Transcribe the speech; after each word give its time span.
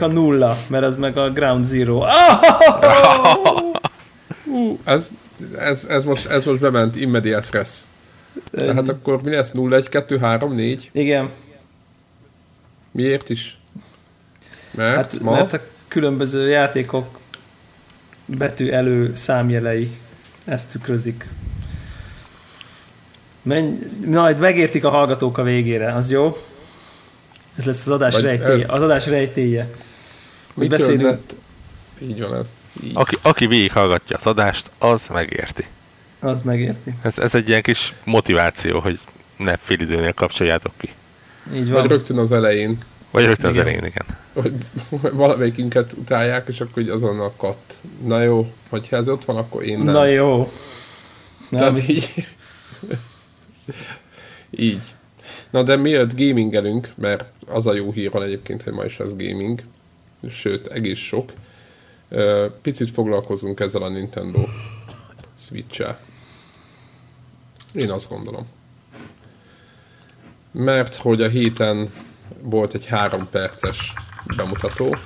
A 0.00 0.06
nulla, 0.06 0.58
mert 0.66 0.84
ez 0.84 0.96
meg 0.96 1.16
a 1.16 1.30
Ground 1.30 1.64
Zero. 1.64 1.96
Uh, 1.96 2.06
ez, 4.84 5.10
ez, 5.58 5.84
ez, 5.84 6.04
most, 6.04 6.26
ez 6.26 6.44
most 6.44 6.60
bement 6.60 6.96
immediate 6.96 7.42
stress. 7.42 7.80
Tehát 8.50 8.88
akkor 8.88 9.22
mi 9.22 9.30
lesz? 9.30 9.50
0, 9.50 9.76
1, 9.76 9.88
2, 9.88 10.18
3, 10.18 10.54
4? 10.54 10.90
Igen. 10.92 11.30
Miért 12.90 13.28
is? 13.28 13.58
Mert, 14.70 14.96
Hát, 14.96 15.20
ma? 15.20 15.30
mert 15.30 15.52
a 15.52 15.60
különböző 15.88 16.48
játékok 16.48 17.18
betű 18.26 18.70
elő 18.70 19.14
számjelei 19.14 19.96
ezt 20.44 20.70
tükrözik. 20.70 21.28
Menj, 23.42 23.78
majd 24.06 24.38
megértik 24.38 24.84
a 24.84 24.90
hallgatók 24.90 25.38
a 25.38 25.42
végére, 25.42 25.92
az 25.94 26.10
jó? 26.10 26.36
Ez 27.56 27.64
lesz 27.64 27.80
az 27.86 27.92
adás 27.92 28.14
Vagy- 28.14 28.22
rejtélye. 28.22 28.66
Az 28.68 28.82
adás 28.82 29.06
rejtélye. 29.06 29.70
Hogy 30.54 30.68
beszélünk, 30.68 31.02
lett? 31.02 31.34
Így 32.00 32.20
van 32.20 32.34
ez. 32.34 32.60
Így. 32.82 32.90
Aki, 32.94 33.16
aki 33.22 33.46
végighallgatja 33.46 34.16
az 34.16 34.26
adást, 34.26 34.70
az 34.78 35.06
megérti. 35.12 35.66
az 36.20 36.42
megérti. 36.42 36.94
Ez, 37.02 37.18
ez 37.18 37.34
egy 37.34 37.48
ilyen 37.48 37.62
kis 37.62 37.92
motiváció, 38.04 38.78
hogy 38.80 38.98
ne 39.36 39.56
fél 39.56 39.80
időnél 39.80 40.12
kapcsoljátok 40.12 40.72
ki. 40.78 40.88
Így 41.54 41.58
Vagy 41.64 41.68
van. 41.70 41.86
rögtön 41.86 42.18
az 42.18 42.32
elején, 42.32 42.78
Vagy 43.10 43.24
rögtön 43.24 43.48
az 43.50 43.54
Igen. 43.54 43.66
elején, 43.66 43.84
igen. 43.84 44.06
hogy 44.32 44.52
valamelyikünket 45.22 45.92
utálják, 45.92 46.48
és 46.48 46.60
akkor 46.60 46.82
így 46.82 46.88
azonnal 46.88 47.32
katt. 47.36 47.76
Na 48.04 48.22
jó, 48.22 48.52
hogyha 48.68 48.96
ez 48.96 49.08
ott 49.08 49.24
van, 49.24 49.36
akkor 49.36 49.62
én 49.64 49.78
nem. 49.78 49.94
Na 49.94 50.04
jó. 50.06 50.52
Na, 51.48 51.58
Tehát 51.58 51.88
így. 51.88 52.26
így. 54.50 54.82
Na 55.52 55.62
de 55.62 55.76
miért 55.76 56.16
gamingelünk, 56.16 56.92
mert 56.94 57.24
az 57.46 57.66
a 57.66 57.74
jó 57.74 57.92
hír 57.92 58.10
van 58.10 58.22
egyébként, 58.22 58.62
hogy 58.62 58.72
ma 58.72 58.84
is 58.84 58.96
lesz 58.96 59.16
gaming, 59.16 59.62
sőt, 60.28 60.66
egész 60.66 60.98
sok. 60.98 61.32
Picit 62.62 62.90
foglalkozunk 62.90 63.60
ezzel 63.60 63.82
a 63.82 63.88
Nintendo 63.88 64.44
Switch-el. 65.34 66.00
Én 67.74 67.90
azt 67.90 68.08
gondolom. 68.08 68.46
Mert 70.50 70.94
hogy 70.94 71.22
a 71.22 71.28
héten 71.28 71.92
volt 72.40 72.74
egy 72.74 72.86
három 72.86 73.28
perces 73.30 73.94
bemutató, 74.36 74.96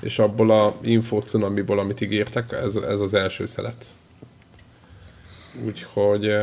és 0.00 0.18
abból 0.18 0.50
a 0.50 0.76
info 0.80 1.20
cunamiból, 1.20 1.78
amit 1.78 2.00
ígértek, 2.00 2.52
ez, 2.52 2.76
ez 2.76 3.00
az 3.00 3.14
első 3.14 3.46
szelet. 3.46 3.86
Úgyhogy 5.64 6.34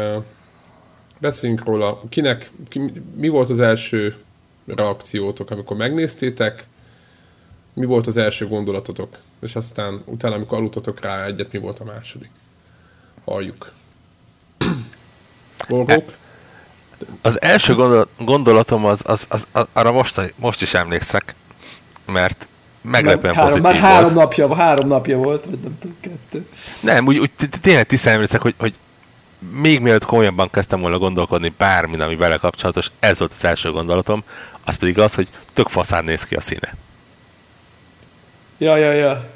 beszéljünk 1.17 1.63
róla. 1.65 2.01
Kinek, 2.09 2.51
ki, 2.67 2.79
mi 3.15 3.27
volt 3.27 3.49
az 3.49 3.59
első 3.59 4.15
reakciótok, 4.65 5.51
amikor 5.51 5.77
megnéztétek? 5.77 6.65
Mi 7.73 7.85
volt 7.85 8.07
az 8.07 8.17
első 8.17 8.47
gondolatotok? 8.47 9.17
És 9.41 9.55
aztán 9.55 10.01
utána, 10.05 10.35
amikor 10.35 10.57
aludtatok 10.57 11.01
rá 11.01 11.25
egyet, 11.25 11.51
mi 11.51 11.59
volt 11.59 11.79
a 11.79 11.83
második? 11.83 12.29
Halljuk. 13.25 13.71
Borgók? 15.69 16.13
Az 17.21 17.41
első 17.41 17.73
gondol- 17.73 18.09
gondolatom 18.17 18.85
az, 18.85 19.01
az, 19.05 19.25
az, 19.29 19.47
az 19.51 19.67
arra 19.73 19.91
most, 19.91 20.33
most 20.35 20.61
is 20.61 20.73
emlékszek, 20.73 21.35
mert 22.05 22.47
meglepően 22.81 23.33
három, 23.33 23.49
pozitív 23.49 23.71
már 23.71 23.91
három 23.91 24.13
volt. 24.13 24.25
napja, 24.25 24.55
három 24.55 24.87
napja 24.87 25.17
volt, 25.17 25.45
vagy 25.45 25.59
nem 25.59 25.77
tudom, 25.79 25.95
kettő. 25.99 26.47
Nem, 26.81 27.07
úgy, 27.07 27.17
úgy 27.17 27.31
tényleg 27.61 27.85
tisztán 27.85 28.13
emlékszek, 28.13 28.41
hogy, 28.41 28.55
hogy 28.57 28.73
még 29.51 29.79
mielőtt 29.79 30.05
komolyabban 30.05 30.49
kezdtem 30.49 30.79
volna 30.81 30.97
gondolkodni 30.97 31.53
bármin, 31.57 32.01
ami 32.01 32.15
vele 32.15 32.37
kapcsolatos, 32.37 32.91
ez 32.99 33.19
volt 33.19 33.31
az 33.37 33.45
első 33.45 33.71
gondolatom, 33.71 34.23
az 34.63 34.75
pedig 34.75 34.99
az, 34.99 35.13
hogy 35.13 35.27
tök 35.53 35.67
faszán 35.67 36.03
néz 36.03 36.23
ki 36.23 36.35
a 36.35 36.41
színe. 36.41 36.75
Ja, 38.57 38.75
ja, 38.77 38.91
ja. 38.91 39.29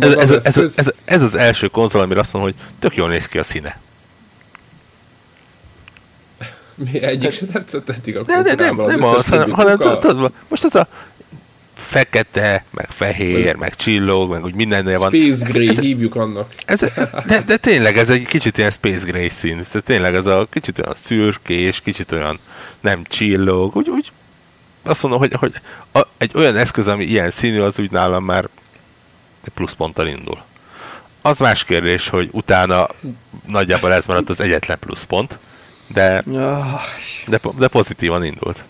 Ez, 0.00 0.16
ez, 0.16 0.30
az 0.30 0.46
ez, 0.46 0.56
ez, 0.56 0.72
ez, 0.76 0.92
ez 1.04 1.22
az 1.22 1.34
első 1.34 1.66
konzol, 1.66 2.00
amire 2.00 2.20
azt 2.20 2.32
mondom, 2.32 2.52
hogy 2.52 2.74
tök 2.78 2.96
jól 2.96 3.08
néz 3.08 3.26
ki 3.26 3.38
a 3.38 3.44
színe. 3.44 3.80
Mi 6.74 7.02
egyik 7.02 7.32
se 7.32 7.46
tetszett 7.46 7.88
eddig 7.88 8.16
a 8.16 8.22
nem, 8.26 8.76
nem 8.76 9.02
összes 9.02 9.16
az, 9.16 9.28
hanem, 9.28 9.50
hanem 9.50 9.78
tudod, 9.78 10.32
most 10.48 10.64
az 10.64 10.74
a 10.74 10.86
fekete, 11.92 12.64
meg 12.70 12.90
fehér, 12.90 13.56
meg 13.56 13.76
csillog, 13.76 14.30
meg 14.30 14.44
úgy 14.44 14.54
mindennél 14.54 14.98
van. 14.98 15.10
Space 15.10 15.46
Gray, 15.46 15.68
ez, 15.68 15.78
hívjuk 15.78 16.14
annak. 16.14 16.52
ez, 16.66 16.82
ez, 16.82 17.10
de, 17.26 17.42
de, 17.42 17.56
tényleg 17.56 17.98
ez 17.98 18.10
egy 18.10 18.26
kicsit 18.26 18.58
ilyen 18.58 18.70
Space 18.70 19.04
Gray 19.04 19.28
szín. 19.28 19.56
Tehát 19.56 19.84
tényleg 19.84 20.14
ez 20.14 20.26
a 20.26 20.46
kicsit 20.50 20.78
olyan 20.78 20.94
szürkés, 20.96 21.80
kicsit 21.80 22.12
olyan 22.12 22.38
nem 22.80 23.04
csillog. 23.04 23.76
Úgy, 23.76 23.88
úgy 23.88 24.12
azt 24.82 25.02
mondom, 25.02 25.20
hogy, 25.20 25.32
hogy 25.32 25.54
a, 25.92 26.00
egy 26.18 26.30
olyan 26.34 26.56
eszköz, 26.56 26.88
ami 26.88 27.04
ilyen 27.04 27.30
színű, 27.30 27.60
az 27.60 27.78
úgy 27.78 27.90
nálam 27.90 28.24
már 28.24 28.48
pluszponttal 29.54 30.06
indul. 30.06 30.42
Az 31.22 31.38
más 31.38 31.64
kérdés, 31.64 32.08
hogy 32.08 32.28
utána 32.32 32.88
nagyjából 33.46 33.92
ez 33.92 34.06
maradt 34.06 34.28
az 34.28 34.40
egyetlen 34.40 34.78
pluszpont, 34.78 35.38
de, 35.86 36.22
ja. 36.30 36.80
de, 37.26 37.40
de 37.58 37.68
pozitívan 37.68 38.24
indult. 38.24 38.64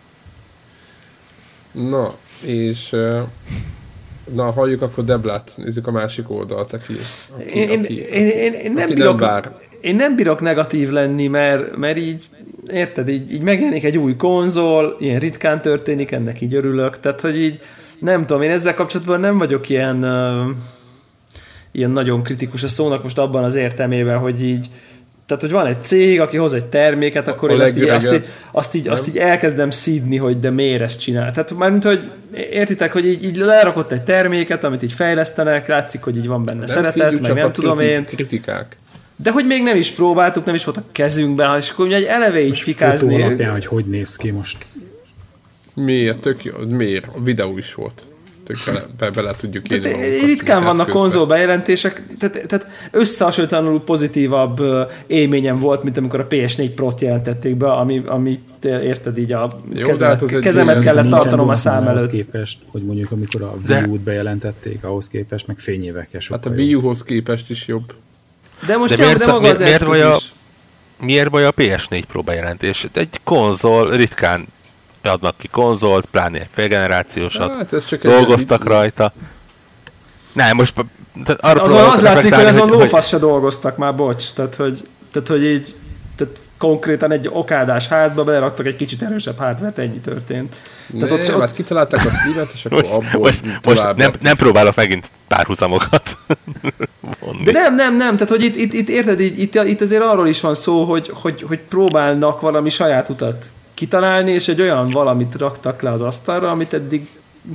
Na, 1.72 2.15
és 2.42 2.97
na, 4.34 4.50
halljuk 4.50 4.82
akkor 4.82 5.04
Deblát, 5.04 5.53
nézzük 5.56 5.86
a 5.86 5.91
másik 5.91 6.30
oldalt, 6.30 6.72
aki, 6.72 6.94
aki, 7.38 7.58
Én, 7.58 7.78
aki, 7.78 7.98
én, 7.98 8.26
én, 8.26 8.53
én, 8.53 8.72
nem 8.72 8.84
aki 8.84 8.94
bírok, 8.94 9.20
nem 9.20 9.28
vár. 9.28 9.56
én 9.80 9.97
nem 9.97 10.16
bírok 10.16 10.41
negatív 10.41 10.91
lenni, 10.91 11.26
mert, 11.26 11.76
mert 11.76 11.97
így, 11.97 12.28
érted, 12.66 13.08
így, 13.08 13.32
így 13.32 13.42
megjelenik 13.42 13.84
egy 13.84 13.98
új 13.98 14.16
konzol, 14.16 14.97
ilyen 14.98 15.19
ritkán 15.19 15.62
történik, 15.62 16.10
ennek 16.10 16.41
így 16.41 16.54
örülök, 16.54 17.00
tehát 17.00 17.20
hogy 17.20 17.38
így, 17.38 17.60
nem 17.98 18.26
tudom, 18.26 18.42
én 18.42 18.50
ezzel 18.50 18.74
kapcsolatban 18.74 19.20
nem 19.20 19.38
vagyok 19.38 19.69
ilyen, 19.69 20.04
uh, 20.04 20.56
ilyen 21.72 21.91
nagyon 21.91 22.22
kritikus 22.22 22.62
a 22.62 22.69
szónak 22.69 23.03
most 23.03 23.19
abban 23.19 23.44
az 23.44 23.54
értelmében, 23.54 24.19
hogy 24.19 24.44
így, 24.44 24.70
tehát, 25.27 25.43
hogy 25.43 25.53
van 25.53 25.66
egy 25.66 25.83
cég, 25.83 26.21
aki 26.21 26.37
hoz 26.37 26.53
egy 26.53 26.65
terméket, 26.65 27.28
akkor 27.28 27.50
A 27.50 27.53
én 27.53 27.60
azt 27.60 27.77
így, 27.77 27.88
azt, 27.88 28.12
így, 28.12 28.25
azt, 28.53 28.75
így, 28.75 28.88
azt 28.88 29.09
így 29.09 29.19
elkezdem 29.19 29.71
szídni, 29.71 30.16
hogy 30.16 30.38
de 30.38 30.50
miért 30.50 30.81
ezt 30.81 31.00
csinál. 31.00 31.31
Tehát 31.31 31.55
mármint, 31.56 31.84
hogy 31.84 32.10
értitek, 32.50 32.93
hogy 32.93 33.06
így, 33.06 33.25
így 33.25 33.37
lerakott 33.37 33.93
egy 33.93 34.03
terméket, 34.03 34.65
amit 34.65 34.83
így 34.83 34.93
fejlesztenek, 34.93 35.69
látszik, 35.69 36.03
hogy 36.03 36.16
így 36.16 36.27
van 36.27 36.44
benne 36.44 36.59
Nem 36.59 36.66
szeretet, 36.66 36.93
szívjuk, 36.93 37.21
meg 37.21 37.28
csak 37.31 37.37
nem 37.37 37.47
a 37.47 37.50
tudom 37.50 37.77
kriti- 37.77 37.93
én. 37.93 38.05
Kritikák. 38.05 38.77
De 39.16 39.31
hogy 39.31 39.47
még 39.47 39.62
nem 39.62 39.77
is 39.77 39.91
próbáltuk, 39.91 40.44
nem 40.44 40.55
is 40.55 40.65
volt 40.65 40.77
a 40.77 40.83
kezünkben, 40.93 41.59
és 41.59 41.71
akkor 41.71 41.87
ugye 41.87 41.97
egy 41.97 42.04
eleve 42.04 42.41
így 42.41 42.59
Fotó 42.59 42.62
fikázni. 42.62 43.22
alapján, 43.22 43.53
hogy 43.53 43.66
hogy 43.66 43.84
néz 43.84 44.16
ki 44.16 44.31
most. 44.31 44.66
Miért? 45.75 46.21
Tök 46.21 46.44
jó. 46.44 46.53
Miért? 46.69 47.06
A 47.06 47.22
videó 47.22 47.59
is 47.59 47.75
volt. 47.75 48.06
Tök 48.47 48.56
bele, 48.66 48.82
be, 48.98 49.10
bele 49.10 49.34
tudjuk 49.34 49.66
Tehát 49.66 49.84
magunkat, 49.84 50.25
ritkán 50.25 50.64
vannak 50.64 50.88
konzol 50.88 51.26
bejelentések, 51.26 52.03
tehát, 52.19 52.47
tehát 52.47 52.66
összehasonlítlanul 52.91 53.80
pozitívabb 53.80 54.60
élményem 55.06 55.58
volt, 55.58 55.82
mint 55.82 55.97
amikor 55.97 56.20
a 56.20 56.26
PS4 56.26 56.70
Pro-t 56.75 57.00
jelentették 57.00 57.56
be, 57.56 57.72
ami, 57.72 58.03
amit 58.06 58.64
érted 58.64 59.19
így 59.19 59.32
a 59.32 59.50
Jó, 59.72 59.75
de 59.75 59.82
kezemet, 59.86 60.20
hát 60.20 60.32
az 60.32 60.41
kezemet 60.41 60.80
kellett 60.80 61.08
tartanom 61.10 61.48
a 61.48 61.54
szám 61.54 61.88
előtt. 61.88 62.10
képest, 62.10 62.58
hogy 62.66 62.82
mondjuk 62.82 63.10
amikor 63.10 63.42
a 63.42 63.54
Wii 63.69 63.82
U-t 63.88 64.00
bejelentették, 64.00 64.84
ahhoz 64.84 65.09
képest 65.09 65.47
meg 65.47 65.59
fényévekkel 65.59 66.20
sokkal 66.20 66.41
Hát 66.44 66.53
a. 66.53 66.54
Wii 66.62 66.74
U-hoz 66.74 67.03
képest 67.03 67.50
is 67.50 67.66
jobb. 67.66 67.94
De 68.66 68.76
most 68.76 68.97
De 68.97 69.04
miért 69.04 69.19
de 69.19 69.26
maga 69.26 69.48
az 69.48 69.59
miért- 69.60 69.82
vagy 69.82 70.00
a-. 70.00 70.16
Miért 71.00 71.30
baj 71.30 71.44
a 71.44 71.53
PS4 71.53 72.03
Pro 72.09 72.22
bejelentés? 72.22 72.86
Egy 72.94 73.20
konzol, 73.24 73.91
ritkán 73.97 74.47
adnak 75.07 75.37
ki 75.39 75.49
konzolt, 75.49 76.04
pláne 76.07 76.39
egy 76.41 76.49
félgenerációsat, 76.53 77.54
Hát 77.57 77.72
ez 77.72 77.84
csak 77.84 78.04
egy 78.04 78.10
dolgoztak 78.10 78.65
ilyen- 78.65 78.78
rajta. 78.78 79.13
Nem, 80.33 80.57
most 80.57 80.75
tehát 81.25 81.41
arra 81.45 81.63
próbálok 81.63 81.93
az 81.93 82.01
látszik, 82.01 82.34
hogy 82.34 82.45
azon 82.45 82.69
lófasz 82.69 83.09
se 83.09 83.19
dolgoztak 83.19 83.77
már, 83.77 83.95
bocs. 83.95 84.33
Tehát, 84.33 84.54
hogy, 84.54 84.89
tehát, 85.13 85.28
hogy 85.28 85.45
így 85.45 85.75
tehát 86.16 86.41
konkrétan 86.59 87.13
egy 87.13 87.28
okádás 87.33 87.89
házba 87.89 88.25
beleraktak 88.25 88.66
egy 88.66 88.77
kicsit 88.77 89.03
erősebb 89.03 89.39
hardware 89.39 89.83
ennyi 89.83 90.01
történt. 90.01 90.57
Tehát 90.99 91.09
Nem, 91.10 91.19
ott, 91.19 91.27
hát 91.27 91.37
ott, 91.37 91.53
kitalálták 91.53 92.07
a 92.07 92.10
Steam-et, 92.10 92.51
és 92.54 92.65
akkor 92.65 92.78
Most, 92.78 92.93
abból 92.93 93.21
most, 93.21 93.45
most 93.63 93.97
nem, 93.97 94.13
nem 94.21 94.37
próbálok 94.37 94.75
megint 94.75 95.10
párhuzamokat 95.28 96.16
vonni. 97.21 97.43
de 97.45 97.53
nem, 97.53 97.75
nem, 97.75 97.97
nem, 97.97 98.15
tehát 98.16 98.28
hogy 98.28 98.43
itt, 98.45 98.57
itt, 98.57 98.72
itt 98.72 98.89
érted, 98.89 99.21
itt, 99.21 99.39
itt, 99.39 99.54
itt 99.65 99.81
azért 99.81 100.03
arról 100.03 100.28
is 100.28 100.41
van 100.41 100.54
szó, 100.54 100.84
hogy, 100.84 101.10
hogy, 101.15 101.45
hogy 101.49 101.59
próbálnak 101.69 102.41
valami 102.41 102.69
saját 102.69 103.09
utat 103.09 103.53
kitalálni, 103.82 104.30
és 104.30 104.48
egy 104.48 104.60
olyan 104.60 104.88
valamit 104.88 105.34
raktak 105.34 105.82
le 105.82 105.90
az 105.90 106.00
asztalra, 106.00 106.50
amit 106.50 106.72
eddig 106.72 107.08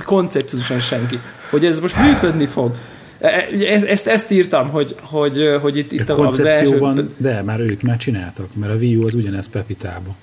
koncepciózusan 0.04 0.78
senki. 0.78 1.18
Hogy 1.50 1.64
ez 1.64 1.80
most 1.80 1.96
működni 1.96 2.46
fog. 2.46 2.74
E- 3.18 3.28
e- 3.28 3.72
Ezt, 3.72 3.84
ezt, 3.84 4.06
ezt 4.06 4.30
írtam, 4.30 4.68
hogy, 4.68 4.94
hogy, 5.00 5.58
hogy 5.60 5.76
itt, 5.76 5.92
itt 5.92 6.08
A 6.08 6.26
a, 6.26 6.30
belső... 6.30 7.10
de 7.16 7.42
már 7.42 7.60
ők 7.60 7.82
már 7.82 7.96
csináltak, 7.96 8.46
mert 8.54 8.72
a 8.72 8.76
Wii 8.76 8.96
U 8.96 9.06
az 9.06 9.14
ugyanez 9.14 9.48
Pepitába. 9.48 10.14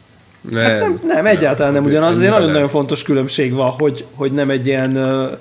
Nem, 0.51 0.63
Hát 0.63 0.79
nem, 0.79 0.99
nem, 1.03 1.25
egyáltalán 1.25 1.73
nem 1.73 1.81
azért 1.81 1.97
ugyanaz. 1.97 2.15
Azért 2.15 2.31
nagyon-nagyon 2.31 2.61
nem. 2.61 2.69
fontos 2.69 3.03
különbség 3.03 3.53
van, 3.53 3.69
hogy, 3.69 4.05
hogy 4.13 4.31
nem 4.31 4.49
egy 4.49 4.67
ilyen 4.67 4.97
uh, 4.97 5.37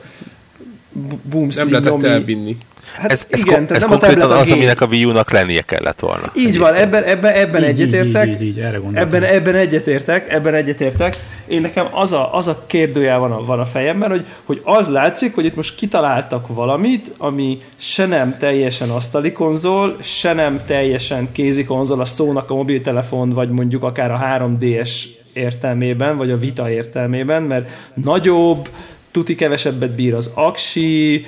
boom 1.31 1.49
Nem 1.56 1.70
lehetett 1.70 2.02
elvinni. 2.02 2.56
Hát 2.94 3.12
ez, 3.12 3.26
ez, 3.31 3.41
igen, 3.41 3.58
ko- 3.58 3.67
tehát 3.67 3.70
ez 3.70 3.88
nem 3.88 3.91
a 3.91 3.93
konkrétan 3.99 4.20
tablet, 4.20 4.38
a 4.38 4.41
az, 4.41 4.46
gép. 4.46 4.56
aminek 4.56 4.81
a 4.81 4.87
Wii 4.87 5.05
U-nak 5.05 5.31
lennie 5.31 5.62
kellett 5.62 6.00
volna. 6.00 6.32
Így 6.37 6.58
van, 6.58 6.75
ebben, 6.75 7.02
ebben, 7.02 7.32
ebben 7.35 7.62
Így, 7.62 7.69
így, 7.69 7.81
egyetértek. 7.81 8.26
így, 8.29 8.41
így, 8.41 8.46
így, 8.46 8.58
erre 8.58 8.76
gondoltam. 8.76 9.14
Ebben, 9.14 9.23
ebben 9.23 9.55
egyetértek, 9.55 10.32
ebben 10.32 10.55
egyetértek. 10.55 11.17
Én 11.46 11.61
nekem 11.61 11.87
az 11.91 12.12
a, 12.12 12.35
az 12.35 12.49
a 12.49 12.62
kérdőjel 12.67 13.19
van 13.19 13.32
a, 13.32 13.44
van 13.44 13.61
a 13.61 13.64
fejemben, 13.64 14.11
hogy, 14.11 14.26
hogy 14.44 14.61
az 14.64 14.88
látszik, 14.88 15.35
hogy 15.35 15.44
itt 15.44 15.56
most 15.56 15.75
kitaláltak 15.76 16.46
valamit, 16.55 17.12
ami 17.19 17.58
se 17.76 18.06
nem 18.06 18.37
teljesen 18.38 18.91
asztali 18.91 19.32
konzol, 19.32 19.97
se 20.00 20.32
nem 20.32 20.61
teljesen 20.67 21.29
kézi 21.32 21.64
konzol, 21.64 22.00
a 22.00 22.05
szónak 22.05 22.50
a 22.50 22.55
mobiltelefon, 22.55 23.31
vagy 23.31 23.50
mondjuk 23.50 23.82
akár 23.82 24.11
a 24.11 24.20
3DS 24.38 25.05
értelmében, 25.32 26.17
vagy 26.17 26.31
a 26.31 26.38
Vita 26.38 26.70
értelmében, 26.70 27.43
mert 27.43 27.70
nagyobb, 27.94 28.69
tuti 29.11 29.35
kevesebbet 29.35 29.90
bír 29.90 30.14
az 30.14 30.31
aksi, 30.35 31.25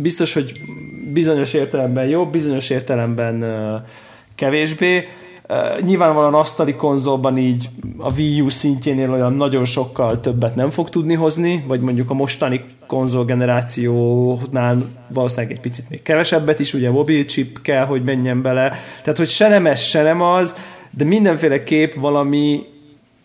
biztos, 0.00 0.32
hogy 0.32 0.52
bizonyos 1.12 1.52
értelemben 1.52 2.06
jobb, 2.06 2.30
bizonyos 2.30 2.70
értelemben 2.70 3.44
kevésbé. 4.34 5.08
Nyilvánvalóan 5.80 6.34
asztali 6.34 6.74
konzolban 6.74 7.38
így 7.38 7.68
a 7.98 8.12
Wii 8.12 8.40
U 8.40 8.48
szintjénél 8.48 9.12
olyan 9.12 9.32
nagyon 9.34 9.64
sokkal 9.64 10.20
többet 10.20 10.54
nem 10.54 10.70
fog 10.70 10.88
tudni 10.88 11.14
hozni, 11.14 11.64
vagy 11.66 11.80
mondjuk 11.80 12.10
a 12.10 12.14
mostani 12.14 12.64
konzol 12.86 13.24
generációnál 13.24 14.84
valószínűleg 15.08 15.52
egy 15.52 15.60
picit 15.60 15.90
még 15.90 16.02
kevesebbet 16.02 16.58
is, 16.58 16.74
ugye 16.74 16.90
mobil 16.90 17.24
chip 17.24 17.60
kell, 17.60 17.84
hogy 17.84 18.04
menjen 18.04 18.42
bele. 18.42 18.68
Tehát, 19.02 19.18
hogy 19.18 19.28
se 19.28 19.48
nem 19.48 19.66
ez, 19.66 19.80
se 19.80 20.02
nem 20.02 20.22
az, 20.22 20.56
de 20.90 21.04
mindenféleképp 21.04 21.92
valami 21.92 22.64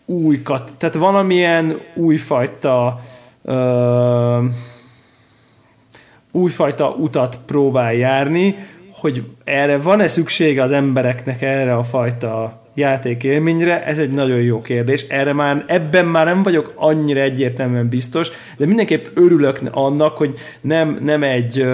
új, 0.06 0.42
kat- 0.42 0.72
tehát 0.78 0.94
valamilyen 0.94 1.78
újfajta 1.94 3.00
ö, 3.42 4.44
újfajta 6.32 6.88
utat 6.88 7.38
próbál 7.46 7.94
járni, 7.94 8.54
hogy 8.92 9.22
erre 9.44 9.78
van-e 9.78 10.08
szüksége 10.08 10.62
az 10.62 10.72
embereknek 10.72 11.42
erre 11.42 11.76
a 11.76 11.82
fajta 11.82 12.60
játékélményre, 12.74 13.84
ez 13.84 13.98
egy 13.98 14.12
nagyon 14.12 14.40
jó 14.40 14.60
kérdés. 14.60 15.02
Erre 15.08 15.32
már, 15.32 15.64
ebben 15.66 16.06
már 16.06 16.26
nem 16.26 16.42
vagyok 16.42 16.72
annyira 16.76 17.20
egyértelműen 17.20 17.88
biztos, 17.88 18.30
de 18.56 18.66
mindenképp 18.66 19.06
örülök 19.14 19.60
annak, 19.70 20.16
hogy 20.16 20.34
nem, 20.60 20.98
nem 21.02 21.22
egy 21.22 21.66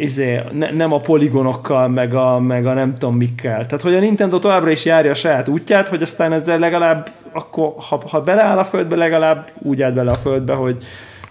izé, 0.00 0.40
ne, 0.52 0.70
nem 0.70 0.92
a 0.92 0.98
poligonokkal, 0.98 1.88
meg 1.88 2.14
a, 2.14 2.40
meg 2.40 2.66
a 2.66 2.72
nem 2.72 2.98
tudom 2.98 3.16
mikkel. 3.16 3.66
Tehát, 3.66 3.82
hogy 3.82 3.94
a 3.94 4.00
Nintendo 4.00 4.38
továbbra 4.38 4.70
is 4.70 4.84
járja 4.84 5.10
a 5.10 5.14
saját 5.14 5.48
útját, 5.48 5.88
hogy 5.88 6.02
aztán 6.02 6.32
ezzel 6.32 6.58
legalább, 6.58 7.10
akkor, 7.32 7.74
ha, 7.88 8.02
ha 8.10 8.20
beleáll 8.20 8.58
a 8.58 8.64
földbe, 8.64 8.96
legalább 8.96 9.50
úgy 9.58 9.82
állt 9.82 9.94
bele 9.94 10.10
a 10.10 10.14
földbe, 10.14 10.52
hogy, 10.52 10.84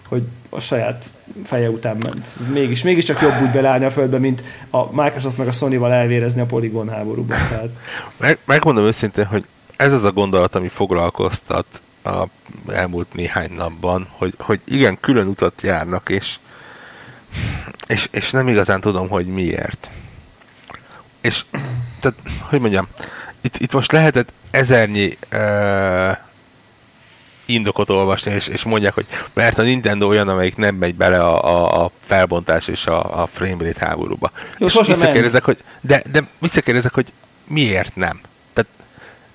hogy 0.08 0.22
a 0.50 0.60
saját 0.60 1.04
feje 1.44 1.70
után 1.70 1.96
ment. 2.00 2.28
Ez 2.38 2.46
mégis, 2.52 2.82
mégiscsak 2.82 3.20
jobb 3.20 3.40
úgy 3.42 3.50
beleállni 3.50 3.84
a 3.84 3.90
földbe, 3.90 4.18
mint 4.18 4.42
a 4.70 5.02
Microsoft 5.02 5.36
meg 5.36 5.48
a 5.48 5.52
Sony-val 5.52 5.92
elvérezni 5.92 6.40
a 6.40 6.46
poligon 6.46 6.88
háborúban. 6.88 7.38
Tehát, 7.48 7.68
Meg, 8.16 8.38
megmondom 8.44 8.84
őszintén, 8.84 9.24
hogy 9.24 9.44
ez 9.76 9.92
az 9.92 10.04
a 10.04 10.12
gondolat, 10.12 10.54
ami 10.54 10.68
foglalkoztat 10.68 11.66
a 12.04 12.26
elmúlt 12.68 13.12
néhány 13.12 13.52
napban, 13.52 14.08
hogy, 14.10 14.34
hogy 14.38 14.60
igen, 14.64 15.00
külön 15.00 15.26
utat 15.26 15.62
járnak, 15.62 16.08
és, 16.08 16.38
és, 17.86 18.08
és 18.10 18.30
nem 18.30 18.48
igazán 18.48 18.80
tudom, 18.80 19.08
hogy 19.08 19.26
miért. 19.26 19.90
És, 21.20 21.44
tehát, 22.00 22.18
hogy 22.40 22.60
mondjam, 22.60 22.86
itt, 23.40 23.56
itt 23.56 23.72
most 23.72 23.92
lehetett 23.92 24.32
ezernyi 24.50 25.18
uh, 25.32 26.16
indokot 27.46 27.90
olvasni, 27.90 28.32
és, 28.32 28.48
és 28.48 28.62
mondják, 28.62 28.94
hogy 28.94 29.06
mert 29.32 29.58
a 29.58 29.62
Nintendo 29.62 30.06
olyan, 30.08 30.28
amelyik 30.28 30.56
nem 30.56 30.74
megy 30.74 30.94
bele 30.94 31.18
a, 31.18 31.44
a, 31.44 31.84
a 31.84 31.90
felbontás 32.00 32.68
és 32.68 32.86
a, 32.86 33.22
a 33.22 33.26
framerate 33.32 33.86
háborúba. 33.86 34.30
Jó, 34.58 34.66
és 34.66 34.78
visszakérdezek, 34.86 35.44
hogy, 35.44 35.56
de, 35.80 36.02
de 36.12 36.26
visszakérdezek, 36.38 36.94
hogy 36.94 37.06
miért 37.48 37.96
nem? 37.96 38.20
Tehát 38.52 38.70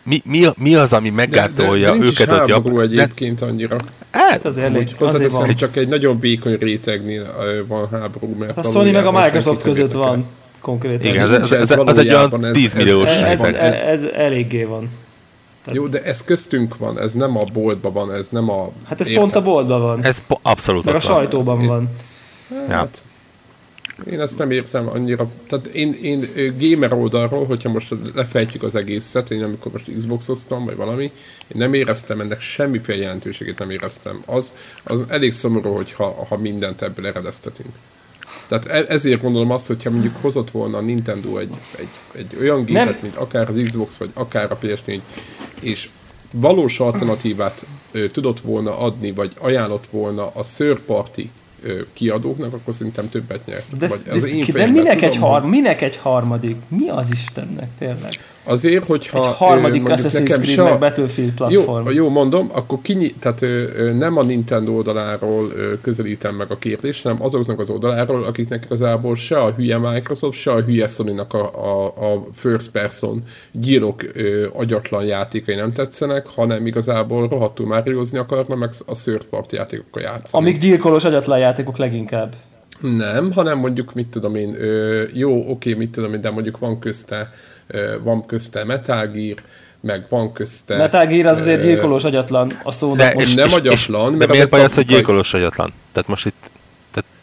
mi, 0.04 0.22
mi, 0.26 0.48
mi 0.58 0.76
az, 0.76 0.94
ami 0.94 1.10
meggátolja 1.10 1.94
nincs 1.94 2.06
is 2.06 2.20
őket 2.20 2.32
ott 2.32 2.50
háború 2.50 2.80
jobb? 2.82 2.90
De, 2.90 3.02
egyébként 3.02 3.42
annyira. 3.42 3.76
hát 4.12 4.46
azért 4.46 4.68
elég, 4.68 4.78
Úgy 4.82 4.86
azért 4.88 5.00
hozzáteszem, 5.00 5.38
van. 5.38 5.46
hogy 5.46 5.56
csak 5.56 5.76
egy 5.76 5.88
nagyon 5.88 6.20
vékony 6.20 6.58
rétegnél 6.60 7.36
van 7.68 7.88
háború, 7.92 8.36
mert 8.40 8.58
A 8.58 8.64
Sony 8.64 8.92
meg 8.92 9.06
a 9.06 9.12
Microsoft 9.12 9.64
között 9.64 9.92
van 9.92 10.26
konkrétan. 10.60 11.12
igen, 11.12 11.24
ez, 11.34 11.42
ez, 11.42 11.52
ez 11.52 11.72
ez, 11.72 11.80
az 11.86 11.98
egy 11.98 12.08
olyan 12.10 12.30
valójában, 12.30 12.46
ez- 12.46 12.52
10 12.54 12.74
milliós 12.74 13.10
ez- 13.10 13.22
ez, 13.22 13.40
ez, 13.42 13.54
ez, 13.54 13.74
ez 14.04 14.04
eléggé 14.04 14.64
van. 14.64 14.90
Tehát, 15.64 15.80
Jó, 15.80 15.88
de 15.88 16.04
ez 16.04 16.24
köztünk 16.24 16.78
van, 16.78 17.00
ez 17.00 17.14
nem 17.14 17.38
a 17.38 17.44
boltban 17.54 17.94
van, 17.94 18.14
ez 18.14 18.30
nem 18.30 18.50
a... 18.50 18.72
hát 18.86 19.00
ez 19.00 19.08
érted? 19.08 19.24
pont 19.24 19.36
a 19.36 19.42
boltban 19.42 19.82
van. 19.82 20.04
Ez 20.04 20.26
po- 20.28 20.40
abszolút 20.42 20.86
meg 20.86 20.96
a 20.96 20.98
van. 20.98 21.08
sajtóban 21.08 21.66
van. 21.66 21.90
Ja. 22.50 22.76
Hát, 22.76 23.04
én 24.10 24.20
ezt 24.20 24.38
nem 24.38 24.52
érzem 24.52 24.88
annyira. 24.88 25.30
Tehát 25.48 25.66
én, 25.66 25.94
én 25.94 26.30
gamer 26.60 26.94
oldalról, 26.94 27.46
hogyha 27.46 27.70
most 27.70 27.96
lefejtjük 28.14 28.64
az 28.64 28.76
egészet, 28.76 29.32
én 29.32 29.44
amikor 29.44 29.72
most 29.72 29.96
Xbox-oztam, 29.98 30.66
vagy 30.66 30.76
valami, 30.76 31.04
én 31.04 31.58
nem 31.58 31.74
éreztem 31.74 32.20
ennek 32.20 32.42
semmiféle 32.42 33.02
jelentőségét, 33.02 33.60
nem 33.60 33.70
éreztem. 33.70 34.24
Az, 34.26 34.54
az 34.84 35.04
elég 35.08 35.34
szomorú, 35.34 35.76
hogyha 35.76 36.26
ha 36.30 36.38
mindent 36.38 36.82
ebből 36.82 37.08
eredeztetünk. 37.08 37.70
Tehát 38.48 38.66
e- 38.66 38.94
ezért 38.94 39.22
gondolom 39.22 39.52
azt, 39.52 39.68
hogyha 39.68 39.90
mondjuk 39.90 40.16
hozott 40.22 40.52
volna 40.52 40.78
a 40.78 40.82
Nintendo 40.82 41.38
egy, 41.38 41.52
egy, 41.78 41.88
egy 42.16 42.38
olyan 42.42 42.66
gépet, 42.66 42.86
Nem. 42.86 42.98
mint 43.02 43.16
akár 43.16 43.50
az 43.50 43.62
Xbox, 43.66 43.98
vagy 43.98 44.10
akár 44.14 44.52
a 44.52 44.58
PS4, 44.58 45.00
és 45.60 45.90
valós 46.34 46.80
alternatívát 46.80 47.66
ö, 47.92 48.08
tudott 48.08 48.40
volna 48.40 48.78
adni, 48.80 49.12
vagy 49.12 49.32
ajánlott 49.40 49.88
volna 49.90 50.32
a 50.34 50.44
ö, 51.64 51.82
kiadóknak, 51.94 52.54
akkor 52.54 52.74
szerintem 52.74 53.10
többet 53.10 53.46
nyert. 53.46 53.78
De, 53.78 53.88
vagy 53.88 54.02
de, 54.04 54.12
de, 54.12 54.20
de 54.20 54.46
fejemben 54.52 54.84
minek, 54.84 55.02
egy 55.02 55.12
tudom, 55.12 55.30
har, 55.30 55.46
minek 55.46 55.82
egy 55.82 55.98
harmadik? 55.98 56.56
Mi 56.68 56.90
az 56.90 57.12
Istennek 57.12 57.70
tényleg? 57.78 58.12
Azért, 58.44 58.86
hogyha... 58.86 59.18
Egy 59.18 59.26
harmadik 59.36 59.90
ö, 59.90 59.94
Assassin's 59.94 60.14
nekem 60.14 60.42
Creed 60.42 60.46
se 60.56 60.62
a- 60.62 60.70
meg 60.70 60.80
Battlefield 60.80 61.32
platform. 61.34 61.86
Jó, 61.86 61.92
jó, 61.92 62.10
mondom, 62.10 62.50
akkor 62.54 62.78
kinyi, 62.82 63.12
tehát 63.20 63.42
ö, 63.42 63.92
nem 63.98 64.18
a 64.18 64.24
Nintendo 64.24 64.72
oldaláról 64.72 65.52
ö, 65.56 65.74
közelítem 65.82 66.36
meg 66.36 66.52
a 66.52 66.58
kérdést, 66.58 67.04
hanem 67.04 67.24
azoknak 67.24 67.60
az 67.60 67.70
oldaláról, 67.70 68.24
akiknek 68.24 68.64
igazából 68.66 69.16
se 69.16 69.40
a 69.40 69.52
hülye 69.52 69.78
Microsoft, 69.78 70.40
se 70.40 70.52
a 70.52 70.62
hülye 70.62 70.88
sony 70.88 71.20
a, 71.20 71.36
a, 71.36 71.86
a 71.86 72.28
first 72.36 72.72
person 72.72 73.24
gyílok 73.52 74.04
ö, 74.14 74.48
agyatlan 74.54 75.04
játékai 75.04 75.56
nem 75.56 75.74
tetszenek, 75.74 76.28
hanem 76.28 76.66
igazából 76.68 77.28
rohadtul 77.28 77.68
Mariozni 77.68 78.18
akarna, 78.18 78.56
meg 78.56 78.70
a 78.86 78.94
third 78.94 79.24
party 79.24 79.54
játékokkal 79.56 80.02
játszani. 80.02 80.44
Amik 80.44 80.58
gyilkolós 80.58 81.06
agyatlan 81.06 81.40
játékok 81.40 81.78
leginkább. 81.78 82.36
Nem, 82.98 83.32
hanem 83.32 83.58
mondjuk, 83.58 83.94
mit 83.94 84.08
tudom 84.08 84.36
én, 84.36 84.56
ö, 84.60 85.04
jó, 85.14 85.50
oké, 85.50 85.74
mit 85.74 85.92
tudom 85.92 86.14
én, 86.14 86.22
de 86.22 86.30
mondjuk 86.30 86.58
van 86.58 86.80
közte, 86.80 87.32
van 88.04 88.26
közte 88.26 88.64
Metal 88.64 89.08
Gear, 89.08 89.36
meg 89.80 90.06
van 90.10 90.34
közte... 90.34 90.78
Metal 90.78 91.06
Gear 91.06 91.26
az 91.26 91.40
azért 91.40 91.62
gyilkolós 91.62 92.04
agyatlan 92.04 92.52
a 92.64 92.72
szónak 92.72 92.98
De, 92.98 93.14
most. 93.14 93.36
nem 93.36 93.48
és, 93.48 93.54
agyatlan, 93.54 94.12
és, 94.12 94.18
de 94.18 94.28
miért 94.28 94.50
baj 94.50 94.64
az, 94.64 94.74
hogy 94.74 94.86
gyilkolós 94.86 95.34
agyatlan? 95.34 95.74
Tehát 95.92 96.10
most 96.10 96.26
itt 96.26 96.50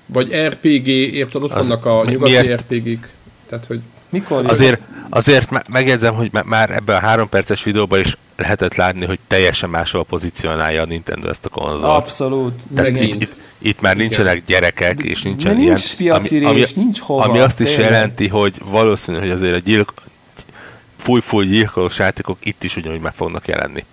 Vagy 0.07 0.35
RPG, 0.47 0.87
érted, 0.87 1.43
ott 1.43 1.53
Az- 1.53 1.67
vannak 1.69 1.87
a 1.87 2.03
mi- 2.05 2.11
nyugati 2.13 2.31
miért? 2.33 2.51
RPG-k. 2.73 3.09
Tehát, 3.49 3.67
hogy 3.67 3.81
Mikor 4.11 4.37
jön? 4.41 4.47
Azért, 4.49 4.81
azért 5.09 5.51
me- 5.51 5.69
megjegyzem, 5.69 6.15
hogy 6.15 6.31
már 6.45 6.71
ebben 6.71 6.97
a 6.97 6.99
három 7.01 7.29
perces 7.29 7.63
videóban 7.63 8.01
is 8.01 8.17
lehetett 8.37 8.75
látni, 8.75 9.05
hogy 9.07 9.19
teljesen 9.27 9.71
máshol 9.71 10.05
pozícionálja 10.05 10.83
a 10.83 10.85
Nintendo 10.85 11.29
ezt 11.29 11.45
a 11.45 11.49
konzolt. 11.49 11.83
Abszolút. 11.97 12.53
Tehát 12.75 12.91
Igen. 12.91 13.01
megint. 13.01 13.23
itt, 13.23 13.29
itt, 13.29 13.37
itt 13.59 13.81
már 13.81 13.97
nincsenek 13.97 14.43
gyerekek, 14.47 15.01
és 15.01 15.23
nincsen 15.23 15.57
nincs 15.57 15.95
ilyen... 15.99 16.21
piacirés, 16.23 16.75
nincs 16.75 16.99
hova, 17.01 17.23
Ami 17.23 17.39
azt 17.39 17.61
is 17.61 17.69
tényleg. 17.69 17.91
jelenti, 17.91 18.29
hogy 18.29 18.55
valószínű, 18.65 19.19
hogy 19.19 19.31
azért 19.31 19.55
a 19.55 19.59
gyilk, 19.59 19.93
fúj-fúj 20.99 21.47
gyilkolós 21.47 21.99
játékok 21.99 22.39
itt 22.43 22.63
is 22.65 22.77
ugyanúgy 22.77 23.01
meg 23.01 23.15
fognak 23.15 23.49
jelenni. 23.49 23.85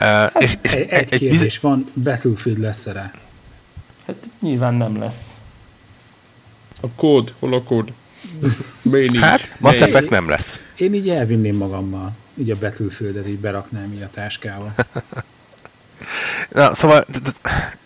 Uh, 0.00 0.42
és, 0.42 0.56
és 0.62 0.72
Egy, 0.72 0.88
egy 0.90 1.18
kérdés 1.18 1.60
van, 1.60 1.90
Battlefield 2.02 2.58
lesz 2.58 2.84
rá? 2.84 3.10
Hát 4.06 4.28
nyilván 4.40 4.74
nem 4.74 4.98
lesz. 4.98 5.36
a 6.80 6.86
kód, 6.96 7.34
hol 7.38 7.54
a 7.54 7.62
kód? 7.62 7.92
Nincs? 8.82 9.18
Hát, 9.18 9.54
Mass? 9.58 9.80
Effect 9.80 10.10
nem 10.10 10.28
lesz. 10.28 10.58
Én 10.76 10.94
így 10.94 11.08
elvinném 11.10 11.56
magammal, 11.56 12.12
így 12.34 12.50
a 12.50 12.56
Battlefieldet 12.56 13.28
így 13.28 13.38
beraknám 13.38 13.92
így 13.92 14.02
a 14.02 14.10
táskába. 14.14 14.74
Na, 16.52 16.74
szóval 16.74 17.06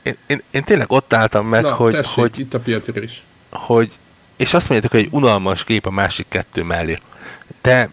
én, 0.03 0.15
én, 0.27 0.43
én 0.51 0.65
tényleg 0.65 0.91
ott 0.93 1.13
álltam 1.13 1.47
meg, 1.47 1.63
Na, 1.63 1.73
hogy, 1.75 1.93
tessék, 1.93 2.15
hogy, 2.15 2.39
itt 2.39 2.55
a 2.55 2.61
piacirés. 2.61 3.23
hogy, 3.51 3.91
és 4.37 4.55
azt 4.55 4.69
mondjátok, 4.69 4.97
hogy 4.99 5.07
egy 5.07 5.13
unalmas 5.13 5.65
gép 5.65 5.87
a 5.87 5.91
másik 5.91 6.27
kettő 6.29 6.63
mellé. 6.63 6.97
De 7.63 7.91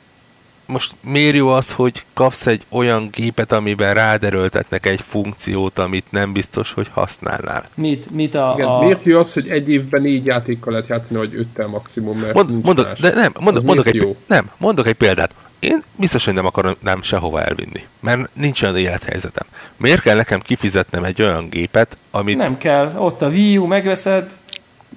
most 0.67 0.95
miért 1.01 1.35
jó 1.35 1.47
az, 1.47 1.71
hogy 1.71 2.03
kapsz 2.13 2.45
egy 2.45 2.65
olyan 2.69 3.09
gépet, 3.11 3.51
amiben 3.51 3.93
ráderőltetnek 3.93 4.85
egy 4.85 5.01
funkciót, 5.07 5.79
amit 5.79 6.05
nem 6.09 6.33
biztos, 6.33 6.73
hogy 6.73 6.87
használnál? 6.93 7.69
Mit, 7.75 8.11
mit 8.11 8.35
a... 8.35 8.53
Igen, 8.57 8.67
a... 8.67 8.79
miért 8.79 9.05
jó 9.05 9.19
az, 9.19 9.33
hogy 9.33 9.47
egy 9.47 9.69
évben 9.69 10.01
négy 10.01 10.25
játékkal 10.25 10.71
lehet 10.71 10.87
játszani, 10.87 11.17
vagy 11.17 11.35
öttel 11.35 11.67
maximum, 11.67 12.19
mert 12.19 12.33
Mond, 12.33 12.49
nincs 12.49 12.65
mondok, 12.65 12.85
más. 12.85 12.99
de 12.99 13.13
nem, 13.13 13.31
mondok, 13.33 13.55
Az 13.55 13.63
mondok, 13.63 13.87
egy, 13.87 13.95
jó? 13.95 14.15
nem, 14.27 14.49
mondok 14.57 14.87
egy 14.87 14.93
példát. 14.93 15.33
Én 15.59 15.83
biztos, 15.95 16.25
hogy 16.25 16.33
nem 16.33 16.45
akarom 16.45 16.75
nem 16.79 17.01
sehova 17.01 17.41
elvinni, 17.41 17.83
mert 17.99 18.29
nincs 18.33 18.61
olyan 18.61 18.77
élethelyzetem. 18.77 19.47
Miért 19.77 20.01
kell 20.01 20.15
nekem 20.15 20.39
kifizetnem 20.39 21.03
egy 21.03 21.21
olyan 21.21 21.49
gépet, 21.49 21.97
amit 22.11 22.37
Nem 22.37 22.57
kell, 22.57 22.93
ott 22.97 23.21
a 23.21 23.27
Wii 23.27 23.57
U, 23.57 23.65
megveszed, 23.65 24.31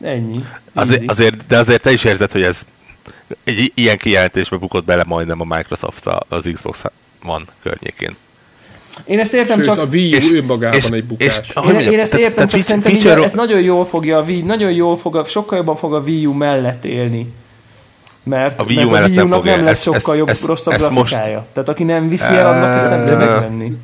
ennyi. 0.03 0.45
Azért, 0.75 1.11
azért, 1.11 1.47
de 1.47 1.59
azért 1.59 1.83
te 1.83 1.93
is 1.93 2.05
érzed, 2.05 2.33
hogy 2.33 2.43
ez 2.43 2.63
egy 3.45 3.73
ilyen 3.75 3.97
kijelentésbe 3.97 4.57
bukott 4.57 4.85
bele 4.85 5.05
majdnem 5.07 5.41
a 5.41 5.57
Microsoft 5.57 6.07
az 6.29 6.51
Xbox 6.53 6.85
One 7.27 7.45
környékén. 7.63 8.11
Én 9.05 9.19
ezt 9.19 9.33
értem, 9.35 9.57
Sőt, 9.57 9.65
csak... 9.67 9.79
a 9.79 9.85
Wii 9.93 10.15
U 10.17 10.35
önmagában 10.37 10.95
egy 10.95 11.05
bukás. 11.05 11.41
ahogy 11.55 11.69
Én, 11.69 11.73
mondjam, 11.75 11.93
én 11.95 12.01
ezt 12.01 12.15
értem, 12.15 12.35
tehát 12.35 12.51
csak 12.51 12.63
szerintem 12.63 12.93
feature- 12.93 13.25
ez 13.25 13.31
nagyon 13.33 13.61
jól 13.61 13.85
fogja 13.85 14.19
a 14.19 14.23
Wii, 14.23 14.41
nagyon 14.43 14.73
jól 14.73 14.97
fog, 14.97 15.17
a, 15.17 15.25
sokkal 15.25 15.59
jobban 15.59 15.77
fog 15.77 15.95
a 15.95 15.99
Wii 15.99 16.27
U 16.27 16.33
mellett 16.33 16.85
élni. 16.85 17.33
Mert 18.23 18.61
A 18.61 18.65
Wii 18.65 18.77
U 18.77 18.79
mert 18.79 18.89
a 18.89 18.93
mellett 18.93 19.09
Wii 19.09 19.17
nem 19.17 19.27
U-nak 19.27 19.39
fogja. 19.39 19.57
nem 19.57 19.65
lesz 19.65 19.83
sokkal 19.83 19.99
ezt- 20.11 20.17
jobb, 20.19 20.29
ezt- 20.29 20.45
rosszabb 20.45 20.73
ezt 20.75 20.91
most- 20.91 21.11
grafikája. 21.13 21.47
Tehát 21.53 21.69
aki 21.69 21.83
nem 21.85 22.09
viszi 22.09 22.35
el, 22.35 22.47
annak 22.47 22.77
ezt 22.79 22.89
nem 22.89 23.05
kell 23.07 23.17
megvenni. 23.17 23.77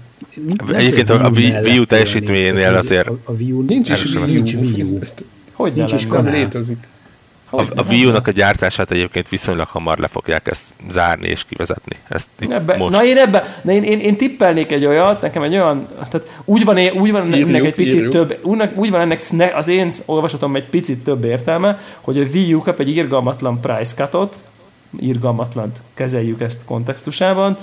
Nem 0.46 0.74
Egyébként 0.74 1.10
a 1.10 1.30
Wii- 1.34 1.78
U 1.78 1.84
teljesítményénél 1.84 2.74
azért- 2.74 3.08
A, 3.08 3.32
Wii 3.38 3.52
U 3.52 3.62
Nincs 3.66 3.90
is 3.90 4.04
Wii 4.14 4.24
nincs 4.24 4.54
U. 4.54 4.98
Hogy 5.52 5.72
Nincs 5.72 5.92
is? 5.92 6.00
Nem 6.06 6.10
kanál. 6.10 6.32
létezik. 6.32 6.78
A, 7.50 7.60
a 7.60 7.84
Wii? 7.88 8.04
U-nak 8.04 8.26
a 8.26 8.30
gyártását 8.30 8.90
egyébként 8.90 9.28
viszonylag 9.28 9.68
hamar 9.68 9.98
le 9.98 10.08
fogják 10.08 10.48
ezt 10.48 10.64
zárni 10.88 11.28
és 11.28 11.44
kivezetni. 11.48 11.96
Ezt 12.08 12.28
Ebbe, 12.48 12.76
most. 12.76 12.92
Na 12.92 13.04
én 13.04 13.16
ebbe, 13.16 13.60
na 13.62 13.72
én, 13.72 13.82
én, 13.82 14.00
én 14.00 14.16
tippelnék 14.16 14.72
egy 14.72 14.86
olyat, 14.86 15.20
nekem 15.22 15.42
egy 15.42 15.52
olyan, 15.52 15.88
tehát 16.10 16.40
úgy 16.44 16.64
van, 16.64 16.78
úgy 16.94 17.10
van 17.10 17.26
Írjuk, 17.26 17.48
ennek 17.48 17.64
egy 17.64 17.74
picit 17.74 17.94
írjuk. 17.94 18.12
több, 18.12 18.38
úgy, 18.74 18.90
van 18.90 19.00
ennek 19.00 19.22
az 19.54 19.68
én 19.68 19.92
olvasatom 20.04 20.56
egy 20.56 20.68
picit 20.68 21.04
több 21.04 21.24
értelme, 21.24 21.80
hogy 22.00 22.18
a 22.18 22.24
Wii 22.32 22.54
U 22.54 22.60
kap 22.60 22.80
egy 22.80 22.96
irgalmatlan 22.96 23.60
price 23.60 23.94
cutot, 23.94 24.36
irgalmatlant 24.98 25.80
kezeljük 25.94 26.40
ezt 26.40 26.64
kontextusában, 26.64 27.56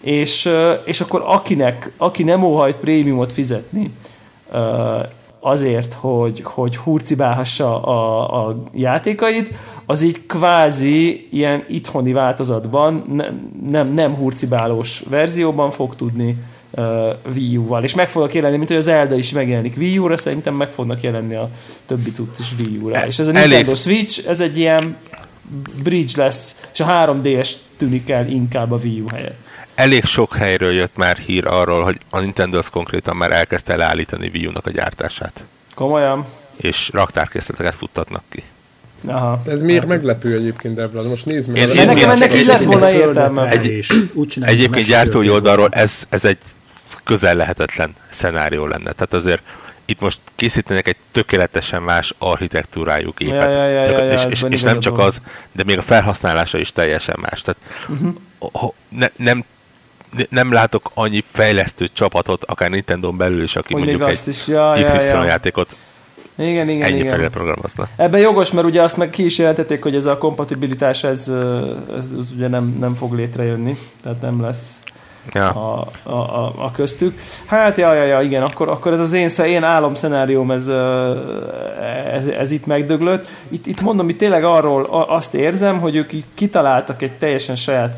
és, 0.00 0.50
és 0.84 1.00
akkor 1.00 1.22
akinek, 1.26 1.90
aki 1.96 2.22
nem 2.22 2.42
óhajt 2.42 2.76
prémiumot 2.76 3.32
fizetni, 3.32 3.90
azért, 5.46 5.94
hogy, 5.94 6.40
hogy 6.44 6.76
hurcibálhassa 6.76 7.82
a, 7.82 8.46
a 8.46 8.56
játékait, 8.74 9.52
az 9.86 10.02
így 10.02 10.26
kvázi 10.26 11.28
ilyen 11.32 11.64
itthoni 11.68 12.12
változatban, 12.12 13.04
ne, 13.12 13.24
nem, 13.70 13.92
nem 13.92 14.14
hurcibálós 14.14 15.02
verzióban 15.10 15.70
fog 15.70 15.94
tudni 15.96 16.36
uh, 16.70 16.84
Wii 17.34 17.56
U-val. 17.56 17.82
És 17.84 17.94
meg 17.94 18.08
fognak 18.08 18.34
jelenni, 18.34 18.56
mint 18.56 18.68
hogy 18.68 18.76
az 18.76 18.84
Zelda 18.84 19.14
is 19.14 19.32
megjelenik 19.32 19.76
Wii 19.76 19.98
U-ra, 19.98 20.16
szerintem 20.16 20.54
meg 20.54 20.68
fognak 20.68 21.02
jelenni 21.02 21.34
a 21.34 21.50
többi 21.86 22.10
cucc 22.10 22.38
is 22.38 22.54
Wii 22.60 22.78
U-ra. 22.82 22.94
E- 22.94 23.06
És 23.06 23.18
ez 23.18 23.28
a 23.28 23.30
elég- 23.30 23.48
Nintendo 23.48 23.74
Switch, 23.74 24.28
ez 24.28 24.40
egy 24.40 24.58
ilyen 24.58 24.96
bridge 25.82 26.22
lesz, 26.22 26.60
és 26.72 26.80
a 26.80 26.86
3DS 26.86 27.50
tűnik 27.76 28.10
el 28.10 28.28
inkább 28.28 28.70
a 28.72 28.78
Wii 28.82 29.00
U 29.00 29.06
helyett. 29.14 29.52
Elég 29.74 30.04
sok 30.04 30.36
helyről 30.36 30.72
jött 30.72 30.96
már 30.96 31.16
hír 31.16 31.46
arról, 31.46 31.82
hogy 31.82 31.98
a 32.10 32.20
Nintendo 32.20 32.58
az 32.58 32.68
konkrétan 32.68 33.16
már 33.16 33.32
elkezdte 33.32 33.76
leállítani 33.76 34.30
Wii 34.34 34.46
U-nak 34.46 34.66
a 34.66 34.70
gyártását. 34.70 35.44
Komolyan? 35.74 36.26
És 36.56 36.90
raktárkészleteket 36.92 37.74
futtatnak 37.74 38.22
ki. 38.30 38.42
Aha. 39.06 39.42
Ez 39.46 39.62
miért 39.62 39.86
meglepő 39.86 40.36
egyébként, 40.36 40.74
Devlad? 40.74 41.08
Most 41.08 41.26
nézd 41.26 41.48
meg. 41.48 41.56
Én- 41.56 41.68
én- 41.68 41.86
nekem 41.86 42.10
ennek 42.10 42.36
így 42.36 42.46
lett 42.46 42.62
volna 42.62 42.90
értelme. 42.90 43.46
Egy- 43.48 43.86
Egyébként 44.40 44.86
gyártói 44.86 45.30
oldalról 45.30 45.68
ez, 45.70 46.02
ez 46.08 46.24
egy 46.24 46.38
közel 47.04 47.34
lehetetlen 47.34 47.94
szenárió 48.10 48.66
lenne. 48.66 48.92
Tehát 48.92 49.12
azért 49.12 49.42
itt 49.84 50.00
most 50.00 50.18
készítenek 50.36 50.88
egy 50.88 50.96
tökéletesen 51.12 51.82
más 51.82 52.14
architektúrájú 52.18 53.12
gépet. 53.16 53.40
Ja, 53.42 53.48
ja, 53.50 53.68
ja, 53.68 53.84
ja, 53.84 54.04
ja, 54.04 54.12
és, 54.12 54.22
és, 54.28 54.44
és 54.48 54.62
nem 54.62 54.80
csak 54.80 54.98
az, 54.98 55.20
de 55.52 55.64
még 55.64 55.78
a 55.78 55.82
felhasználása 55.82 56.58
is 56.58 56.72
teljesen 56.72 57.16
más. 57.20 57.42
Tehát 57.42 57.60
uh-huh. 57.88 58.72
ne, 58.88 59.06
nem, 59.16 59.36
ne- 59.36 59.44
nem 60.28 60.52
látok 60.52 60.90
annyi 60.94 61.24
fejlesztő 61.30 61.88
csapatot, 61.92 62.44
akár 62.44 62.70
Nintendo-n 62.70 63.16
belül 63.16 63.42
is, 63.42 63.56
aki 63.56 63.72
Hogy 63.72 63.82
mondjuk 63.82 64.08
azt 64.08 64.28
egy 64.28 64.34
is, 64.34 64.46
ja, 64.46 64.76
ja, 64.78 65.02
ja. 65.02 65.24
játékot 65.24 65.76
Igen, 66.38 66.68
igen, 66.68 66.86
ennyi 66.86 66.98
igen. 66.98 67.10
felére 67.10 67.28
programozna. 67.28 67.88
Ebben 67.96 68.20
jogos, 68.20 68.52
mert 68.52 68.66
ugye 68.66 68.82
azt 68.82 68.96
meg 68.96 69.10
ki 69.10 69.24
is 69.24 69.38
jelentették, 69.38 69.82
hogy 69.82 69.94
ez 69.94 70.06
a 70.06 70.18
kompatibilitás, 70.18 71.04
ez, 71.04 71.32
ez, 71.96 72.12
ez 72.18 72.30
ugye 72.34 72.48
nem, 72.48 72.76
nem 72.80 72.94
fog 72.94 73.14
létrejönni, 73.14 73.78
tehát 74.02 74.20
nem 74.20 74.40
lesz 74.40 74.78
Ja. 75.32 75.48
a, 75.48 75.88
a, 76.02 76.12
a, 76.12 76.52
a 76.56 76.70
köztük. 76.70 77.18
Hát, 77.46 77.78
ja, 77.78 77.94
ja, 77.94 78.02
ja, 78.02 78.20
igen, 78.20 78.42
akkor, 78.42 78.68
akkor 78.68 78.92
ez 78.92 79.00
az 79.00 79.12
én, 79.12 79.28
én 79.46 79.62
álomszenárióm, 79.62 80.50
ez, 80.50 80.68
ö, 80.68 81.12
ez, 82.12 82.26
ez 82.26 82.50
itt 82.50 82.66
megdöglött. 82.66 83.26
Itt, 83.48 83.66
itt 83.66 83.80
mondom, 83.80 84.08
itt 84.08 84.18
tényleg 84.18 84.44
arról 84.44 84.84
azt 85.08 85.34
érzem, 85.34 85.80
hogy 85.80 85.96
ők 85.96 86.12
így 86.12 86.24
kitaláltak 86.34 87.02
egy 87.02 87.12
teljesen 87.12 87.56
saját 87.56 87.96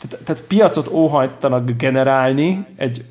tehát, 0.00 0.24
tehát 0.24 0.42
piacot 0.42 0.88
óhajtanak 0.88 1.70
generálni, 1.70 2.66
egy, 2.76 3.04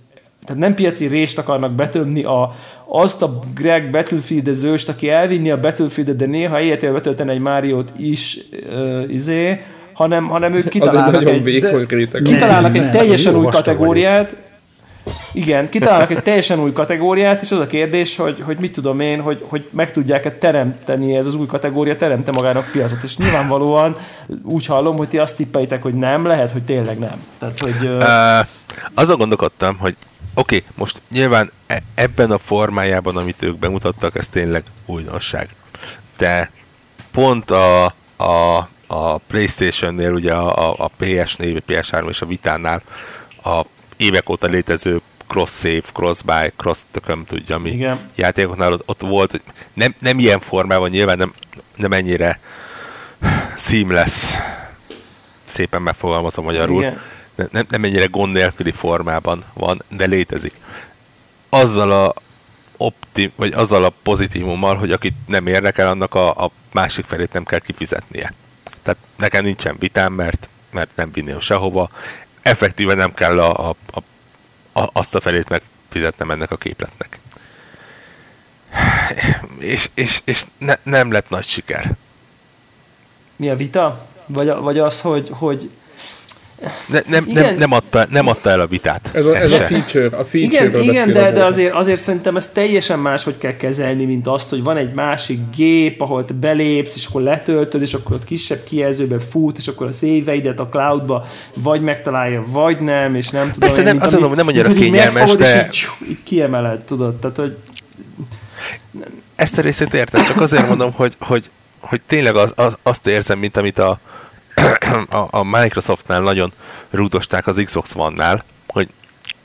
tehát 0.45 0.61
nem 0.61 0.75
piaci 0.75 1.07
rést 1.07 1.37
akarnak 1.37 1.71
betömni 1.71 2.23
a, 2.23 2.55
azt 2.85 3.21
a 3.21 3.39
Greg 3.55 3.89
Battlefield-ezőst, 3.89 4.89
aki 4.89 5.09
elvinni 5.09 5.51
a 5.51 5.59
Battlefield-et, 5.59 6.15
de 6.15 6.25
néha 6.25 6.61
életével 6.61 6.93
betölteni 6.93 7.31
egy 7.31 7.39
Máriót 7.39 7.93
is 7.97 8.37
uh, 8.73 9.03
izé, 9.07 9.61
hanem, 9.93 10.27
hanem 10.27 10.53
ők 10.53 10.65
egy 10.65 10.71
kitalálnak 10.71 11.25
egy. 11.25 11.61
Nem, 12.11 12.23
kitalálnak 12.23 12.77
egy 12.77 12.91
teljesen 12.91 13.35
új 13.35 13.45
kategóriát, 13.45 14.35
igen, 15.35 15.69
kitalálnak 15.69 16.11
egy 16.11 16.23
teljesen 16.23 16.59
új 16.59 16.71
kategóriát, 16.71 17.41
és 17.41 17.51
az 17.51 17.59
a 17.59 17.67
kérdés, 17.67 18.15
hogy, 18.15 18.41
hogy 18.45 18.57
mit 18.57 18.71
tudom 18.71 18.99
én, 18.99 19.21
hogy, 19.21 19.45
hogy 19.47 19.67
meg 19.71 19.91
tudják-e 19.91 20.31
teremteni 20.31 21.15
ez 21.15 21.25
az 21.25 21.35
új 21.35 21.45
kategória, 21.45 21.95
teremte 21.95 22.31
magának 22.31 22.71
piacot. 22.71 23.03
És 23.03 23.17
nyilvánvalóan 23.17 23.95
úgy 24.43 24.65
hallom, 24.65 24.97
hogy 24.97 25.07
ti 25.07 25.17
azt 25.17 25.35
tippelitek, 25.35 25.81
hogy 25.81 25.93
nem, 25.93 26.25
lehet, 26.25 26.51
hogy 26.51 26.63
tényleg 26.63 26.99
nem. 26.99 27.23
Tehát, 27.39 27.59
hogy... 27.59 27.85
Uh, 27.85 28.47
azon 28.93 29.17
gondolkodtam, 29.17 29.77
hogy 29.77 29.95
oké, 30.33 30.55
okay, 30.55 30.67
most 30.75 31.01
nyilván 31.11 31.51
e- 31.67 31.83
ebben 31.95 32.31
a 32.31 32.37
formájában, 32.37 33.17
amit 33.17 33.43
ők 33.43 33.57
bemutattak, 33.57 34.17
ez 34.17 34.27
tényleg 34.27 34.63
újdonság. 34.85 35.49
De 36.17 36.51
pont 37.11 37.51
a, 37.51 37.85
a, 38.17 38.69
a 38.87 39.17
Playstation-nél, 39.27 40.13
ugye 40.13 40.33
a, 40.33 40.71
a 40.85 40.89
PS4, 40.99 41.61
PS3 41.67 42.09
és 42.09 42.21
a 42.21 42.25
Vitánál 42.25 42.81
a 43.43 43.61
évek 43.97 44.29
óta 44.29 44.47
létező 44.47 45.01
cross-save, 45.27 45.81
cross-buy, 45.93 46.53
cross 46.57 46.79
tököm 46.91 47.25
tudja 47.25 47.57
mi 47.57 47.69
Igen. 47.69 48.09
játékoknál 48.15 48.73
ott, 48.73 48.83
ott 48.85 49.01
volt, 49.01 49.31
hogy 49.31 49.41
nem, 49.73 49.95
nem 49.99 50.19
ilyen 50.19 50.39
formában, 50.39 50.89
nyilván 50.89 51.17
nem, 51.17 51.33
nem 51.75 51.93
ennyire 51.93 52.39
seamless, 53.57 54.33
szépen 55.45 55.81
megfogalmazom 55.81 56.45
magyarul, 56.45 56.81
Igen. 56.81 57.01
ne- 57.35 57.47
nem, 57.51 57.65
nem 57.69 57.83
ennyire 57.83 58.05
gond 58.05 58.33
nélküli 58.33 58.71
formában 58.71 59.43
van, 59.53 59.83
de 59.89 60.05
létezik. 60.05 60.53
Azzal 61.49 61.91
a 61.91 62.13
optim, 62.77 63.31
vagy 63.35 63.53
azzal 63.53 63.83
a 63.83 63.93
pozitívummal, 64.03 64.75
hogy 64.75 64.91
akit 64.91 65.13
nem 65.27 65.47
érdekel, 65.47 65.87
annak 65.87 66.15
a, 66.15 66.43
a 66.43 66.51
másik 66.71 67.05
felét 67.05 67.33
nem 67.33 67.43
kell 67.43 67.59
kifizetnie. 67.59 68.33
Tehát 68.83 68.99
nekem 69.17 69.43
nincsen 69.43 69.75
vitám, 69.79 70.13
mert, 70.13 70.49
mert 70.71 70.89
nem 70.95 71.11
vinném 71.11 71.39
sehova. 71.39 71.89
Effektíve 72.41 72.93
nem 72.93 73.13
kell 73.13 73.39
a, 73.39 73.69
a, 73.69 73.75
a, 73.91 73.99
azt 74.93 75.15
a 75.15 75.21
felét 75.21 75.49
megfizetnem 75.49 76.31
ennek 76.31 76.51
a 76.51 76.57
képletnek. 76.57 77.19
És, 79.59 79.89
és, 79.93 80.21
és 80.23 80.43
ne, 80.57 80.75
nem 80.83 81.11
lett 81.11 81.29
nagy 81.29 81.45
siker. 81.45 81.95
Mi 83.35 83.49
a 83.49 83.55
vita? 83.55 84.07
Vagy, 84.25 84.47
vagy 84.47 84.79
az, 84.79 85.01
hogy, 85.01 85.29
hogy 85.31 85.69
Ne, 86.87 86.99
nem, 87.07 87.25
Igen. 87.27 87.43
nem, 87.43 87.57
nem, 87.57 87.71
adta, 87.71 88.05
nem 88.09 88.27
adta 88.27 88.49
el 88.49 88.59
a 88.59 88.67
vitát. 88.67 89.09
Ez 89.13 89.25
a, 89.25 89.35
ez 89.37 89.51
a 89.51 89.57
feature, 89.57 90.17
a 90.17 90.25
feature 90.25 90.65
igen, 90.65 90.83
igen 90.83 91.13
de, 91.13 91.31
de 91.31 91.45
azért, 91.45 91.73
azért 91.73 92.01
szerintem 92.01 92.35
ezt 92.35 92.53
teljesen 92.53 92.99
máshogy 92.99 93.37
kell 93.37 93.55
kezelni, 93.55 94.05
mint 94.05 94.27
azt, 94.27 94.49
hogy 94.49 94.63
van 94.63 94.77
egy 94.77 94.93
másik 94.93 95.39
gép, 95.55 96.01
ahol 96.01 96.25
te 96.25 96.33
belépsz, 96.33 96.95
és 96.95 97.05
akkor 97.05 97.21
letöltöd, 97.21 97.81
és 97.81 97.93
akkor 97.93 98.15
ott 98.15 98.23
kisebb 98.23 98.63
kijelzőben 98.63 99.19
fut, 99.19 99.57
és 99.57 99.67
akkor 99.67 99.87
az 99.87 100.03
éveidet 100.03 100.59
a 100.59 100.67
cloudba 100.67 101.25
vagy 101.53 101.81
megtalálja, 101.81 102.43
vagy 102.47 102.79
nem, 102.79 103.15
és 103.15 103.29
nem 103.29 103.51
tudom. 103.51 103.59
Persze, 103.59 103.77
én, 103.77 103.83
nem- 103.83 104.01
azt 104.01 104.11
mondom, 104.11 104.33
nem 104.33 104.47
annyira 104.47 104.73
kényelmes, 104.73 105.35
de- 105.35 105.67
És 105.71 105.87
így, 106.01 106.09
így 106.09 106.23
kiemeled, 106.23 106.79
tudod, 106.79 107.15
tehát, 107.15 107.37
hogy 107.37 107.57
Ezt 109.35 109.57
a 109.57 109.61
részét 109.61 109.93
értem, 109.93 110.25
csak 110.25 110.41
azért 110.41 110.67
mondom, 110.67 110.91
hogy, 110.91 111.15
hogy, 111.19 111.49
hogy 111.79 112.01
tényleg 112.07 112.35
az, 112.35 112.51
az, 112.55 112.77
azt 112.83 113.07
érzem, 113.07 113.39
mint 113.39 113.57
amit 113.57 113.79
a, 113.79 113.99
a, 115.09 115.27
a 115.29 115.43
Microsoftnál 115.43 116.21
nagyon 116.21 116.51
rúdosták 116.89 117.47
az 117.47 117.61
Xbox 117.65 117.91
One-nál, 117.95 118.43
hogy 118.67 118.89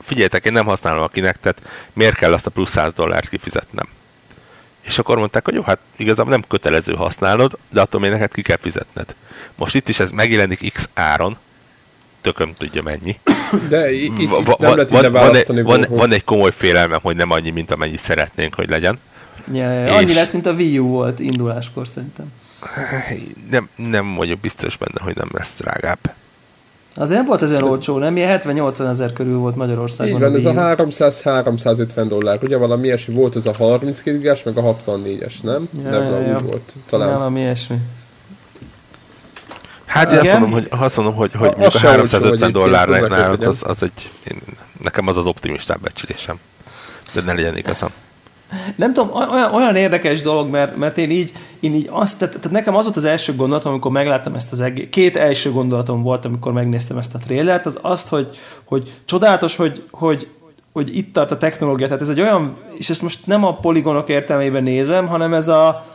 figyeljetek, 0.01 0.45
én 0.45 0.53
nem 0.53 0.65
használom 0.65 1.03
a 1.03 1.07
Kinectet, 1.07 1.61
miért 1.93 2.15
kell 2.15 2.33
azt 2.33 2.45
a 2.45 2.49
plusz 2.49 2.69
100 2.71 2.93
dollárt 2.93 3.29
kifizetnem? 3.29 3.87
És 4.81 4.99
akkor 4.99 5.17
mondták, 5.17 5.45
hogy 5.45 5.53
jó, 5.53 5.61
hát 5.61 5.79
igazából 5.95 6.31
nem 6.31 6.43
kötelező 6.47 6.93
használnod, 6.93 7.57
de 7.69 7.81
attól 7.81 7.99
még 8.01 8.11
neked 8.11 8.31
ki 8.33 8.41
kell 8.41 8.57
fizetned. 8.61 9.15
Most 9.55 9.75
itt 9.75 9.89
is 9.89 9.99
ez 9.99 10.11
megjelenik 10.11 10.71
X 10.73 10.89
áron, 10.93 11.37
tököm 12.21 12.53
tudja 12.57 12.81
mennyi. 12.81 13.19
De 13.69 13.91
i- 13.91 14.03
itt, 14.03 14.19
itt 14.19 14.29
Va- 14.29 14.59
nem 14.59 14.69
va- 14.69 14.75
lehet 14.75 14.89
van, 14.89 15.01
van, 15.01 15.05
egy, 15.05 15.11
választani. 15.11 15.61
van, 15.61 15.75
valahol. 15.75 15.97
van 15.97 16.11
egy 16.11 16.23
komoly 16.23 16.51
félelmem, 16.55 16.99
hogy 17.01 17.15
nem 17.15 17.31
annyi, 17.31 17.49
mint 17.49 17.71
amennyit 17.71 17.99
szeretnénk, 17.99 18.53
hogy 18.55 18.69
legyen. 18.69 18.99
ja, 19.53 19.71
ja, 19.71 19.95
annyi 19.95 20.09
És- 20.09 20.15
lesz, 20.15 20.31
mint 20.31 20.45
a 20.45 20.51
Wii 20.51 20.79
U 20.79 20.87
volt 20.87 21.19
induláskor 21.19 21.87
szerintem. 21.87 22.25
Nem, 23.49 23.69
nem 23.75 24.15
vagyok 24.15 24.39
biztos 24.39 24.77
benne, 24.77 25.03
hogy 25.03 25.15
nem 25.15 25.29
lesz 25.31 25.55
drágább. 25.57 26.13
Azért 26.95 27.17
nem 27.17 27.27
volt 27.27 27.41
ez 27.41 27.51
olyan 27.51 27.63
olcsó, 27.63 27.97
nem? 27.97 28.17
Ilyen 28.17 28.41
70-80 28.43 28.89
ezer 28.89 29.13
körül 29.13 29.37
volt 29.37 29.55
Magyarországon. 29.55 30.13
Így 30.13 30.19
van, 30.19 30.35
ez 30.35 30.45
a 30.45 30.49
Wii 30.49 30.57
U. 30.57 30.89
300-350 30.89 32.05
dollár, 32.07 32.39
ugye 32.43 32.57
valami 32.57 32.85
ilyesmi 32.85 33.13
volt 33.13 33.35
ez 33.35 33.45
a 33.45 33.53
32 33.53 34.17
gigás, 34.17 34.43
meg 34.43 34.57
a 34.57 34.75
64-es, 34.75 35.33
nem? 35.41 35.69
Ja, 35.83 35.89
nem, 35.89 36.03
ja, 36.03 36.19
ja. 36.19 36.35
úgy 36.35 36.43
volt, 36.43 36.75
talán. 36.85 37.13
Valami 37.13 37.39
ilyesmi. 37.39 37.77
Hát 39.85 40.11
én 40.11 40.17
azt 40.17 40.27
Igen? 40.27 40.39
mondom, 40.39 40.59
hogy, 40.59 40.67
azt 40.79 40.95
mondom, 40.95 41.15
hogy, 41.15 41.31
hogy 41.33 41.53
A- 41.57 41.61
a 41.61 41.65
az 41.65 41.71
se 41.73 41.87
olcsó 41.87 41.87
350 41.87 42.27
egyébként, 42.27 42.51
dollárnál 42.51 43.33
az, 43.33 43.61
az, 43.65 43.83
egy, 43.83 44.09
én, 44.31 44.41
nekem 44.81 45.07
az 45.07 45.17
az 45.17 45.25
optimistább 45.25 45.81
becslésem. 45.81 46.39
De 47.13 47.21
ne 47.21 47.33
legyen 47.33 47.57
igazam. 47.57 47.89
Nem 48.75 48.93
tudom, 48.93 49.11
olyan, 49.31 49.53
olyan 49.53 49.75
érdekes 49.75 50.21
dolog, 50.21 50.49
mert, 50.49 50.75
mert 50.75 50.97
én 50.97 51.09
így, 51.09 51.33
én 51.59 51.73
így 51.73 51.89
azt, 51.91 52.19
tehát, 52.19 52.35
tehát 52.35 52.51
nekem 52.51 52.75
az 52.75 52.83
volt 52.83 52.97
az 52.97 53.05
első 53.05 53.35
gondolatom, 53.35 53.71
amikor 53.71 53.91
megláttam 53.91 54.35
ezt 54.35 54.51
az 54.51 54.61
egész, 54.61 54.87
két 54.89 55.15
első 55.17 55.51
gondolatom 55.51 56.01
volt, 56.01 56.25
amikor 56.25 56.51
megnéztem 56.53 56.97
ezt 56.97 57.15
a 57.15 57.17
trélert, 57.17 57.65
az 57.65 57.79
azt, 57.81 58.07
hogy, 58.09 58.27
hogy 58.63 58.91
csodálatos, 59.05 59.55
hogy, 59.55 59.83
hogy, 59.91 60.27
hogy 60.73 60.97
itt 60.97 61.13
tart 61.13 61.31
a 61.31 61.37
technológia, 61.37 61.87
tehát 61.87 62.01
ez 62.01 62.09
egy 62.09 62.21
olyan, 62.21 62.57
és 62.77 62.89
ezt 62.89 63.01
most 63.01 63.27
nem 63.27 63.43
a 63.43 63.55
poligonok 63.55 64.09
értelmében 64.09 64.63
nézem, 64.63 65.07
hanem 65.07 65.33
ez 65.33 65.47
a, 65.47 65.85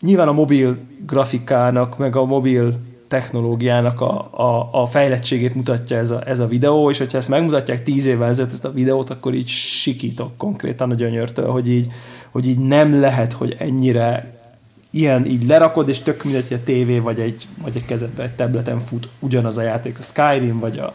nyilván 0.00 0.28
a 0.28 0.32
mobil 0.32 0.76
grafikának, 1.06 1.98
meg 1.98 2.16
a 2.16 2.24
mobil 2.24 2.72
technológiának 3.08 4.00
a, 4.00 4.28
a, 4.30 4.68
a 4.72 4.86
fejlettségét 4.86 5.54
mutatja 5.54 5.96
ez 5.96 6.10
a, 6.10 6.22
ez 6.26 6.38
a 6.38 6.46
videó, 6.46 6.90
és 6.90 6.98
hogyha 6.98 7.18
ezt 7.18 7.28
megmutatják 7.28 7.82
tíz 7.82 8.06
évvel 8.06 8.28
ezelőtt 8.28 8.52
ezt 8.52 8.64
a 8.64 8.72
videót, 8.72 9.10
akkor 9.10 9.34
így 9.34 9.48
sikítok 9.48 10.36
konkrétan 10.36 10.90
a 10.90 10.94
gyönyörtől, 10.94 11.50
hogy 11.50 11.68
így, 11.68 11.88
hogy 12.30 12.48
így 12.48 12.58
nem 12.58 13.00
lehet, 13.00 13.32
hogy 13.32 13.56
ennyire 13.58 14.36
ilyen 14.90 15.26
így 15.26 15.46
lerakod, 15.46 15.88
és 15.88 15.98
tök 15.98 16.24
mindegy, 16.24 16.48
hogy 16.48 16.56
a 16.56 16.64
tévé 16.64 16.98
vagy 16.98 17.20
egy, 17.20 17.46
vagy 17.62 17.76
egy 17.76 17.84
kezedbe, 17.84 18.22
egy 18.22 18.34
tableten 18.34 18.80
fut 18.80 19.08
ugyanaz 19.18 19.58
a 19.58 19.62
játék, 19.62 19.98
a 19.98 20.02
Skyrim, 20.02 20.58
vagy 20.58 20.78
a 20.78 20.94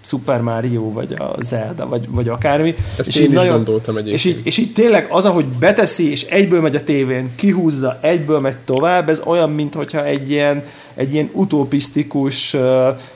Super 0.00 0.40
Mario, 0.40 0.92
vagy 0.92 1.12
a 1.18 1.42
Zelda, 1.42 1.88
vagy, 1.88 2.08
vagy 2.08 2.28
akármi. 2.28 2.74
Ezt 2.96 3.16
én 3.16 3.32
is 3.32 3.48
gondoltam 3.48 3.96
egyébként. 3.96 4.16
És 4.16 4.24
így, 4.24 4.40
és 4.42 4.58
így 4.58 4.72
tényleg 4.72 5.06
az, 5.10 5.24
ahogy 5.24 5.44
beteszi, 5.44 6.10
és 6.10 6.22
egyből 6.22 6.60
megy 6.60 6.76
a 6.76 6.84
tévén, 6.84 7.30
kihúzza, 7.36 7.98
egyből 8.00 8.40
megy 8.40 8.56
tovább, 8.56 9.08
ez 9.08 9.22
olyan, 9.24 9.50
mintha 9.50 10.04
egy 10.04 10.30
ilyen, 10.30 10.64
egy 10.94 11.12
ilyen 11.12 11.30
utopisztikus 11.32 12.54
uh, 12.54 12.60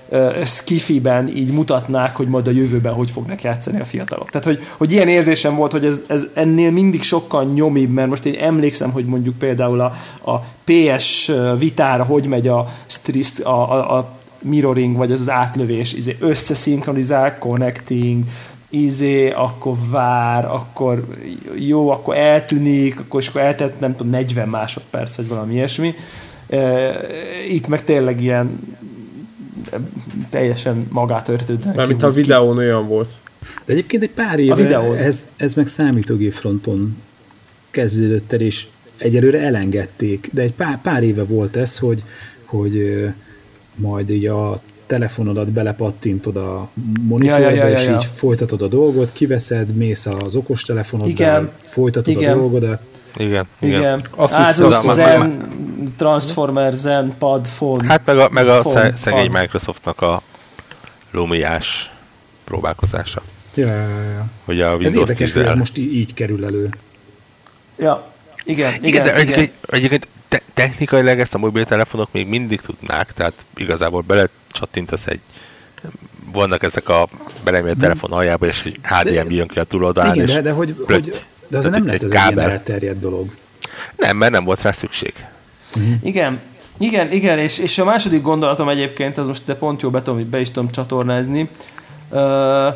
uh, 0.08 0.44
skifiben 0.44 1.28
így 1.28 1.50
mutatnák, 1.50 2.16
hogy 2.16 2.28
majd 2.28 2.46
a 2.46 2.50
jövőben 2.50 2.92
hogy 2.92 3.10
fognak 3.10 3.42
játszani 3.42 3.80
a 3.80 3.84
fiatalok. 3.84 4.30
Tehát, 4.30 4.46
hogy, 4.46 4.62
hogy 4.76 4.92
ilyen 4.92 5.08
érzésem 5.08 5.54
volt, 5.56 5.72
hogy 5.72 5.84
ez, 5.84 6.00
ez 6.06 6.26
ennél 6.34 6.70
mindig 6.70 7.02
sokkal 7.02 7.44
nyomibb, 7.44 7.90
mert 7.90 8.08
most 8.08 8.26
én 8.26 8.34
emlékszem, 8.34 8.90
hogy 8.90 9.04
mondjuk 9.04 9.38
például 9.38 9.80
a, 9.80 9.94
a 10.30 10.38
PS 10.64 11.32
vitára 11.58 12.04
hogy 12.04 12.26
megy 12.26 12.48
a, 12.48 12.68
a, 13.42 13.48
a, 13.48 13.98
a 13.98 14.22
mirroring, 14.44 14.96
vagy 14.96 15.12
az 15.12 15.20
az 15.20 15.30
átlövés, 15.30 15.92
izé, 15.92 16.16
összeszinkronizál, 16.20 17.38
connecting, 17.38 18.24
izé, 18.70 19.30
akkor 19.30 19.74
vár, 19.90 20.44
akkor 20.44 21.04
jó, 21.54 21.90
akkor 21.90 22.16
eltűnik, 22.16 23.00
akkor, 23.00 23.20
és 23.20 23.28
akkor 23.28 23.40
eltelt, 23.40 23.80
nem 23.80 23.96
tudom, 23.96 24.12
40 24.12 24.48
másodperc, 24.48 25.14
vagy 25.14 25.28
valami 25.28 25.54
ilyesmi. 25.54 25.94
Itt 27.48 27.66
meg 27.66 27.84
tényleg 27.84 28.22
ilyen 28.22 28.60
teljesen 30.30 30.86
magát 30.90 31.28
örtődnek. 31.28 31.74
Mármint 31.74 32.02
a 32.02 32.10
videón 32.10 32.56
olyan 32.56 32.88
volt. 32.88 33.12
De 33.64 33.72
egyébként 33.72 34.02
egy 34.02 34.10
pár 34.10 34.36
videó. 34.36 34.56
éve 34.56 34.98
ez, 34.98 35.28
ez 35.36 35.54
meg 35.54 35.66
számítógép 35.66 36.32
fronton 36.32 36.96
kezdődött 37.70 38.32
el, 38.32 38.40
és 38.40 38.66
egyelőre 38.96 39.40
elengedték, 39.40 40.30
de 40.32 40.42
egy 40.42 40.52
pár, 40.52 40.80
pár 40.80 41.02
éve 41.02 41.24
volt 41.24 41.56
ez, 41.56 41.78
hogy, 41.78 42.02
hogy 42.44 43.06
majd 43.74 44.10
így 44.10 44.26
a 44.26 44.60
telefonodat 44.86 45.48
belepattintod 45.48 46.36
a 46.36 46.68
monitorba, 47.00 47.42
Ja, 47.42 47.50
ja, 47.50 47.54
ja, 47.56 47.68
ja, 47.68 47.78
és 47.78 47.86
így 47.88 48.10
folytatod 48.14 48.62
a 48.62 48.68
dolgot, 48.68 49.12
kiveszed, 49.12 49.68
mész 49.68 50.06
az 50.06 50.34
okostelefonoddal, 50.36 51.10
Igen. 51.10 51.50
folytatod 51.64 52.16
Igen. 52.16 52.32
a 52.32 52.34
dolgodat. 52.36 52.80
Igen, 53.16 53.44
igen. 53.58 53.78
Igen. 53.80 54.06
Az- 54.16 54.94
Zen, 54.94 55.52
Transformer, 55.96 56.72
Zen, 56.72 57.14
Pad, 57.18 57.48
Phone. 57.56 57.86
Hát 57.86 58.02
meg 58.06 58.18
a, 58.18 58.28
meg 58.30 58.48
a 58.48 58.60
Phone, 58.60 58.80
sze- 58.80 58.96
szegény 58.96 59.30
pad. 59.30 59.40
Microsoftnak 59.40 60.00
a 60.02 60.22
Lumiás 61.10 61.90
próbálkozása. 62.44 63.22
Ja, 63.54 63.66
ja, 63.66 64.00
ja. 64.14 64.26
Hogy 64.44 64.60
a 64.60 64.66
Ez 64.66 64.72
Windows 64.72 64.94
érdekes, 64.94 65.32
hogy 65.32 65.42
10 65.42 65.50
ez 65.52 65.58
most 65.58 65.78
így 65.78 66.14
kerül 66.14 66.44
elő. 66.44 66.68
Ja, 67.78 68.06
igen, 68.44 68.72
igen, 68.74 68.84
Igen, 68.84 69.02
de 69.02 69.10
igen. 69.10 69.20
egyébként, 69.20 69.52
egyébként 69.70 70.06
te- 70.34 70.42
technikailag 70.54 71.18
ezt 71.18 71.34
a 71.34 71.38
mobiltelefonok 71.38 72.08
még 72.12 72.28
mindig 72.28 72.60
tudnák, 72.60 73.12
tehát 73.12 73.32
igazából 73.56 74.00
belecsatintasz 74.00 75.06
egy 75.06 75.20
vannak 76.32 76.62
ezek 76.62 76.88
a 76.88 77.08
belemér 77.44 77.72
a 77.72 77.80
telefon 77.80 78.12
aljába, 78.12 78.46
és 78.46 78.62
hogy 78.62 78.78
HDMI 78.82 79.34
jön 79.34 79.46
ki 79.46 79.58
a 79.58 79.64
túloldalán, 79.64 80.14
Igen, 80.14 80.26
és 80.26 80.32
de, 80.34 80.40
de, 80.40 80.50
hogy, 80.50 80.74
hogy, 80.86 81.22
de 81.48 81.58
az 81.58 81.64
nem 81.64 81.74
egy 81.74 81.88
ez 81.88 81.94
egy 81.94 82.00
ilyen 82.10 82.22
kábel. 82.22 82.50
elterjedt 82.50 83.00
dolog. 83.00 83.26
Nem, 83.96 84.16
mert 84.16 84.32
nem 84.32 84.44
volt 84.44 84.62
rá 84.62 84.72
szükség. 84.72 85.12
Igen, 86.02 86.40
igen, 86.78 87.12
igen, 87.12 87.38
és, 87.38 87.58
és 87.58 87.78
a 87.78 87.84
második 87.84 88.22
gondolatom 88.22 88.68
egyébként, 88.68 89.18
ez 89.18 89.26
most 89.26 89.42
de 89.44 89.54
pont 89.54 89.82
jó 89.82 89.90
be, 89.90 90.02
tudom, 90.02 90.30
be 90.30 90.40
is 90.40 90.50
tudom 90.50 90.70
csatornázni, 90.70 91.48
ö, 92.10 92.68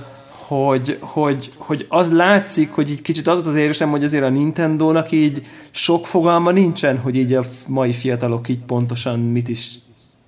hogy, 0.48 0.98
hogy, 1.00 1.50
hogy 1.56 1.86
az 1.88 2.12
látszik, 2.12 2.70
hogy 2.70 2.90
így 2.90 3.02
kicsit 3.02 3.26
az 3.26 3.34
volt 3.34 3.46
az 3.46 3.54
érzésem, 3.54 3.90
hogy 3.90 4.04
azért 4.04 4.24
a 4.24 4.28
Nintendo-nak 4.28 5.10
így 5.10 5.46
sok 5.70 6.06
fogalma 6.06 6.50
nincsen, 6.50 6.98
hogy 6.98 7.16
így 7.16 7.34
a 7.34 7.44
mai 7.66 7.92
fiatalok 7.92 8.48
így 8.48 8.58
pontosan 8.58 9.18
mit 9.18 9.48
is 9.48 9.70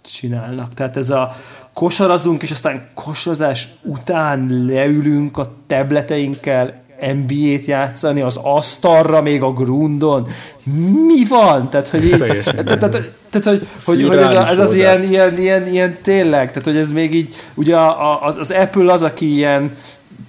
csinálnak. 0.01 0.75
Tehát 0.75 0.97
ez 0.97 1.11
a 1.11 1.37
kosarazunk, 1.75 2.43
és 2.43 2.51
aztán 2.51 2.89
kosarazás 2.95 3.69
után 3.83 4.65
leülünk 4.67 5.39
a 5.39 5.53
tableteinkkel 5.67 6.83
NBA-t 7.01 7.65
játszani, 7.65 8.21
az 8.21 8.37
asztalra, 8.43 9.23
még 9.23 9.43
a 9.43 9.53
grundon. 9.53 10.29
Mi 11.07 11.25
van? 11.29 11.71
Tehát, 11.71 11.89
hogy 11.89 12.05
így, 12.05 12.19
tehát, 12.19 12.79
tehát, 12.79 13.11
tehát, 13.31 13.45
hogy, 13.45 13.67
hogy, 13.85 14.07
hogy 14.07 14.17
ez, 14.17 14.33
a, 14.33 14.49
ez 14.49 14.59
az 14.59 14.75
ilyen, 14.75 15.03
ilyen, 15.03 15.39
ilyen, 15.39 15.67
ilyen 15.67 15.97
tényleg, 16.03 16.49
tehát 16.49 16.65
hogy 16.65 16.77
ez 16.77 16.91
még 16.91 17.15
így, 17.15 17.35
ugye 17.55 17.77
az, 18.23 18.37
az 18.37 18.51
Apple 18.51 18.93
az, 18.93 19.03
aki 19.03 19.35
ilyen 19.35 19.77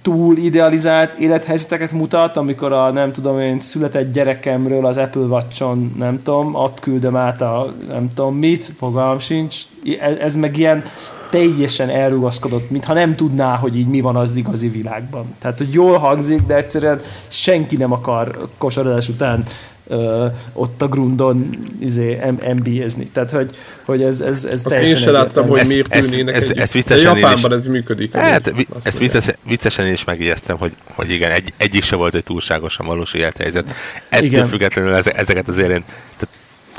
túl 0.02 0.36
idealizált 0.36 1.14
élethelyzeteket 1.14 1.92
mutat, 1.92 2.36
amikor 2.36 2.72
a 2.72 2.90
nem 2.90 3.12
tudom 3.12 3.40
én 3.40 3.60
született 3.60 4.12
gyerekemről 4.12 4.86
az 4.86 4.96
Apple 4.96 5.22
Watch-on 5.22 5.94
nem 5.98 6.22
tudom, 6.22 6.54
ott 6.54 6.80
küldöm 6.80 7.16
át 7.16 7.42
a 7.42 7.74
nem 7.88 8.10
tudom 8.14 8.36
mit, 8.36 8.72
fogalmam 8.76 9.18
sincs, 9.18 9.62
ez, 10.00 10.16
ez 10.16 10.36
meg 10.36 10.56
ilyen 10.56 10.84
teljesen 11.32 11.88
elrugaszkodott, 11.88 12.70
mintha 12.70 12.92
nem 12.92 13.14
tudná, 13.16 13.56
hogy 13.56 13.78
így 13.78 13.88
mi 13.88 14.00
van 14.00 14.16
az 14.16 14.36
igazi 14.36 14.68
világban. 14.68 15.34
Tehát, 15.40 15.58
hogy 15.58 15.72
jól 15.72 15.98
hangzik, 15.98 16.40
de 16.46 16.56
egyszerűen 16.56 17.00
senki 17.28 17.76
nem 17.76 17.92
akar 17.92 18.48
kosarazás 18.58 19.08
után 19.08 19.44
ö, 19.86 20.26
ott 20.52 20.82
a 20.82 20.88
grundon 20.88 21.56
izé, 21.80 22.18
NBA-zni. 22.54 23.04
Tehát, 23.12 23.30
hogy, 23.30 23.50
hogy 23.84 24.02
ez, 24.02 24.20
ez, 24.20 24.44
ez 24.44 24.52
Azt 24.52 24.64
én 24.64 24.70
teljesen 24.72 24.98
sem 24.98 25.12
láttam, 25.12 25.48
hogy 25.48 25.58
Ezt- 25.58 25.68
miért 25.70 25.94
ezt- 25.94 26.08
ülnének 26.08 26.34
ezt- 26.34 26.50
ezt 26.50 26.72
De 26.72 26.78
viccesen 26.78 27.16
én 27.16 27.20
Japánban 27.22 27.50
is- 27.52 27.56
ez 27.58 27.66
működik. 27.66 28.14
Hát, 28.16 28.52
vi- 28.56 28.68
ezt 28.82 28.98
viccesen, 28.98 29.34
viccesen 29.46 29.86
én 29.86 29.92
is 29.92 30.04
megjegyeztem, 30.04 30.56
hogy, 30.58 30.72
hogy 30.94 31.10
igen, 31.10 31.30
egy, 31.30 31.52
egyik 31.56 31.82
se 31.82 31.96
volt 31.96 32.14
egy 32.14 32.24
túlságosan 32.24 32.86
valós 32.86 33.12
élethelyzet. 33.14 33.64
Ettől 34.08 34.26
Igen. 34.26 34.48
függetlenül 34.48 34.94
eze- 34.94 35.16
ezeket 35.16 35.48
azért 35.48 35.70
én, 35.70 35.84
tehát 36.18 36.34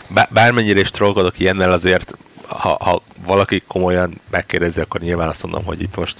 bá- 0.08 0.34
bármennyire 0.34 0.80
is 0.80 0.92
trollkodok 0.92 1.40
ilyennel 1.40 1.72
azért, 1.72 2.14
ha, 2.48 2.78
ha 2.84 3.02
valaki 3.26 3.64
komolyan 3.68 4.22
megkérdezi, 4.30 4.80
akkor 4.80 5.02
nyilván 5.02 5.30
azt 5.30 5.44
mondom, 5.44 5.66
hogy 5.66 5.82
itt 5.82 5.96
most 5.96 6.18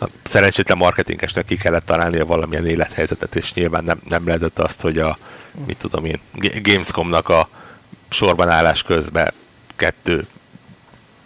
a 0.00 0.06
szerencsétlen 0.22 0.76
marketingesnek 0.76 1.44
ki 1.44 1.56
kellett 1.56 1.86
találnia 1.86 2.26
valamilyen 2.26 2.66
élethelyzetet, 2.66 3.34
és 3.34 3.54
nyilván 3.54 3.84
nem, 3.84 4.00
nem 4.08 4.26
lehetett 4.26 4.58
azt, 4.58 4.80
hogy 4.80 4.98
a, 4.98 5.18
mit 5.66 5.76
tudom 5.76 6.04
én, 6.04 6.20
Gamescomnak 6.62 7.28
a 7.28 7.48
sorban 8.08 8.48
állás 8.48 8.82
közben 8.82 9.32
kettő 9.76 10.26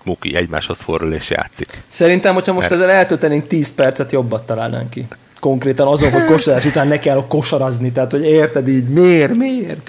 muki 0.03 0.37
egymáshoz 0.37 0.81
forrul 0.81 1.13
és 1.13 1.31
játszik. 1.31 1.83
Szerintem, 1.89 2.35
hogyha 2.35 2.53
most 2.53 2.71
Mert- 2.71 2.83
ezzel 2.83 2.95
eltöltenénk 2.95 3.47
10 3.47 3.75
percet, 3.75 4.13
jobbat 4.13 4.45
találnánk 4.45 4.91
ki. 4.91 5.07
Konkrétan 5.41 5.87
azon, 5.87 6.11
hogy 6.11 6.25
kosarás 6.25 6.65
után 6.65 6.89
ne 6.89 6.99
kell 6.99 7.25
kosarazni. 7.29 7.93
Tehát, 7.93 8.11
hogy 8.11 8.25
érted 8.25 8.69
így, 8.69 8.89
miért, 8.89 9.35
miért, 9.35 9.85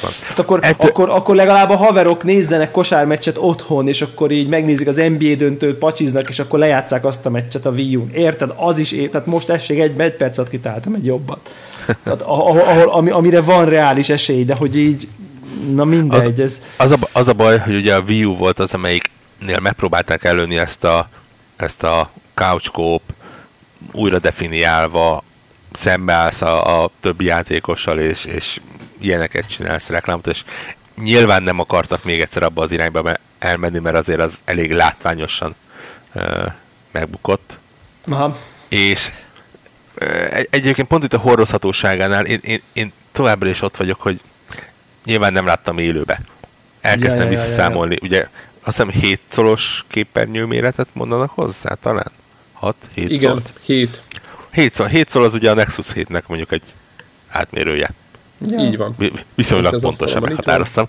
van. 0.00 0.10
Hát 0.26 0.38
akkor, 0.38 0.58
Ettől- 0.62 0.88
akkor, 0.90 1.10
akkor 1.10 1.34
legalább 1.34 1.70
a 1.70 1.76
haverok 1.76 2.24
nézzenek 2.24 2.70
kosármeccset 2.70 3.36
otthon, 3.38 3.88
és 3.88 4.02
akkor 4.02 4.30
így 4.30 4.48
megnézik 4.48 4.88
az 4.88 4.96
NBA 4.96 5.34
döntőt, 5.34 5.74
pacsiznak, 5.76 6.28
és 6.28 6.38
akkor 6.38 6.58
lejátszák 6.58 7.04
azt 7.04 7.26
a 7.26 7.30
meccset 7.30 7.66
a 7.66 7.70
Wii 7.70 7.96
U-n. 7.96 8.10
Érted? 8.14 8.52
Az 8.56 8.78
is, 8.78 8.92
é- 8.92 9.10
tehát 9.10 9.26
most 9.26 9.48
essék 9.48 9.78
egy, 9.78 10.00
egy 10.00 10.12
percet 10.12 10.48
kitaláltam 10.48 10.94
egy 10.94 11.04
jobbat. 11.04 11.54
Tehát 12.04 12.22
ahol, 12.22 12.58
ahol, 12.58 12.88
ami, 12.88 13.10
amire 13.10 13.40
van 13.40 13.64
reális 13.64 14.08
esély, 14.08 14.44
de 14.44 14.54
hogy 14.54 14.76
így, 14.76 15.08
na 15.74 15.84
mindegy, 15.84 16.40
ez... 16.40 16.62
Az 16.76 16.90
a, 16.90 16.96
az 17.12 17.28
a 17.28 17.32
baj, 17.32 17.58
hogy 17.58 17.74
ugye 17.74 17.94
a 17.94 18.00
Wii 18.08 18.24
U 18.24 18.36
volt 18.36 18.58
az, 18.58 18.72
amelyiknél 18.72 19.60
megpróbálták 19.62 20.24
előni 20.24 20.58
ezt 20.58 20.84
a, 20.84 21.08
ezt 21.56 21.82
a 21.82 22.10
couch 22.34 22.70
co 22.70 22.98
újra 23.96 24.18
definiálva, 24.18 25.24
szembeállsz 25.72 26.42
a, 26.42 26.82
a 26.82 26.90
többi 27.00 27.24
játékossal, 27.24 27.98
és, 27.98 28.24
és 28.24 28.60
ilyeneket 28.98 29.48
csinálsz 29.48 29.88
reklámot, 29.88 30.26
és 30.26 30.44
nyilván 31.02 31.42
nem 31.42 31.60
akartak 31.60 32.04
még 32.04 32.20
egyszer 32.20 32.42
abba 32.42 32.62
az 32.62 32.70
irányba 32.70 33.02
me- 33.02 33.20
elmenni, 33.38 33.78
mert 33.78 33.96
azért 33.96 34.20
az 34.20 34.38
elég 34.44 34.72
látványosan 34.72 35.54
ö, 36.12 36.46
megbukott, 36.90 37.58
Aha. 38.08 38.38
és 38.68 39.12
egy, 40.30 40.48
egyébként 40.50 40.88
pont 40.88 41.04
itt 41.04 41.12
a 41.12 41.18
hordozhatóságánál 41.18 42.24
én, 42.24 42.40
én, 42.42 42.62
én 42.72 42.92
továbbra 43.12 43.48
is 43.48 43.62
ott 43.62 43.76
vagyok, 43.76 44.00
hogy 44.00 44.20
nyilván 45.04 45.32
nem 45.32 45.46
láttam 45.46 45.78
élőbe. 45.78 46.20
Elkezdtem 46.80 47.18
ja, 47.18 47.24
ja, 47.24 47.30
visszaszámolni, 47.30 47.94
ja, 47.94 47.98
ja. 48.02 48.08
ugye 48.08 48.28
azt 48.62 48.76
hiszem 48.76 49.00
7 49.00 49.20
szolos 49.28 49.84
képernyő 49.88 50.44
méretet 50.44 50.88
mondanak 50.92 51.30
hozzá 51.30 51.74
talán? 51.74 52.10
6? 52.58 52.76
7 52.94 53.10
Igen, 53.10 53.30
szólt. 53.30 53.52
7. 53.62 54.02
7 54.52 54.74
szól, 54.74 54.86
7 54.86 55.10
szól 55.10 55.24
az 55.24 55.34
ugye 55.34 55.50
a 55.50 55.54
Nexus 55.54 55.86
7-nek 55.94 56.26
mondjuk 56.26 56.52
egy 56.52 56.62
átmérője. 57.28 57.90
Ja. 58.46 58.58
Így 58.58 58.76
van. 58.76 58.96
Viszonylag 59.34 59.80
pontosan 59.80 60.22
meghatároztam. 60.22 60.88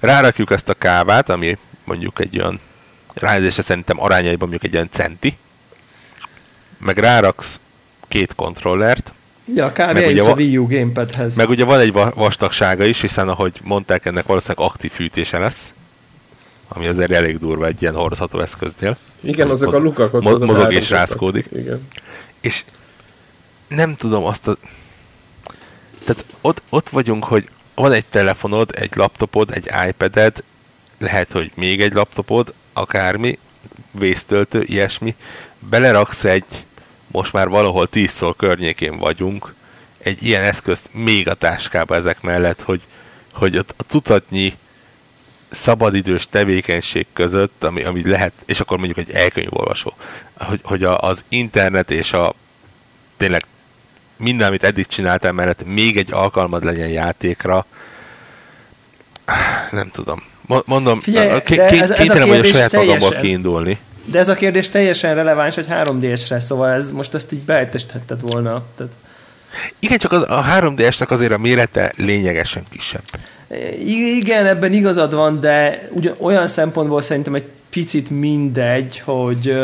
Rárakjuk 0.00 0.50
ezt 0.50 0.68
a 0.68 0.74
kávát, 0.74 1.28
ami 1.28 1.58
mondjuk 1.84 2.20
egy 2.20 2.38
olyan 2.38 2.60
ránézésre 3.14 3.62
szerintem 3.62 4.02
arányaiban 4.02 4.48
mondjuk 4.48 4.64
egy 4.64 4.74
olyan 4.74 4.88
centi, 4.90 5.36
meg 6.78 6.98
ráraksz 6.98 7.60
két 8.08 8.34
kontrollert, 8.34 9.12
Ja, 9.54 9.72
kb. 9.72 9.96
egy 9.96 10.18
a 10.18 10.32
Wii 10.32 10.58
U 10.58 10.66
gamepadhez. 10.66 11.36
Meg 11.36 11.48
ugye 11.48 11.64
van 11.64 11.80
egy 11.80 11.92
vastagsága 11.92 12.84
is, 12.84 13.00
hiszen 13.00 13.28
ahogy 13.28 13.60
mondták, 13.62 14.06
ennek 14.06 14.26
valószínűleg 14.26 14.66
aktív 14.66 14.90
fűtése 14.90 15.38
lesz, 15.38 15.72
ami 16.68 16.86
azért 16.86 17.10
elég 17.10 17.38
durva 17.38 17.66
egy 17.66 17.82
ilyen 17.82 17.94
hordozható 17.94 18.40
eszköznél. 18.40 18.96
Igen, 19.20 19.50
azok 19.50 19.74
a 19.74 19.78
lukak 19.78 20.14
ott 20.14 20.22
mo- 20.22 20.40
mozog 20.40 20.72
és 20.72 20.90
rászkódik. 20.90 21.48
Igen. 21.52 21.88
És 22.40 22.64
nem 23.68 23.94
tudom 23.94 24.24
azt 24.24 24.48
a... 24.48 24.56
Tehát 26.04 26.24
ott, 26.40 26.62
ott 26.68 26.88
vagyunk, 26.88 27.24
hogy 27.24 27.48
van 27.74 27.92
egy 27.92 28.06
telefonod, 28.06 28.70
egy 28.74 28.90
laptopod, 28.94 29.50
egy 29.52 29.70
iPaded, 29.88 30.42
lehet, 30.98 31.32
hogy 31.32 31.50
még 31.54 31.80
egy 31.80 31.92
laptopod, 31.92 32.52
akármi, 32.72 33.38
vésztöltő, 33.90 34.62
ilyesmi, 34.62 35.14
beleraksz 35.58 36.24
egy, 36.24 36.64
most 37.06 37.32
már 37.32 37.48
valahol 37.48 37.88
10 37.88 38.10
szor 38.10 38.36
környékén 38.36 38.98
vagyunk, 38.98 39.54
egy 39.98 40.22
ilyen 40.22 40.42
eszközt 40.42 40.88
még 40.92 41.28
a 41.28 41.34
táskába 41.34 41.94
ezek 41.94 42.20
mellett, 42.20 42.62
hogy, 42.62 42.82
hogy 43.32 43.56
a, 43.56 43.62
a 43.76 43.82
tucatnyi 43.82 44.54
szabadidős 45.50 46.28
tevékenység 46.28 47.06
között, 47.12 47.64
ami, 47.64 47.82
ami 47.82 48.08
lehet, 48.08 48.32
és 48.46 48.60
akkor 48.60 48.78
mondjuk 48.78 48.98
egy 48.98 49.14
elkönyvolvasó, 49.14 49.92
hogy, 50.34 50.60
hogy 50.62 50.84
a, 50.84 50.98
az 50.98 51.24
internet 51.28 51.90
és 51.90 52.12
a 52.12 52.34
tényleg 53.16 53.44
minden, 54.16 54.48
amit 54.48 54.64
eddig 54.64 54.86
csináltam 54.86 55.34
mellett 55.34 55.64
még 55.64 55.96
egy 55.96 56.12
alkalmad 56.12 56.64
legyen 56.64 56.88
játékra, 56.88 57.66
nem 59.70 59.90
tudom. 59.90 60.22
Mondom, 60.64 61.00
Figyelj, 61.00 61.40
kénytelen 61.40 62.28
vagy 62.28 62.38
a 62.38 62.44
saját 62.44 62.70
teljesen, 62.70 62.86
magamból 62.86 63.20
kiindulni. 63.20 63.78
De 64.04 64.18
ez 64.18 64.28
a 64.28 64.34
kérdés 64.34 64.68
teljesen 64.68 65.14
releváns 65.14 65.56
egy 65.56 65.66
3D-sre, 65.70 66.40
szóval 66.40 66.70
ez 66.70 66.90
most 66.90 67.14
ezt 67.14 67.32
így 67.32 67.40
beejtestetted 67.40 68.20
volna. 68.20 68.64
Tehát... 68.76 68.92
Igen, 69.78 69.98
csak 69.98 70.12
az, 70.12 70.22
a 70.22 70.44
3DS-nek 70.58 71.08
azért 71.08 71.32
a 71.32 71.38
mérete 71.38 71.92
lényegesen 71.96 72.64
kisebb. 72.70 73.02
Igen, 73.86 74.46
ebben 74.46 74.72
igazad 74.72 75.14
van, 75.14 75.40
de 75.40 75.88
ugyan, 75.90 76.14
olyan 76.18 76.46
szempontból 76.46 77.02
szerintem 77.02 77.34
egy 77.34 77.48
picit 77.70 78.10
mindegy, 78.10 78.98
hogy 79.04 79.56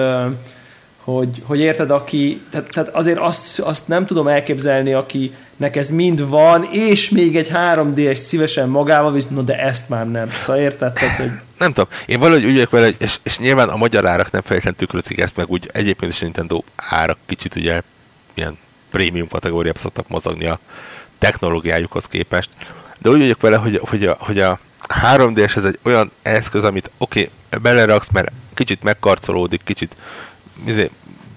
hogy, 1.05 1.43
hogy 1.45 1.61
érted, 1.61 1.91
aki, 1.91 2.43
tehát, 2.51 2.69
tehát 2.73 2.95
azért 2.95 3.19
azt, 3.19 3.61
azt 3.61 3.89
nem 3.89 4.07
tudom 4.07 4.29
elképzelni, 4.29 4.93
akinek 4.93 5.77
ez 5.77 5.91
mind 5.91 6.29
van, 6.29 6.69
és 6.73 7.09
még 7.09 7.37
egy 7.37 7.51
3D-es 7.55 8.15
szívesen 8.15 8.69
magával 8.69 9.13
visz, 9.13 9.29
no 9.29 9.43
de 9.43 9.59
ezt 9.59 9.89
már 9.89 10.11
nem. 10.11 10.31
Szóval 10.43 10.63
érted? 10.63 10.93
Tehát, 10.93 11.17
hogy... 11.17 11.31
Nem 11.59 11.73
tudom. 11.73 11.89
Én 12.07 12.19
valahogy 12.19 12.45
úgy 12.45 12.69
vele, 12.71 12.89
és, 12.99 13.19
és 13.23 13.39
nyilván 13.39 13.69
a 13.69 13.77
magyar 13.77 14.07
árak 14.07 14.31
nem 14.31 14.43
feltétlenül 14.43 14.79
tükrözik 14.79 15.21
ezt, 15.21 15.37
meg 15.37 15.51
úgy 15.51 15.71
egyébként 15.73 16.13
is 16.13 16.21
a 16.21 16.25
Nintendo 16.25 16.63
árak 16.77 17.19
kicsit 17.27 17.57
ugye 17.57 17.83
ilyen 18.35 18.59
prémium 18.91 19.29
kategóriába 19.29 19.79
szoktak 19.79 20.09
mozogni 20.09 20.47
a 20.47 20.59
technológiájukhoz 21.19 22.05
képest. 22.05 22.51
De 23.03 23.11
úgy 23.11 23.19
vagyok 23.19 23.41
vele, 23.41 23.57
hogy, 23.57 23.81
hogy, 23.85 24.07
a, 24.07 24.17
hogy 24.21 24.41
a 24.41 24.59
3D-es 24.89 25.57
ez 25.57 25.65
egy 25.65 25.79
olyan 25.83 26.11
eszköz, 26.23 26.65
amit 26.65 26.91
oké, 26.99 27.31
okay, 27.47 27.61
beleraksz, 27.63 28.11
mert 28.11 28.33
kicsit 28.55 28.83
megkarcolódik, 28.83 29.61
kicsit 29.65 29.97
izé, 30.67 30.91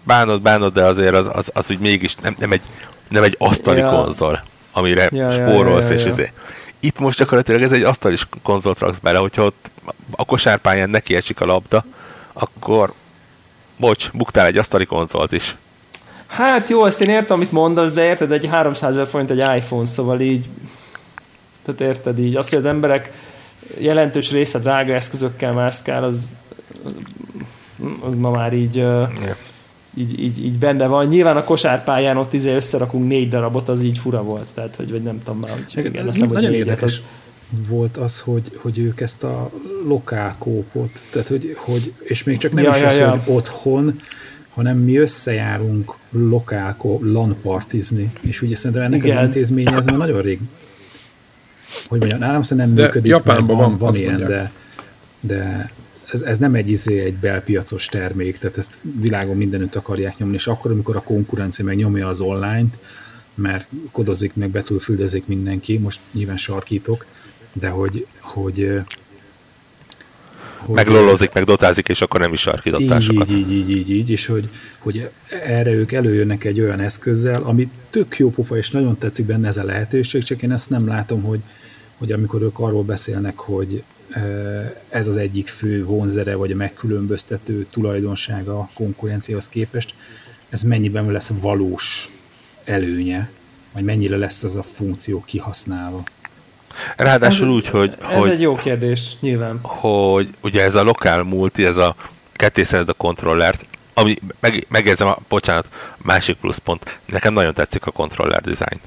bánod, 0.03 0.41
bánod, 0.41 0.73
de 0.73 0.83
azért 0.83 1.15
az, 1.15 1.27
az, 1.31 1.49
az 1.53 1.69
úgy 1.69 1.79
mégis 1.79 2.15
nem, 2.15 2.35
nem, 2.39 2.51
egy, 2.51 2.61
nem 3.07 3.23
egy 3.23 3.35
asztali 3.39 3.79
ja. 3.79 3.89
konzol, 3.89 4.43
amire 4.71 5.09
ja, 5.11 5.31
spórolsz, 5.31 5.87
ja, 5.87 5.93
ja, 5.93 5.99
ja, 5.99 6.05
és 6.05 6.11
izé. 6.11 6.31
Itt 6.79 6.99
most 6.99 7.17
gyakorlatilag 7.17 7.61
ez 7.61 7.71
egy 7.71 7.83
asztali 7.83 8.15
konzolt 8.43 8.79
raksz 8.79 8.99
bele, 8.99 9.17
hogyha 9.17 9.43
ott 9.43 9.69
a 10.11 10.25
kosárpályán 10.25 10.89
neki 10.89 11.15
esik 11.15 11.41
a 11.41 11.45
labda, 11.45 11.85
akkor 12.33 12.93
bocs, 13.77 14.11
buktál 14.11 14.45
egy 14.45 14.57
asztali 14.57 14.85
konzolt 14.85 15.31
is. 15.31 15.55
Hát 16.27 16.69
jó, 16.69 16.85
ezt 16.85 17.01
én 17.01 17.09
értem, 17.09 17.35
amit 17.35 17.51
mondasz, 17.51 17.91
de 17.91 18.05
érted, 18.05 18.31
egy 18.31 18.45
300 18.45 18.89
ezer 18.89 19.07
forint 19.07 19.31
egy 19.31 19.57
iPhone, 19.57 19.85
szóval 19.85 20.19
így 20.19 20.45
tehát 21.65 21.81
érted 21.81 22.19
így, 22.19 22.35
az, 22.35 22.49
hogy 22.49 22.57
az 22.57 22.65
emberek 22.65 23.11
jelentős 23.79 24.31
része 24.31 24.59
drága 24.59 24.93
eszközökkel 24.93 25.53
mászkál, 25.53 26.03
az, 26.03 26.29
az 27.99 28.15
ma 28.15 28.31
már 28.31 28.53
így, 28.53 28.75
yeah. 28.75 29.09
így, 29.95 30.19
így, 30.19 30.45
így, 30.45 30.57
benne 30.57 30.87
van. 30.87 31.07
Nyilván 31.07 31.37
a 31.37 31.43
kosárpályán 31.43 32.17
ott 32.17 32.33
izé 32.33 32.55
összerakunk 32.55 33.07
négy 33.07 33.29
darabot, 33.29 33.69
az 33.69 33.81
így 33.81 33.97
fura 33.97 34.23
volt. 34.23 34.47
Tehát, 34.53 34.75
hogy 34.75 34.91
vagy 34.91 35.03
nem 35.03 35.19
tudom 35.23 35.39
már, 35.39 35.51
hogy 35.51 35.85
igen, 35.85 36.07
azt 36.07 36.19
hogy 36.19 36.29
nagyon 36.29 36.53
érdekes 36.53 36.97
az... 36.97 37.03
volt 37.67 37.97
az, 37.97 38.19
hogy, 38.19 38.51
hogy 38.61 38.77
ők 38.79 39.01
ezt 39.01 39.23
a 39.23 39.51
lokálkópot, 39.87 41.01
tehát 41.11 41.27
hogy, 41.27 41.55
hogy 41.57 41.93
és 41.99 42.23
még 42.23 42.37
csak 42.37 42.51
nem 42.51 42.63
ja, 42.63 42.75
is 42.75 42.81
ja, 42.81 42.87
az, 42.87 42.97
ja. 42.97 43.09
hogy 43.09 43.35
otthon, 43.35 44.01
hanem 44.49 44.77
mi 44.77 44.97
összejárunk 44.97 45.95
lokálkó, 46.11 46.99
lanpartizni, 47.03 48.11
és 48.21 48.41
ugye 48.41 48.55
szerintem 48.55 48.85
ennek 48.85 49.03
Igen. 49.03 49.17
az 49.17 49.23
intézménye 49.23 49.77
ez 49.77 49.85
már 49.85 49.97
nagyon 49.97 50.21
rég 50.21 50.39
hogy 51.87 51.99
mondjam, 51.99 52.19
nálam 52.19 52.41
szerintem 52.41 52.73
nem 52.73 52.75
de 52.75 52.83
működik, 52.83 53.11
Japánban 53.11 53.57
van, 53.57 53.69
van, 53.69 53.77
van 53.77 53.95
ilyen, 53.95 54.17
de, 54.17 54.51
de 55.19 55.71
ez, 56.11 56.21
ez 56.21 56.37
nem 56.37 56.55
egy 56.55 56.69
izé, 56.69 56.99
egy 56.99 57.13
belpiacos 57.13 57.85
termék, 57.85 58.37
tehát 58.37 58.57
ezt 58.57 58.79
világon 58.99 59.37
mindenütt 59.37 59.75
akarják 59.75 60.17
nyomni, 60.17 60.35
és 60.35 60.47
akkor, 60.47 60.71
amikor 60.71 60.95
a 60.95 61.01
konkurencia 61.01 61.65
meg 61.65 61.75
nyomja 61.75 62.07
az 62.07 62.19
online-t, 62.19 62.77
mert 63.33 63.65
kodozik, 63.91 64.35
meg 64.35 64.49
betülfüldezik 64.49 65.27
mindenki, 65.27 65.77
most 65.77 65.99
nyilván 66.11 66.37
sarkítok, 66.37 67.05
de 67.53 67.69
hogy, 67.69 68.05
hogy 68.19 68.81
hogy 70.65 70.75
Meglolozik, 70.75 71.33
meg 71.33 71.43
dotázik, 71.43 71.87
és 71.87 72.01
akkor 72.01 72.19
nem 72.19 72.33
is 72.33 72.39
sarkítottasokat. 72.39 73.29
Így, 73.29 73.51
így, 73.51 73.51
így, 73.51 73.69
így, 73.69 73.89
így, 73.89 74.09
és 74.09 74.25
hogy, 74.25 74.49
hogy 74.77 75.09
erre 75.45 75.71
ők 75.71 75.91
előjönnek 75.91 76.43
egy 76.43 76.59
olyan 76.59 76.79
eszközzel, 76.79 77.41
ami 77.41 77.69
tök 77.89 78.17
jó 78.17 78.29
pofa, 78.31 78.57
és 78.57 78.69
nagyon 78.69 78.97
tetszik 78.97 79.25
benne 79.25 79.47
ez 79.47 79.57
a 79.57 79.63
lehetőség, 79.63 80.23
csak 80.23 80.41
én 80.41 80.51
ezt 80.51 80.69
nem 80.69 80.87
látom, 80.87 81.21
hogy, 81.21 81.39
hogy 81.97 82.11
amikor 82.11 82.41
ők 82.41 82.59
arról 82.59 82.83
beszélnek, 82.83 83.37
hogy 83.37 83.83
ez 84.89 85.07
az 85.07 85.17
egyik 85.17 85.47
fő 85.47 85.85
vonzere, 85.85 86.35
vagy 86.35 86.51
a 86.51 86.55
megkülönböztető 86.55 87.65
tulajdonsága 87.71 88.59
a 88.59 88.69
konkurenciához 88.73 89.49
képest, 89.49 89.93
ez 90.49 90.61
mennyiben 90.61 91.11
lesz 91.11 91.31
valós 91.41 92.09
előnye, 92.63 93.29
vagy 93.73 93.83
mennyire 93.83 94.17
lesz 94.17 94.43
ez 94.43 94.55
a 94.55 94.63
funkció 94.63 95.23
kihasználva. 95.25 96.03
Ráadásul 96.97 97.47
ez, 97.47 97.53
úgy, 97.53 97.67
hogy... 97.67 97.97
Ez 98.09 98.17
hogy, 98.17 98.29
egy 98.29 98.41
jó 98.41 98.55
kérdés, 98.55 99.15
nyilván. 99.19 99.59
Hogy 99.61 100.29
ugye 100.41 100.63
ez 100.63 100.75
a 100.75 100.83
lokál 100.83 101.23
multi, 101.23 101.65
ez 101.65 101.77
a 101.77 101.95
kettészed 102.33 102.89
a 102.89 102.93
kontrollert, 102.93 103.65
ami, 103.93 104.15
meg, 104.39 104.65
megjegyzem, 104.69 105.07
a, 105.07 105.17
bocsánat, 105.27 105.67
másik 105.97 106.35
pluszpont, 106.35 106.99
nekem 107.05 107.33
nagyon 107.33 107.53
tetszik 107.53 107.85
a 107.85 107.91
kontroller 107.91 108.41
design. 108.41 108.79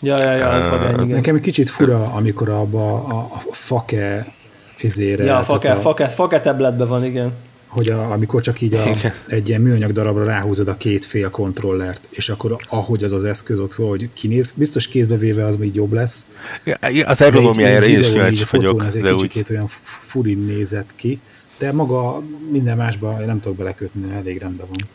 Ja, 0.00 0.22
ja, 0.22 0.32
ja, 0.32 0.48
az 0.48 0.64
uh, 0.64 0.90
igen. 0.90 1.06
Nekem 1.06 1.34
egy 1.34 1.40
kicsit 1.40 1.70
fura, 1.70 2.12
amikor 2.14 2.48
abba 2.48 2.94
a, 2.94 3.28
a 3.32 3.52
fake 3.52 4.34
izére... 4.80 5.24
Ja, 5.24 5.38
a 5.38 5.42
fake, 5.42 5.72
a... 5.72 5.76
fake, 5.76 6.08
fake 6.08 6.40
tabletben 6.40 6.88
van, 6.88 7.04
igen. 7.04 7.32
Hogy 7.66 7.88
a, 7.88 8.10
amikor 8.10 8.40
csak 8.40 8.60
így 8.60 8.74
a, 8.74 8.82
egy 9.26 9.48
ilyen 9.48 9.60
műanyag 9.60 9.92
darabra 9.92 10.24
ráhúzod 10.24 10.68
a 10.68 10.76
két 10.76 11.04
fél 11.04 11.30
kontrollert, 11.30 12.06
és 12.10 12.28
akkor 12.28 12.56
ahogy 12.68 13.04
az 13.04 13.12
az 13.12 13.24
eszköz 13.24 13.58
ott 13.58 13.74
hogy 13.74 14.08
kinéz, 14.12 14.52
biztos 14.54 14.88
kézbe 14.88 15.16
véve 15.16 15.46
az 15.46 15.56
még 15.56 15.74
jobb 15.74 15.92
lesz. 15.92 16.26
Ja, 16.64 17.06
az 17.06 17.20
ergonomiájára 17.20 17.86
én 17.86 17.98
is 17.98 18.10
kíváncsi 18.10 18.44
vagyok. 18.50 18.84
Ez 18.84 18.94
egy 18.94 19.02
kicsikét 19.02 19.50
úgy... 19.50 19.56
olyan 19.56 19.68
furin 19.82 20.38
nézett 20.38 20.90
ki, 20.96 21.20
de 21.58 21.72
maga 21.72 22.22
minden 22.50 22.76
másban 22.76 23.24
nem 23.24 23.40
tudok 23.40 23.56
belekötni, 23.56 24.14
elég 24.14 24.38
rendben 24.38 24.66
van. 24.68 24.88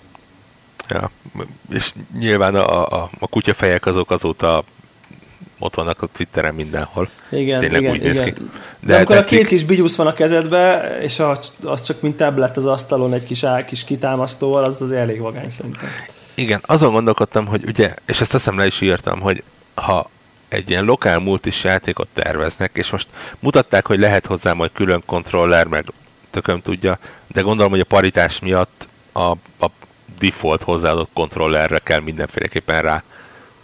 Ja, 0.90 1.12
és 1.74 1.94
nyilván 2.20 2.56
a, 2.56 2.86
a, 2.86 3.10
a 3.20 3.28
kutyafejek 3.28 3.86
azok 3.86 4.12
azóta 4.12 4.64
ott 5.60 5.76
vannak 5.76 6.02
a 6.02 6.06
Twitteren 6.06 6.54
mindenhol. 6.54 7.10
Igen, 7.30 7.60
Tényleg 7.60 7.82
igen, 7.82 7.92
úgy 7.92 8.00
igen. 8.00 8.12
Néz 8.12 8.24
ki. 8.24 8.32
De, 8.32 8.40
De 8.80 8.96
amikor 8.96 9.16
tetszik... 9.16 9.38
a 9.38 9.40
két 9.40 9.48
kis 9.48 9.64
bigyusz 9.64 9.96
van 9.96 10.08
a 10.08 10.14
kezedbe, 10.14 10.98
és 11.02 11.20
a, 11.20 11.40
az 11.64 11.82
csak 11.82 12.02
mint 12.02 12.18
tablet 12.18 12.58
az 12.58 12.66
asztalon 12.66 13.14
egy 13.14 13.24
kis, 13.24 13.46
kis 13.66 13.84
kitámasztóval, 13.84 14.64
az 14.64 14.82
az 14.82 14.92
elég 14.92 15.20
vagány 15.20 15.50
szerintem. 15.50 15.90
Igen, 16.36 16.62
azon 16.66 16.92
gondolkodtam, 16.92 17.46
hogy 17.46 17.64
ugye, 17.68 17.94
és 18.06 18.22
ezt 18.22 18.32
teszem 18.32 18.58
le 18.58 18.66
is 18.66 18.82
írtam, 18.82 19.20
hogy 19.20 19.44
ha 19.74 20.10
egy 20.48 20.70
ilyen 20.70 20.84
lokál 20.84 21.20
multis 21.20 21.64
játékot 21.64 22.08
terveznek, 22.14 22.72
és 22.74 22.90
most 22.90 23.08
mutatták, 23.40 23.86
hogy 23.86 24.00
lehet 24.00 24.26
hozzá 24.26 24.54
majd 24.54 24.72
külön 24.74 25.04
kontroller, 25.06 25.68
meg 25.68 25.86
tököm 26.32 26.62
tudja, 26.62 27.00
de 27.28 27.42
gondolom, 27.42 27.72
hogy 27.72 27.80
a 27.80 27.86
paritás 27.86 28.40
miatt 28.40 28.88
a, 29.12 29.30
a 29.60 29.70
default 30.20 30.64
hozzáadott 30.64 31.10
kontrollerre 31.14 31.80
kell 31.80 32.00
mindenféleképpen 32.00 32.82
rá 32.82 33.04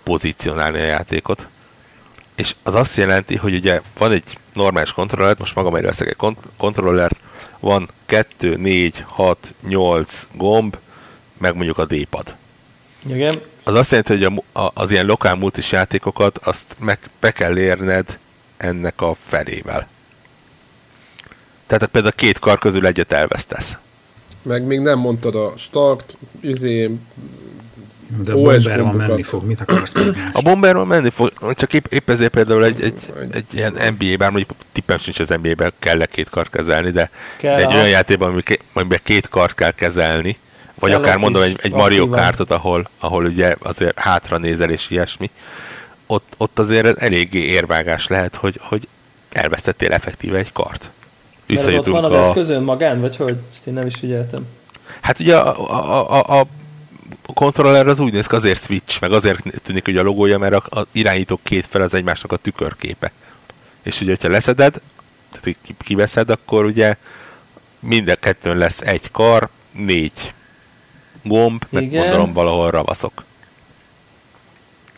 pozícionálni 0.03 0.79
a 0.79 0.84
játékot. 0.84 1.47
És 2.36 2.56
az 2.63 2.76
azt 2.76 2.95
jelenti, 2.98 3.36
hogy 3.36 3.54
ugye 3.56 3.82
van 3.98 4.12
egy 4.12 4.38
normális 4.54 4.91
kontroller, 4.91 5.36
most 5.39 5.56
magam 5.56 5.74
veszek 5.74 6.08
egy 6.08 6.15
kont- 6.15 6.48
kontrollert, 6.58 7.19
van 7.60 7.89
2, 8.06 8.56
4, 8.56 9.04
6, 9.08 9.54
8 9.67 10.28
gomb, 10.32 10.78
meg 11.38 11.56
mondjuk 11.56 11.78
a 11.78 11.86
D-pad. 11.86 12.36
Igen. 13.08 13.41
Az 13.63 13.76
azt 13.76 13.89
jelenti, 13.89 14.13
hogy 14.13 14.24
a, 14.54 14.60
a, 14.62 14.71
az 14.74 14.91
ilyen 14.91 15.06
lokál 15.06 15.36
multis 15.36 15.71
játékokat 15.71 16.38
azt 16.38 16.65
meg 16.80 17.00
be 17.19 17.32
kell 17.32 17.58
érned 17.58 18.19
ennek 18.58 19.02
a 19.02 19.15
felével. 19.28 19.88
Tehát 21.67 21.86
például 21.86 22.13
a 22.13 22.15
két 22.15 22.39
kar 22.39 22.60
közül 22.60 22.86
egyet 22.86 23.12
elvesztesz. 23.12 23.76
Meg 24.41 24.63
még 24.63 24.80
nem 24.80 25.00
mondtad 25.00 25.36
a 25.36 25.54
start, 25.58 26.17
izé, 26.39 26.91
De 28.08 28.32
a 28.32 28.36
bomberban 28.36 28.96
menni 28.96 29.24
fog, 29.24 29.44
mit 29.44 29.62
akarsz 29.62 29.94
még 29.94 30.15
A 30.34 30.41
bomberban 30.41 30.88
menni 30.88 31.10
fog, 31.10 31.32
csak 31.56 31.74
épp, 31.74 31.86
épp 31.89 32.10
ezért 32.10 32.32
például 32.32 32.65
egy, 32.65 32.84
egy, 32.84 33.13
egy 33.32 33.46
ilyen 33.54 33.74
NBA, 33.74 34.18
bár 34.18 34.32
mondjuk 34.32 34.50
tippem 34.72 34.98
sincs 34.98 35.20
az 35.20 35.30
NBA-ben 35.41 35.74
kell 35.80 36.02
-e 36.02 36.06
két 36.06 36.30
kart 36.30 36.50
kezelni, 36.50 36.91
de, 36.91 37.10
kell, 37.38 37.58
de 37.58 37.68
egy 37.68 37.74
olyan 37.74 37.89
játékban, 37.89 38.44
amiben 38.74 39.00
két 39.04 39.30
kart 39.30 39.56
kell 39.56 39.72
kezelni, 39.72 40.38
vagy 40.80 40.91
kell 40.91 41.00
akár 41.00 41.18
mondom 41.18 41.41
egy, 41.41 41.60
egy 41.62 41.72
Mario 41.72 42.10
Kartot, 42.10 42.52
ahol, 42.52 42.88
ahol 43.00 43.26
ugye 43.26 43.56
azért 43.60 44.00
hátra 44.00 44.38
nézel 44.38 44.70
és 44.70 44.89
ilyesmi, 44.89 45.30
ott, 46.08 46.34
ott 46.38 46.60
azért 46.60 47.02
eléggé 47.02 47.39
érvágás 47.39 48.08
lehet, 48.08 48.36
hogy, 48.36 48.60
hogy 48.63 48.88
elvesztettél 49.32 49.91
effektíve 49.91 50.38
egy 50.38 50.52
kart. 50.52 50.89
Mert 51.48 51.65
az 51.65 51.74
ott 51.74 51.86
van 51.86 52.04
az 52.04 52.13
a... 52.13 52.20
eszközön 52.20 52.63
magán, 52.63 53.02
vagy 53.02 53.15
hogy? 53.15 53.38
Ezt 53.54 53.68
én 53.68 53.74
nem 53.74 53.86
is 53.86 53.96
figyeltem. 53.96 54.46
Hát 55.02 55.20
ugye 55.20 55.36
a, 55.36 55.70
a, 55.70 56.12
a, 56.12 56.39
a 56.39 56.46
kontroller 57.34 57.88
az 57.88 58.00
úgy 58.00 58.13
néz 58.13 58.28
ki, 58.28 58.36
azért 58.36 58.63
switch, 58.63 59.02
meg 59.02 59.12
azért 59.12 59.62
tűnik, 59.63 59.86
hogy 59.86 59.98
a 59.98 60.04
logója, 60.04 60.38
mert 60.38 60.54
a, 60.54 60.80
a 60.80 60.86
irányítók 60.91 61.39
két 61.44 61.65
fel 61.65 61.82
az 61.82 61.94
egymásnak 61.94 62.32
a 62.32 62.38
tükörképe. 62.38 63.12
És 63.84 64.02
ugye, 64.02 64.10
hogyha 64.10 64.30
leszeded, 64.30 64.82
tehát 65.32 65.58
kiveszed, 65.78 66.30
akkor 66.30 66.65
ugye 66.65 66.96
minden 67.80 68.18
kettőn 68.20 68.58
lesz 68.58 68.82
egy 68.82 69.12
kar, 69.12 69.50
négy 69.72 70.34
gomb, 71.24 71.65
meg 71.70 71.91
gondolom 71.91 72.34
valahol 72.34 72.72
ravaszok. 72.72 73.24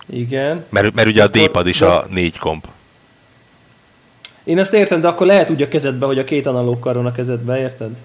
Igen. 0.09 0.65
Mert, 0.69 0.93
mert 0.93 1.07
ugye 1.07 1.23
a 1.23 1.27
D-pad 1.27 1.67
is 1.67 1.81
a 1.81 2.05
négy 2.09 2.37
gomb. 2.39 2.63
Én 4.43 4.59
ezt 4.59 4.73
értem, 4.73 5.01
de 5.01 5.07
akkor 5.07 5.27
lehet 5.27 5.49
úgy 5.49 5.61
a 5.61 5.67
kezedbe, 5.67 6.05
hogy 6.05 6.19
a 6.19 6.23
két 6.23 6.45
analóg 6.45 6.79
karon 6.79 7.05
a 7.05 7.11
kezedbe, 7.11 7.59
érted? 7.59 7.97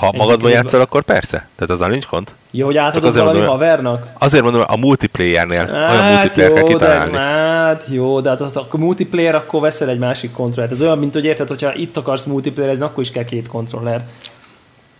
Ha 0.00 0.12
magadban 0.16 0.50
játszol, 0.50 0.80
akkor 0.80 1.02
persze. 1.02 1.48
Tehát 1.56 1.70
az 1.70 1.80
a 1.80 1.86
nincs 1.86 2.06
gond. 2.06 2.28
Jó, 2.50 2.66
hogy 2.66 2.76
átadod 2.76 3.12
valami 3.12 3.30
mondom, 3.30 3.50
havernak? 3.50 4.06
Azért 4.18 4.42
mondom, 4.42 4.62
a 4.66 4.76
multiplayernél 4.76 5.66
hát 5.66 5.90
olyan 5.90 6.12
multiplayer 6.12 6.50
jó, 6.50 6.56
kell 6.56 6.64
kitalálni. 6.64 7.10
De, 7.10 7.18
hát 7.18 7.86
jó, 7.88 8.20
de 8.20 8.28
hát 8.28 8.40
az, 8.40 8.56
akkor 8.56 8.80
multiplayer, 8.80 9.34
akkor 9.34 9.60
veszel 9.60 9.88
egy 9.88 9.98
másik 9.98 10.32
kontrollert. 10.32 10.72
Ez 10.72 10.82
olyan, 10.82 10.98
mint 10.98 11.14
hogy 11.14 11.24
érted, 11.24 11.48
hogyha 11.48 11.74
itt 11.74 11.96
akarsz 11.96 12.24
multiplayerezni, 12.24 12.84
akkor 12.84 13.02
is 13.02 13.10
kell 13.10 13.24
két 13.24 13.48
kontroller. 13.48 14.04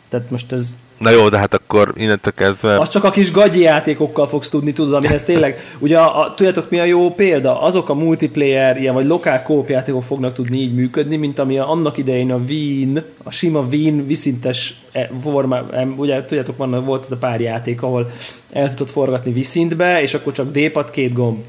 Tehát 0.09 0.31
most 0.31 0.53
ez 0.53 0.77
Na 1.01 1.11
jó, 1.11 1.29
de 1.29 1.39
hát 1.39 1.55
akkor 1.55 1.93
innentől 1.97 2.33
kezdve... 2.33 2.79
Az 2.79 2.89
csak 2.89 3.05
a 3.05 3.11
kis 3.11 3.33
gagyi 3.33 3.61
játékokkal 3.61 4.27
fogsz 4.27 4.49
tudni, 4.49 4.73
tudod, 4.73 4.95
amihez 4.95 5.25
tényleg... 5.25 5.59
Ugye, 5.79 5.99
a, 5.99 6.21
a, 6.21 6.35
tudjátok 6.35 6.71
mi 6.71 6.79
a 6.79 6.85
jó 6.85 7.15
példa? 7.15 7.61
Azok 7.61 7.89
a 7.89 7.95
multiplayer, 7.95 8.77
ilyen 8.77 8.95
vagy 8.95 9.07
lokál 9.07 9.43
kóp 9.43 9.69
játékok 9.69 10.03
fognak 10.03 10.33
tudni 10.33 10.59
így 10.59 10.75
működni, 10.75 11.17
mint 11.17 11.39
ami 11.39 11.59
a, 11.59 11.71
annak 11.71 11.99
idején 11.99 12.31
a 12.33 12.41
Wien, 12.49 13.05
a 13.23 13.31
sima 13.31 13.61
Wien 13.61 14.07
viszintes 14.07 14.81
e, 14.93 15.11
forma, 15.23 15.61
ugye 15.97 16.25
tudjátok, 16.25 16.57
van, 16.57 16.85
volt 16.85 17.05
ez 17.05 17.13
a 17.13 17.17
pár 17.17 17.41
játék, 17.41 17.83
ahol 17.83 18.11
el 18.53 18.69
tudod 18.75 18.89
forgatni 18.89 19.33
viszintbe, 19.33 20.03
és 20.03 20.15
akkor 20.15 20.33
csak 20.33 20.51
D-pad, 20.51 20.91
két 20.91 21.13
gomb 21.13 21.45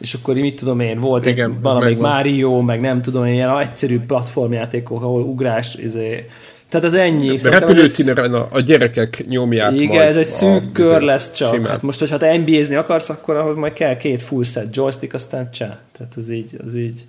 és 0.00 0.14
akkor 0.14 0.34
mit 0.34 0.56
tudom 0.56 0.80
én, 0.80 1.00
volt 1.00 1.26
Igen, 1.26 1.50
egy 1.50 1.60
valamelyik 1.62 1.98
Mario, 1.98 2.60
meg 2.60 2.80
nem 2.80 3.02
tudom 3.02 3.24
én, 3.24 3.32
ilyen 3.32 3.58
egyszerű 3.58 4.00
platformjátékok, 4.00 5.02
ahol 5.02 5.22
ugrás, 5.22 5.74
izé, 5.74 6.26
tehát 6.74 6.88
az 6.88 6.94
ennyi. 6.94 7.38
Repülőtíneren 7.42 8.34
a, 8.34 8.46
a 8.50 8.60
gyerekek 8.60 9.24
nyomják 9.28 9.72
Igen, 9.72 10.06
ez 10.06 10.16
egy 10.16 10.26
szűk 10.26 10.72
kör 10.72 11.00
lesz 11.00 11.32
csak. 11.32 11.66
Hát 11.66 11.82
most, 11.82 11.98
hogyha 11.98 12.16
te 12.16 12.36
NBA-zni 12.36 12.74
akarsz, 12.74 13.08
akkor 13.08 13.36
ahhoz 13.36 13.56
majd 13.56 13.72
kell 13.72 13.96
két 13.96 14.22
full 14.22 14.42
set 14.42 14.76
joystick, 14.76 15.14
aztán 15.14 15.50
csá. 15.50 15.78
Tehát 15.98 16.12
az 16.16 16.30
így, 16.30 16.56
az 16.66 16.76
így, 16.76 17.04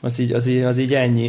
az 0.00 0.18
így, 0.18 0.32
az 0.32 0.46
így, 0.46 0.62
az 0.62 0.78
így 0.78 0.94
ennyi. 0.94 1.28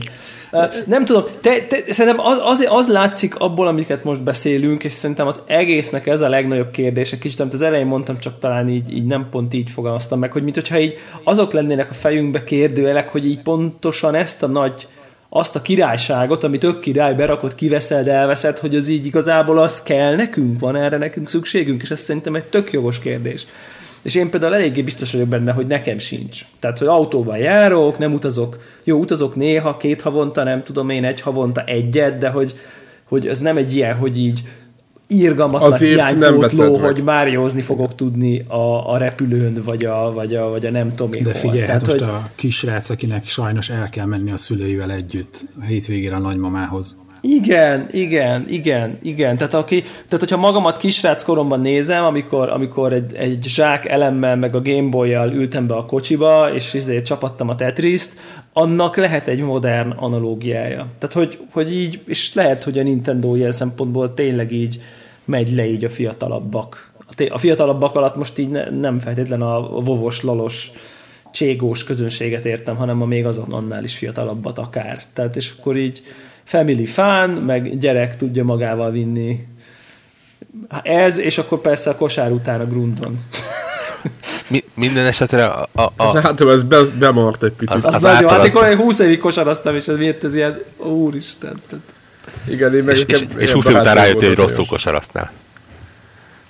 Nem 0.85 1.05
tudom, 1.05 1.23
te, 1.41 1.61
te, 1.67 1.83
szerintem 1.87 2.25
az, 2.25 2.37
az, 2.43 2.67
az 2.69 2.87
látszik 2.87 3.35
abból, 3.35 3.67
amiket 3.67 4.03
most 4.03 4.23
beszélünk, 4.23 4.83
és 4.83 4.91
szerintem 4.91 5.27
az 5.27 5.41
egésznek 5.45 6.07
ez 6.07 6.21
a 6.21 6.29
legnagyobb 6.29 6.71
kérdés. 6.71 7.11
Egy 7.11 7.19
kicsit, 7.19 7.39
amit 7.39 7.53
az 7.53 7.61
elején 7.61 7.85
mondtam, 7.85 8.19
csak 8.19 8.39
talán 8.39 8.69
így, 8.69 8.93
így 8.93 9.05
nem 9.05 9.27
pont 9.31 9.53
így 9.53 9.69
fogalmaztam 9.69 10.19
meg, 10.19 10.31
hogy 10.31 10.43
mint 10.43 10.55
hogyha 10.55 10.79
így 10.79 10.97
azok 11.23 11.53
lennének 11.53 11.89
a 11.89 11.93
fejünkbe 11.93 12.43
kérdőjelek, 12.43 13.09
hogy 13.09 13.25
így 13.25 13.39
pontosan 13.39 14.15
ezt 14.15 14.43
a 14.43 14.47
nagy 14.47 14.87
azt 15.37 15.55
a 15.55 15.61
királyságot, 15.61 16.43
amit 16.43 16.59
tök 16.59 16.79
király 16.79 17.13
berakott, 17.13 17.55
kiveszed, 17.55 18.07
elveszed, 18.07 18.57
hogy 18.57 18.75
az 18.75 18.87
így 18.87 19.05
igazából 19.05 19.57
az 19.57 19.83
kell 19.83 20.15
nekünk, 20.15 20.59
van 20.59 20.75
erre 20.75 20.97
nekünk 20.97 21.29
szükségünk, 21.29 21.81
és 21.81 21.91
ez 21.91 21.99
szerintem 21.99 22.35
egy 22.35 22.43
tök 22.43 22.71
jogos 22.71 22.99
kérdés. 22.99 23.45
És 24.01 24.15
én 24.15 24.29
például 24.29 24.53
eléggé 24.53 24.81
biztos 24.81 25.11
vagyok 25.11 25.27
benne, 25.27 25.51
hogy 25.51 25.67
nekem 25.67 25.97
sincs. 25.97 26.41
Tehát, 26.59 26.77
hogy 26.77 26.87
autóval 26.87 27.37
járok, 27.37 27.97
nem 27.97 28.13
utazok, 28.13 28.59
jó, 28.83 28.99
utazok 28.99 29.35
néha, 29.35 29.77
két 29.77 30.01
havonta, 30.01 30.43
nem 30.43 30.63
tudom 30.63 30.89
én, 30.89 31.03
egy 31.03 31.21
havonta 31.21 31.63
egyet, 31.63 32.17
de 32.17 32.29
hogy, 32.29 32.55
hogy 33.03 33.27
ez 33.27 33.39
nem 33.39 33.57
egy 33.57 33.75
ilyen, 33.75 33.95
hogy 33.95 34.17
így 34.17 34.41
írgalmatlan 35.07 35.73
hiánypótló, 35.77 36.77
hogy 36.77 37.03
Máriózni 37.03 37.61
fogok 37.61 37.95
tudni 37.95 38.45
a, 38.47 38.91
a 38.91 38.97
repülőn, 38.97 39.61
vagy 39.65 39.85
a, 39.85 40.11
vagy 40.13 40.35
a, 40.35 40.49
vagy 40.49 40.65
a 40.65 40.71
nem 40.71 40.95
tudom 40.95 41.13
én 41.13 41.23
De 41.23 41.33
figyelj, 41.33 41.57
hol. 41.57 41.67
Tehát, 41.67 41.85
most 41.85 41.99
hogy... 41.99 42.09
a 42.09 42.29
kisrác, 42.35 42.89
akinek 42.89 43.27
sajnos 43.27 43.69
el 43.69 43.89
kell 43.89 44.05
menni 44.05 44.31
a 44.31 44.37
szüleivel 44.37 44.91
együtt 44.91 45.45
a 45.59 45.63
hétvégére 45.63 46.15
a 46.15 46.19
nagymamához. 46.19 47.03
Igen, 47.27 47.85
igen, 47.91 48.45
igen, 48.47 48.97
igen. 49.01 49.37
Tehát, 49.37 49.53
aki, 49.53 49.81
tehát 49.81 50.19
hogyha 50.19 50.37
magamat 50.37 50.77
kisrác 50.77 51.23
koromban 51.23 51.61
nézem, 51.61 52.03
amikor, 52.03 52.49
amikor 52.49 52.93
egy, 52.93 53.15
egy 53.15 53.43
zsák 53.43 53.85
elemmel 53.85 54.35
meg 54.35 54.55
a 54.55 54.61
Gameboy-jal 54.61 55.31
ültem 55.31 55.67
be 55.67 55.75
a 55.75 55.85
kocsiba, 55.85 56.53
és 56.53 56.73
izé 56.73 57.01
csapattam 57.01 57.49
a 57.49 57.55
Tetriszt, 57.55 58.19
annak 58.57 58.95
lehet 58.95 59.27
egy 59.27 59.39
modern 59.39 59.89
analógiája. 59.89 60.87
Tehát, 60.99 61.13
hogy, 61.13 61.39
hogy 61.51 61.73
így, 61.73 62.01
és 62.05 62.33
lehet, 62.33 62.63
hogy 62.63 62.77
a 62.77 62.83
Nintendo 62.83 63.35
ilyen 63.35 63.51
szempontból 63.51 64.13
tényleg 64.13 64.51
így 64.51 64.81
megy 65.25 65.51
le 65.51 65.65
így 65.67 65.83
a 65.83 65.89
fiatalabbak. 65.89 66.91
A 67.29 67.37
fiatalabbak 67.37 67.95
alatt 67.95 68.15
most 68.15 68.37
így 68.37 68.49
ne, 68.49 68.69
nem 68.69 68.99
feltétlen 68.99 69.41
a 69.41 69.69
vovos, 69.69 70.21
lalos, 70.21 70.71
cségós 71.31 71.83
közönséget 71.83 72.45
értem, 72.45 72.75
hanem 72.75 73.01
a 73.01 73.05
még 73.05 73.25
azon 73.25 73.51
annál 73.51 73.83
is 73.83 73.97
fiatalabbat 73.97 74.57
akár. 74.57 75.03
Tehát 75.13 75.35
és 75.35 75.53
akkor 75.59 75.77
így 75.77 76.03
family 76.43 76.85
fun, 76.85 77.29
meg 77.29 77.77
gyerek 77.77 78.15
tudja 78.15 78.43
magával 78.43 78.91
vinni 78.91 79.47
ez, 80.83 81.17
és 81.17 81.37
akkor 81.37 81.61
persze 81.61 81.89
a 81.89 81.95
kosár 81.95 82.31
után 82.31 82.61
a 82.61 82.65
grundon. 82.65 83.19
Mi, 84.49 84.63
minden 84.73 85.05
esetre 85.05 85.45
a... 85.45 85.69
a, 85.73 85.91
a 85.95 86.21
hát 86.21 86.41
ez 86.41 86.63
be, 86.63 86.77
bemart 86.99 87.43
egy 87.43 87.51
picit. 87.51 87.75
Az, 87.75 87.85
az, 87.85 87.93
az 87.93 88.01
nagyon, 88.01 88.29
hát 88.29 88.45
akkor 88.45 88.75
20 88.75 88.99
évig 88.99 89.19
kosaraztam, 89.19 89.75
és 89.75 89.87
ez 89.87 89.97
miért 89.97 90.23
ez 90.23 90.35
ilyen, 90.35 90.61
úristen. 90.77 91.61
Tehát. 91.69 91.85
Igen, 92.47 92.75
én 92.75 92.83
meg 92.83 92.95
és, 92.95 93.03
és, 93.07 93.25
és 93.37 93.51
20 93.51 93.67
év 93.67 93.75
után 93.75 93.95
rájöttél, 93.95 94.27
hogy 94.27 94.37
rosszul 94.37 94.65
kosaraztál. 94.65 95.31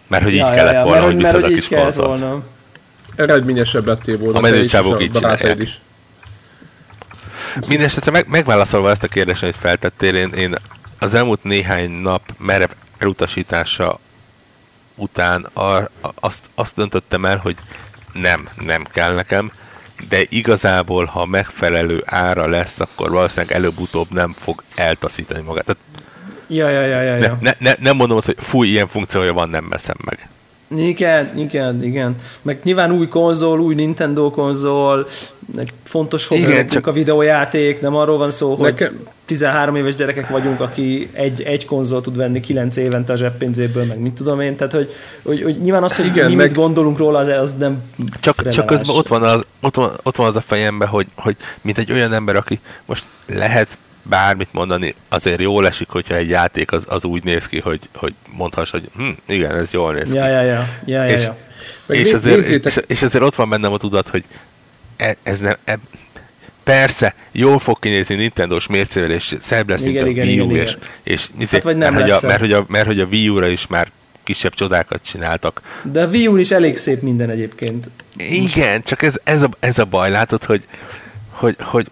Mert 0.08 0.24
hogy 0.24 0.36
ja, 0.36 0.48
így 0.48 0.54
kellett 0.54 0.74
ja, 0.74 0.84
volna, 0.84 1.06
mert, 1.06 1.06
hogy 1.06 1.16
visszad 1.16 1.44
a 1.44 1.48
kis 1.48 1.68
konzolt. 1.68 2.44
Eredményesebb 3.16 3.88
lettél 3.88 4.18
volna. 4.18 4.38
A 4.38 4.42
menőcsávok 4.42 5.04
így 5.04 5.12
csinálják. 5.12 5.60
Is. 5.60 5.80
Mindenesetre 7.68 8.12
meg, 8.12 8.28
megválaszolva 8.28 8.90
ezt 8.90 9.04
a 9.04 9.08
kérdést, 9.08 9.44
amit 9.44 9.56
feltettél, 9.56 10.16
én, 10.16 10.30
én 10.30 10.56
az 11.00 11.14
elmúlt 11.14 11.44
néhány 11.44 11.92
nap 11.92 12.22
merev 12.38 12.70
elutasítása 12.98 14.00
után 14.96 15.44
a, 15.44 15.90
azt, 16.20 16.50
azt 16.56 16.76
döntöttem 16.76 17.26
el, 17.26 17.38
hogy 17.38 17.56
nem, 18.14 18.50
nem 18.60 18.84
kell 18.84 19.14
nekem, 19.14 19.52
de 20.10 20.22
igazából, 20.30 21.06
ha 21.06 21.26
megfelelő 21.26 22.04
ára 22.06 22.48
lesz, 22.48 22.80
akkor 22.80 23.12
valószínűleg 23.12 23.56
előbb-utóbb 23.56 24.08
nem 24.12 24.32
fog 24.32 24.64
eltaszítani 24.76 25.42
magát. 25.42 25.66
Tehát 25.66 25.82
ja, 26.48 26.70
ja, 26.70 26.82
ja, 26.82 27.02
ja, 27.02 27.16
ja. 27.16 27.38
Ne, 27.42 27.52
ne, 27.58 27.74
nem 27.80 27.96
mondom 27.96 28.18
azt, 28.18 28.26
hogy 28.26 28.38
fúj, 28.40 28.68
ilyen 28.68 28.88
funkciója 28.88 29.34
van, 29.34 29.50
nem 29.50 29.70
veszem 29.70 29.98
meg. 30.06 30.30
Igen, 30.68 31.38
igen, 31.38 31.84
igen. 31.84 32.16
Meg 32.42 32.60
nyilván 32.64 32.92
új 32.92 33.08
konzol, 33.08 33.60
új 33.60 33.76
Nintendo 33.76 34.30
konzol, 34.30 35.08
fontos 35.84 36.28
hogy 36.28 36.68
csak 36.68 36.88
a 36.88 36.92
videójáték, 36.92 37.82
nem 37.82 37.96
arról 37.96 38.18
van 38.18 38.32
szó, 38.32 38.56
hogy 38.56 38.70
Nekem... 38.72 39.08
13 39.26 39.76
éves 39.76 39.96
gyerekek 39.96 40.30
vagyunk, 40.30 40.60
aki 40.60 41.10
egy, 41.12 41.42
egy 41.42 41.66
konzol 41.66 42.02
tud 42.02 42.16
venni 42.16 42.40
9 42.40 42.78
évente 42.78 43.14
a 43.14 43.16
zseppénzéből, 43.16 43.86
meg 43.86 44.00
mit 44.00 44.14
tudom 44.14 44.42
én, 44.42 44.56
tehát 44.56 44.74
hogy, 44.74 44.94
hogy, 45.24 45.44
hogy 45.44 45.62
nyilván 45.62 45.84
az, 45.84 45.96
hogy 45.96 46.06
Igen, 46.06 46.30
mi 46.30 46.36
meg... 46.36 46.48
mit 46.48 46.56
gondolunk 46.56 46.98
róla, 46.98 47.20
az, 47.20 47.28
az 47.28 47.54
nem 47.54 47.84
Csak, 48.20 48.50
csak 48.50 48.66
közben 48.66 48.96
ott 48.96 49.08
van, 49.08 49.24
az, 49.24 49.46
ott, 49.62 49.76
van, 49.76 49.92
ott 50.04 50.16
van 50.16 50.28
az 50.28 50.36
a 50.36 50.42
fejemben, 50.42 50.88
hogy, 50.88 51.08
hogy 51.16 51.36
mint 51.62 51.78
egy 51.78 51.92
olyan 51.92 52.14
ember, 52.14 52.36
aki 52.36 52.60
most 52.86 53.06
lehet 53.26 53.78
bármit 54.10 54.48
mondani, 54.52 54.94
azért 55.10 55.42
jól 55.42 55.68
esik, 55.68 55.90
hogyha 55.90 56.16
egy 56.16 56.30
játék 56.30 56.72
az, 56.72 56.84
az 56.88 57.04
úgy 57.04 57.24
néz 57.24 57.48
ki, 57.48 57.60
hogy, 57.60 57.80
hogy 57.94 58.14
mondhass, 58.30 58.72
hogy 58.72 58.90
hm, 58.96 59.10
igen, 59.28 59.56
ez 59.56 59.72
jól 59.72 59.94
néz 59.94 60.12
ki. 60.12 60.16
Ja, 60.16 60.28
ja, 60.28 60.42
ja. 60.42 60.68
ja, 60.86 61.04
ja, 61.04 61.14
és, 61.14 61.22
ja. 61.22 61.36
és, 61.88 62.14
azért, 62.14 62.66
és, 62.66 62.80
és 62.88 63.02
azért 63.02 63.24
ott 63.24 63.36
van 63.36 63.50
bennem 63.50 63.74
a 63.74 63.78
tudat, 63.78 64.10
hogy 64.10 64.24
e, 64.98 65.16
ez 65.24 65.40
nem, 65.40 65.56
e, 65.64 65.78
persze, 66.64 67.16
jól 67.32 67.60
fog 67.60 67.80
kinézni 67.80 68.16
Nintendo-s 68.16 68.68
mércével, 68.68 69.12
és 69.12 69.36
szebb 69.42 69.70
lesz, 69.70 69.82
Igen, 69.82 69.94
mint 69.94 70.06
a 70.06 70.10
igen, 70.10 70.28
Wii 70.28 70.40
U, 70.40 70.50
igen, 70.50 70.62
és, 70.62 70.70
igen. 70.70 70.82
és 71.04 71.30
izé, 71.40 71.56
Hát 71.56 71.64
vagy 71.64 71.78
nem 71.78 71.94
mert, 71.94 72.10
hogy 72.10 72.24
a, 72.24 72.28
mert, 72.28 72.40
hogy 72.40 72.52
a, 72.52 72.66
mert 72.68 72.86
hogy 72.86 73.00
a 73.00 73.06
Wii 73.06 73.30
U-ra 73.30 73.48
is 73.48 73.68
már 73.68 73.92
kisebb 74.24 74.54
csodákat 74.54 75.02
csináltak. 75.04 75.62
De 75.84 76.04
a 76.04 76.08
Wii 76.08 76.28
U-n 76.28 76.40
is 76.40 76.52
elég 76.52 76.78
szép 76.78 77.02
minden 77.02 77.30
egyébként. 77.30 77.90
Igen, 78.18 78.84
csak 78.84 79.02
ez, 79.02 79.14
ez, 79.24 79.44
a, 79.44 79.50
ez 79.60 79.80
a 79.80 79.86
baj, 79.86 80.10
látod, 80.10 80.44
hogy, 80.44 80.64
hogy, 81.30 81.56
hogy 81.60 81.88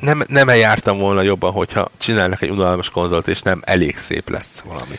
nem, 0.00 0.22
nem 0.28 0.48
eljártam 0.48 0.98
volna 0.98 1.22
jobban, 1.22 1.52
hogyha 1.52 1.90
csinálnak 1.98 2.42
egy 2.42 2.50
unalmas 2.50 2.90
konzolt, 2.90 3.28
és 3.28 3.42
nem 3.42 3.60
elég 3.64 3.96
szép 3.96 4.28
lesz 4.28 4.60
valami. 4.60 4.94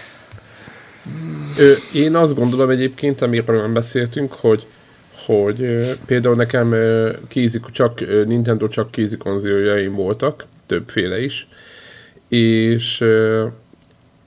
Ö, 1.58 1.72
én 1.94 2.16
azt 2.16 2.36
gondolom 2.36 2.70
egyébként, 2.70 3.22
amiről 3.22 3.62
nem 3.62 3.74
beszéltünk, 3.74 4.34
hogy 4.34 4.66
hogy 5.26 5.58
például 6.06 6.36
nekem 6.36 6.72
ö, 6.72 7.12
kézi, 7.28 7.60
csak 7.72 8.00
Nintendo 8.26 8.68
csak 8.68 8.92
kézi 8.92 9.18
konzoljaim 9.18 9.94
voltak, 9.94 10.46
többféle 10.66 11.24
is, 11.24 11.48
és 12.28 13.04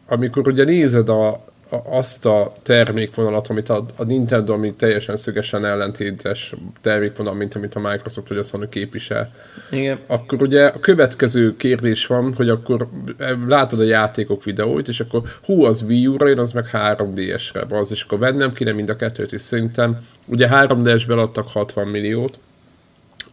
amikor 0.07 0.49
ugye 0.49 0.65
nézed 0.65 1.09
a, 1.09 1.45
azt 1.85 2.27
a 2.27 2.55
termékvonalat, 2.63 3.49
amit 3.49 3.69
a, 3.69 3.87
a 3.97 4.05
Nintendo, 4.05 4.53
ami 4.53 4.75
teljesen 4.75 5.17
szögesen 5.17 5.65
ellentétes 5.65 6.55
termékvonal, 6.81 7.35
mint 7.35 7.55
amit 7.55 7.75
a 7.75 7.81
Microsoft 7.81 8.29
vagy 8.29 8.39
a 8.39 8.43
Sony 8.43 8.69
képvisel, 8.69 9.33
Igen. 9.71 9.99
akkor 10.07 10.43
ugye 10.43 10.67
a 10.67 10.81
következő 10.81 11.57
kérdés 11.57 12.07
van, 12.07 12.35
hogy 12.35 12.49
akkor 12.49 12.89
eh, 13.19 13.31
látod 13.47 13.81
a 13.81 13.85
játékok 13.85 14.45
videóit, 14.45 14.89
és 14.89 15.01
akkor 15.01 15.23
hú, 15.45 15.65
az 15.65 15.83
Wii 15.83 16.07
U-ra 16.07 16.29
jön, 16.29 16.39
az 16.39 16.53
meg 16.53 16.69
3DS-re, 16.73 17.79
az, 17.79 17.91
és 17.91 18.03
akkor 18.03 18.19
vennem 18.19 18.53
kéne 18.53 18.73
mind 18.73 18.89
a 18.89 18.97
kettőt, 18.97 19.33
és 19.33 19.41
szerintem 19.41 19.99
ugye 20.25 20.49
3DS-ben 20.51 21.19
adtak 21.19 21.49
60 21.49 21.87
milliót, 21.87 22.39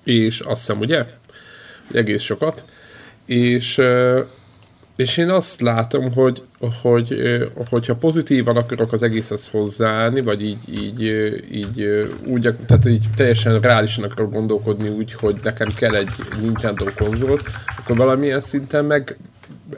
és 0.04 0.40
azt 0.40 0.60
hiszem, 0.60 0.80
ugye? 0.80 1.06
Egész 1.94 2.22
sokat. 2.22 2.64
És, 3.26 3.82
és 4.96 5.18
én 5.18 5.30
azt 5.30 5.62
látom, 5.62 6.14
hogy, 6.14 6.44
hogy 6.82 7.14
eh, 7.14 7.42
hogyha 7.70 7.96
pozitívan 7.96 8.58
akarok 8.58 8.94
az 8.94 9.04
egészhez 9.04 9.48
hozzáállni, 9.48 10.22
vagy 10.22 10.44
így, 10.44 10.84
így, 10.84 11.04
eh, 11.04 11.34
így 11.52 11.82
eh, 11.82 12.08
úgy, 12.26 12.56
tehát 12.66 12.86
így 12.86 13.06
teljesen 13.16 13.60
reálisan 13.60 14.04
akarok 14.04 14.32
gondolkodni 14.32 14.90
úgy, 14.90 15.14
hogy 15.14 15.40
nekem 15.44 15.68
kell 15.76 15.96
egy 15.96 16.10
Nintendo 16.42 16.86
konzol, 16.98 17.40
akkor 17.78 17.98
valamilyen 17.98 18.40
szinten 18.40 18.86
meg 18.86 19.18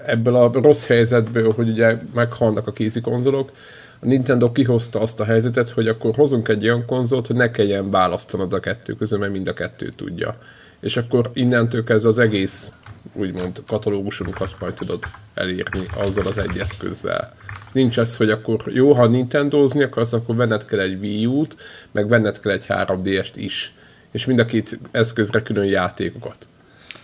ebből 0.06 0.36
a 0.36 0.52
rossz 0.54 0.88
helyzetből, 0.88 1.54
hogy 1.54 1.70
ugye 1.70 1.98
meghalnak 2.14 2.68
a 2.68 2.72
kézi 2.72 3.02
konzolok, 3.02 3.52
a 4.00 4.06
Nintendo 4.06 4.52
kihozta 4.52 5.00
azt 5.00 5.20
a 5.20 5.24
helyzetet, 5.24 5.70
hogy 5.70 5.88
akkor 5.88 6.16
hozunk 6.16 6.48
egy 6.48 6.64
olyan 6.64 6.86
konzolt, 6.86 7.28
hogy 7.28 7.36
ne 7.36 7.52
kelljen 7.52 7.92
választanod 7.92 8.54
a 8.54 8.60
kettő 8.60 8.94
közül, 8.94 9.20
mert 9.20 9.32
mind 9.32 9.48
a 9.48 9.54
kettő 9.54 9.92
tudja. 9.96 10.38
És 10.80 10.98
akkor 10.98 11.30
innentől 11.34 11.84
kezdve 11.84 12.10
az 12.10 12.20
egész 12.20 12.72
úgymond 13.14 13.64
katalógusunkat 13.68 14.56
majd 14.60 14.74
tudod 14.74 15.04
elérni 15.34 15.86
azzal 15.96 16.28
az 16.28 16.38
egy 16.38 16.58
eszközzel. 16.58 17.34
Nincs 17.72 18.00
ez, 18.00 18.18
hogy 18.18 18.30
akkor 18.30 18.62
jó, 18.66 18.94
ha 18.94 19.08
Nintendozni 19.08 19.84
akarsz, 19.84 20.14
akkor 20.14 20.36
venned 20.36 20.66
kell 20.66 20.80
egy 20.80 21.00
Wii 21.00 21.26
U-t, 21.26 21.56
meg 21.92 22.08
venned 22.08 22.40
kell 22.40 22.52
egy 22.52 22.66
3DS-t 22.68 23.32
is. 23.36 23.74
És 24.12 24.26
mind 24.26 24.40
a 24.40 24.46
két 24.46 24.80
eszközre 24.92 25.42
külön 25.42 25.66
játékokat. 25.66 26.48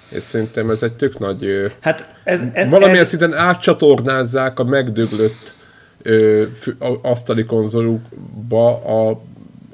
És 0.10 0.22
szerintem 0.22 0.70
ez 0.70 0.84
egy 0.84 0.94
tök 0.94 1.20
nagy... 1.20 1.72
Hát 1.80 2.16
ez, 2.24 2.42
ez, 2.54 2.70
Valamilyen 2.70 3.04
ez, 3.04 3.08
szinten 3.08 3.34
átcsatornázzák 3.34 4.60
a 4.60 4.64
megdöglött 4.64 5.54
ö, 6.02 6.44
fü- 6.60 6.82
a- 6.82 7.00
asztali 7.02 7.46
konzolukba 7.46 8.84
a, 8.84 9.22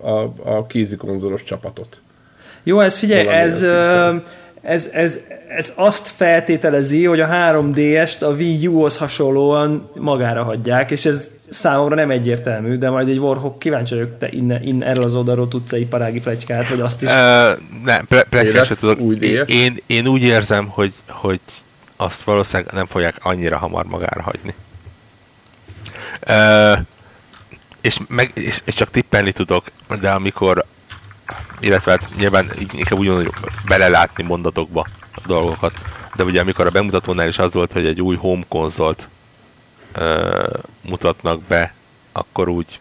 a, 0.01 0.33
a 0.43 0.65
kézi 0.65 0.95
konzolos 0.95 1.43
csapatot. 1.43 2.01
Jó, 2.63 2.79
ez 2.79 2.97
figyelj, 2.97 3.23
Valamilyen 3.23 3.47
ez, 3.47 3.57
szinten. 3.57 4.23
Ez, 4.65 4.89
ez, 4.93 5.19
ez 5.47 5.73
azt 5.75 6.07
feltételezi, 6.07 7.05
hogy 7.05 7.19
a 7.19 7.27
3DS-t 7.27 8.21
a 8.21 8.27
Wii 8.27 8.67
U-hoz 8.67 8.97
hasonlóan 8.97 9.89
magára 9.95 10.43
hagyják, 10.43 10.91
és 10.91 11.05
ez 11.05 11.31
számomra 11.49 11.95
nem 11.95 12.11
egyértelmű, 12.11 12.77
de 12.77 12.89
majd 12.89 13.09
egy 13.09 13.17
Warhawk 13.17 13.59
kíváncsi 13.59 13.93
vagyok, 13.93 14.17
te 14.17 14.27
innen, 14.31 14.63
innen 14.63 14.87
erről 14.87 15.03
az 15.03 15.15
oldalról 15.15 15.47
tudsz 15.47 15.71
egy 15.71 15.81
iparági 15.81 16.19
plegykát, 16.19 16.67
hogy 16.67 16.79
azt 16.79 17.01
is... 17.01 17.09
Uh, 17.09 17.15
nem, 17.83 18.05
pre- 18.07 18.23
plegykát 18.29 18.55
lesz 18.55 18.67
se 18.67 18.75
tudok. 18.75 18.99
új 18.99 19.15
Én, 19.15 19.43
én, 19.47 19.77
én 19.87 20.07
úgy 20.07 20.23
érzem, 20.23 20.67
hogy, 20.67 20.93
hogy 21.07 21.39
azt 21.95 22.21
valószínűleg 22.21 22.73
nem 22.73 22.85
fogják 22.85 23.15
annyira 23.19 23.57
hamar 23.57 23.85
magára 23.85 24.21
hagyni. 24.21 24.53
Uh, 26.27 26.85
és, 27.81 27.97
meg, 28.07 28.31
és, 28.33 28.61
és 28.65 28.73
csak 28.73 28.91
tippelni 28.91 29.31
tudok, 29.31 29.65
de 29.99 30.09
amikor 30.09 30.65
illetve 31.65 31.91
hát 31.91 32.15
nyilván 32.17 32.51
inkább 32.73 32.99
úgy 32.99 33.07
mondom, 33.07 33.25
hogy 33.25 33.33
belelátni 33.67 34.23
mondatokba 34.23 34.87
a 35.15 35.21
dolgokat. 35.25 35.73
De 36.15 36.23
ugye 36.23 36.41
amikor 36.41 36.65
a 36.65 36.69
bemutatónál 36.69 37.27
is 37.27 37.37
az 37.37 37.53
volt, 37.53 37.71
hogy 37.71 37.85
egy 37.85 38.01
új 38.01 38.15
home 38.15 38.43
konzolt 38.47 39.07
ö, 39.93 40.47
mutatnak 40.81 41.41
be, 41.41 41.73
akkor 42.11 42.49
úgy, 42.49 42.79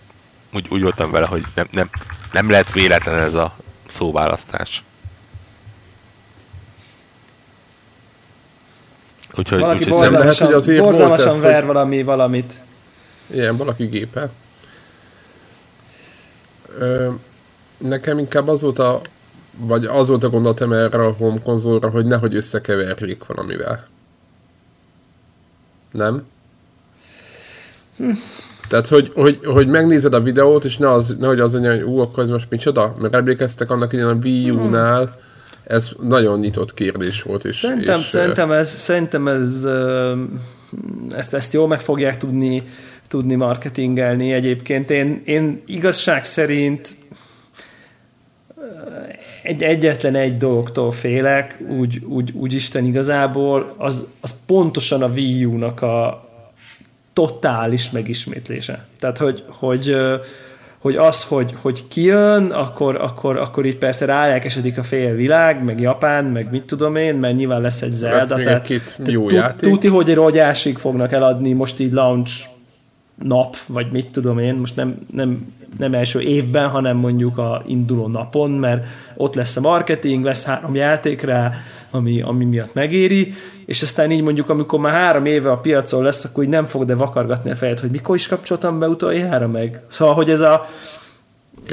úgy, 0.53 0.67
úgy 0.71 0.83
voltam 0.83 1.11
vele, 1.11 1.27
hogy 1.27 1.45
nem, 1.55 1.69
nem, 1.71 1.91
nem 2.33 2.51
lehet 2.51 2.73
véletlen 2.73 3.19
ez 3.21 3.35
a 3.35 3.57
szóválasztás. 3.87 4.83
Úgyhogy, 9.37 9.61
Valaki 9.61 9.85
úgyhogy 9.85 10.01
nem 10.01 10.13
lehet, 10.13 10.13
borzalmasan, 10.13 10.47
hogy 10.47 10.57
azért 10.57 10.79
volt 10.79 10.91
borzalmasan 10.91 11.33
ez, 11.35 11.41
ver 11.41 11.55
hogy- 11.55 11.67
valami, 11.67 12.03
valamit. 12.03 12.53
Ilyen, 13.27 13.57
valaki 13.57 13.85
gépe. 13.87 14.29
Ö, 16.79 17.11
nekem 17.79 18.19
inkább 18.19 18.49
az 18.49 18.63
volt 18.63 18.79
a 18.79 19.01
vagy 19.57 19.85
az 19.85 20.09
volt 20.09 20.25
a 20.25 20.29
gondolatom 20.29 20.73
erre 20.73 21.07
a 21.07 21.13
home 21.13 21.39
konzolra, 21.43 21.89
hogy 21.89 22.07
nehogy 22.07 22.35
összekeverjék 22.35 23.27
valamivel. 23.27 23.87
Nem? 25.91 26.23
Tehát, 28.69 28.89
hogy, 28.89 29.11
hogy, 29.15 29.41
hogy 29.45 29.69
megnézed 29.69 30.15
a 30.15 30.21
videót, 30.21 30.65
és 30.65 30.77
ne 30.77 30.93
az, 30.93 31.15
nehogy 31.19 31.41
az 31.41 31.55
legyen, 31.55 31.75
hogy 31.75 31.83
ú, 31.83 31.99
akkor 31.99 32.23
ez 32.23 32.29
most 32.29 32.51
micsoda? 32.51 32.95
Mert 32.99 33.15
emlékeztek 33.15 33.71
annak 33.71 33.93
idején 33.93 34.11
a 34.11 34.19
Wii 34.23 34.51
U-nál, 34.51 35.21
ez 35.65 35.91
nagyon 36.03 36.39
nyitott 36.39 36.75
kérdés 36.75 37.23
volt. 37.23 37.45
És, 37.45 37.57
Szerintem, 37.57 38.01
és, 38.01 38.07
szerintem 38.07 38.51
ez, 38.51 38.69
szerintem 38.69 39.29
ez 39.29 39.67
ezt, 41.17 41.35
ezt 41.35 41.53
jól 41.53 41.69
meg 41.69 41.81
fogják 41.81 42.17
tudni, 42.17 42.63
tudni 43.09 43.35
marketingelni. 43.35 44.33
Egyébként 44.33 44.91
én, 44.91 45.23
én 45.25 45.63
igazság 45.67 46.25
szerint 46.25 46.97
egy, 49.43 49.63
egyetlen 49.63 50.15
egy 50.15 50.37
dologtól 50.37 50.91
félek, 50.91 51.63
úgy, 51.69 52.03
úgy, 52.09 52.33
úgy 52.33 52.55
Isten 52.55 52.85
igazából, 52.85 53.75
az, 53.77 54.09
az 54.21 54.35
pontosan 54.47 55.03
a 55.03 55.09
Wii 55.09 55.45
U-nak 55.45 55.83
a 55.83 56.29
totális 57.13 57.91
megismétlése. 57.91 58.87
Tehát, 58.99 59.19
hogy, 59.19 59.45
hogy, 59.47 59.97
hogy 60.79 60.97
az, 60.97 61.25
hogy, 61.25 61.55
hogy 61.61 61.89
kijön, 61.89 62.51
akkor, 62.51 62.97
akkor, 62.97 63.37
akkor 63.37 63.65
így 63.65 63.77
persze 63.79 64.05
rájelkesedik 64.05 64.79
a 64.79 64.83
fél 64.83 65.15
világ, 65.15 65.65
meg 65.65 65.81
Japán, 65.81 66.25
meg 66.25 66.51
mit 66.51 66.63
tudom 66.63 66.97
én, 66.97 67.15
mert 67.15 67.37
nyilván 67.37 67.61
lesz 67.61 67.83
egy 67.83 67.93
Zelda. 67.93 68.37
még 68.37 68.45
tehát, 68.45 68.67
tehát 68.67 69.13
jó 69.13 69.31
játék. 69.31 69.71
Tuti, 69.71 69.89
hogy 69.89 70.09
egy 70.09 70.15
rogyásig 70.15 70.79
fognak 70.79 71.13
eladni 71.13 71.53
most 71.53 71.81
így 71.81 71.93
launch 71.93 72.47
nap, 73.23 73.57
vagy 73.67 73.93
mit 73.93 74.09
tudom 74.11 74.39
én, 74.39 74.55
most 74.55 74.77
nem, 74.77 74.99
nem, 75.13 75.53
nem 75.79 75.95
első 75.95 76.21
évben, 76.21 76.69
hanem 76.69 76.97
mondjuk 76.97 77.39
a 77.39 77.63
induló 77.67 78.09
napon, 78.09 78.51
mert 78.51 78.87
ott 79.17 79.35
lesz 79.35 79.57
a 79.57 79.61
marketing, 79.61 80.25
lesz 80.25 80.45
három 80.45 80.75
játék 80.75 81.23
rá, 81.23 81.53
ami, 81.91 82.23
ami 82.23 82.45
miatt 82.45 82.75
megéri, 82.75 83.33
és 83.67 83.83
aztán 83.83 84.11
így 84.11 84.23
mondjuk, 84.23 84.49
amikor 84.49 84.79
már 84.79 84.93
három 84.93 85.25
éve 85.25 85.51
a 85.51 85.57
piacon 85.57 86.03
lesz, 86.03 86.25
akkor 86.25 86.45
így 86.45 86.51
nem 86.51 86.67
fog 86.67 86.85
de 86.85 86.95
vakargatni 86.95 87.51
a 87.51 87.55
fejed, 87.55 87.81
hogy 87.81 87.91
mikor 87.91 88.17
is 88.17 88.27
kapcsoltam 88.27 88.79
be 88.79 88.89
utoljára 88.89 89.49
meg. 89.49 89.81
Szóval, 89.89 90.15
hogy 90.15 90.31
ez 90.31 90.41
a, 90.41 90.69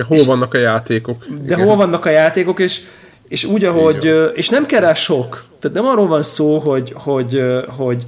Hol 0.08 0.24
vannak 0.26 0.54
a 0.54 0.58
játékok? 0.58 1.26
de 1.46 1.56
hol 1.56 1.76
vannak 1.76 2.06
a 2.06 2.10
játékok, 2.10 2.60
és, 2.60 2.82
és 3.28 3.44
úgy, 3.44 3.66
ahogy, 3.66 4.14
és 4.34 4.50
nem 4.50 4.66
kell 4.66 4.80
rá 4.80 4.94
sok. 4.94 5.44
Tehát 5.60 5.78
nem 5.78 5.86
arról 5.86 6.08
van 6.08 6.22
szó, 6.22 6.60
hogy, 6.60 6.94
hogy, 6.96 7.36
ö, 7.36 7.64
hogy, 7.68 8.06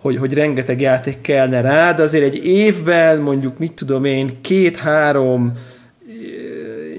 hogy, 0.00 0.16
hogy 0.16 0.34
rengeteg 0.34 0.80
játék 0.80 1.20
kellene 1.20 1.60
rá, 1.60 1.92
de 1.92 2.02
azért 2.02 2.24
egy 2.24 2.44
évben 2.46 3.20
mondjuk, 3.20 3.58
mit 3.58 3.72
tudom 3.72 4.04
én, 4.04 4.38
két-három 4.40 5.52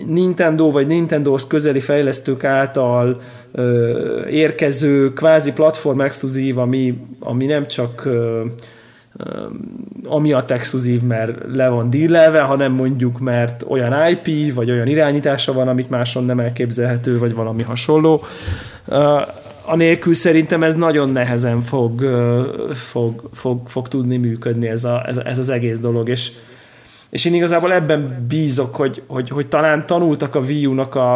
Nintendo 0.07 0.71
vagy 0.71 0.87
Nintendohoz 0.87 1.47
közeli 1.47 1.79
fejlesztők 1.79 2.43
által 2.43 3.21
ö, 3.51 4.25
érkező 4.27 5.09
kvázi 5.09 5.51
platform 5.51 6.01
exkluzív, 6.01 6.57
ami, 6.57 6.97
ami 7.19 7.45
nem 7.45 7.67
csak 7.67 8.05
ö, 8.05 8.43
ö, 9.17 9.45
amiatt 10.05 10.51
exkluzív, 10.51 11.01
mert 11.01 11.37
le 11.53 11.69
van 11.69 11.89
dílelve, 11.89 12.41
hanem 12.41 12.71
mondjuk, 12.71 13.19
mert 13.19 13.65
olyan 13.67 14.09
IP, 14.09 14.53
vagy 14.53 14.71
olyan 14.71 14.87
irányítása 14.87 15.53
van, 15.53 15.67
amit 15.67 15.89
máson 15.89 16.23
nem 16.23 16.39
elképzelhető, 16.39 17.19
vagy 17.19 17.33
valami 17.33 17.63
hasonló. 17.63 18.23
Ö, 18.87 19.17
anélkül 19.69 20.13
szerintem 20.13 20.63
ez 20.63 20.75
nagyon 20.75 21.09
nehezen 21.09 21.61
fog, 21.61 22.01
fog, 22.73 23.29
fog, 23.33 23.69
fog 23.69 23.87
tudni 23.87 24.17
működni 24.17 24.67
ez, 24.67 24.83
a, 24.83 25.07
ez, 25.07 25.17
ez 25.17 25.37
az 25.37 25.49
egész 25.49 25.79
dolog, 25.79 26.09
és, 26.09 26.31
és 27.09 27.25
én 27.25 27.33
igazából 27.33 27.73
ebben 27.73 28.25
bízok, 28.27 28.75
hogy, 28.75 29.01
hogy, 29.07 29.29
hogy 29.29 29.47
talán 29.47 29.85
tanultak 29.85 30.35
a 30.35 30.39
Wii 30.39 30.65
U-nak 30.65 30.95
a, 30.95 31.13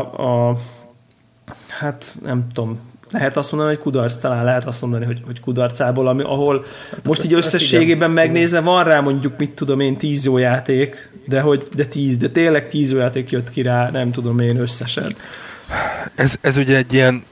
a 0.49 0.57
hát 1.67 2.15
nem 2.23 2.47
tudom, 2.53 2.79
lehet 3.11 3.37
azt 3.37 3.51
mondani, 3.51 3.73
hogy 3.73 3.83
kudarc, 3.83 4.17
talán 4.17 4.43
lehet 4.43 4.65
azt 4.65 4.81
mondani, 4.81 5.05
hogy, 5.05 5.21
hogy 5.25 5.39
kudarcából, 5.39 6.07
ami, 6.07 6.21
ahol 6.21 6.65
hát 6.91 7.05
most 7.05 7.23
így 7.23 7.33
összességében 7.33 8.11
igen. 8.11 8.25
megnézve 8.25 8.59
van 8.59 8.83
rá 8.83 8.99
mondjuk, 8.99 9.37
mit 9.37 9.51
tudom 9.51 9.79
én, 9.79 9.97
tíz 9.97 10.25
jó 10.25 10.37
játék, 10.37 11.11
de 11.27 11.41
hogy 11.41 11.67
de 11.75 11.85
tíz, 11.85 12.17
de 12.17 12.29
tényleg 12.29 12.67
tíz 12.67 12.91
jó 12.91 12.97
játék 12.97 13.31
jött 13.31 13.49
ki 13.49 13.61
rá, 13.61 13.89
nem 13.89 14.11
tudom 14.11 14.39
én 14.39 14.59
összesen. 14.59 15.15
Ez, 16.15 16.35
ez 16.41 16.57
ugye 16.57 16.77
egy 16.77 16.93
ilyen 16.93 17.23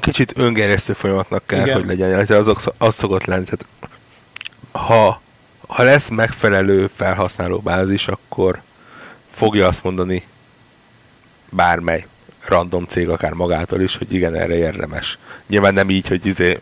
kicsit 0.00 0.38
öngerjesztő 0.38 0.92
folyamatnak 0.92 1.46
kell, 1.46 1.62
Igen. 1.62 1.74
hogy 1.74 1.86
legyen, 1.86 2.10
illetve 2.10 2.36
azok, 2.36 2.60
az 2.78 2.94
szokott 2.94 3.24
lenni. 3.24 3.44
Tehát, 3.44 3.66
ha, 4.72 5.20
ha 5.68 5.82
lesz 5.82 6.08
megfelelő 6.08 6.90
felhasználó 6.96 7.58
bázis, 7.58 8.08
akkor 8.08 8.62
fogja 9.34 9.66
azt 9.66 9.82
mondani 9.82 10.22
bármely 11.48 12.06
random 12.46 12.84
cég, 12.84 13.08
akár 13.08 13.32
magától 13.32 13.80
is, 13.80 13.96
hogy 13.96 14.14
igen, 14.14 14.34
erre 14.34 14.56
érdemes. 14.56 15.18
Nyilván 15.46 15.74
nem 15.74 15.90
így, 15.90 16.08
hogy 16.08 16.26
izé 16.26 16.60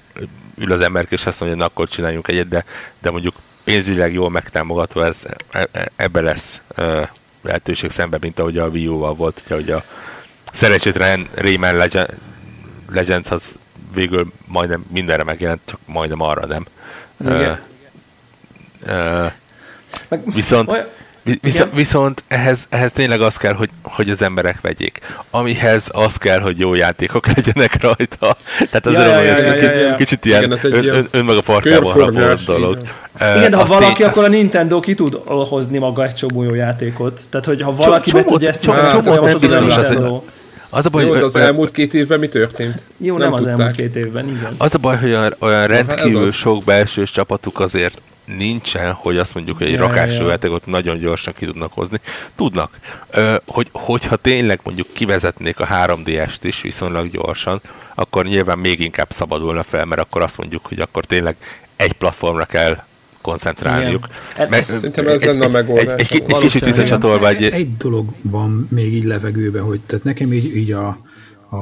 ül 0.57 0.73
az 0.73 0.81
ember 0.81 1.07
és 1.09 1.27
azt 1.27 1.41
mondja, 1.41 1.59
hogy 1.59 1.67
akkor 1.67 1.89
csináljunk 1.89 2.29
egyet, 2.29 2.49
de, 2.49 2.65
de 2.99 3.11
mondjuk 3.11 3.35
pénzügyileg 3.65 4.13
jól 4.13 4.31
megtámogatva 4.31 5.07
ez, 5.07 5.23
e, 5.51 5.69
e, 5.73 5.89
ebbe 5.97 6.21
lesz 6.21 6.61
e, 6.77 7.13
lehetőség 7.43 7.91
szemben, 7.91 8.21
mint 8.23 8.39
ahogy 8.39 8.59
a 8.59 8.69
Wii 8.69 8.87
U-val 8.87 9.15
volt, 9.15 9.43
ugye, 9.47 9.55
hogy 9.55 9.71
a 9.71 9.85
szerencsétlen 10.53 11.29
Rayman 11.35 11.77
Legend, 11.77 12.09
Legends 12.93 13.31
az 13.31 13.57
végül 13.95 14.33
majdnem 14.47 14.85
mindenre 14.93 15.25
megjelent, 15.25 15.61
csak 15.65 15.79
majdnem 15.85 16.21
arra 16.21 16.47
nem. 16.47 16.67
Igen. 17.21 17.61
Uh, 18.87 19.33
uh, 20.09 20.35
viszont, 20.35 20.87
viszont, 21.41 21.75
viszont 21.75 22.23
ehhez, 22.29 22.67
ehhez 22.69 22.93
tényleg 22.93 23.21
az 23.21 23.37
kell, 23.37 23.53
hogy, 23.53 23.71
hogy 23.83 24.11
az 24.11 24.23
emberek 24.23 24.61
vegyék. 24.61 25.01
Amihez 25.31 25.85
az 25.93 26.17
kell, 26.17 26.41
hogy 26.41 26.59
jó 26.59 26.75
játékok 26.75 27.27
legyenek 27.35 27.83
rajta. 27.83 28.37
Tehát 28.59 28.87
az 28.87 28.93
ja, 28.93 29.01
ja, 29.01 29.21
ja, 29.21 29.43
ja, 29.43 29.53
kicsit, 29.53 29.75
ja, 29.75 29.81
ja. 29.81 29.97
kicsit 29.97 30.25
ilyen, 30.25 30.43
Igen, 30.43 30.59
ön, 30.73 30.95
ön, 30.95 31.09
ön 31.11 31.25
meg 31.25 31.37
a 31.37 31.43
farkában 31.43 31.93
harapott 31.93 32.45
dolog. 32.45 32.79
Igen, 33.17 33.37
igen 33.37 33.51
de 33.51 33.57
ha 33.57 33.65
valaki, 33.65 33.95
tény, 33.95 34.07
akkor 34.07 34.25
a 34.25 34.29
Nintendo 34.29 34.81
ki 34.81 34.95
tud 34.95 35.15
hozni 35.25 35.79
maga 35.79 36.05
egy 36.05 36.15
csomó 36.15 36.43
jó 36.43 36.55
játékot. 36.55 37.25
Tehát, 37.31 37.47
hogy 37.47 37.63
ha 37.63 37.75
valaki 37.75 38.11
be 38.11 38.25
tudja 38.25 38.49
ezt 38.49 38.63
csinálni, 38.63 38.89
akkor 38.89 39.19
a 39.19 39.39
Nintendo. 39.39 40.15
Az 40.15 40.23
a 40.71 40.89
baj, 40.89 41.05
Jó, 41.05 41.11
hogy 41.11 41.23
az 41.23 41.35
olyan... 41.35 41.47
elmúlt 41.47 41.71
két 41.71 41.95
évben 41.95 42.19
mi 42.19 42.29
történt? 42.29 42.85
Jó, 42.97 43.17
nem, 43.17 43.31
nem 43.31 43.39
az 43.39 43.47
elmúlt 43.47 43.77
két 43.77 43.97
évben, 43.97 44.29
igen. 44.29 44.55
Az 44.59 44.75
a 44.75 44.79
baj, 44.79 44.97
hogy 44.97 45.11
olyan, 45.11 45.35
olyan 45.39 45.67
rendkívül 45.67 46.23
az... 46.23 46.35
sok 46.35 46.65
belsős 46.65 47.11
csapatuk 47.11 47.61
azért 47.61 48.01
nincsen, 48.39 48.93
hogy 48.93 49.19
azt 49.19 49.35
mondjuk, 49.35 49.59
hogy 49.59 49.67
egy 49.67 49.73
ja, 49.73 49.81
rakású 49.81 50.23
ja. 50.23 50.29
játékot 50.29 50.67
nagyon 50.67 50.99
gyorsan 50.99 51.35
ki 51.37 51.47
tudnak 51.47 51.73
hozni. 51.73 52.01
Tudnak. 52.37 52.79
Ö, 53.11 53.35
hogy, 53.47 53.69
hogyha 53.73 54.17
tényleg 54.17 54.61
mondjuk 54.65 54.87
kivezetnék 54.93 55.61
a 55.61 55.67
3DS-t 55.67 56.39
is 56.41 56.61
viszonylag 56.61 57.11
gyorsan, 57.11 57.61
akkor 57.95 58.25
nyilván 58.25 58.59
még 58.59 58.81
inkább 58.81 59.11
szabadulna 59.11 59.63
fel, 59.63 59.85
mert 59.85 60.01
akkor 60.01 60.23
azt 60.23 60.37
mondjuk, 60.37 60.67
hogy 60.67 60.81
akkor 60.81 61.05
tényleg 61.05 61.37
egy 61.77 61.93
platformra 61.93 62.45
kell 62.45 62.83
koncentrálniuk. 63.21 64.09
Meg, 64.51 64.65
Szerintem 64.65 65.07
ez 65.07 65.25
lenne 65.25 65.45
a 65.45 65.49
megoldás. 65.49 66.11
Egy, 66.11 66.23
egy, 66.23 66.33
egy 66.33 66.39
kicsit 66.39 66.65
visszacsatolva. 66.65 67.29
Egy, 67.29 67.43
egy 67.43 67.77
dolog 67.77 68.09
van 68.23 68.69
még 68.71 68.95
így 68.95 69.05
levegőbe, 69.05 69.61
hogy 69.61 69.81
tehát 69.81 70.05
nekem 70.05 70.33
így, 70.33 70.57
így 70.57 70.73
a, 70.73 70.87
a, 71.51 71.57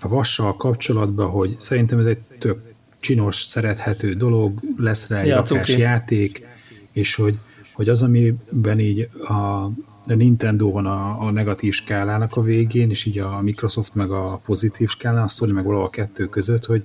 a 0.00 0.08
vassal 0.08 0.56
kapcsolatban, 0.56 1.30
hogy 1.30 1.56
szerintem 1.58 1.98
ez 1.98 2.06
egy 2.06 2.22
tök 2.38 2.74
csinos, 3.00 3.42
szerethető 3.42 4.12
dolog, 4.12 4.60
lesz 4.76 5.08
rá 5.08 5.18
egy 5.20 5.26
ja, 5.26 5.44
játék, 5.66 6.46
és 6.92 7.14
hogy, 7.14 7.38
hogy 7.72 7.88
az, 7.88 8.02
amiben 8.02 8.78
így 8.78 9.08
a, 9.28 9.32
a 9.32 10.14
Nintendo 10.14 10.70
van 10.70 10.86
a, 10.86 11.20
a 11.20 11.30
negatív 11.30 11.72
skálának 11.72 12.36
a 12.36 12.42
végén, 12.42 12.90
és 12.90 13.04
így 13.04 13.18
a 13.18 13.40
Microsoft 13.42 13.94
meg 13.94 14.10
a 14.10 14.40
pozitív 14.44 14.88
skálán, 14.88 15.22
a 15.22 15.28
Sony 15.28 15.50
meg 15.50 15.64
valahol 15.64 15.86
a 15.86 15.90
kettő 15.90 16.26
között, 16.26 16.64
hogy, 16.64 16.84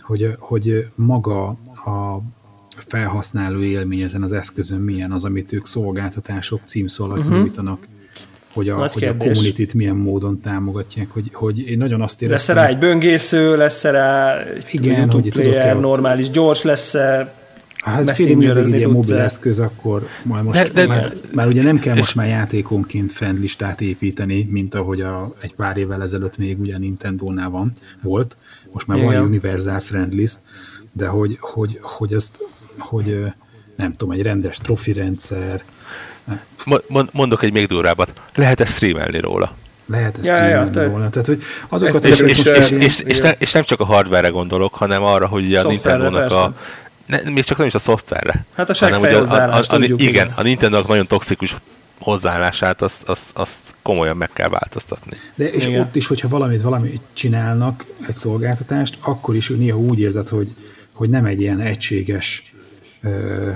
hogy, 0.00 0.36
hogy 0.38 0.86
maga 0.94 1.48
a 1.84 2.20
felhasználó 2.76 3.62
élmény 3.62 4.00
ezen 4.00 4.22
az 4.22 4.32
eszközön 4.32 4.80
milyen 4.80 5.12
az, 5.12 5.24
amit 5.24 5.52
ők 5.52 5.66
szolgáltatások 5.66 6.60
címszó 6.64 7.04
alatt 7.04 7.18
uh-huh. 7.18 7.38
nyújtanak 7.38 7.86
hogy 8.52 8.68
a, 8.68 8.88
hogy 8.92 9.04
a 9.04 9.16
community 9.16 9.74
milyen 9.74 9.96
módon 9.96 10.40
támogatják, 10.40 11.10
hogy, 11.10 11.30
hogy 11.32 11.58
én 11.58 11.78
nagyon 11.78 12.00
azt 12.00 12.22
éreztem... 12.22 12.56
Lesz 12.56 12.64
rá 12.64 12.72
egy 12.72 12.78
böngésző, 12.78 13.56
lesz 13.56 13.82
rá 13.84 14.38
egy 14.38 14.66
Igen, 14.70 15.10
hogy 15.10 15.32
player, 15.32 15.80
normális, 15.80 16.30
gyors 16.30 16.62
lesz-e, 16.62 17.38
Hát 17.80 18.08
ez 18.08 18.16
félig 18.16 18.44
egy 18.72 18.88
mobil 18.88 19.16
eszköz, 19.16 19.58
akkor 19.58 20.06
majd 20.22 20.44
most 20.44 20.72
de, 20.72 20.80
de, 20.80 20.86
már, 20.86 21.12
már 21.34 21.46
ugye 21.46 21.62
nem 21.62 21.78
kell 21.78 21.96
most 21.96 22.14
már 22.14 22.28
játékonként 22.28 23.12
friendlistát 23.12 23.80
építeni, 23.80 24.48
mint 24.50 24.74
ahogy 24.74 25.00
a, 25.00 25.34
egy 25.40 25.54
pár 25.54 25.76
évvel 25.76 26.02
ezelőtt 26.02 26.38
még 26.38 26.60
ugye 26.60 26.78
Nintendo-nál 26.78 27.50
van, 27.50 27.72
volt. 28.02 28.36
Most 28.72 28.86
már 28.86 28.98
Igen. 28.98 29.12
van 29.12 29.22
Universal 29.22 29.80
Friendlist, 29.80 30.38
de 30.92 31.06
hogy, 31.06 31.36
hogy, 31.40 31.78
hogy 31.82 32.12
ezt 32.12 32.38
hogy 32.80 33.24
nem 33.76 33.92
tudom, 33.92 34.14
egy 34.14 34.22
rendes 34.22 34.56
trofi 34.56 34.92
rendszer. 34.92 35.62
Mondok 37.12 37.42
egy 37.42 37.52
még 37.52 37.66
durvábbat. 37.66 38.22
Lehet 38.34 38.60
ezt 38.60 38.74
streamelni 38.74 39.20
róla? 39.20 39.54
Lehet 39.86 40.16
ezt 40.16 40.26
ja, 40.26 40.34
streamelni 40.34 40.76
ja, 40.76 40.86
róla. 40.86 41.10
Tehát, 41.10 41.26
hogy 41.26 41.42
azokat 41.68 42.04
és, 42.04 42.20
és, 42.20 42.42
és, 42.44 42.70
és, 42.70 43.00
és, 43.00 43.18
nem, 43.20 43.34
és 43.38 43.52
nem 43.52 43.62
csak 43.62 43.80
a 43.80 43.84
hardware 43.84 44.28
gondolok, 44.28 44.74
hanem 44.74 45.02
arra, 45.02 45.26
hogy 45.26 45.54
a 45.54 45.68
Nintendo-nak 45.68 46.32
a 46.32 46.54
ne, 47.10 47.30
még 47.30 47.44
csak 47.44 47.58
nem 47.58 47.66
is 47.66 47.74
a 47.74 47.78
szoftverre. 47.78 48.44
Hát 48.54 48.70
a 48.70 48.74
segfejhozzáállást 48.74 49.70
tudjuk. 49.70 50.00
Igen, 50.00 50.12
igen, 50.12 50.32
a 50.36 50.42
nintendo 50.42 50.80
nagyon 50.86 51.06
toxikus 51.06 51.56
hozzáállását, 51.98 52.82
azt, 52.82 53.08
azt, 53.08 53.30
azt 53.34 53.60
komolyan 53.82 54.16
meg 54.16 54.30
kell 54.32 54.48
változtatni. 54.48 55.16
De 55.34 55.50
és 55.50 55.66
igen. 55.66 55.80
ott 55.80 55.96
is, 55.96 56.06
hogyha 56.06 56.28
valamit 56.28 56.62
valamit 56.62 57.00
csinálnak, 57.12 57.84
egy 58.08 58.16
szolgáltatást, 58.16 58.96
akkor 59.00 59.36
is 59.36 59.48
néha 59.48 59.78
úgy 59.78 60.00
érzed, 60.00 60.28
hogy, 60.28 60.54
hogy 60.92 61.08
nem 61.08 61.24
egy 61.24 61.40
ilyen 61.40 61.60
egységes 61.60 62.49
ö, 63.02 63.50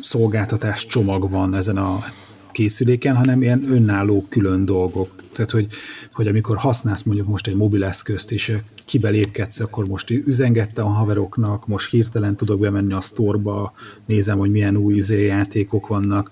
szolgáltatás 0.00 0.86
csomag 0.86 1.30
van 1.30 1.54
ezen 1.54 1.76
a 1.76 2.04
készüléken, 2.52 3.16
hanem 3.16 3.42
ilyen 3.42 3.64
önálló 3.72 4.26
külön 4.28 4.64
dolgok. 4.64 5.10
Tehát, 5.32 5.50
hogy, 5.50 5.66
hogy 6.12 6.26
amikor 6.26 6.56
használsz 6.56 7.02
mondjuk 7.02 7.28
most 7.28 7.46
egy 7.46 7.54
mobileszközt, 7.54 8.32
és 8.32 8.56
kibelépkedsz, 8.86 9.60
akkor 9.60 9.86
most 9.86 10.10
üzengettem 10.10 10.86
a 10.86 10.90
haveroknak, 10.90 11.66
most 11.66 11.90
hirtelen 11.90 12.36
tudok 12.36 12.60
bemenni 12.60 12.92
a 12.92 13.00
sztorba, 13.00 13.72
nézem, 14.06 14.38
hogy 14.38 14.50
milyen 14.50 14.76
új 14.76 14.94
izé 14.94 15.26
játékok 15.26 15.86
vannak, 15.86 16.30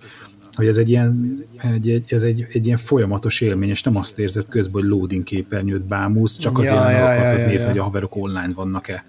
hogy 0.53 0.67
ez 0.67 0.77
egy 0.77 0.91
ilyen, 0.91 1.45
egy, 1.73 1.91
egy, 1.91 2.13
ez 2.13 2.23
egy, 2.23 2.47
egy 2.53 2.67
ilyen 2.67 2.79
folyamatos 2.79 3.41
élmény, 3.41 3.69
és 3.69 3.83
nem 3.83 3.97
azt 3.97 4.19
érzed 4.19 4.49
közben, 4.49 4.83
hogy 4.83 4.91
loading 4.91 5.25
képernyőt 5.25 5.85
bámulsz, 5.85 6.39
csak 6.39 6.59
azért 6.59 6.75
ja, 6.75 6.83
nem 6.83 6.91
ja, 6.91 7.05
akartad 7.05 7.33
ja, 7.33 7.39
ja, 7.39 7.47
nézni, 7.47 7.65
ja. 7.65 7.71
hogy 7.71 7.79
a 7.79 7.83
haverok 7.83 8.17
online 8.17 8.53
vannak-e. 8.55 9.05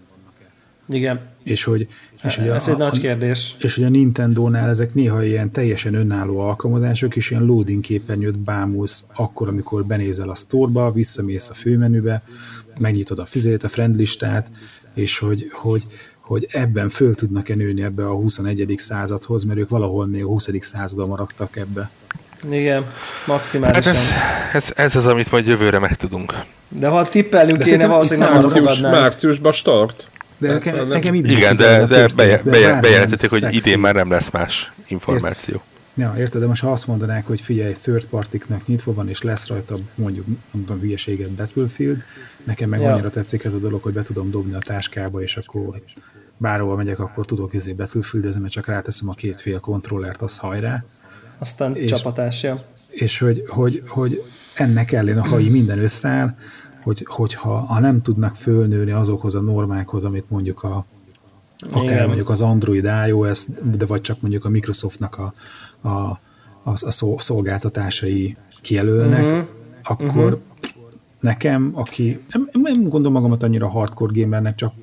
Igen. 0.89 1.21
És 1.43 1.63
hogy, 1.63 1.87
és 2.23 2.35
hogy 2.35 2.47
Ez 2.47 2.67
a, 2.67 2.71
egy 2.71 2.77
nagy 2.77 2.99
kérdés. 2.99 3.55
És 3.59 3.75
hogy 3.75 3.83
a 3.83 3.89
Nintendo-nál 3.89 4.69
ezek 4.69 4.93
néha 4.93 5.23
ilyen 5.23 5.51
teljesen 5.51 5.93
önálló 5.93 6.39
alkalmazások, 6.39 7.15
és 7.15 7.31
ilyen 7.31 7.43
loading 7.43 7.81
képernyőt 7.81 8.37
bámulsz 8.37 9.03
akkor, 9.15 9.47
amikor 9.47 9.85
benézel 9.85 10.29
a 10.29 10.35
sztorba, 10.35 10.91
visszamész 10.91 11.49
a 11.49 11.53
főmenübe, 11.53 12.23
megnyitod 12.77 13.19
a 13.19 13.25
füzét, 13.25 13.63
a 13.63 13.69
friendlistát, 13.69 14.47
és 14.93 15.17
hogy, 15.17 15.49
hogy, 15.51 15.85
hogy 16.19 16.47
ebben 16.51 16.89
föl 16.89 17.15
tudnak-e 17.15 17.55
nőni 17.55 17.83
ebbe 17.83 18.05
a 18.05 18.13
21. 18.13 18.73
századhoz, 18.77 19.43
mert 19.43 19.59
ők 19.59 19.69
valahol 19.69 20.05
még 20.05 20.23
a 20.23 20.27
20. 20.27 20.49
században 20.59 21.07
maradtak 21.07 21.55
ebbe. 21.55 21.89
Igen, 22.51 22.85
maximálisan. 23.27 23.93
Hát 23.93 23.95
ez, 23.95 24.13
ez, 24.53 24.71
ez 24.75 24.95
az, 24.95 25.05
amit 25.05 25.31
majd 25.31 25.47
jövőre 25.47 25.79
megtudunk. 25.79 26.33
De 26.67 26.87
ha 26.87 27.09
tippelünk 27.09 27.63
kéne, 27.63 27.87
valószínűleg 27.87 28.31
nem 28.31 28.41
március, 28.41 28.79
márciusban 28.79 29.51
start. 29.51 30.07
De 30.37 30.47
nekem, 30.47 30.87
nekem 30.87 31.13
idén 31.13 31.37
Igen, 31.37 31.55
de, 31.55 31.85
de 31.85 32.07
beje, 32.15 32.41
beje, 32.43 32.79
bejelentették, 32.79 33.29
hogy 33.29 33.39
szexi. 33.39 33.57
idén 33.57 33.79
már 33.79 33.95
nem 33.95 34.09
lesz 34.09 34.29
más 34.29 34.71
információ. 34.87 35.53
Ért, 35.53 35.63
ja, 35.93 36.13
érted, 36.17 36.41
de 36.41 36.47
most 36.47 36.61
ha 36.61 36.71
azt 36.71 36.87
mondanák, 36.87 37.27
hogy 37.27 37.41
figyelj, 37.41 37.73
third 37.73 38.05
partiknak 38.05 38.67
nyitva 38.67 38.93
van, 38.93 39.09
és 39.09 39.21
lesz 39.21 39.47
rajta 39.47 39.75
mondjuk, 39.95 40.25
mondom 40.51 40.79
hülyeséget 40.79 41.29
Battlefield, 41.29 42.01
nekem 42.43 42.69
meg 42.69 42.81
ja. 42.81 42.93
annyira 42.93 43.09
tetszik 43.09 43.43
ez 43.43 43.53
a 43.53 43.59
dolog, 43.59 43.83
hogy 43.83 43.93
be 43.93 44.01
tudom 44.01 44.31
dobni 44.31 44.53
a 44.53 44.59
táskába, 44.59 45.21
és 45.21 45.37
akkor 45.37 45.81
bárhova 46.37 46.75
megyek, 46.75 46.99
akkor 46.99 47.25
tudok 47.25 47.53
ezért 47.53 47.75
battlefield 47.75 48.39
mert 48.39 48.53
csak 48.53 48.67
ráteszem 48.67 49.09
a 49.09 49.13
két 49.13 49.41
fél 49.41 49.59
kontrollert, 49.59 50.21
az 50.21 50.37
hajrá. 50.37 50.83
Aztán 51.37 51.75
és, 51.75 51.89
csapatásja. 51.89 52.63
És 52.89 53.19
hogy, 53.19 53.43
hogy, 53.47 53.81
hogy 53.87 54.23
ennek 54.53 54.91
ellen, 54.91 55.21
ha 55.21 55.39
így 55.39 55.51
minden 55.51 55.79
összeáll, 55.79 56.35
hogy, 56.83 57.05
hogyha 57.09 57.55
ha 57.55 57.79
nem 57.79 58.01
tudnak 58.01 58.35
fölnőni 58.35 58.91
azokhoz 58.91 59.35
a 59.35 59.41
normákhoz, 59.41 60.03
amit 60.03 60.29
mondjuk 60.29 60.63
a 60.63 60.85
akár 61.69 61.83
Igen. 61.83 62.05
mondjuk 62.05 62.29
az 62.29 62.41
Android, 62.41 62.89
iOS, 63.07 63.45
de 63.77 63.85
vagy 63.85 64.01
csak 64.01 64.21
mondjuk 64.21 64.45
a 64.45 64.49
Microsoftnak 64.49 65.17
a, 65.17 65.33
a, 65.87 65.89
a, 66.63 66.71
a 66.85 67.19
szolgáltatásai 67.19 68.37
kijelölnek, 68.61 69.23
uh-huh. 69.23 69.45
akkor 69.83 70.33
uh-huh. 70.33 70.39
nekem, 71.19 71.71
aki 71.73 72.19
nem, 72.29 72.49
nem 72.51 72.83
gondolom 72.83 73.13
magamat 73.13 73.43
annyira 73.43 73.67
hardcore 73.67 74.21
gamernek, 74.21 74.55
csak 74.55 74.73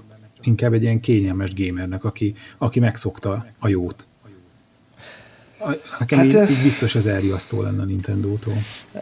inkább 0.42 0.72
egy 0.72 0.82
ilyen 0.82 1.00
kényelmes 1.00 1.54
gamernek, 1.54 2.04
aki, 2.04 2.34
aki 2.58 2.80
megszokta 2.80 3.46
a 3.60 3.68
jót. 3.68 4.06
Nekem 5.98 6.18
hát, 6.18 6.26
így, 6.26 6.50
így 6.50 6.62
biztos 6.62 6.94
ez 6.94 7.06
elriasztó 7.06 7.62
lenne 7.62 7.82
a 7.82 7.84
Nintendo-tól. 7.84 8.54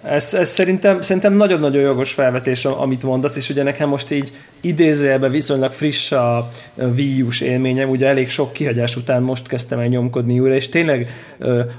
Ez, 0.02 0.34
ez 0.34 0.48
szerintem, 0.48 1.00
szerintem 1.00 1.32
nagyon-nagyon 1.32 1.82
jogos 1.82 2.12
felvetés, 2.12 2.64
amit 2.64 3.02
mondasz, 3.02 3.36
és 3.36 3.50
ugye 3.50 3.62
nekem 3.62 3.88
most 3.88 4.11
így 4.11 4.32
idézőjelben 4.61 5.30
viszonylag 5.30 5.72
friss 5.72 6.12
a 6.12 6.50
Wii 6.74 7.22
U-s 7.22 7.40
élményem, 7.40 7.88
ugye 7.88 8.06
elég 8.06 8.30
sok 8.30 8.52
kihagyás 8.52 8.96
után 8.96 9.22
most 9.22 9.48
kezdtem 9.48 9.78
el 9.78 9.86
nyomkodni 9.86 10.40
újra, 10.40 10.54
és 10.54 10.68
tényleg 10.68 11.11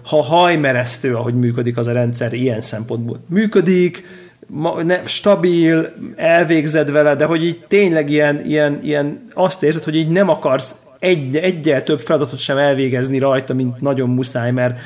ha 0.03 0.21
hajmeresztő, 0.23 1.15
ahogy 1.15 1.33
működik 1.33 1.77
az 1.77 1.87
a 1.87 1.91
rendszer 1.91 2.33
ilyen 2.33 2.61
szempontból. 2.61 3.19
Működik, 3.27 4.03
ma, 4.47 4.83
ne, 4.83 5.01
stabil, 5.05 5.93
elvégzed 6.15 6.91
vele, 6.91 7.15
de 7.15 7.25
hogy 7.25 7.45
így 7.45 7.65
tényleg 7.67 8.09
ilyen, 8.09 8.45
ilyen, 8.45 8.79
ilyen 8.83 9.27
azt 9.33 9.63
érzed, 9.63 9.83
hogy 9.83 9.95
így 9.95 10.09
nem 10.09 10.29
akarsz 10.29 10.75
egy, 10.99 11.35
egyel 11.35 11.83
több 11.83 11.99
feladatot 11.99 12.39
sem 12.39 12.57
elvégezni 12.57 13.17
rajta, 13.17 13.53
mint 13.53 13.81
nagyon 13.81 14.09
muszáj, 14.09 14.51
mert 14.51 14.79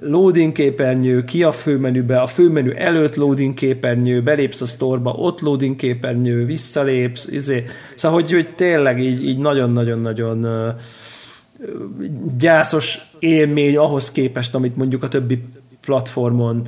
loading 0.00 0.52
képernyő, 0.52 1.24
ki 1.24 1.42
a 1.42 1.52
főmenübe, 1.52 2.20
a 2.20 2.26
főmenü 2.26 2.74
előtt 2.74 3.14
loading 3.14 3.54
képernyő, 3.54 4.22
belépsz 4.22 4.60
a 4.60 4.66
sztorba, 4.66 5.12
ott 5.12 5.40
loading 5.40 5.76
képernyő, 5.76 6.44
visszalépsz, 6.44 7.26
izé. 7.26 7.64
Szóval, 7.94 8.20
hogy, 8.20 8.32
hogy 8.32 8.54
tényleg 8.54 9.00
így, 9.00 9.26
így 9.26 9.38
nagyon-nagyon-nagyon 9.38 10.46
gyászos 12.38 13.00
élmény 13.18 13.76
ahhoz 13.76 14.12
képest, 14.12 14.54
amit 14.54 14.76
mondjuk 14.76 15.02
a 15.02 15.08
többi 15.08 15.42
platformon 15.80 16.66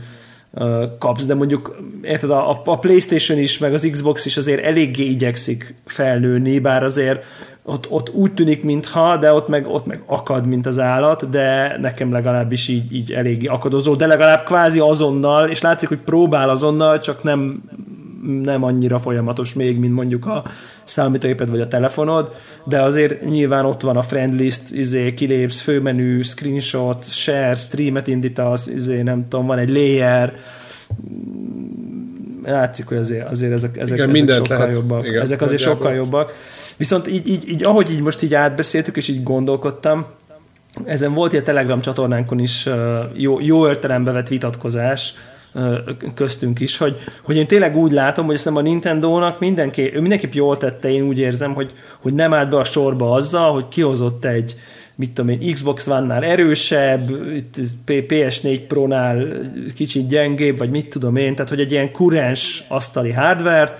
kapsz, 0.99 1.27
de 1.27 1.35
mondjuk 1.35 1.77
érted, 2.03 2.31
a, 2.31 2.63
a 2.65 2.79
Playstation 2.79 3.39
is, 3.39 3.59
meg 3.59 3.75
az 3.75 3.89
Xbox 3.93 4.27
is 4.27 4.37
azért 4.37 4.65
eléggé 4.65 5.05
igyekszik 5.05 5.75
felnőni, 5.85 6.59
bár 6.59 6.83
azért 6.85 7.25
ott, 7.65 7.91
ott 7.91 8.11
úgy 8.11 8.35
tűnik, 8.35 8.65
mintha, 8.65 9.17
de 9.17 9.33
ott 9.33 9.49
meg, 9.49 9.67
ott 9.67 9.87
meg 9.87 10.03
akad, 10.07 10.47
mint 10.47 10.67
az 10.67 10.79
állat, 10.79 11.29
de 11.29 11.79
nekem 11.81 12.13
legalábbis 12.13 12.69
így, 12.69 12.95
így 12.95 13.13
eléggé 13.13 13.47
akadozó, 13.47 13.95
de 13.95 14.07
legalább 14.07 14.45
kvázi 14.45 14.79
azonnal, 14.79 15.49
és 15.49 15.61
látszik, 15.61 15.89
hogy 15.89 16.01
próbál 16.01 16.49
azonnal, 16.49 16.99
csak 16.99 17.23
nem, 17.23 17.63
nem 18.43 18.63
annyira 18.63 18.99
folyamatos 18.99 19.55
még, 19.55 19.79
mint 19.79 19.95
mondjuk 19.95 20.27
a 20.27 20.45
számítógéped 20.85 21.51
vagy 21.51 21.61
a 21.61 21.69
telefonod, 21.69 22.33
de 22.65 22.81
azért 22.83 23.25
nyilván 23.25 23.65
ott 23.65 23.81
van 23.81 23.97
a 23.97 24.03
friend 24.03 24.35
list, 24.35 24.71
izé, 24.71 25.15
kilépsz, 25.15 25.61
főmenü, 25.61 26.23
screenshot, 26.23 27.11
share, 27.11 27.55
streamet 27.55 28.07
indítasz, 28.07 28.67
izé, 28.67 29.03
nem 29.03 29.29
tudom, 29.29 29.47
van 29.47 29.59
egy 29.59 29.71
layer, 29.71 30.33
látszik, 32.45 32.87
hogy 32.87 32.97
azért, 32.97 33.31
azért 33.31 33.53
ezek, 33.53 33.77
ezek, 33.77 33.99
Igen, 33.99 34.11
ezek 34.11 34.35
sokkal 34.35 34.59
lehet. 34.59 34.75
jobbak. 34.75 35.07
Igen, 35.07 35.23
ezek 35.23 35.41
azért 35.41 35.63
sokkal 35.63 35.93
jobbak. 35.93 36.33
Viszont 36.83 37.07
így, 37.07 37.29
így, 37.29 37.49
így, 37.49 37.65
ahogy 37.65 37.91
így 37.91 38.01
most 38.01 38.23
így 38.23 38.35
átbeszéltük, 38.35 38.97
és 38.97 39.09
így 39.09 39.23
gondolkodtam, 39.23 40.07
ezen 40.85 41.15
volt 41.15 41.35
a 41.35 41.43
Telegram 41.43 41.81
csatornánkon 41.81 42.39
is 42.39 42.69
jó, 43.13 43.41
jó 43.41 43.69
értelembe 43.69 44.13
vett 44.13 44.29
vitatkozás, 44.29 45.15
köztünk 46.15 46.61
is, 46.61 46.77
hogy, 46.77 46.99
hogy 47.23 47.37
én 47.37 47.47
tényleg 47.47 47.77
úgy 47.77 47.93
látom, 47.93 48.27
hogy 48.27 48.37
szerintem 48.37 48.67
a 48.67 48.69
Nintendo-nak 48.69 49.39
mindenki, 49.41 49.93
mindenképp 50.01 50.33
jól 50.33 50.57
tette, 50.57 50.91
én 50.91 51.03
úgy 51.03 51.19
érzem, 51.19 51.55
hogy, 51.55 51.73
hogy 52.01 52.15
nem 52.15 52.33
állt 52.33 52.51
be 52.51 52.57
a 52.57 52.65
sorba 52.65 53.13
azzal, 53.13 53.53
hogy 53.53 53.69
kihozott 53.69 54.25
egy, 54.25 54.55
mit 54.95 55.13
tudom 55.13 55.31
én, 55.31 55.53
Xbox 55.53 55.87
One-nál 55.87 56.25
erősebb, 56.25 57.11
PS4 57.87 58.61
Pro-nál 58.69 59.27
kicsit 59.75 60.09
gyengébb, 60.09 60.59
vagy 60.59 60.71
mit 60.71 60.89
tudom 60.89 61.17
én, 61.17 61.35
tehát 61.35 61.51
hogy 61.51 61.61
egy 61.61 61.73
ilyen 61.73 61.93
kurens 61.93 62.65
asztali 62.69 63.13
hardware 63.13 63.75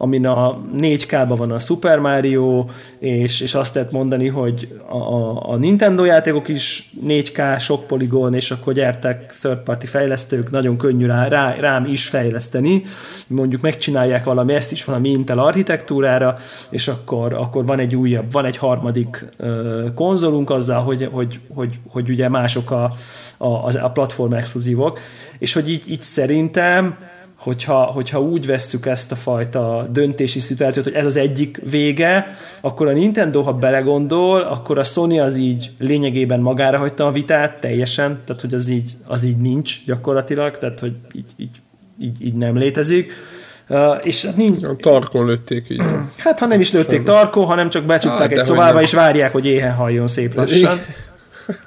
amin 0.00 0.26
a 0.26 0.60
4K-ban 0.76 1.34
van 1.36 1.50
a 1.50 1.58
Super 1.58 1.98
Mario, 1.98 2.64
és, 2.98 3.40
és 3.40 3.54
azt 3.54 3.74
lehet 3.74 3.92
mondani, 3.92 4.28
hogy 4.28 4.68
a, 4.88 4.96
a, 5.52 5.56
Nintendo 5.56 6.04
játékok 6.04 6.48
is 6.48 6.90
4K, 7.06 7.60
sok 7.60 7.86
poligon, 7.86 8.34
és 8.34 8.50
akkor 8.50 8.72
gyertek 8.72 9.36
third 9.40 9.58
party 9.58 9.86
fejlesztők, 9.86 10.50
nagyon 10.50 10.76
könnyű 10.76 11.06
rá, 11.06 11.28
rá, 11.28 11.54
rám 11.60 11.84
is 11.84 12.06
fejleszteni, 12.06 12.82
mondjuk 13.26 13.60
megcsinálják 13.60 14.24
valami, 14.24 14.54
ezt 14.54 14.72
is 14.72 14.84
valami 14.84 15.08
Intel 15.08 15.38
architektúrára, 15.38 16.36
és 16.70 16.88
akkor, 16.88 17.32
akkor 17.32 17.64
van 17.64 17.78
egy 17.78 17.96
újabb, 17.96 18.32
van 18.32 18.44
egy 18.44 18.56
harmadik 18.56 19.28
uh, 19.38 19.94
konzolunk 19.94 20.50
azzal, 20.50 20.82
hogy, 20.82 21.08
hogy, 21.12 21.40
hogy, 21.54 21.80
hogy 21.88 22.10
ugye 22.10 22.28
mások 22.28 22.70
a, 22.70 22.90
a, 23.36 23.76
a 23.82 23.90
platform 23.92 24.32
exkluzívok, 24.32 25.00
és 25.38 25.52
hogy 25.52 25.70
így, 25.70 25.82
így 25.90 26.02
szerintem 26.02 26.96
hogyha, 27.38 27.82
hogyha 27.82 28.20
úgy 28.20 28.46
vesszük 28.46 28.86
ezt 28.86 29.12
a 29.12 29.14
fajta 29.14 29.88
döntési 29.90 30.40
szituációt, 30.40 30.84
hogy 30.84 30.94
ez 30.94 31.06
az 31.06 31.16
egyik 31.16 31.60
vége, 31.70 32.36
akkor 32.60 32.86
a 32.86 32.92
Nintendo, 32.92 33.42
ha 33.42 33.52
belegondol, 33.52 34.40
akkor 34.40 34.78
a 34.78 34.84
Sony 34.84 35.20
az 35.20 35.36
így 35.36 35.70
lényegében 35.78 36.40
magára 36.40 36.78
hagyta 36.78 37.06
a 37.06 37.12
vitát 37.12 37.60
teljesen, 37.60 38.18
tehát 38.24 38.40
hogy 38.40 38.54
az 38.54 38.68
így, 38.68 38.96
az 39.06 39.24
így 39.24 39.36
nincs 39.36 39.84
gyakorlatilag, 39.86 40.58
tehát 40.58 40.80
hogy 40.80 40.92
így, 41.12 41.30
így, 41.36 41.60
így, 42.00 42.24
így 42.24 42.34
nem 42.34 42.56
létezik. 42.56 43.12
Uh, 43.68 43.78
és 44.02 44.28
nincs... 44.36 44.64
A 44.64 44.76
tarkon 44.76 45.26
lőtték 45.26 45.66
így. 45.68 45.82
Hát 46.16 46.38
ha 46.38 46.46
nem 46.46 46.60
is 46.60 46.72
lőtték 46.72 47.02
tarkon, 47.02 47.44
hanem 47.44 47.70
csak 47.70 47.84
becsukták 47.84 48.30
ah, 48.30 48.38
egy 48.38 48.44
szobába, 48.44 48.82
és 48.82 48.92
várják, 48.92 49.32
hogy 49.32 49.46
éhen 49.46 49.74
halljon 49.74 50.06
szép 50.06 50.34
lassan. 50.34 50.78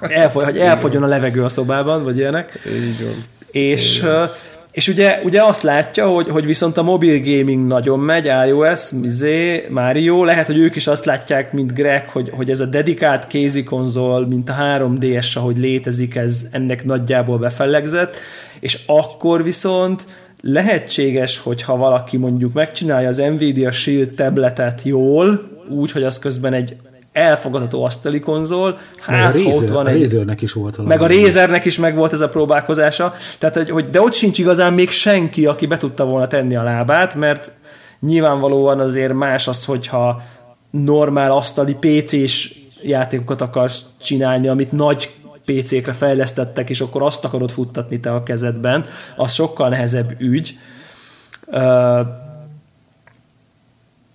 Elfogy, 0.00 0.44
hogy 0.44 0.58
elfogjon 0.58 1.02
a 1.02 1.06
levegő 1.06 1.44
a 1.44 1.48
szobában, 1.48 2.04
vagy 2.04 2.16
ilyenek. 2.16 2.58
Így 2.66 3.04
van. 3.04 3.14
És, 3.50 4.02
uh, 4.02 4.30
és 4.72 4.88
ugye, 4.88 5.20
ugye 5.24 5.42
azt 5.42 5.62
látja, 5.62 6.08
hogy, 6.08 6.28
hogy 6.28 6.46
viszont 6.46 6.76
a 6.76 6.82
mobil 6.82 7.20
gaming 7.20 7.66
nagyon 7.66 7.98
megy, 7.98 8.30
iOS, 8.46 8.90
Mizé, 8.90 9.66
Mario, 9.70 10.24
lehet, 10.24 10.46
hogy 10.46 10.58
ők 10.58 10.76
is 10.76 10.86
azt 10.86 11.04
látják, 11.04 11.52
mint 11.52 11.74
Greg, 11.74 12.08
hogy, 12.08 12.30
hogy 12.34 12.50
ez 12.50 12.60
a 12.60 12.66
dedikált 12.66 13.26
kézi 13.26 13.62
konzol, 13.64 14.26
mint 14.26 14.48
a 14.48 14.54
3DS, 14.60 15.36
ahogy 15.36 15.58
létezik, 15.58 16.16
ez 16.16 16.46
ennek 16.50 16.84
nagyjából 16.84 17.38
befellegzett, 17.38 18.16
és 18.60 18.78
akkor 18.86 19.42
viszont 19.42 20.06
lehetséges, 20.40 21.38
hogyha 21.38 21.76
valaki 21.76 22.16
mondjuk 22.16 22.52
megcsinálja 22.52 23.08
az 23.08 23.16
Nvidia 23.16 23.70
Shield 23.70 24.10
tabletet 24.10 24.82
jól, 24.82 25.50
úgy, 25.68 25.92
hogy 25.92 26.02
az 26.02 26.18
közben 26.18 26.52
egy 26.52 26.76
elfogadható 27.12 27.84
asztali 27.84 28.20
konzol, 28.20 28.78
hát 29.00 29.36
a 29.36 29.38
Razer, 29.38 29.54
ott 29.54 29.68
van 29.68 29.86
a 29.86 29.88
egy... 29.88 30.00
Razernek 30.00 30.42
is 30.42 30.52
volt 30.52 30.76
valami. 30.76 30.94
Meg 30.94 31.02
a 31.02 31.06
Razernek 31.06 31.64
is 31.64 31.78
meg 31.78 31.94
volt 31.94 32.12
ez 32.12 32.20
a 32.20 32.28
próbálkozása, 32.28 33.14
tehát, 33.38 33.56
hogy, 33.56 33.70
hogy, 33.70 33.90
de 33.90 34.00
ott 34.00 34.14
sincs 34.14 34.38
igazán 34.38 34.72
még 34.72 34.90
senki, 34.90 35.46
aki 35.46 35.66
be 35.66 35.76
tudta 35.76 36.04
volna 36.04 36.26
tenni 36.26 36.56
a 36.56 36.62
lábát, 36.62 37.14
mert 37.14 37.52
nyilvánvalóan 38.00 38.80
azért 38.80 39.12
más 39.12 39.48
az, 39.48 39.64
hogyha 39.64 40.22
normál 40.70 41.30
asztali 41.30 41.76
PC-s 41.80 42.54
játékokat 42.82 43.40
akarsz 43.40 43.82
csinálni, 44.00 44.48
amit 44.48 44.72
nagy 44.72 45.10
PC-kre 45.44 45.92
fejlesztettek, 45.92 46.70
és 46.70 46.80
akkor 46.80 47.02
azt 47.02 47.24
akarod 47.24 47.50
futtatni 47.50 48.00
te 48.00 48.12
a 48.14 48.22
kezedben, 48.22 48.84
az 49.16 49.32
sokkal 49.32 49.68
nehezebb 49.68 50.20
ügy. 50.20 50.58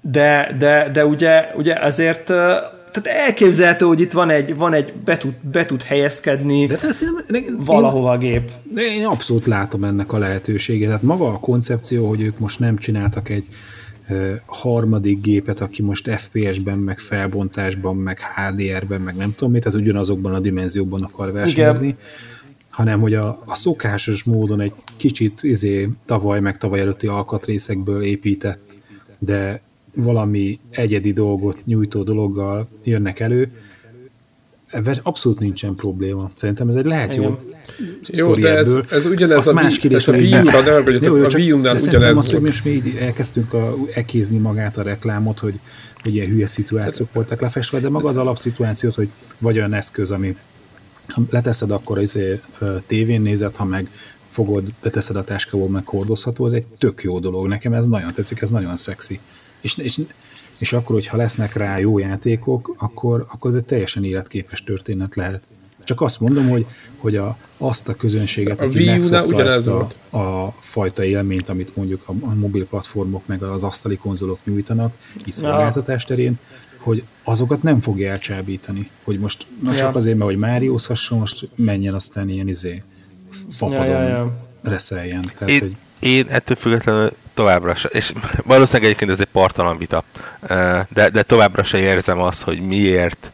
De, 0.01 0.55
de, 0.57 0.89
de 0.93 1.05
ugye, 1.05 1.49
ugye 1.55 1.73
azért 1.73 2.33
tehát 3.01 3.27
elképzelhető, 3.27 3.85
hogy 3.85 4.01
itt 4.01 4.11
van 4.11 4.29
egy, 4.29 4.55
van 4.55 4.73
egy 4.73 4.93
be, 4.93 5.17
tud, 5.17 5.33
be 5.51 5.65
tud 5.65 5.81
helyezkedni 5.81 6.65
De 6.65 6.79
ezt 6.81 7.01
én, 7.01 7.57
valahova 7.65 8.11
a 8.11 8.17
gép. 8.17 8.51
Én 8.75 9.05
abszolút 9.05 9.45
látom 9.45 9.83
ennek 9.83 10.13
a 10.13 10.17
lehetőségét. 10.17 10.85
Tehát 10.85 11.01
maga 11.01 11.27
a 11.27 11.39
koncepció, 11.39 12.07
hogy 12.07 12.21
ők 12.21 12.39
most 12.39 12.59
nem 12.59 12.77
csináltak 12.77 13.29
egy 13.29 13.45
harmadik 14.45 15.21
gépet, 15.21 15.61
aki 15.61 15.81
most 15.81 16.09
FPS-ben, 16.09 16.77
meg 16.77 16.99
felbontásban, 16.99 17.95
meg 17.95 18.19
HDR-ben, 18.35 19.01
meg 19.01 19.15
nem 19.15 19.31
tudom 19.31 19.51
mit, 19.51 19.63
tehát 19.63 19.79
ugyanazokban 19.79 20.33
a 20.33 20.39
dimenzióban 20.39 21.03
akar 21.03 21.31
versenyezni. 21.31 21.87
Igen 21.87 21.97
hanem 22.77 22.99
hogy 22.99 23.13
a, 23.13 23.41
a 23.45 23.55
szokásos 23.55 24.23
módon 24.23 24.59
egy 24.59 24.73
kicsit 24.97 25.43
izé, 25.43 25.89
tavaly 26.05 26.39
meg 26.39 26.57
tavaly 26.57 26.79
előtti 26.79 27.07
alkatrészekből 27.07 28.01
épített, 28.01 28.75
de 29.19 29.61
valami 29.97 30.59
egyedi 30.69 31.13
dolgot 31.13 31.65
nyújtó 31.65 32.03
dologgal 32.03 32.67
jönnek 32.83 33.19
elő, 33.19 33.51
ebben 34.67 34.97
abszolút 35.03 35.39
nincsen 35.39 35.75
probléma. 35.75 36.31
Szerintem 36.33 36.69
ez 36.69 36.75
egy 36.75 36.85
lehet 36.85 37.15
jó 37.15 37.39
jó, 38.07 38.35
de 38.35 38.57
ez, 38.57 38.77
ez 38.89 39.05
ugyanez 39.05 39.37
Azt 39.37 39.47
a, 39.47 39.53
más 39.53 39.77
kérdés, 39.77 40.07
a 40.07 40.11
Wii 40.11 40.33
U-ra, 40.33 40.61
ne 40.61 40.75
a 40.75 41.27
Wii 41.33 41.51
U-nál 41.51 41.75
ugyanez 41.75 42.17
az, 42.17 42.31
hogy 42.31 42.41
most 42.41 42.63
mi 42.63 42.71
így 42.71 42.95
elkezdtünk 42.99 43.53
a, 43.53 43.75
ekézni 43.93 44.37
magát 44.37 44.77
a 44.77 44.81
reklámot, 44.81 45.39
hogy, 45.39 45.59
hogy 46.03 46.15
ilyen 46.15 46.27
hülye 46.27 46.47
szituációk 46.47 47.13
voltak 47.13 47.41
lefestve, 47.41 47.79
de 47.79 47.89
maga 47.89 48.09
az 48.09 48.17
alapszituációt, 48.17 48.95
hogy 48.95 49.09
vagy 49.37 49.57
olyan 49.57 49.73
eszköz, 49.73 50.11
ami 50.11 50.37
ha 51.07 51.21
leteszed, 51.29 51.71
akkor 51.71 52.01
izé, 52.01 52.39
tévén 52.87 53.21
nézed, 53.21 53.55
ha 53.55 53.65
meg 53.65 53.89
fogod, 54.29 54.63
beteszed 54.81 55.15
a 55.15 55.23
táskából, 55.23 55.69
meg 55.69 55.87
hordozható, 55.87 56.45
ez 56.45 56.53
egy 56.53 56.65
tök 56.77 57.03
jó 57.03 57.19
dolog. 57.19 57.47
Nekem 57.47 57.73
ez 57.73 57.87
nagyon 57.87 58.13
tetszik, 58.13 58.41
ez 58.41 58.49
nagyon 58.49 58.77
szexi. 58.77 59.19
És, 59.61 59.77
és, 59.77 59.99
és 60.57 60.73
akkor, 60.73 60.95
hogyha 60.95 61.17
lesznek 61.17 61.53
rá 61.53 61.77
jó 61.77 61.99
játékok, 61.99 62.75
akkor, 62.77 63.25
akkor 63.29 63.51
ez 63.51 63.57
egy 63.57 63.65
teljesen 63.65 64.03
életképes 64.03 64.63
történet 64.63 65.15
lehet. 65.15 65.43
Csak 65.83 66.01
azt 66.01 66.19
mondom, 66.19 66.49
hogy, 66.49 66.65
hogy 66.97 67.15
a, 67.15 67.37
azt 67.57 67.87
a 67.87 67.95
közönséget, 67.95 68.61
A 68.61 68.65
aki 68.65 68.85
megszokta 68.85 69.45
ezt 69.45 69.67
a, 69.67 69.87
a 70.17 70.55
fajta 70.59 71.03
élményt, 71.03 71.49
amit 71.49 71.75
mondjuk 71.75 72.01
a, 72.05 72.11
a 72.21 72.33
mobil 72.33 72.65
platformok 72.65 73.25
meg 73.25 73.43
az 73.43 73.63
asztali 73.63 73.97
konzolok 73.97 74.39
nyújtanak, 74.43 74.93
így 75.25 75.33
szolgáltatás 75.33 76.05
terén, 76.05 76.39
hogy 76.77 77.03
azokat 77.23 77.63
nem 77.63 77.81
fogja 77.81 78.11
elcsábítani. 78.11 78.89
Hogy 79.03 79.19
most 79.19 79.47
na 79.63 79.69
csak 79.75 79.79
Ja. 79.79 79.97
azért, 79.97 80.17
mert 80.17 80.29
hogy 80.29 80.39
Mário 80.39 80.75
hasson, 80.87 81.19
most 81.19 81.49
menjen 81.55 81.93
aztán 81.93 82.29
ilyen 82.29 82.47
izé 82.47 82.83
fapadon 83.49 83.85
Ja, 83.85 84.01
ja, 84.01 84.07
ja. 84.07 84.47
reszeljen. 84.61 85.31
Tehát, 85.37 85.59
hogy 85.59 85.75
Én, 85.99 86.25
ettől 86.29 86.55
függetlenül 86.55 87.11
továbbra 87.33 87.75
se, 87.75 87.89
és 87.91 88.13
valószínűleg 88.43 88.85
egyébként 88.85 89.11
ez 89.11 89.19
egy 89.19 89.31
partalan 89.31 89.77
vita, 89.77 90.03
de, 90.89 91.09
de 91.09 91.23
továbbra 91.23 91.63
se 91.63 91.77
érzem 91.77 92.19
azt, 92.19 92.41
hogy 92.41 92.59
miért 92.59 93.31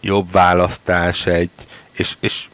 jobb 0.00 0.32
választás 0.32 1.26
egy, 1.26 1.50
és, 1.92 2.16
és 2.20 2.44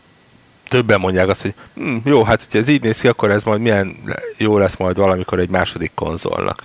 többen 0.68 1.00
mondják 1.00 1.28
azt, 1.28 1.42
hogy 1.42 1.54
hm, 1.74 1.96
jó, 2.04 2.24
hát 2.24 2.40
hogyha 2.40 2.58
ez 2.58 2.68
így 2.68 2.82
néz 2.82 3.00
ki, 3.00 3.08
akkor 3.08 3.30
ez 3.30 3.44
majd 3.44 3.60
milyen 3.60 3.96
jó 4.36 4.58
lesz 4.58 4.76
majd 4.76 4.96
valamikor 4.96 5.38
egy 5.38 5.48
második 5.48 5.90
konzolnak. 5.94 6.62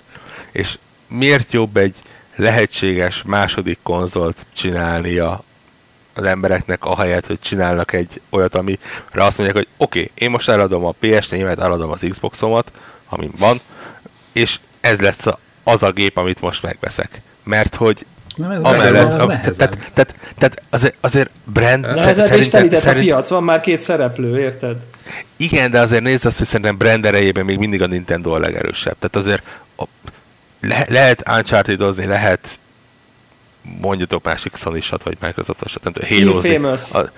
És 0.51 0.77
miért 1.07 1.51
jobb 1.51 1.77
egy 1.77 1.95
lehetséges 2.35 3.23
második 3.25 3.79
konzolt 3.83 4.45
csinálnia 4.53 5.43
az 6.19 6.25
embereknek, 6.25 6.85
ahelyett, 6.85 7.25
hogy 7.25 7.39
csinálnak 7.39 7.93
egy 7.93 8.21
olyat, 8.29 8.55
amire 8.55 8.79
azt 9.13 9.37
mondják, 9.37 9.57
hogy 9.57 9.67
oké, 9.77 9.99
okay, 9.99 10.11
én 10.13 10.29
most 10.29 10.49
eladom 10.49 10.85
a 10.85 10.93
PS4-et, 11.01 11.59
eladom 11.59 11.91
az 11.91 12.05
Xboxomat, 12.09 12.71
ami 13.09 13.29
van, 13.37 13.59
és 14.33 14.59
ez 14.81 14.99
lesz 14.99 15.25
a, 15.25 15.39
az 15.63 15.83
a 15.83 15.91
gép, 15.91 16.17
amit 16.17 16.41
most 16.41 16.63
megveszek. 16.63 17.21
Mert 17.43 17.75
hogy 17.75 18.05
nem, 18.35 18.51
ez 18.51 18.63
amellett, 18.63 19.19
a, 19.19 19.25
nehezebb. 19.25 19.57
tehát, 19.57 19.91
tehát, 19.93 20.13
tehát 20.37 20.61
azért, 20.69 20.95
azért 21.01 21.29
brand, 21.43 21.85
sze- 21.85 21.93
Nehezebb 21.93 22.39
és 22.39 22.49
telített 22.49 22.79
a 22.79 22.81
szerint- 22.81 23.05
piac, 23.05 23.29
van 23.29 23.43
már 23.43 23.59
két 23.59 23.79
szereplő, 23.79 24.39
érted? 24.39 24.75
igen, 25.37 25.71
de 25.71 25.79
azért 25.79 26.03
nézd 26.03 26.25
azt, 26.25 26.37
hogy 26.37 26.47
szerintem 26.47 26.77
brand 26.77 27.05
erejében 27.05 27.45
még 27.45 27.57
mindig 27.57 27.81
a 27.81 27.87
Nintendo 27.87 28.31
a 28.31 28.39
legerősebb. 28.39 28.95
Tehát 28.99 29.15
azért 29.15 29.43
a, 29.77 29.83
le, 30.61 30.85
lehet 30.89 31.29
uncharted 31.29 32.07
lehet 32.07 32.59
mondjatok 33.61 34.23
másik 34.23 34.55
sony 34.55 34.81
vagy 35.03 35.17
Microsoft-osat, 35.21 35.83
nem 35.83 35.93
tudom, 35.93 36.09
halo 36.41 36.65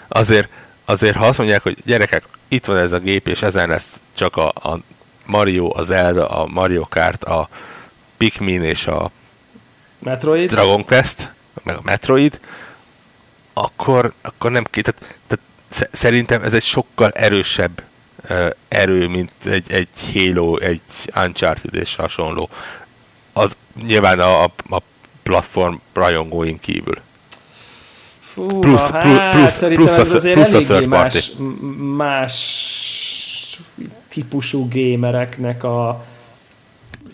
azért, 0.07 0.49
azért, 0.85 1.15
ha 1.15 1.25
azt 1.25 1.37
mondják, 1.37 1.63
hogy 1.63 1.77
gyerekek, 1.85 2.23
itt 2.47 2.65
van 2.65 2.77
ez 2.77 2.91
a 2.91 2.99
gép, 2.99 3.27
és 3.27 3.41
ezen 3.41 3.69
lesz 3.69 3.99
csak 4.15 4.37
a, 4.37 4.47
a 4.47 4.79
Mario, 5.25 5.71
az 5.73 5.85
Zelda, 5.85 6.27
a 6.27 6.45
Mario 6.45 6.87
Kart, 6.89 7.23
a 7.23 7.49
Pikmin 8.17 8.63
és 8.63 8.87
a 8.87 9.11
Metroid? 9.99 10.49
Dragon 10.49 10.85
Quest, 10.85 11.31
meg 11.63 11.75
a 11.75 11.81
Metroid, 11.83 12.39
akkor, 13.53 14.13
akkor 14.21 14.51
nem 14.51 14.65
két. 14.69 14.83
Tehát, 14.83 15.15
tehát 15.27 15.45
sze- 15.69 15.89
szerintem 15.91 16.43
ez 16.43 16.53
egy 16.53 16.63
sokkal 16.63 17.11
erősebb 17.11 17.83
uh, 18.29 18.49
erő, 18.67 19.07
mint 19.07 19.31
egy, 19.45 19.71
egy 19.71 19.87
Halo, 20.13 20.57
egy 20.57 20.81
Uncharted 21.15 21.75
és 21.75 21.95
hasonló. 21.95 22.49
Az 23.33 23.55
nyilván 23.85 24.19
a, 24.19 24.43
a, 24.43 24.51
a 24.69 24.81
platform 25.23 25.75
rajongóin 25.93 26.59
kívül. 26.59 26.97
Fú, 28.19 28.45
Plusz- 28.59 28.89
hát, 28.89 29.01
plu- 29.03 29.29
plusz- 29.31 29.55
szerintem 29.57 29.85
plusz 29.85 29.97
a 29.97 30.01
ez 30.01 30.07
third- 30.07 30.15
azért 30.17 30.35
plusz 30.35 30.53
a 30.53 30.55
eléggé 30.55 30.73
third 30.73 30.89
party. 30.89 31.13
más, 31.13 31.31
más 31.95 33.61
típusú 34.09 34.67
gamereknek 34.73 35.63
a, 35.63 35.87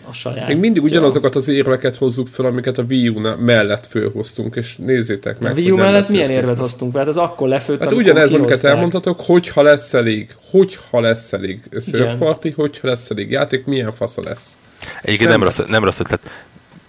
a 0.08 0.12
saját. 0.12 0.48
Még 0.48 0.56
mindig 0.58 0.82
ugyanazokat 0.82 1.36
az 1.36 1.48
érveket 1.48 1.96
hozzuk 1.96 2.28
fel, 2.28 2.44
amiket 2.44 2.78
a 2.78 2.82
Wii 2.82 3.08
U 3.08 3.20
mellett 3.38 3.86
fölhoztunk, 3.86 4.56
és 4.56 4.76
nézzétek 4.76 5.38
meg. 5.40 5.52
A 5.52 5.54
Wii 5.54 5.70
U 5.70 5.76
mellett 5.76 5.92
lett 6.00 6.08
milyen 6.08 6.30
érvet 6.30 6.58
hoztunk? 6.58 6.96
Hát 6.96 7.06
az 7.06 7.16
akkor 7.16 7.48
lefőtt, 7.48 7.80
Hát 7.80 7.92
ugyanez, 7.92 8.32
amiket 8.32 8.64
elmondhatok, 8.64 9.20
hogyha 9.20 9.62
lesz 9.62 9.94
elég, 9.94 10.34
hogyha 10.50 11.00
lesz 11.00 11.32
elég 11.32 11.60
third 11.70 12.16
party, 12.16 12.48
hogyha 12.56 12.88
lesz 12.88 13.10
elég 13.10 13.30
játék, 13.30 13.64
milyen 13.64 13.92
fasza 13.92 14.22
lesz. 14.22 14.58
Egyébként 15.02 15.30
Nem 15.30 15.38
nem 15.40 15.48
rossz, 15.48 15.58
nem 15.68 15.84
rossz 15.84 15.98
ötlet. 15.98 16.20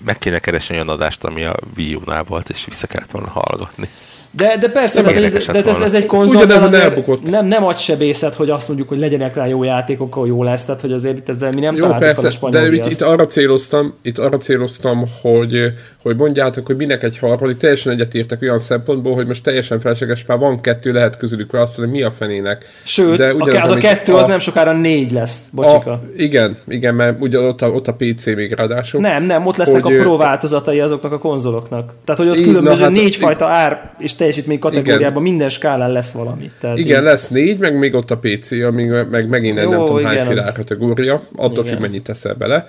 Meg 0.05 0.17
kéne 0.17 0.39
keresni 0.39 0.75
olyan 0.75 0.89
adást, 0.89 1.23
ami 1.23 1.43
a 1.43 1.59
Wii 1.75 1.95
U-nál 1.95 2.23
volt, 2.23 2.49
és 2.49 2.65
vissza 2.65 2.87
kellett 2.87 3.11
volna 3.11 3.29
hallgatni. 3.29 3.89
De, 4.31 4.57
de 4.59 4.69
persze, 4.69 5.01
Nem 5.01 5.13
de, 5.13 5.23
ez, 5.23 5.45
de 5.45 5.63
ez, 5.65 5.77
ez 5.77 5.93
egy 5.93 6.05
konzol, 6.05 6.43
Ugyanezen 6.43 6.81
elbukott. 6.81 7.29
nem, 7.29 7.45
nem 7.45 7.65
agysebészet, 7.65 8.33
hogy 8.35 8.49
azt 8.49 8.67
mondjuk, 8.67 8.89
hogy 8.89 8.97
legyenek 8.97 9.35
rá 9.35 9.45
jó 9.47 9.63
játékok, 9.63 10.07
akkor 10.15 10.27
jó 10.27 10.43
lesz, 10.43 10.65
tehát 10.65 10.81
hogy 10.81 10.91
azért 10.91 11.17
itt 11.17 11.29
ezzel 11.29 11.49
mi 11.53 11.59
nem 11.59 11.75
Jó, 11.75 11.83
fel 11.83 11.91
a 11.93 11.97
persze, 11.97 12.29
spanyol 12.29 12.61
de 12.61 12.75
itt, 12.75 12.85
itt, 12.85 13.01
arra 13.01 13.25
céloztam, 13.25 13.93
itt 14.01 14.17
arra 14.17 14.37
céloztam, 14.37 15.03
hogy, 15.21 15.73
hogy 16.01 16.15
mondjátok, 16.15 16.65
hogy 16.65 16.75
minek 16.75 17.03
egy 17.03 17.17
harmadik, 17.17 17.57
teljesen 17.57 17.91
egyetértek 17.91 18.41
olyan 18.41 18.59
szempontból, 18.59 19.13
hogy 19.13 19.27
most 19.27 19.43
teljesen 19.43 19.79
felesleges, 19.79 20.25
már 20.25 20.37
van 20.37 20.61
kettő, 20.61 20.91
lehet 20.91 21.17
közülük 21.17 21.51
választani, 21.51 21.87
hogy 21.87 21.97
mi 21.97 22.03
a 22.03 22.11
fenének. 22.17 22.65
Sőt, 22.83 23.17
De 23.17 23.29
a, 23.29 23.33
ugyanaz, 23.33 23.63
az 23.63 23.75
a 23.75 23.77
kettő 23.77 24.13
az 24.13 24.25
nem 24.27 24.39
sokára 24.39 24.71
négy 24.71 25.11
lesz, 25.11 25.47
bocsika. 25.51 25.91
A, 25.91 26.01
igen, 26.17 26.57
igen, 26.67 26.95
mert 26.95 27.21
ugye 27.21 27.39
ott 27.39 27.61
a, 27.61 27.67
ott 27.69 27.87
a 27.87 27.93
PC 27.93 28.25
még 28.25 28.51
ráadásul. 28.53 29.01
Nem, 29.01 29.23
nem, 29.23 29.45
ott 29.45 29.57
lesznek 29.57 29.83
hogy, 29.83 29.95
a 29.95 30.01
pro 30.01 30.17
változatai 30.17 30.79
azoknak 30.79 31.11
a 31.11 31.17
konzoloknak. 31.17 31.93
Tehát, 32.05 32.21
hogy 32.21 32.29
ott 32.29 32.37
Így, 32.37 32.43
különböző 32.43 32.77
na 32.79 32.83
hát, 32.83 32.91
négy 32.93 33.05
így- 33.05 33.15
fajta 33.15 33.45
ár 33.45 33.91
és 33.99 34.13
teljesítmény 34.19 34.59
kategóriában 34.59 35.21
minden 35.21 35.49
skálán 35.49 35.91
lesz 35.91 36.11
valami. 36.11 36.51
Tehát 36.59 36.77
Igen, 36.77 36.97
így- 36.97 37.03
lesz 37.03 37.27
négy, 37.29 37.57
meg 37.57 37.77
még 37.77 37.93
ott 37.93 38.11
a 38.11 38.17
PC, 38.17 38.51
ami 38.51 38.83
meg 38.85 39.27
megint 39.27 39.57
egy 39.57 39.67
nem 39.67 39.85
tudom 39.85 40.03
hány 40.03 40.13
igen, 40.13 40.27
féle 40.27 40.41
az- 40.43 40.55
kategória, 40.55 41.21
attól 41.35 41.63
Igen. 41.63 41.75
függ 41.75 41.81
mennyit 41.81 42.03
teszel 42.03 42.33
bele. 42.33 42.67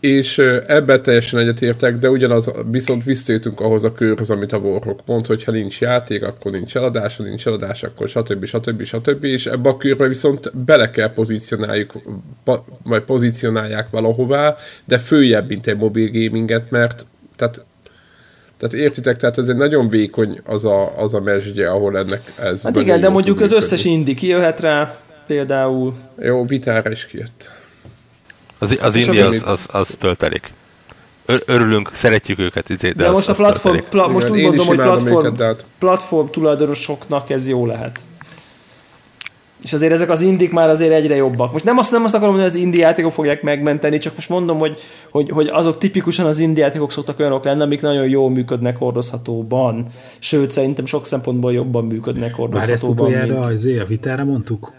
És 0.00 0.38
ebben 0.66 1.02
teljesen 1.02 1.38
egyetértek, 1.40 1.98
de 1.98 2.10
ugyanaz, 2.10 2.52
viszont 2.70 3.04
visszajöttünk 3.04 3.60
ahhoz 3.60 3.84
a 3.84 3.92
körhöz, 3.92 4.30
amit 4.30 4.52
a 4.52 4.56
Warhawk 4.56 5.00
mond, 5.06 5.26
hogy 5.26 5.44
ha 5.44 5.50
nincs 5.52 5.80
játék, 5.80 6.22
akkor 6.22 6.52
nincs 6.52 6.76
eladás, 6.76 7.16
ha 7.16 7.22
nincs 7.22 7.46
eladás, 7.46 7.82
akkor 7.82 8.08
stb. 8.08 8.44
stb. 8.44 8.82
stb. 8.84 9.24
És 9.24 9.46
ebbe 9.46 9.68
a 9.68 9.76
körbe 9.76 10.08
viszont 10.08 10.56
bele 10.64 10.90
kell 10.90 11.12
pozícionáljuk, 11.12 11.92
vagy 12.84 13.02
pozícionálják 13.02 13.90
valahová, 13.90 14.56
de 14.84 14.98
följebb, 14.98 15.48
mint 15.48 15.66
egy 15.66 15.76
mobil 15.76 16.10
gaminget, 16.10 16.70
mert 16.70 17.06
tehát 17.36 17.64
tehát 18.68 18.86
értitek, 18.86 19.16
tehát 19.16 19.38
ez 19.38 19.48
egy 19.48 19.56
nagyon 19.56 19.88
vékony 19.88 20.40
az 20.44 20.64
a, 20.64 20.98
az 20.98 21.14
a 21.14 21.20
mesdje, 21.20 21.70
ahol 21.70 21.98
ennek 21.98 22.20
ez 22.42 22.62
Hát 22.62 22.76
igen, 22.76 23.00
de 23.00 23.08
mondjuk 23.08 23.40
az 23.40 23.52
összes 23.52 23.70
működni. 23.82 23.98
indi 23.98 24.14
kijöhet 24.14 24.60
rá, 24.60 24.96
például. 25.26 25.94
Jó, 26.18 26.44
vitára 26.44 26.90
is 26.90 27.06
kijött. 27.06 27.50
Az, 28.58 28.78
az 28.82 28.94
indie 28.94 29.10
az, 29.10 29.18
az, 29.18 29.26
amit- 29.26 29.42
az, 29.42 29.66
az 29.70 29.96
töltelék. 30.00 30.52
Ör, 31.26 31.42
örülünk, 31.46 31.90
szeretjük 31.94 32.38
őket, 32.38 32.68
izé, 32.68 32.88
de, 32.88 32.94
De, 33.02 33.06
az, 33.08 33.14
most 33.14 33.28
a 33.28 33.32
az 33.32 33.38
platform, 33.38 33.78
pla, 33.90 34.08
most 34.08 34.26
Igen, 34.28 34.38
úgy 34.38 34.44
mondom, 34.44 34.66
hogy 34.66 34.76
platform, 34.76 35.24
őket, 35.24 35.36
de 35.38 35.44
hát- 35.44 35.64
platform 35.78 36.26
tulajdonosoknak 36.26 37.30
ez 37.30 37.48
jó 37.48 37.66
lehet. 37.66 38.00
És 39.64 39.72
azért 39.72 39.92
ezek 39.92 40.10
az 40.10 40.20
indik 40.20 40.52
már 40.52 40.68
azért 40.68 40.92
egyre 40.92 41.14
jobbak. 41.14 41.52
Most 41.52 41.64
nem 41.64 41.78
azt, 41.78 41.90
nem 41.90 42.04
azt 42.04 42.14
akarom, 42.14 42.34
hogy 42.34 42.44
az 42.44 42.54
indi 42.54 42.78
játékok 42.78 43.12
fogják 43.12 43.42
megmenteni, 43.42 43.98
csak 43.98 44.14
most 44.14 44.28
mondom, 44.28 44.58
hogy, 44.58 44.80
hogy, 45.10 45.30
hogy 45.30 45.48
azok 45.52 45.78
tipikusan 45.78 46.26
az 46.26 46.38
indi 46.38 46.60
játékok 46.60 46.92
szoktak 46.92 47.18
olyanok 47.18 47.44
lenni, 47.44 47.62
amik 47.62 47.80
nagyon 47.80 48.08
jól 48.08 48.30
működnek 48.30 48.76
hordozhatóban. 48.76 49.86
Sőt, 50.18 50.50
szerintem 50.50 50.86
sok 50.86 51.06
szempontból 51.06 51.52
jobban 51.52 51.84
működnek 51.84 52.20
Már 52.20 52.30
ezt 52.30 52.38
hordozhatóban, 52.38 53.06
utoljára 53.06 53.32
mint, 53.32 53.46
azért 53.46 53.82
a 53.82 53.84
vitára 53.84 54.24
mondtuk? 54.24 54.72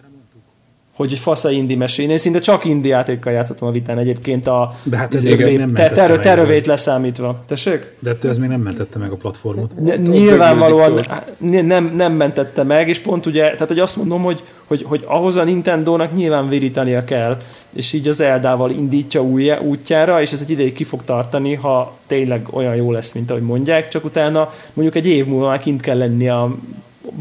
Hogy 0.96 1.12
egy 1.12 1.20
fasz 1.20 1.44
a 1.44 1.50
indi 1.50 1.76
mesén. 1.76 2.10
Én 2.10 2.18
szinte 2.18 2.40
csak 2.40 2.66
indi 2.66 2.88
játékkal 2.88 3.34
játszottam 3.34 3.68
a 3.68 3.72
vitán 3.72 3.98
egyébként 3.98 4.48
a 4.48 4.76
De 4.84 4.98
hát 4.98 5.14
ez 5.14 5.24
izé, 5.24 5.36
még 5.36 5.58
nem 5.58 5.74
te, 5.74 5.82
mentette 5.82 6.02
terő, 6.02 6.14
meg. 6.14 6.24
terövét 6.24 6.66
leszámítva. 6.68 7.44
Tessék? 7.46 7.96
De 8.00 8.10
ettől 8.10 8.32
ez 8.32 8.38
még 8.38 8.50
nem 8.50 8.60
mentette 8.60 9.00
meg 9.00 9.12
a 9.12 9.16
platformot. 9.16 9.72
Ne, 9.80 9.96
nyilvánvalóan 9.96 11.06
nem, 11.38 11.94
nem 11.96 12.14
mentette 12.14 12.64
meg, 12.64 12.88
és 12.88 13.00
pont 13.00 13.26
ugye, 13.26 13.44
tehát 13.44 13.68
hogy 13.68 13.80
azt 13.80 13.96
mondom, 13.96 14.22
hogy, 14.22 14.44
hogy, 14.66 14.84
hogy 14.88 15.04
ahhoz 15.08 15.36
a 15.36 15.44
Nintendo-nak 15.44 16.16
nyilván 16.16 16.50
virítania 16.50 17.04
kell, 17.04 17.38
és 17.74 17.94
így 17.94 18.08
az 18.08 18.22
Eldával 18.22 18.72
indítja 18.72 19.24
új, 19.24 19.52
útjára, 19.52 20.22
és 20.22 20.32
ez 20.32 20.42
egy 20.42 20.50
ideig 20.52 20.74
ki 20.74 20.84
fog 20.84 21.04
tartani, 21.06 21.54
ha 21.54 21.98
tényleg 22.08 22.48
olyan 22.52 22.76
jó 22.76 22.92
lesz, 22.92 23.12
mint 23.12 23.30
ahogy 23.32 23.44
mondják, 23.44 23.88
csak 23.88 24.06
utána 24.06 24.54
mondjuk 24.74 24.96
egy 24.98 25.08
év 25.08 25.26
múlva 25.26 25.48
már 25.48 25.60
kint 25.60 25.82
kell 25.82 25.98
lenni 25.98 26.30
a, 26.30 26.56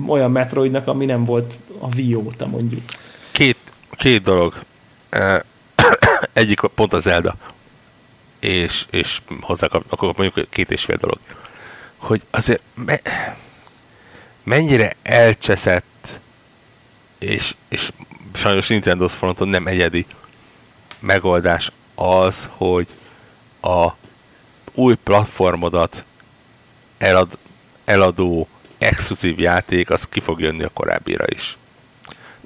olyan 0.06 0.30
Metroidnak, 0.30 0.86
ami 0.86 1.04
nem 1.04 1.24
volt 1.24 1.54
a 1.78 1.86
Wii 1.96 2.14
óta 2.14 2.46
mondjuk. 2.46 2.80
Két, 4.04 4.22
dolog. 4.22 4.54
Egyik 6.32 6.60
pont 6.60 6.92
az 6.92 7.02
Zelda. 7.02 7.36
És, 8.40 8.86
és 8.90 9.20
hozzá 9.40 9.66
kap, 9.66 9.84
akkor 9.88 10.14
mondjuk 10.16 10.50
két 10.50 10.70
és 10.70 10.84
fél 10.84 10.96
dolog. 10.96 11.18
Hogy 11.96 12.22
azért 12.30 12.60
me, 12.74 13.00
mennyire 14.42 14.92
elcseszett 15.02 16.20
és, 17.18 17.54
és 17.68 17.90
sajnos 18.34 18.68
Nintendo 18.68 19.08
fronton 19.08 19.48
nem 19.48 19.66
egyedi 19.66 20.06
megoldás 20.98 21.72
az, 21.94 22.48
hogy 22.50 22.86
a 23.60 23.88
új 24.74 24.94
platformodat 24.94 26.04
elad, 26.98 27.38
eladó 27.84 28.48
exkluzív 28.78 29.38
játék, 29.38 29.90
az 29.90 30.06
ki 30.08 30.20
fog 30.20 30.40
jönni 30.40 30.62
a 30.62 30.68
korábbira 30.68 31.24
is. 31.28 31.56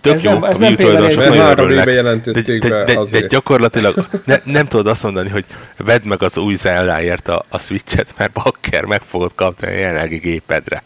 Tök 0.01 0.13
Ez 0.13 0.23
jó, 0.23 0.33
nem- 0.33 0.45
ez 0.45 0.57
a 0.57 0.61
nem 0.61 0.69
Wii 0.69 0.77
tulajdonosok 0.77 1.29
nagyon 1.29 1.59
örülnek, 1.59 1.85
de, 2.21 2.43
de, 2.59 2.85
de, 2.85 2.99
de 3.11 3.21
gyakorlatilag 3.27 4.07
ne, 4.25 4.37
nem 4.45 4.67
tudod 4.67 4.87
azt 4.87 5.03
mondani, 5.03 5.29
hogy 5.29 5.45
vedd 5.77 6.05
meg 6.05 6.23
az 6.23 6.37
új 6.37 6.55
Zeldáért 6.55 7.29
a, 7.29 7.45
a 7.49 7.59
Switch-et, 7.59 8.15
mert 8.17 8.33
bakker 8.33 8.85
meg 8.85 9.03
fogod 9.03 9.33
kapni 9.35 9.67
a 9.67 9.71
jelenlegi 9.71 10.17
gépedre. 10.17 10.83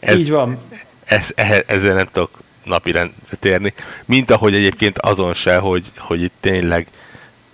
Ez, 0.00 0.18
Így 0.18 0.30
van. 0.30 0.58
ez, 1.04 1.28
e, 1.34 1.64
ezzel 1.66 1.94
nem 1.94 2.08
tudok 2.12 2.30
napirendre 2.64 3.14
térni. 3.40 3.74
Mint 4.04 4.30
ahogy 4.30 4.54
egyébként 4.54 4.98
azon 4.98 5.34
se, 5.34 5.56
hogy, 5.56 5.84
hogy 5.98 6.22
itt 6.22 6.34
tényleg, 6.40 6.86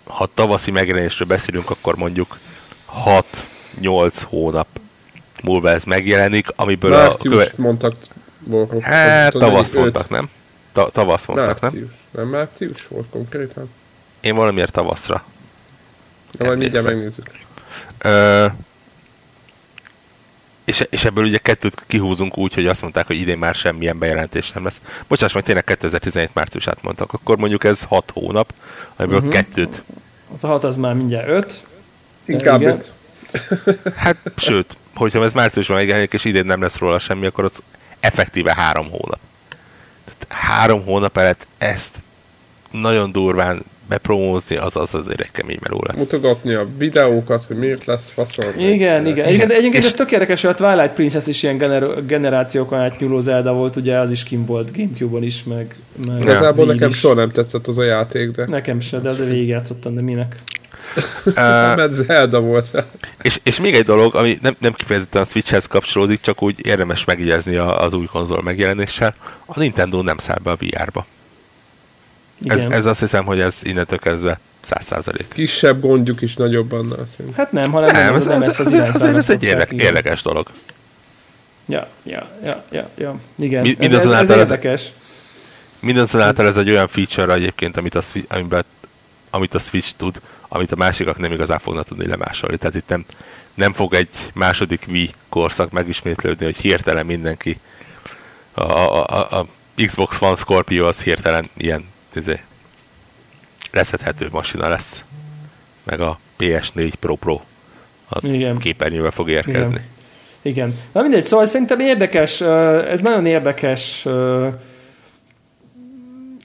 ha 0.05 0.29
tavaszi 0.35 0.71
megjelenésről 0.71 1.29
beszélünk, 1.29 1.71
akkor 1.71 1.97
mondjuk 1.97 2.39
6-8 3.81 4.13
hónap 4.25 4.67
múlva 5.43 5.71
ez 5.71 5.85
megjelenik, 5.85 6.47
amiből 6.57 6.91
Március 6.91 7.35
a... 7.35 7.39
Köve... 7.39 7.53
mondtak. 7.57 7.95
Voltak, 8.39 8.83
hát, 8.83 9.33
tavasz 9.33 9.75
mondtak, 9.75 10.09
nem? 10.09 10.29
Ta- 10.77 10.93
tavasz 10.93 11.27
mondtak, 11.27 11.61
március. 11.61 11.91
nem? 12.11 12.23
Nem 12.23 12.29
március 12.29 12.89
volt 12.89 13.07
konkrétan? 13.11 13.71
Én 14.21 14.35
valamiért 14.35 14.73
tavaszra. 14.73 15.25
Na, 16.31 16.47
majd 16.47 16.59
mindjárt 16.59 16.87
megnézzük. 16.87 17.31
Ö, 17.99 18.47
és, 20.65 20.87
és 20.91 21.05
ebből 21.05 21.25
ugye 21.25 21.39
kettőt 21.39 21.83
kihúzunk 21.87 22.39
úgy, 22.39 22.55
hogy 22.55 22.67
azt 22.67 22.83
mondták, 22.83 23.07
hogy 23.07 23.17
idén 23.17 23.39
már 23.39 23.55
semmilyen 23.55 23.99
bejelentés 23.99 24.53
nem 24.53 24.65
lesz. 24.65 24.81
Bocsáss 25.09 25.33
meg, 25.33 25.43
tényleg 25.43 25.65
2017 25.65 26.31
márciusát 26.33 26.83
mondtak. 26.83 27.13
Akkor 27.13 27.37
mondjuk 27.37 27.65
ez 27.65 27.83
6 27.83 28.11
hónap, 28.13 28.53
amiből 28.97 29.19
uh-huh. 29.19 29.33
kettőt. 29.33 29.83
Az 30.35 30.45
a 30.45 30.47
6 30.47 30.65
az 30.65 30.77
már 30.77 30.95
mindjárt 30.95 31.29
5. 31.29 31.65
Inkább 32.25 32.63
5. 32.63 32.93
hát, 33.97 34.17
sőt, 34.37 34.77
hogyha 34.95 35.25
ez 35.25 35.33
márciusban 35.33 35.77
megjelenik, 35.77 36.13
és 36.13 36.25
idén 36.25 36.47
nem 36.47 36.61
lesz 36.61 36.79
róla 36.79 36.99
semmi, 36.99 37.27
akkor 37.27 37.45
az 37.45 37.63
effektíve 38.01 38.55
három 38.55 38.91
hónap. 38.91 39.19
Három 40.29 40.85
hónap 40.85 41.19
előtt 41.19 41.47
ezt 41.59 41.95
nagyon 42.71 43.13
durván 43.13 43.63
bepromózni, 43.89 44.57
az 44.57 44.77
az 44.77 44.95
azért 44.95 45.21
egy 45.21 45.31
kemény 45.31 45.59
meló 45.63 45.83
lesz. 45.87 45.97
Mutogatni 45.97 46.55
a 46.55 46.67
videókat, 46.79 47.45
hogy 47.45 47.57
miért 47.57 47.85
lesz 47.85 48.11
faszol. 48.11 48.45
Igen, 48.57 49.07
igen. 49.07 49.29
igen. 49.29 49.51
Egyébként 49.51 49.85
ez 49.85 49.95
tök 49.95 50.11
érdekes, 50.11 50.43
hogy 50.43 50.51
a 50.51 50.55
Twilight 50.55 50.95
Princess 50.95 51.27
is 51.27 51.43
ilyen 51.43 51.59
gener- 51.59 52.07
generációkon 52.07 52.79
átnyúló 52.79 53.21
Zelda 53.21 53.53
volt, 53.53 53.77
ugye 53.77 53.99
az 53.99 54.11
is 54.11 54.23
kim 54.23 54.45
volt 54.45 54.77
Gamecube-on 54.77 55.23
is, 55.23 55.45
meg... 55.45 55.77
meg 56.07 56.21
Igazából 56.21 56.67
nekem 56.67 56.91
soha 56.91 57.15
nem 57.15 57.31
tetszett 57.31 57.67
az 57.67 57.79
a 57.79 57.85
játék, 57.85 58.31
de... 58.31 58.47
Nekem 58.47 58.81
se, 58.81 59.01
de 59.01 59.09
azért 59.09 59.31
végigjátszottam, 59.31 59.95
de 59.95 60.03
minek? 60.03 60.43
Mert 61.77 61.95
Zelda 61.95 62.41
volt. 62.41 62.85
és, 63.23 63.41
és 63.43 63.61
még 63.61 63.75
egy 63.75 63.85
dolog, 63.85 64.15
ami 64.15 64.39
nem, 64.43 64.57
nem 64.59 64.73
kifejezetten 64.73 65.23
a 65.23 65.25
Switchhez 65.25 65.67
kapcsolódik, 65.67 66.21
csak 66.21 66.43
úgy 66.43 66.67
érdemes 66.67 67.05
megjegyezni 67.05 67.57
az 67.57 67.93
új 67.93 68.07
konzol 68.07 68.43
megjelenéssel, 68.43 69.15
a 69.47 69.59
Nintendo 69.59 70.03
nem 70.03 70.19
száll 70.19 70.39
be 70.43 70.51
a 70.51 70.57
VR-ba. 70.59 71.07
Ez, 72.45 72.65
ez 72.69 72.87
azt 72.87 73.01
hiszem, 73.01 73.25
hogy 73.25 73.41
ez 73.41 73.61
innentől 73.63 73.99
kezdve 73.99 74.41
száz 74.61 74.85
százalék. 74.85 75.27
Kisebb 75.33 75.81
gondjuk 75.81 76.21
is 76.21 76.35
nagyobb 76.35 76.73
annál 76.73 77.07
szint. 77.17 77.35
Hát 77.35 77.53
nem, 77.53 77.71
hanem 77.71 77.93
nem, 77.93 78.05
nem, 78.05 78.15
ez, 78.15 78.25
nem 78.25 78.43
ez, 78.43 78.49
ezt 78.49 78.61
az 78.61 78.73
irányt 78.73 78.95
Azért 78.95 79.17
ez 79.17 79.31
egy 79.31 79.43
érdek, 79.43 79.73
érdekes 79.73 80.23
dolog. 80.23 80.51
Ja, 81.67 81.89
ja, 82.05 82.29
ja, 82.45 82.65
ja, 82.71 82.89
ja. 82.99 83.21
igen. 83.39 83.63
Mi, 83.63 83.77
ez, 83.79 83.93
ez, 83.93 84.11
ez, 84.11 84.29
érdekes. 84.31 84.93
Mindazonáltal 85.81 86.47
ez 86.47 86.57
egy 86.57 86.71
olyan 86.71 86.89
feature 86.89 87.33
egyébként, 87.33 87.77
amit 87.77 87.95
a, 87.95 88.03
amiben, 88.29 88.65
amit 89.31 89.55
a 89.55 89.59
Switch 89.59 89.93
tud, 89.97 90.21
amit 90.49 90.73
a 90.73 90.77
másikak 90.77 91.19
nem 91.19 91.33
igazán 91.33 91.59
fognak 91.59 91.87
tudni 91.87 92.07
lemásolni. 92.07 92.57
Tehát 92.57 92.75
itt 92.75 92.89
nem, 92.89 93.05
nem 93.55 93.73
fog 93.73 93.95
egy 93.95 94.09
második 94.35 94.85
Wii 94.89 95.11
korszak 95.29 95.71
megismétlődni, 95.71 96.45
hogy 96.45 96.57
hirtelen 96.57 97.07
mindenki 97.07 97.59
a, 98.53 98.63
a, 98.63 99.07
a, 99.07 99.39
a 99.39 99.47
Xbox 99.87 100.21
One 100.21 100.37
Scorpio 100.37 100.87
az 100.87 101.03
hirtelen 101.03 101.51
ilyen 101.57 101.89
izé, 102.15 102.41
leszedhető 103.71 104.29
masina 104.31 104.69
lesz. 104.69 105.03
Meg 105.83 106.01
a 106.01 106.19
PS4 106.39 106.93
Pro 107.01 107.15
Pro 107.15 107.41
az 108.09 108.25
Igen. 108.25 108.59
képernyővel 108.59 109.11
fog 109.11 109.31
érkezni. 109.31 109.75
Igen. 109.75 109.95
Igen. 110.43 110.75
Na 110.93 111.03
mindegy, 111.03 111.27
szóval 111.27 111.47
szerintem 111.47 111.81
érdekes, 111.81 112.41
ez 112.91 113.01
nagyon 113.01 113.27
érdekes 113.27 114.07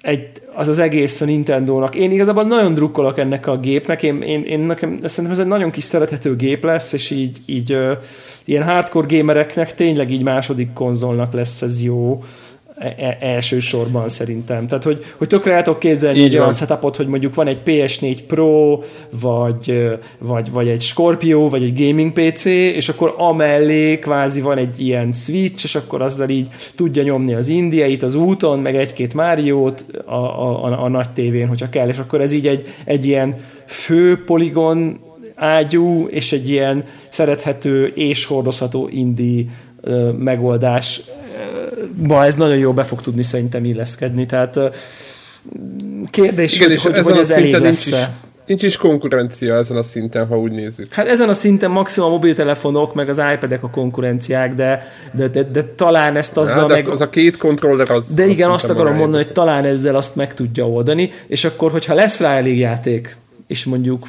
egy, 0.01 0.29
az 0.53 0.67
az 0.67 0.79
egész 0.79 1.21
a 1.21 1.25
Nintendo-nak. 1.25 1.95
Én 1.95 2.11
igazából 2.11 2.43
nagyon 2.43 2.73
drukkolok 2.73 3.17
ennek 3.17 3.47
a 3.47 3.57
gépnek, 3.57 4.03
én, 4.03 4.21
én, 4.21 4.43
én 4.43 4.59
nekem 4.59 4.99
szerintem 5.03 5.33
ez 5.33 5.39
egy 5.39 5.47
nagyon 5.51 5.71
kis 5.71 5.83
szerethető 5.83 6.35
gép 6.35 6.63
lesz, 6.63 6.93
és 6.93 7.09
így, 7.09 7.37
így 7.45 7.77
ilyen 8.45 8.63
hardcore 8.63 9.17
gamereknek 9.17 9.75
tényleg 9.75 10.11
így 10.11 10.23
második 10.23 10.73
konzolnak 10.73 11.33
lesz 11.33 11.61
ez 11.61 11.83
jó. 11.83 12.23
E, 12.81 12.95
e, 12.97 13.17
elsősorban 13.19 14.09
szerintem. 14.09 14.67
Tehát, 14.67 14.83
hogy, 14.83 15.05
hogy 15.17 15.27
tökre 15.27 15.53
el 15.53 15.61
tudok 15.61 15.79
képzelni 15.79 16.17
Így 16.17 16.25
egy 16.25 16.37
olyan 16.37 16.53
setupot, 16.53 16.95
hogy 16.95 17.07
mondjuk 17.07 17.35
van 17.35 17.47
egy 17.47 17.61
PS4 17.65 18.17
Pro, 18.27 18.79
vagy, 19.09 19.89
vagy, 20.19 20.51
vagy 20.51 20.67
egy 20.67 20.81
Scorpio, 20.81 21.49
vagy 21.49 21.63
egy 21.63 21.87
gaming 21.87 22.11
PC, 22.11 22.45
és 22.45 22.89
akkor 22.89 23.13
amellé 23.17 23.99
kvázi 23.99 24.41
van 24.41 24.57
egy 24.57 24.79
ilyen 24.79 25.11
Switch, 25.11 25.63
és 25.63 25.75
akkor 25.75 26.01
azzal 26.01 26.29
így 26.29 26.47
tudja 26.75 27.03
nyomni 27.03 27.33
az 27.33 27.47
indiait 27.47 28.03
az 28.03 28.15
úton, 28.15 28.59
meg 28.59 28.75
egy-két 28.75 29.13
Máriót 29.13 29.85
a, 30.05 30.13
a, 30.13 30.65
a, 30.65 30.83
a 30.83 30.87
nagy 30.87 31.09
tévén, 31.09 31.47
hogyha 31.47 31.69
kell, 31.69 31.87
és 31.87 31.97
akkor 31.97 32.21
ez 32.21 32.33
így 32.33 32.47
egy, 32.47 32.67
egy 32.85 33.05
ilyen 33.05 33.35
fő 33.65 34.23
poligon 34.25 34.99
ágyú, 35.35 36.07
és 36.07 36.31
egy 36.31 36.49
ilyen 36.49 36.83
szerethető 37.09 37.85
és 37.95 38.25
hordozható 38.25 38.89
indie 38.91 39.43
megoldás 40.17 41.01
ba 42.07 42.25
ez 42.25 42.35
nagyon 42.35 42.57
jó 42.57 42.73
be 42.73 42.83
fog 42.83 43.01
tudni 43.01 43.23
szerintem 43.23 43.65
illeszkedni, 43.65 44.25
tehát 44.25 44.59
kérdés, 46.09 46.55
Igen, 46.55 46.69
hogy, 46.69 46.81
hogy, 46.81 47.05
hogy 47.05 47.17
ez 47.17 47.31
elég 47.31 47.53
lesz 47.53 47.93
nincs 48.51 48.63
is, 48.63 48.77
konkurencia 48.77 49.55
ezen 49.55 49.77
a 49.77 49.83
szinten, 49.83 50.27
ha 50.27 50.39
úgy 50.39 50.51
nézzük. 50.51 50.93
Hát 50.93 51.07
ezen 51.07 51.29
a 51.29 51.33
szinten 51.33 51.71
maximum 51.71 52.09
a 52.09 52.11
mobiltelefonok, 52.11 52.93
meg 52.93 53.09
az 53.09 53.21
iPad-ek 53.33 53.63
a 53.63 53.69
konkurenciák, 53.69 54.53
de, 54.53 54.87
de, 55.11 55.27
de, 55.27 55.43
de 55.43 55.63
talán 55.63 56.15
ezt 56.15 56.37
azzal 56.37 56.69
ja, 56.69 56.75
meg... 56.75 56.89
Az 56.89 57.01
a 57.01 57.09
két 57.09 57.37
kontroller 57.37 57.91
az... 57.91 58.13
De 58.13 58.25
igen, 58.25 58.49
azt 58.49 58.69
akarom 58.69 58.95
mondani, 58.95 59.23
hogy 59.23 59.33
talán 59.33 59.65
ezzel 59.65 59.95
azt 59.95 60.15
meg 60.15 60.33
tudja 60.33 60.69
oldani, 60.69 61.11
és 61.27 61.45
akkor, 61.45 61.71
hogyha 61.71 61.93
lesz 61.93 62.19
rá 62.19 62.35
elég 62.35 62.57
játék, 62.57 63.17
és 63.47 63.65
mondjuk 63.65 64.07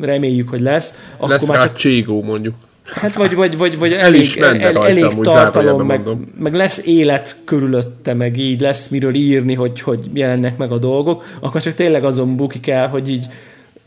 reméljük, 0.00 0.48
hogy 0.48 0.60
lesz, 0.60 0.98
akkor 1.16 1.28
lesz 1.28 1.46
már 1.46 1.62
csak... 1.62 1.74
Cségó, 1.74 2.22
mondjuk. 2.22 2.54
Hát 2.84 3.14
vagy, 3.14 3.34
vagy, 3.34 3.56
vagy, 3.56 3.78
vagy 3.78 3.92
elég, 3.92 4.36
el, 4.38 4.60
el, 4.60 4.86
elég 4.86 5.14
tartalom, 5.20 5.86
meg, 5.86 6.00
meg, 6.38 6.54
lesz 6.54 6.86
élet 6.86 7.36
körülötte, 7.44 8.14
meg 8.14 8.38
így 8.38 8.60
lesz 8.60 8.88
miről 8.88 9.14
írni, 9.14 9.54
hogy, 9.54 9.80
hogy 9.80 10.10
jelennek 10.12 10.56
meg 10.56 10.72
a 10.72 10.78
dolgok, 10.78 11.24
akkor 11.40 11.62
csak 11.62 11.74
tényleg 11.74 12.04
azon 12.04 12.36
bukik 12.36 12.68
el, 12.68 12.88
hogy 12.88 13.08
így 13.08 13.26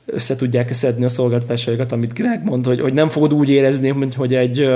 össze 0.06 0.36
tudják 0.36 0.74
szedni 0.74 1.06
a 1.06 1.10
szolgáltatásaikat, 1.10 1.92
amit 1.92 2.14
Greg 2.14 2.44
mond, 2.44 2.66
hogy, 2.66 2.82
hogy 2.82 2.94
nem 2.94 3.10
fogod 3.10 3.34
úgy 3.34 3.50
érezni, 3.50 3.90
hogy, 3.90 4.16
hogy 4.16 4.34
egy 4.34 4.70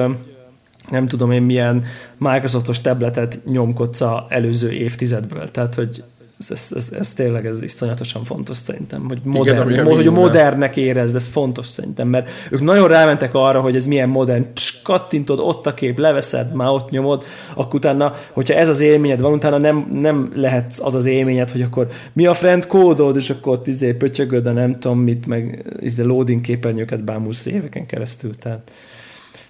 nem 0.89 1.07
tudom 1.07 1.31
én 1.31 1.41
milyen 1.41 1.83
Microsoftos 2.17 2.81
tabletet 2.81 3.39
nyomkodsz 3.45 4.01
a 4.01 4.25
előző 4.29 4.71
évtizedből. 4.71 5.51
Tehát, 5.51 5.75
hogy 5.75 6.03
ez, 6.39 6.51
ez, 6.51 6.71
ez, 6.75 6.91
ez 6.99 7.13
tényleg 7.13 7.45
ez 7.45 7.61
iszonyatosan 7.61 8.23
fontos 8.23 8.57
szerintem, 8.57 9.05
hogy, 9.07 9.19
modern, 9.23 9.69
Igen, 9.69 9.85
hogy 9.85 10.07
a 10.07 10.11
modernnek 10.11 10.77
érezd, 10.77 11.15
ez 11.15 11.27
fontos 11.27 11.65
szerintem, 11.65 12.07
mert 12.07 12.29
ők 12.51 12.61
nagyon 12.61 12.87
rámentek 12.87 13.33
arra, 13.33 13.61
hogy 13.61 13.75
ez 13.75 13.85
milyen 13.85 14.09
modern, 14.09 14.53
Pss, 14.53 14.81
kattintod, 14.81 15.39
ott 15.39 15.65
a 15.65 15.73
kép, 15.73 15.97
leveszed, 15.97 16.53
már 16.53 16.69
ott 16.69 16.89
nyomod, 16.89 17.23
akkor 17.53 17.75
utána, 17.75 18.13
hogyha 18.31 18.53
ez 18.53 18.69
az 18.69 18.79
élményed 18.79 19.21
van, 19.21 19.33
utána 19.33 19.57
nem, 19.57 19.87
nem 19.93 20.31
lehet 20.35 20.79
az 20.83 20.95
az 20.95 21.05
élményed, 21.05 21.49
hogy 21.49 21.61
akkor 21.61 21.87
mi 22.13 22.25
a 22.25 22.33
friend 22.33 22.67
kódod, 22.67 23.15
és 23.15 23.29
akkor 23.29 23.53
ott 23.53 23.67
izé 23.67 23.93
pötyögöd, 23.93 24.45
a 24.45 24.51
nem 24.51 24.79
tudom 24.79 24.99
mit, 24.99 25.25
meg 25.25 25.65
izé 25.79 26.03
loading 26.03 26.41
képernyőket 26.41 27.03
bámulsz 27.03 27.45
éveken 27.45 27.85
keresztül, 27.85 28.35
tehát. 28.35 28.71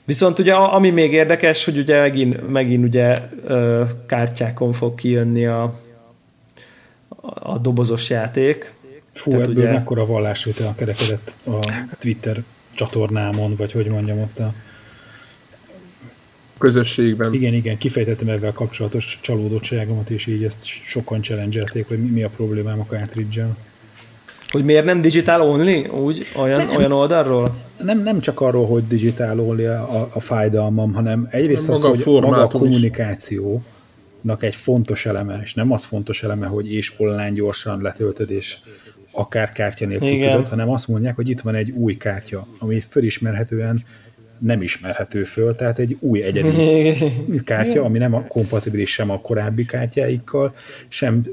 Viszont 0.05 0.39
ugye 0.39 0.53
ami 0.53 0.89
még 0.89 1.13
érdekes, 1.13 1.65
hogy 1.65 1.77
ugye 1.77 1.99
megint, 1.99 2.51
megint 2.51 2.85
ugye 2.85 3.15
kártyákon 4.05 4.71
fog 4.71 4.95
kijönni 4.95 5.45
a, 5.45 5.73
a 7.34 7.57
dobozos 7.57 8.09
játék. 8.09 8.73
Fú, 9.13 9.30
Tehát 9.32 9.47
ebből 9.47 9.63
ugye... 9.63 9.71
mekkora 9.71 10.05
vallásvétel 10.05 10.73
kerekedett 10.77 11.36
a 11.45 11.59
Twitter 11.99 12.43
csatornámon, 12.75 13.55
vagy 13.55 13.71
hogy 13.71 13.88
mondjam 13.88 14.19
ott 14.19 14.39
a 14.39 14.53
közösségben. 16.57 17.34
Igen, 17.34 17.53
igen, 17.53 17.77
kifejtettem 17.77 18.30
ezzel 18.30 18.51
kapcsolatos 18.51 19.19
csalódottságomat, 19.21 20.09
és 20.09 20.27
így 20.27 20.43
ezt 20.43 20.63
sokan 20.65 21.21
challenge 21.21 21.63
hogy 21.88 22.11
mi, 22.11 22.23
a 22.23 22.30
problémám 22.30 22.80
a 22.80 22.86
cartridge 22.86 23.47
Hogy 24.49 24.65
miért 24.65 24.86
nem 24.86 25.01
digital 25.01 25.41
only? 25.41 25.88
Úgy, 25.88 26.27
olyan, 26.36 26.65
nem, 26.65 26.75
olyan 26.75 26.91
oldalról? 26.91 27.55
Nem, 27.84 28.03
nem 28.03 28.19
csak 28.19 28.41
arról, 28.41 28.67
hogy 28.67 28.88
digital 28.88 29.39
only 29.39 29.67
a, 29.67 30.09
a 30.13 30.19
fájdalmam, 30.19 30.93
hanem 30.93 31.27
egyrészt 31.32 31.69
az, 31.69 31.84
hogy 31.84 32.03
maga 32.05 32.41
a 32.41 32.47
kommunikáció, 32.47 33.55
is 33.55 33.78
egy 34.39 34.55
fontos 34.55 35.05
eleme, 35.05 35.39
és 35.43 35.53
nem 35.53 35.72
az 35.72 35.84
fontos 35.84 36.24
eleme, 36.24 36.47
hogy 36.47 36.74
és 36.74 36.93
online 36.97 37.32
gyorsan 37.32 37.82
letöltöd, 37.82 38.32
és 38.32 38.57
akár 39.11 39.51
kártya 39.51 39.86
nélkül 39.86 40.07
Igen. 40.07 40.32
tudod, 40.32 40.47
hanem 40.47 40.70
azt 40.70 40.88
mondják, 40.88 41.15
hogy 41.15 41.30
itt 41.30 41.41
van 41.41 41.55
egy 41.55 41.70
új 41.70 41.97
kártya, 41.97 42.47
ami 42.59 42.80
fölismerhetően 42.89 43.84
nem 44.38 44.61
ismerhető 44.61 45.24
föl, 45.24 45.55
tehát 45.55 45.80
egy 45.80 45.97
új 45.99 46.22
egyedi 46.22 46.93
kártya, 47.43 47.84
ami 47.84 47.97
nem 47.97 48.13
a 48.13 48.24
kompatibilis 48.24 48.91
sem 48.91 49.09
a 49.09 49.22
korábbi 49.22 49.65
kártyáikkal, 49.65 50.55
sem 50.88 51.26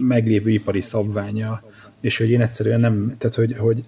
meglévő 0.00 0.50
ipari 0.50 0.80
szabványa, 0.80 1.62
és 2.00 2.16
hogy 2.16 2.30
én 2.30 2.40
egyszerűen 2.40 2.80
nem, 2.80 3.14
tehát 3.18 3.36
hogy, 3.36 3.56
hogy, 3.56 3.84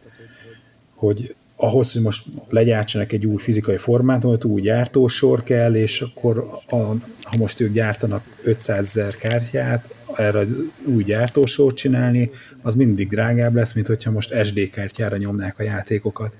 hogy 0.94 1.34
ahhoz, 1.62 1.92
hogy 1.92 2.02
most 2.02 2.24
legyártsanak 2.48 3.12
egy 3.12 3.26
új 3.26 3.36
fizikai 3.36 3.76
formátumot, 3.76 4.44
új 4.44 4.60
gyártósor 4.60 5.42
kell, 5.42 5.74
és 5.74 6.00
akkor 6.00 6.60
a, 6.66 6.76
ha 7.22 7.36
most 7.38 7.60
ők 7.60 7.72
gyártanak 7.72 8.22
500 8.42 8.86
ezer 8.86 9.16
kártyát, 9.16 9.94
erre 10.16 10.44
új 10.84 11.02
gyártósort 11.02 11.76
csinálni, 11.76 12.30
az 12.62 12.74
mindig 12.74 13.08
drágább 13.08 13.54
lesz, 13.54 13.72
mint 13.72 13.86
hogyha 13.86 14.10
most 14.10 14.44
SD 14.44 14.70
kártyára 14.70 15.16
nyomnák 15.16 15.58
a 15.58 15.62
játékokat, 15.62 16.32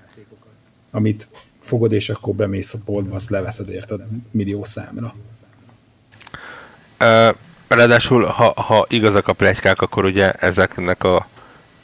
amit 0.90 1.28
fogod, 1.60 1.92
és 1.92 2.08
akkor 2.08 2.34
bemész 2.34 2.74
a 2.74 2.78
boltba, 2.84 3.14
azt 3.14 3.30
leveszed 3.30 3.68
érted 3.68 4.00
millió 4.30 4.64
számra. 4.64 5.14
Ráadásul, 7.68 8.24
ha, 8.24 8.52
ha 8.56 8.86
igazak 8.88 9.28
a 9.28 9.32
plegykák, 9.32 9.82
akkor 9.82 10.04
ugye 10.04 10.32
ezeknek 10.32 11.04
a 11.04 11.26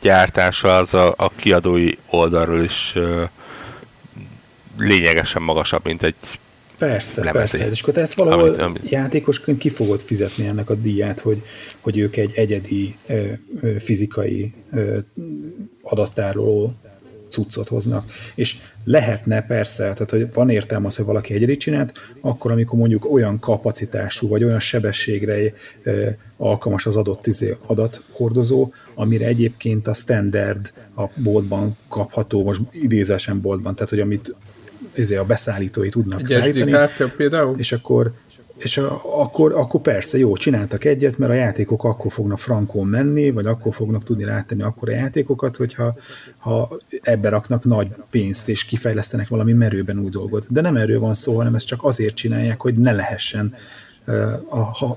gyártása 0.00 0.76
az 0.76 0.94
a, 0.94 1.14
a 1.16 1.30
kiadói 1.36 1.90
oldalról 2.10 2.62
is 2.62 2.92
uh, 2.96 3.22
lényegesen 4.78 5.42
magasabb, 5.42 5.84
mint 5.84 6.02
egy 6.02 6.14
Persze, 6.78 7.24
lemezé. 7.24 7.58
persze. 7.58 7.70
És 7.70 7.82
akkor 7.82 7.94
te 7.94 8.00
ezt 8.00 8.14
valahol 8.14 8.48
amit, 8.48 8.60
amit... 8.60 8.88
játékosként 8.90 9.58
ki 9.58 9.68
fogod 9.68 10.02
fizetni 10.02 10.46
ennek 10.46 10.70
a 10.70 10.74
díját, 10.74 11.20
hogy, 11.20 11.42
hogy 11.80 11.98
ők 11.98 12.16
egy 12.16 12.32
egyedi 12.34 12.96
ö, 13.06 13.26
ö, 13.60 13.78
fizikai 13.78 14.52
ö, 14.72 14.98
adattároló 15.82 16.74
cuccot 17.30 17.68
hoznak. 17.68 18.10
És 18.34 18.56
lehetne 18.84 19.42
persze, 19.42 19.82
tehát 19.82 20.10
hogy 20.10 20.32
van 20.32 20.50
értelme 20.50 20.86
az, 20.86 20.96
hogy 20.96 21.04
valaki 21.04 21.34
egyedi 21.34 21.56
csinált, 21.56 21.92
akkor 22.20 22.52
amikor 22.52 22.78
mondjuk 22.78 23.12
olyan 23.12 23.38
kapacitású, 23.38 24.28
vagy 24.28 24.44
olyan 24.44 24.60
sebességre 24.60 25.52
alkalmas 26.36 26.86
az 26.86 26.96
adott 26.96 27.26
izé, 27.26 27.56
adathordozó, 27.66 28.72
amire 28.94 29.26
egyébként 29.26 29.86
a 29.86 29.94
standard 29.94 30.72
a 30.96 31.04
boltban 31.14 31.76
kapható, 31.88 32.44
most 32.44 32.60
idézésen 32.70 33.40
boltban, 33.40 33.74
tehát 33.74 33.90
hogy 33.90 34.00
amit 34.00 34.34
izé, 34.94 35.16
a 35.16 35.24
beszállítói 35.24 35.88
tudnak 35.88 36.20
Egy 36.20 36.26
szállítani. 36.26 36.88
SD 36.88 37.16
például? 37.16 37.58
És 37.58 37.72
akkor 37.72 38.12
és 38.62 38.78
a, 38.78 39.00
akkor, 39.20 39.52
akkor 39.52 39.80
persze 39.80 40.18
jó, 40.18 40.36
csináltak 40.36 40.84
egyet, 40.84 41.18
mert 41.18 41.32
a 41.32 41.34
játékok 41.34 41.84
akkor 41.84 42.12
fognak 42.12 42.38
frankon 42.38 42.86
menni, 42.86 43.30
vagy 43.30 43.46
akkor 43.46 43.74
fognak 43.74 44.04
tudni 44.04 44.24
rátenni 44.24 44.62
akkor 44.62 44.88
a 44.88 44.92
játékokat, 44.92 45.56
hogyha 45.56 45.94
ha 46.38 46.78
ebbe 47.02 47.28
raknak 47.28 47.64
nagy 47.64 47.88
pénzt, 48.10 48.48
és 48.48 48.64
kifejlesztenek 48.64 49.28
valami 49.28 49.52
merőben 49.52 49.98
új 49.98 50.10
dolgot. 50.10 50.46
De 50.48 50.60
nem 50.60 50.76
erről 50.76 51.00
van 51.00 51.14
szó, 51.14 51.36
hanem 51.36 51.54
ezt 51.54 51.66
csak 51.66 51.84
azért 51.84 52.14
csinálják, 52.14 52.60
hogy 52.60 52.74
ne 52.74 52.92
lehessen 52.92 53.54
a, 54.48 54.56
a, 54.56 54.84
a 54.84 54.96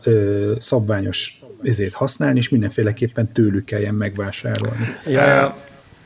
szabványos 0.59 1.39
ezért 1.63 1.93
használni, 1.93 2.37
és 2.37 2.49
mindenféleképpen 2.49 3.31
tőlük 3.31 3.65
kelljen 3.65 3.95
megvásárolni. 3.95 4.95
Ja. 5.05 5.57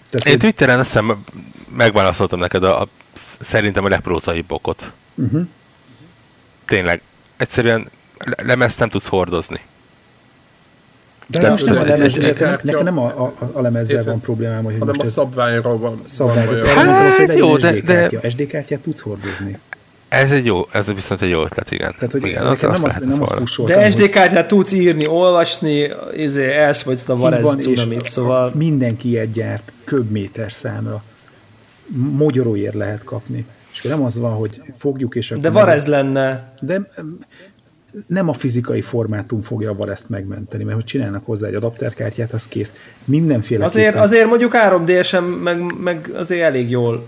Tehát, 0.10 0.28
Én 0.28 0.40
Twitteren 0.40 0.80
azt 0.80 0.88
hiszem 0.88 1.24
megválaszoltam 1.78 2.40
neked 2.40 2.64
a, 2.64 2.82
a 2.82 2.88
szerintem 3.40 3.86
a 3.86 3.90
legprózaibb 3.90 4.52
okot. 4.52 4.92
Uh-huh. 5.16 5.48
Tényleg, 6.66 7.02
egyszerűen 7.38 7.88
lemezt 8.44 8.80
nem 8.80 8.90
tudsz 8.90 9.08
hordozni. 9.08 9.60
De, 11.28 11.40
de 11.40 11.50
most 11.50 11.66
nem 11.66 11.78
a 11.78 11.84
lemez, 11.84 12.16
nekem, 12.16 12.58
nekem 12.64 12.84
nem 12.84 13.00
a, 13.00 13.06
a, 13.06 13.50
a 13.54 13.62
lemezzel 13.62 14.04
van 14.04 14.20
problémám, 14.20 14.64
hogy 14.64 14.76
hanem 14.80 14.88
most 14.88 15.02
a 15.02 15.12
szabványról 15.12 15.78
van. 15.78 16.02
Szabvány, 16.06 16.48
van 16.48 16.66
hát, 16.66 17.08
az, 17.08 17.16
hogy 17.16 17.38
jó, 17.38 17.58
de, 17.58 17.76
SD 17.76 17.86
kártya. 17.86 18.30
SD 18.30 18.48
kártyát 18.48 18.80
tudsz 18.80 19.02
hordozni. 19.02 19.60
Ez 20.08 20.32
egy 20.32 20.46
jó, 20.46 20.66
ez 20.72 20.94
viszont 20.94 21.22
egy 21.22 21.30
jó 21.30 21.44
ötlet, 21.44 21.72
igen. 21.72 21.94
Tehát, 21.94 22.12
hogy 22.12 22.26
igen, 22.26 22.46
az, 22.46 22.62
nem, 22.62 22.72
az, 22.72 22.98
nem 23.04 23.22
az 23.22 23.62
De 23.66 23.92
SD 23.92 24.10
kártyát 24.10 24.48
tudsz 24.48 24.74
írni, 24.74 25.08
olvasni, 25.08 25.90
izé, 26.16 26.52
elsz 26.54 26.82
vagy 26.82 27.02
a 27.08 27.16
Varez 27.16 27.56
cunamit, 27.56 28.06
szóval... 28.06 28.52
Mindenki 28.56 29.10
ilyet 29.10 29.32
gyárt 29.32 29.72
köbméter 29.84 30.52
számra. 30.52 31.04
Magyaróért 32.12 32.74
lehet 32.74 33.04
kapni. 33.04 33.46
És 33.76 33.82
nem 33.82 34.04
az 34.04 34.18
van, 34.18 34.32
hogy 34.32 34.62
fogjuk 34.78 35.16
és 35.16 35.32
akkor... 35.32 35.44
De 35.44 35.50
Varez 35.50 35.86
lenne. 35.86 36.54
De 36.62 36.88
nem 38.08 38.30
a 38.30 38.34
fizikai 38.34 38.82
formátum 38.82 39.42
fogja 39.42 39.70
a 39.70 39.76
Varezt 39.76 40.10
megmenteni, 40.10 40.64
mert 40.64 40.76
hogy 40.76 40.86
csinálnak 40.86 41.26
hozzá 41.26 41.48
egy 41.48 41.56
adapterkártyát, 41.56 42.34
az 42.34 42.48
kész. 42.48 42.74
Mindenféle. 43.06 43.66
Azért, 43.66 43.96
azért 43.96 44.28
mondjuk 44.28 44.52
3D-sen 44.56 45.24
meg, 45.24 45.82
meg 45.82 46.10
azért 46.14 46.42
elég 46.42 46.70
jól 46.70 47.08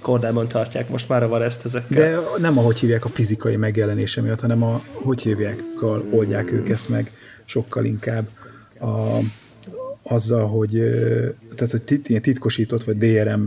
kordában 0.00 0.48
tartják 0.48 0.88
most 0.88 1.08
már 1.08 1.22
a 1.22 1.28
Varezt 1.28 1.64
ezekkel. 1.64 2.10
De 2.10 2.18
nem 2.38 2.58
ahogy 2.58 2.78
hívják 2.78 3.04
a 3.04 3.08
fizikai 3.08 3.56
megjelenése 3.56 4.20
miatt, 4.20 4.40
hanem 4.40 4.62
a 4.62 4.82
hogy 4.92 5.22
hívják, 5.22 5.62
oldják 6.10 6.52
ők 6.52 6.68
ezt 6.68 6.88
meg 6.88 7.12
sokkal 7.44 7.84
inkább. 7.84 8.28
A, 8.80 9.18
azzal, 10.04 10.46
hogy, 10.46 10.70
tehát, 11.54 11.70
hogy 11.70 11.82
tit, 11.82 12.22
titkosított, 12.22 12.84
vagy 12.84 12.98
DRM 12.98 13.46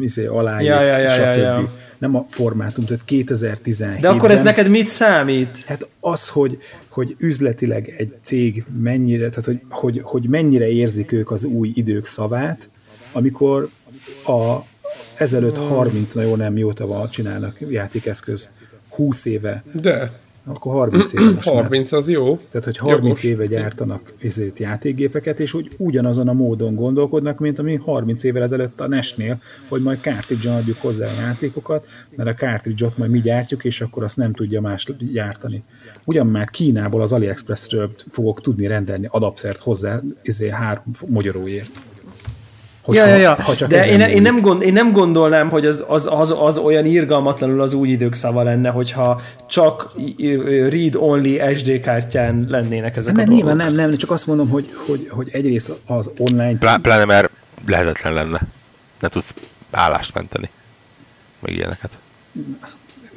izé, 0.00 0.26
aláírt, 0.26 0.64
ja, 0.64 0.80
ja, 0.80 0.98
ja, 0.98 1.08
stb. 1.08 1.20
Ja, 1.20 1.34
ja. 1.36 1.72
Nem 1.98 2.16
a 2.16 2.26
formátum, 2.28 2.84
tehát 2.84 3.04
2017 3.04 4.00
De 4.00 4.08
akkor 4.08 4.30
ez 4.30 4.42
neked 4.42 4.68
mit 4.68 4.86
számít? 4.86 5.64
Hát 5.66 5.88
az, 6.00 6.28
hogy, 6.28 6.58
hogy 6.88 7.14
üzletileg 7.18 7.94
egy 7.98 8.14
cég 8.22 8.64
mennyire, 8.82 9.28
tehát 9.28 9.44
hogy, 9.44 9.60
hogy, 9.68 10.00
hogy 10.02 10.28
mennyire 10.28 10.68
érzik 10.68 11.12
ők 11.12 11.30
az 11.30 11.44
új 11.44 11.72
idők 11.74 12.06
szavát, 12.06 12.68
amikor 13.12 13.68
a 14.26 14.58
ezelőtt 15.14 15.56
30, 15.56 16.12
na 16.12 16.22
jó, 16.22 16.36
nem 16.36 16.52
mióta 16.52 16.86
van, 16.86 17.10
csinálnak 17.10 17.58
játékeszközt, 17.68 18.50
20 18.88 19.24
éve. 19.24 19.64
De 19.72 20.10
akkor 20.46 20.72
30 20.72 21.12
éve 21.12 21.30
most 21.30 21.48
30 21.48 21.90
már. 21.90 22.00
az 22.00 22.08
jó. 22.08 22.38
Tehát, 22.50 22.64
hogy 22.64 22.76
30 22.76 23.02
Jogos. 23.02 23.24
éve 23.24 23.46
gyártanak 23.46 24.14
ezért 24.22 24.58
játékgépeket, 24.58 25.40
és 25.40 25.50
hogy 25.50 25.68
ugyanazon 25.78 26.28
a 26.28 26.32
módon 26.32 26.74
gondolkodnak, 26.74 27.38
mint 27.38 27.58
ami 27.58 27.76
30 27.76 28.22
évvel 28.22 28.42
ezelőtt 28.42 28.80
a 28.80 28.88
NES-nél, 28.88 29.40
hogy 29.68 29.82
majd 29.82 29.98
cartridge 29.98 30.50
adjuk 30.50 30.76
hozzá 30.80 31.06
a 31.06 31.20
játékokat, 31.20 31.86
mert 32.16 32.28
a 32.28 32.34
cartridge-ot 32.34 32.98
majd 32.98 33.10
mi 33.10 33.20
gyártjuk, 33.20 33.64
és 33.64 33.80
akkor 33.80 34.04
azt 34.04 34.16
nem 34.16 34.32
tudja 34.32 34.60
más 34.60 34.88
gyártani. 35.12 35.62
Ugyan 36.04 36.26
már 36.26 36.50
Kínából 36.50 37.02
az 37.02 37.12
AliExpress-ről 37.12 37.90
fogok 38.10 38.40
tudni 38.40 38.66
rendelni 38.66 39.08
adaptert 39.10 39.60
hozzá, 39.60 40.00
ezért 40.22 40.52
három 40.52 40.84
magyaróért. 41.08 41.70
Hogyha, 42.84 43.06
ja, 43.06 43.14
ja, 43.14 43.36
ja. 43.58 43.66
De 43.66 43.86
én, 43.86 44.00
én, 44.00 44.22
nem 44.22 44.40
gond, 44.40 44.62
én 44.62 44.72
nem 44.72 44.92
gondolnám, 44.92 45.50
hogy 45.50 45.66
az, 45.66 45.84
az, 45.88 46.08
az, 46.10 46.34
az 46.38 46.58
olyan 46.58 46.84
irgalmatlanul 46.84 47.60
az 47.60 47.74
új 47.74 47.88
idők 47.88 48.14
szava 48.14 48.42
lenne, 48.42 48.70
hogyha 48.70 49.20
csak 49.46 49.92
read-only 50.46 51.54
SD 51.54 51.80
kártyán 51.80 52.46
lennének 52.48 52.96
ezek 52.96 53.14
nem, 53.14 53.24
a 53.24 53.28
dolgok. 53.28 53.46
Nem, 53.46 53.56
nem, 53.56 53.74
nem, 53.74 53.96
csak 53.96 54.10
azt 54.10 54.26
mondom, 54.26 54.48
hogy, 54.48 54.70
hogy, 54.86 55.08
hogy 55.10 55.28
egyrészt 55.32 55.72
az 55.86 56.10
online... 56.18 56.58
Plá, 56.58 56.76
pláne 56.76 57.04
mert 57.04 57.30
lehetetlen 57.66 58.12
lenne. 58.12 58.40
Ne 59.00 59.08
tudsz 59.08 59.34
állást 59.70 60.14
menteni. 60.14 60.50
Meg 61.40 61.52
ilyeneket. 61.52 61.90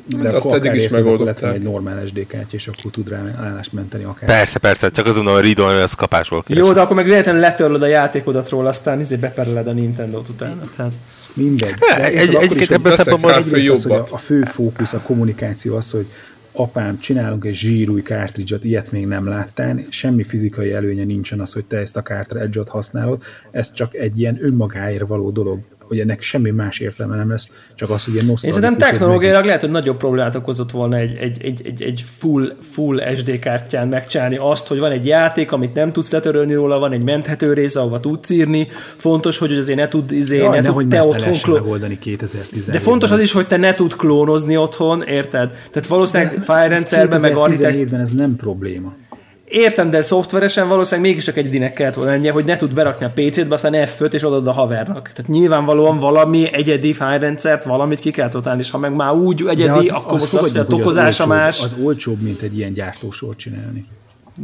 De 0.07 0.29
azt 0.29 0.51
eddig 0.51 0.73
is 0.73 0.87
megoldották. 0.87 1.53
egy 1.53 1.61
normál 1.61 2.07
SD 2.07 2.27
kártya, 2.27 2.55
és 2.55 2.67
akkor 2.67 2.91
tud 2.91 3.09
rá 3.09 3.21
állást 3.41 3.73
menteni 3.73 4.03
akár. 4.03 4.29
Persze, 4.29 4.59
persze, 4.59 4.89
csak 4.89 5.05
azon 5.05 5.27
a 5.27 5.39
read 5.39 5.59
az 5.59 5.93
kapásból 5.93 6.43
keres. 6.43 6.63
Jó, 6.63 6.73
de 6.73 6.81
akkor 6.81 6.95
meg 6.95 7.05
véletlenül 7.05 7.41
letörlöd 7.41 7.81
a 7.81 7.87
játékodat 7.87 8.49
róla, 8.49 8.69
aztán 8.69 8.99
izé 8.99 9.15
bepereled 9.15 9.67
a 9.67 9.71
Nintendo-t 9.71 10.29
utána. 10.29 10.61
Tehát... 10.75 10.91
Mindegy. 11.33 11.73
De 11.73 12.05
egy, 12.05 12.35
egyébként 12.35 12.71
ebből 12.71 12.91
szempontból 12.91 13.31
az, 13.31 13.83
hogy 13.83 14.01
a 14.11 14.17
fő 14.17 14.41
fókusz, 14.43 14.93
a 14.93 14.99
kommunikáció 14.99 15.75
az, 15.75 15.91
hogy 15.91 16.07
apám, 16.51 16.99
csinálunk 16.99 17.45
egy 17.45 17.53
zsírúj 17.53 18.01
kártridzsot, 18.01 18.63
ilyet 18.63 18.91
még 18.91 19.05
nem 19.05 19.27
láttál, 19.27 19.85
semmi 19.89 20.23
fizikai 20.23 20.73
előnye 20.73 21.03
nincsen 21.03 21.39
az, 21.39 21.53
hogy 21.53 21.65
te 21.65 21.77
ezt 21.77 21.97
a 21.97 22.01
kártridzsot 22.01 22.69
használod, 22.69 23.23
ez 23.51 23.73
csak 23.73 23.95
egy 23.95 24.19
ilyen 24.19 24.37
önmagáért 24.41 25.07
való 25.07 25.31
dolog 25.31 25.59
hogy 25.87 25.99
ennek 25.99 26.21
semmi 26.21 26.49
más 26.49 26.79
értelme 26.79 27.15
nem 27.15 27.29
lesz, 27.29 27.47
csak 27.75 27.89
az, 27.89 28.03
hogy 28.03 28.13
ilyen 28.13 28.27
Én 28.27 28.35
szerintem 28.35 28.77
technológiailag 28.77 29.45
lehet, 29.45 29.61
hogy 29.61 29.69
nagyobb 29.69 29.97
problémát 29.97 30.35
okozott 30.35 30.71
volna 30.71 30.95
egy, 30.95 31.15
egy, 31.15 31.43
egy, 31.43 31.61
egy, 31.65 31.83
egy 31.83 32.05
full, 32.17 32.55
full 32.61 33.15
SD 33.15 33.39
kártyán 33.39 33.87
megcsinálni 33.87 34.37
azt, 34.37 34.67
hogy 34.67 34.79
van 34.79 34.91
egy 34.91 35.05
játék, 35.05 35.51
amit 35.51 35.73
nem 35.73 35.91
tudsz 35.91 36.11
letörölni 36.11 36.53
róla, 36.53 36.79
van 36.79 36.91
egy 36.91 37.03
menthető 37.03 37.53
része, 37.53 37.79
ahova 37.79 37.99
tudsz 37.99 38.29
írni, 38.29 38.67
fontos, 38.95 39.37
hogy 39.37 39.53
azért 39.53 39.79
ne 39.79 39.87
tud, 39.87 40.11
izé, 40.11 40.37
Jaj, 40.37 40.59
ne 40.59 40.71
tud 40.71 40.87
te 40.87 41.03
otthon 41.03 41.33
klónozni. 41.33 41.99
2010 41.99 42.65
De 42.65 42.79
fontos 42.79 43.11
az 43.11 43.19
is, 43.19 43.31
hogy 43.31 43.47
te 43.47 43.57
ne 43.57 43.73
tud 43.73 43.95
klónozni 43.95 44.57
otthon, 44.57 45.03
érted? 45.03 45.49
Tehát 45.71 45.87
valószínűleg 45.87 46.33
file 46.43 46.67
rendszerben 46.67 47.21
meg 47.21 47.35
architekt... 47.35 47.93
ez 47.93 48.11
nem 48.11 48.35
probléma. 48.35 48.95
Értem, 49.49 49.89
de 49.89 50.01
szoftveresen 50.01 50.67
valószínűleg 50.67 51.09
mégiscsak 51.09 51.37
egyedinek 51.37 51.73
kellett 51.73 51.93
volna 51.93 52.11
lennie, 52.11 52.31
hogy 52.31 52.45
ne 52.45 52.55
tud 52.55 52.73
berakni 52.73 53.05
a 53.05 53.11
PC-t, 53.15 53.51
aztán 53.51 53.85
f 53.85 54.01
és 54.11 54.23
adod 54.23 54.47
a 54.47 54.51
havernak. 54.51 55.11
Tehát 55.11 55.31
nyilvánvalóan 55.31 55.99
valami 55.99 56.53
egyedi 56.53 56.93
fájrendszert, 56.93 57.63
valamit 57.63 57.99
ki 57.99 58.11
kell 58.11 58.29
totálni, 58.29 58.61
és 58.61 58.69
ha 58.69 58.77
meg 58.77 58.95
már 58.95 59.13
úgy 59.13 59.43
egyedi, 59.47 59.69
az, 59.69 59.89
akkor 59.89 60.13
az 60.13 60.21
most 60.21 60.33
az, 60.33 60.51
hogy 60.51 60.57
a 60.57 60.65
tokozása 60.65 61.27
más. 61.27 61.63
Az 61.63 61.75
olcsóbb, 61.83 62.21
mint 62.21 62.41
egy 62.41 62.57
ilyen 62.57 62.73
gyártósort 62.73 63.37
csinálni. 63.37 63.85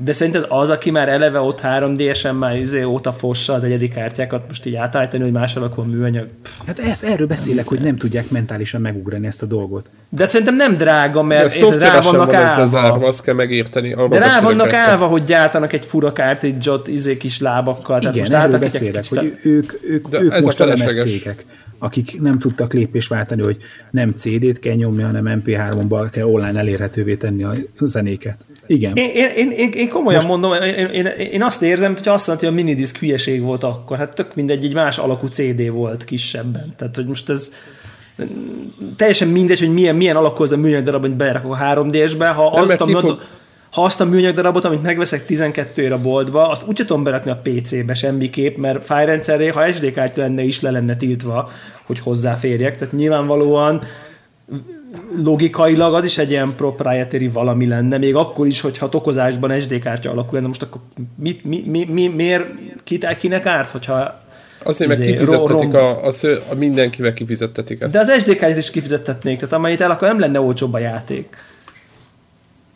De 0.01 0.13
szerinted 0.13 0.45
az, 0.49 0.69
aki 0.69 0.91
már 0.91 1.09
eleve 1.09 1.39
ott 1.39 1.59
3D-esen 1.63 2.37
már 2.37 2.55
izé 2.59 2.83
óta 2.83 3.11
fossa 3.11 3.53
az 3.53 3.63
egyedi 3.63 3.87
kártyákat, 3.87 4.43
most 4.47 4.65
így 4.65 4.75
átállítani, 4.75 5.23
hogy 5.23 5.31
más 5.31 5.55
alakon 5.55 5.85
műanyag? 5.87 6.27
Pff. 6.41 6.51
Hát 6.67 6.79
ezt 6.79 7.03
erről 7.03 7.27
beszélek, 7.27 7.67
hogy 7.67 7.79
nem 7.81 7.97
tudják 7.97 8.29
mentálisan 8.29 8.81
megugrani 8.81 9.27
ezt 9.27 9.41
a 9.41 9.45
dolgot. 9.45 9.89
De 10.09 10.27
szerintem 10.27 10.55
nem 10.55 10.77
drága, 10.77 11.19
De 11.21 11.25
mert 11.27 11.53
a 11.53 11.55
érted, 11.55 11.81
rá 11.81 11.99
vannak 12.01 12.25
van 12.31 12.35
ez 12.35 12.55
lezárva, 12.57 12.93
állva. 12.93 13.07
azt 13.07 13.23
kell 13.23 13.33
megérteni. 13.33 13.95
De 14.09 14.17
rá 14.19 14.41
vannak 14.41 14.73
állva, 14.73 15.05
hogy 15.05 15.23
gyártanak 15.23 15.73
egy 15.73 15.85
fura 15.85 16.11
cartridge-ot 16.11 16.87
izé 16.87 17.17
kis 17.17 17.39
lábakkal. 17.39 17.99
Tehát 17.99 18.15
Igen, 18.15 18.27
most 18.29 18.43
erről 18.43 18.59
beszélek, 18.59 19.01
kicsit- 19.01 19.17
hogy 19.17 19.33
ők, 19.43 19.73
ők, 19.89 20.07
De 20.07 20.21
ők 20.21 20.33
a 20.33 20.39
most 20.41 20.59
a 20.59 20.65
lemez 20.65 20.79
felesleges. 20.81 21.11
cégek, 21.11 21.45
akik 21.79 22.21
nem 22.21 22.39
tudtak 22.39 22.73
lépést 22.73 23.09
váltani, 23.09 23.41
hogy 23.41 23.57
nem 23.91 24.11
CD-t 24.15 24.59
kell 24.59 24.75
nyomni, 24.75 25.01
hanem 25.01 25.41
MP3-ba 25.45 26.07
kell 26.11 26.25
online 26.25 26.59
elérhetővé 26.59 27.15
tenni 27.15 27.43
a 27.43 27.53
zenéket. 27.79 28.37
Igen. 28.67 28.95
Én, 28.95 29.09
én, 29.35 29.51
én, 29.51 29.69
én, 29.71 29.89
komolyan 29.89 30.25
Most... 30.25 30.27
mondom, 30.27 30.63
én, 30.63 30.87
én, 30.87 31.05
én 31.05 31.43
azt 31.43 31.61
érzem, 31.61 31.93
hogy 31.93 32.07
azt 32.07 32.27
mondta, 32.27 32.45
hogy 32.45 32.55
a 32.55 32.61
minidisk 32.63 32.97
hülyeség 32.97 33.41
volt 33.41 33.63
akkor. 33.63 33.97
Hát 33.97 34.15
tök 34.15 34.35
mindegy, 34.35 34.65
egy 34.65 34.73
más 34.73 34.97
alakú 34.97 35.27
CD 35.27 35.71
volt 35.71 36.03
kisebben. 36.03 36.73
Tehát, 36.77 36.95
hogy 36.95 37.05
most 37.05 37.29
ez 37.29 37.53
teljesen 38.95 39.27
mindegy, 39.27 39.59
hogy 39.59 39.73
milyen, 39.73 39.95
milyen 39.95 40.15
alakú 40.15 40.43
az 40.43 40.51
a 40.51 40.57
műanyag 40.57 40.83
darab, 40.83 41.03
amit 41.03 41.15
belerakok 41.15 41.53
a 41.53 41.57
3D-sbe. 41.57 42.27
Ha 42.27 42.51
Nem, 42.53 42.61
azt, 42.61 42.81
a, 42.81 42.87
fog- 42.87 43.21
ha 43.71 43.83
azt 43.83 44.01
a 44.01 44.05
műanyag 44.05 44.35
darabot, 44.35 44.65
amit 44.65 44.81
megveszek 44.81 45.25
12 45.25 45.81
ér 45.81 45.91
a 45.91 46.01
boltba, 46.01 46.49
azt 46.49 46.67
úgy 46.67 46.75
tudom 46.75 47.03
berakni 47.03 47.31
a 47.31 47.41
PC-be 47.43 47.93
semmiképp, 47.93 48.57
mert 48.57 48.85
fájrendszerré, 48.85 49.47
ha 49.47 49.73
SD 49.73 49.91
kártya 49.91 50.21
lenne 50.21 50.43
is, 50.43 50.61
le 50.61 50.71
lenne 50.71 50.95
tiltva, 50.95 51.51
hogy 51.85 51.99
hozzáférjek. 51.99 52.77
Tehát 52.77 52.93
nyilvánvalóan 52.93 53.81
logikailag 55.23 55.93
az 55.93 56.05
is 56.05 56.17
egy 56.17 56.29
ilyen 56.29 56.55
proprietary 56.55 57.27
valami 57.27 57.67
lenne, 57.67 57.97
még 57.97 58.15
akkor 58.15 58.47
is, 58.47 58.61
hogyha 58.61 58.89
tokozásban 58.89 59.59
SD 59.59 59.79
kártya 59.79 60.11
alakul 60.11 60.33
lenne, 60.33 60.47
most 60.47 60.61
akkor 60.63 60.81
mit, 61.15 61.43
mi, 61.43 61.63
mi, 61.67 61.85
mi, 61.85 62.07
miért 62.07 62.45
kit, 62.83 63.15
kinek 63.15 63.45
árt, 63.45 63.69
hogyha 63.69 64.21
Azért 64.63 64.89
meg 64.89 64.99
izé, 64.99 65.11
kifizettetik 65.11 65.73
a, 65.73 66.05
a, 66.05 66.11
sző, 66.11 66.41
a 66.49 66.55
mindenkivel 66.55 67.13
kifizettetik 67.13 67.81
ezt. 67.81 67.93
De 67.93 67.99
az 67.99 68.19
SD 68.19 68.35
kártyát 68.35 68.57
is 68.57 68.71
kifizettetnék, 68.71 69.35
tehát 69.35 69.53
amennyit 69.53 69.81
el, 69.81 69.91
akkor 69.91 70.07
nem 70.07 70.19
lenne 70.19 70.39
olcsóbb 70.39 70.73
a 70.73 70.77
játék. 70.77 71.27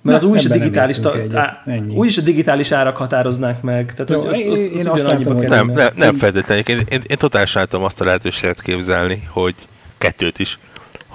Mert 0.02 0.22
Na, 0.22 0.28
az 0.28 0.32
úgyis 0.32 0.44
a 0.44 0.46
ebben 0.46 0.58
nem 0.58 0.68
digitális, 0.68 1.00
ta, 1.00 1.40
á, 1.40 1.64
Ennyi. 1.66 1.96
úgyis 1.96 2.18
a 2.18 2.22
digitális 2.22 2.72
árak 2.72 2.98
határoznák 2.98 3.62
meg. 3.62 3.94
Tehát, 3.94 4.10
Jó, 4.10 4.20
hogy 4.20 4.30
az, 4.30 4.40
én- 4.40 4.52
az, 4.52 4.60
én 4.60 4.80
az 4.80 4.86
azt 4.86 5.04
látom, 5.04 5.36
hogy. 5.36 5.48
Nem, 5.48 5.72
nem, 5.72 5.90
nem 5.96 6.16
feltétlenül. 6.16 6.64
Én, 6.68 6.78
én, 6.90 7.02
én 7.08 7.18
totálisan 7.18 7.68
azt 7.72 8.02
a 8.02 8.04
lehetőséget 8.04 8.62
képzelni, 8.62 9.28
hogy 9.32 9.56
kettőt 9.98 10.40
is, 10.40 10.60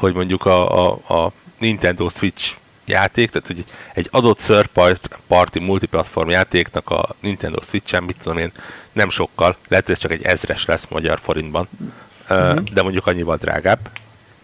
hogy 0.02 0.14
mondjuk 0.14 0.46
a, 0.46 0.88
a, 0.88 1.00
a 1.08 1.32
Nintendo 1.58 2.08
Switch 2.08 2.54
játék, 2.84 3.30
tehát 3.30 3.50
egy, 3.50 3.64
egy 3.94 4.08
adott 4.10 4.38
third 4.38 4.66
part- 4.66 5.18
party 5.26 5.58
multiplatform 5.58 6.28
játéknak 6.28 6.90
a 6.90 7.08
Nintendo 7.20 7.60
Switch-en, 7.62 8.02
mit 8.02 8.16
tudom 8.22 8.38
én, 8.38 8.52
nem 8.92 9.10
sokkal, 9.10 9.56
lehet, 9.68 9.84
hogy 9.84 9.94
ez 9.94 10.00
csak 10.00 10.12
egy 10.12 10.22
ezres 10.22 10.64
lesz 10.64 10.86
magyar 10.88 11.18
forintban, 11.22 11.68
uh 12.30 12.54
de 12.54 12.82
mondjuk 12.82 13.06
annyival 13.06 13.36
drágább. 13.36 13.78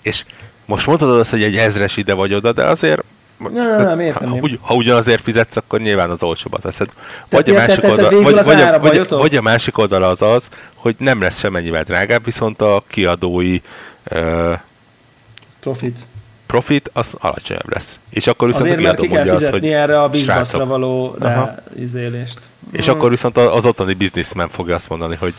És 0.02 0.24
most 0.64 0.86
mondhatod 0.86 1.18
azt, 1.18 1.30
hogy 1.30 1.42
egy 1.42 1.56
ezres 1.56 1.96
ide 1.96 2.14
vagy 2.14 2.34
oda, 2.34 2.52
de 2.52 2.64
azért 2.64 3.04
Nem, 3.38 3.52
nem, 3.52 3.82
nem, 3.82 4.00
értem 4.00 4.28
ha, 4.28 4.36
ugy, 4.36 4.58
ha 4.62 4.74
ugyanazért 4.74 5.22
fizetsz, 5.22 5.56
akkor 5.56 5.80
nyilván 5.80 6.10
az 6.10 6.22
olcsóbbat 6.22 6.62
veszed. 6.62 6.88
Vagy 7.30 7.50
a, 7.50 7.54
másik 7.54 7.84
oldal, 7.84 8.22
vagy, 8.22 8.44
vagy, 8.44 8.60
a, 8.60 8.78
vagy, 8.78 9.08
vagy 9.08 9.36
a 9.36 9.42
másik 9.42 9.78
oldala 9.78 10.08
az 10.08 10.22
az, 10.22 10.48
hogy 10.76 10.96
nem 10.98 11.20
lesz 11.20 11.38
semennyivel 11.38 11.82
drágább, 11.82 12.24
viszont 12.24 12.60
a 12.60 12.82
kiadói 12.88 13.60
uh, 14.10 14.58
Profit. 15.60 15.98
profit 16.46 16.90
az 16.92 17.14
alacsonyabb 17.18 17.72
lesz. 17.72 17.98
És 18.10 18.26
akkor 18.26 18.46
viszont 18.46 18.64
Azért, 18.64 18.80
mert 18.82 19.00
ki 19.00 19.08
kell 19.08 19.24
fizetni 19.24 19.58
hogy 19.58 19.68
erre 19.68 20.02
a 20.02 20.08
bizbaszra 20.08 20.66
való 20.66 21.16
izélést. 21.76 22.38
és 22.72 22.88
akkor 22.88 23.10
viszont 23.10 23.36
az 23.36 23.64
ottani 23.64 23.94
bizniszmen 23.94 24.48
fogja 24.48 24.74
azt 24.74 24.88
mondani, 24.88 25.16
hogy 25.16 25.34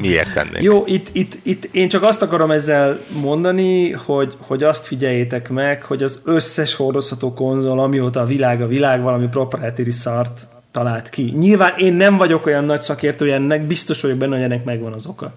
miért 0.00 0.32
tennék. 0.32 0.62
Jó, 0.62 0.84
itt, 0.86 1.08
itt, 1.12 1.38
itt 1.42 1.64
én 1.64 1.88
csak 1.88 2.02
azt 2.02 2.22
akarom 2.22 2.50
ezzel 2.50 3.00
mondani, 3.12 3.90
hogy, 3.90 4.36
hogy 4.38 4.62
azt 4.62 4.86
figyeljétek 4.86 5.48
meg, 5.48 5.82
hogy 5.82 6.02
az 6.02 6.20
összes 6.24 6.74
hordozható 6.74 7.34
konzol, 7.34 7.80
amióta 7.80 8.20
a 8.20 8.24
világ 8.24 8.62
a 8.62 8.66
világ, 8.66 9.02
valami 9.02 9.26
proprietary 9.26 9.90
szart 9.90 10.48
talált 10.70 11.08
ki. 11.08 11.34
Nyilván 11.38 11.74
én 11.76 11.92
nem 11.92 12.16
vagyok 12.16 12.46
olyan 12.46 12.64
nagy 12.64 12.80
szakértő 12.80 13.32
ennek, 13.32 13.66
biztos 13.66 14.00
vagyok 14.00 14.18
benne, 14.18 14.34
hogy 14.34 14.44
ennek 14.44 14.64
megvan 14.64 14.92
az 14.92 15.06
oka. 15.06 15.32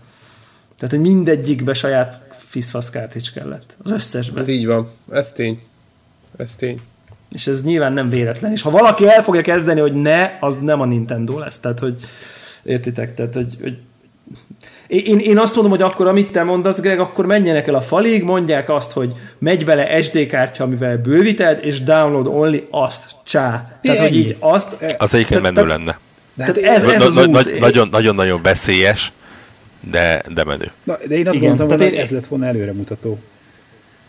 Tehát, 0.84 0.98
hogy 0.98 1.14
mindegyikbe 1.14 1.74
saját 1.74 2.22
fiszfasz 2.38 2.90
cartridge 2.90 3.30
kellett. 3.34 3.76
Az 3.84 3.92
összesbe. 3.92 4.40
Ez 4.40 4.48
így 4.48 4.66
van. 4.66 4.90
Ez 5.12 5.32
tény. 5.32 5.62
Ez 6.38 6.56
tény. 6.56 6.80
És 7.32 7.48
ez 7.48 7.64
nyilván 7.64 7.94
nem 7.94 8.10
véletlen. 8.10 8.52
És 8.52 8.62
ha 8.62 8.70
valaki 8.70 9.08
el 9.08 9.24
fogja 9.24 9.42
kezdeni, 9.42 9.80
hogy 9.80 9.94
ne, 9.94 10.32
az 10.40 10.58
nem 10.62 10.82
a 10.82 10.86
Nintendo 10.86 11.40
lesz. 11.40 11.60
Tehát, 11.60 11.80
hogy 11.80 11.96
értitek? 12.64 13.14
Tehát, 13.16 13.34
hogy, 13.34 13.58
hogy 13.62 13.78
én, 14.88 15.18
én 15.18 15.38
azt 15.38 15.54
mondom, 15.56 15.72
hogy 15.72 15.82
akkor, 15.82 16.08
amit 16.08 16.32
te 16.32 16.44
mondasz, 16.44 16.80
Greg, 16.80 17.00
akkor 17.00 17.26
menjenek 17.26 17.68
el 17.68 17.76
a 17.76 17.82
falig, 17.82 18.24
mondják 18.24 18.70
azt, 18.70 18.92
hogy 18.92 19.14
megy 19.38 19.66
bele 19.66 20.02
SD 20.02 20.26
kártya, 20.26 20.64
amivel 20.64 20.98
bővíted, 20.98 21.66
és 21.66 21.82
download 21.84 22.28
only 22.28 22.68
azt, 22.72 23.12
csá. 23.24 23.78
Tehát, 23.82 24.00
hogy 24.00 24.16
így 24.16 24.36
azt... 24.40 24.76
Az 24.98 25.14
egyébként 25.14 25.42
menő 25.42 25.66
lenne. 25.66 26.00
Tehát 26.38 26.58
ez, 26.58 26.84
ez 26.84 27.04
az 27.06 27.18
út. 27.18 27.28
nagy- 27.30 27.60
nagyon- 27.60 27.88
Nagyon-nagyon 27.92 28.42
veszélyes, 28.42 29.12
de, 29.92 30.22
de 30.34 30.44
menő. 30.44 30.72
Na, 30.84 30.98
de 31.08 31.16
én 31.16 31.28
azt 31.28 31.36
Igen, 31.36 31.48
gondoltam, 31.48 31.78
hogy 31.78 31.94
én- 31.94 32.00
ez 32.00 32.12
lett 32.12 32.28
volna 32.28 32.46
előremutató. 32.46 33.20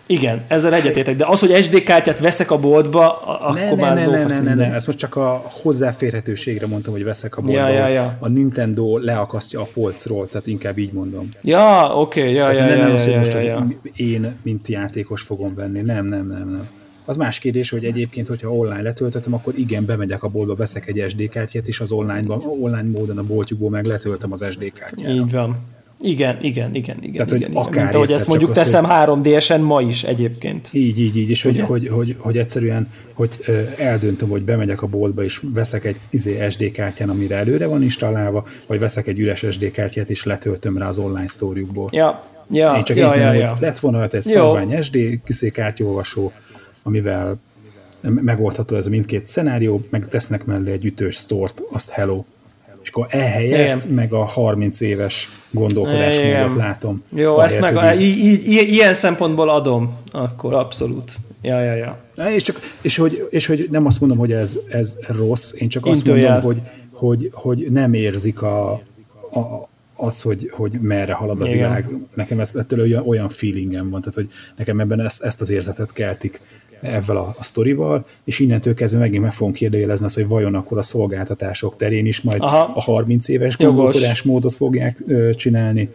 Igen, 0.07 0.45
ezzel 0.49 0.75
egyetértek, 0.75 1.17
de 1.17 1.27
az, 1.27 1.41
hogy 1.41 1.63
SD 1.63 1.83
kártyát 1.83 2.19
veszek 2.19 2.51
a 2.51 2.59
boltba, 2.59 3.21
akkor 3.21 3.55
ne, 3.55 3.75
már 3.75 3.93
az 3.93 4.01
ne, 4.01 4.07
ne, 4.07 4.39
ne, 4.39 4.55
ne, 4.55 4.55
ne, 4.55 4.75
ezt 4.75 4.87
most 4.87 4.99
csak 4.99 5.17
a 5.17 5.51
hozzáférhetőségre 5.63 6.67
mondtam, 6.67 6.93
hogy 6.93 7.05
veszek 7.05 7.37
a 7.37 7.41
boltba. 7.41 7.69
Ja, 7.69 7.69
ja, 7.69 7.89
ja. 7.89 8.17
A 8.21 8.29
Nintendo 8.29 8.99
leakasztja 8.99 9.61
a 9.61 9.69
polcról, 9.75 10.29
tehát 10.29 10.47
inkább 10.47 10.79
így 10.79 10.93
mondom. 10.93 11.29
Ja, 11.43 11.91
oké, 11.95 12.21
okay, 12.21 12.33
ja, 12.33 12.53
ja, 12.53 12.59
ja, 12.59 12.65
nem 12.65 12.79
ja, 12.79 12.85
ja, 12.85 13.19
most 13.19 13.33
ja, 13.33 13.39
hogy 13.39 13.47
ja. 13.47 13.67
én, 13.97 14.37
mint 14.43 14.69
játékos 14.69 15.23
fogom 15.23 15.55
venni. 15.55 15.81
Nem, 15.81 16.05
nem, 16.05 16.27
nem, 16.27 16.51
nem. 16.51 16.69
Az 17.05 17.17
más 17.17 17.39
kérdés, 17.39 17.71
hogy 17.71 17.85
egyébként, 17.85 18.29
hogyha 18.29 18.53
online 18.53 18.83
letöltöttem, 18.83 19.35
akkor 19.35 19.55
igen, 19.57 19.85
bemegyek 19.85 20.23
a 20.23 20.29
boltba, 20.29 20.55
veszek 20.55 20.87
egy 20.87 21.05
SD 21.09 21.29
kártyát, 21.29 21.69
és 21.69 21.81
az 21.81 21.93
online, 21.93 22.35
online 22.61 22.99
módon 22.99 23.19
a 23.19 23.23
boltjukból 23.23 23.71
meg 23.71 23.85
letöltöm 23.85 24.33
az 24.33 24.45
SD 24.51 24.73
kártyát. 24.73 25.11
Így 25.11 25.31
van. 25.31 25.57
Igen, 26.01 26.39
igen, 26.41 26.75
igen, 26.75 26.97
igen. 27.01 27.13
Tehát, 27.13 27.31
hogy 27.31 27.41
igen, 27.41 27.53
akár 27.53 27.83
Mint 27.83 27.95
ahogy 27.95 28.13
ezt 28.13 28.29
mondjuk 28.29 28.51
az, 28.51 28.57
teszem 28.57 28.85
3DS-en 28.89 29.63
ma 29.63 29.81
is 29.81 30.03
egyébként. 30.05 30.69
Így, 30.73 31.01
így, 31.01 31.17
így, 31.17 31.31
és 31.31 31.43
hogy, 31.43 31.61
hogy, 31.61 31.89
hogy, 31.89 32.17
hogy, 32.19 32.39
egyszerűen, 32.39 32.89
hogy 33.13 33.39
eldöntöm, 33.79 34.29
hogy 34.29 34.43
bemegyek 34.43 34.83
a 34.83 34.87
boltba, 34.87 35.25
és 35.25 35.41
veszek 35.53 35.85
egy 35.85 35.97
izé, 36.11 36.49
SD 36.49 36.71
kártyán, 36.71 37.09
amire 37.09 37.37
előre 37.37 37.67
van 37.67 37.83
installálva, 37.83 38.47
vagy 38.67 38.79
veszek 38.79 39.07
egy 39.07 39.19
üres 39.19 39.45
SD 39.51 39.71
kártyát, 39.71 40.11
és 40.11 40.25
letöltöm 40.25 40.79
rá 40.79 40.89
az 40.89 40.99
online 40.99 41.27
sztoriukból. 41.27 41.89
Ja, 41.93 42.25
ja, 42.51 42.75
Én 42.77 42.85
csak 42.85 42.97
ja, 42.97 43.07
így 43.07 43.19
ja, 43.19 43.25
mondom, 43.25 43.43
ja. 43.43 43.51
hogy 43.51 43.61
lett 43.61 43.79
volna 43.79 43.99
rajta 43.99 44.17
egy 44.17 44.23
szabvány 44.23 44.83
SD 44.83 44.99
kiszé 45.25 45.51
kártyaolvasó, 45.51 46.33
amivel 46.85 47.37
megoldható 48.01 48.77
ez 48.77 48.87
a 48.87 48.91
mindkét 48.91 49.27
szenárió, 49.27 49.87
meg 49.91 50.09
tesznek 50.09 50.45
mellé 50.45 50.73
egy 50.73 50.85
ütős 50.85 51.17
sztort, 51.17 51.63
azt 51.73 51.91
hello. 51.91 52.25
És 52.83 52.89
akkor 52.91 53.07
ehelyett 53.11 53.83
Igen. 53.83 53.95
meg 53.95 54.13
a 54.13 54.25
30 54.25 54.81
éves 54.81 55.29
gondolkodásmódot 55.51 56.27
Igen. 56.31 56.57
látom. 56.57 57.03
Jó, 57.09 57.33
Ahelyett, 57.37 57.51
ezt 57.53 57.61
meg 57.61 57.77
hogy 57.77 58.01
így- 58.01 58.47
ilyen 58.47 58.95
szempontból 58.95 59.49
adom, 59.51 59.97
akkor 60.11 60.55
abszolút. 60.55 61.13
Ja, 61.43 61.61
ja, 61.61 61.75
ja. 61.75 61.99
És, 62.29 62.43
csak, 62.43 62.61
és, 62.81 62.97
hogy, 62.97 63.27
és 63.31 63.47
hogy 63.47 63.69
nem 63.71 63.87
azt 63.87 64.01
mondom, 64.01 64.19
hogy 64.19 64.33
ez, 64.33 64.59
ez 64.69 64.97
rossz, 65.09 65.53
én 65.53 65.69
csak 65.69 65.87
azt 65.87 65.97
Intőjel. 66.07 66.41
mondom, 66.41 66.53
hogy, 66.53 66.61
hogy, 66.93 67.31
hogy 67.33 67.67
nem 67.71 67.95
érzik 67.95 68.43
a, 68.43 68.73
a, 69.31 69.69
az, 69.97 70.23
hogy, 70.23 70.51
hogy 70.53 70.79
merre 70.81 71.13
halad 71.13 71.41
a 71.41 71.45
Igen. 71.47 71.57
világ. 71.57 71.89
Nekem 72.15 72.41
ez, 72.41 72.55
ettől 72.55 72.81
olyan, 72.81 73.07
olyan 73.07 73.29
feelingem 73.29 73.91
van, 73.91 74.01
tehát 74.01 74.15
hogy 74.15 74.29
nekem 74.57 74.81
ebben 74.81 75.01
ezt, 75.01 75.23
ezt 75.23 75.41
az 75.41 75.51
érzetet 75.51 75.93
keltik 75.93 76.41
ezzel 76.85 77.17
a, 77.17 77.35
a 77.39 77.43
sztorival, 77.43 78.07
és 78.25 78.39
innentől 78.39 78.75
kezdve 78.75 78.99
megint 78.99 79.23
meg 79.23 79.33
fogom 79.33 79.53
kérdőjelezni 79.53 80.07
azt, 80.07 80.15
hogy 80.15 80.27
vajon 80.27 80.55
akkor 80.55 80.79
a 80.79 80.83
szolgáltatások 80.83 81.77
terén 81.77 82.07
is 82.07 82.21
majd 82.21 82.43
Aha. 82.43 82.73
a 82.75 82.83
30 82.83 83.29
éves 83.29 83.57
gondolkodásmódot 83.57 84.55
fogják 84.55 85.03
ö, 85.07 85.35
csinálni, 85.35 85.89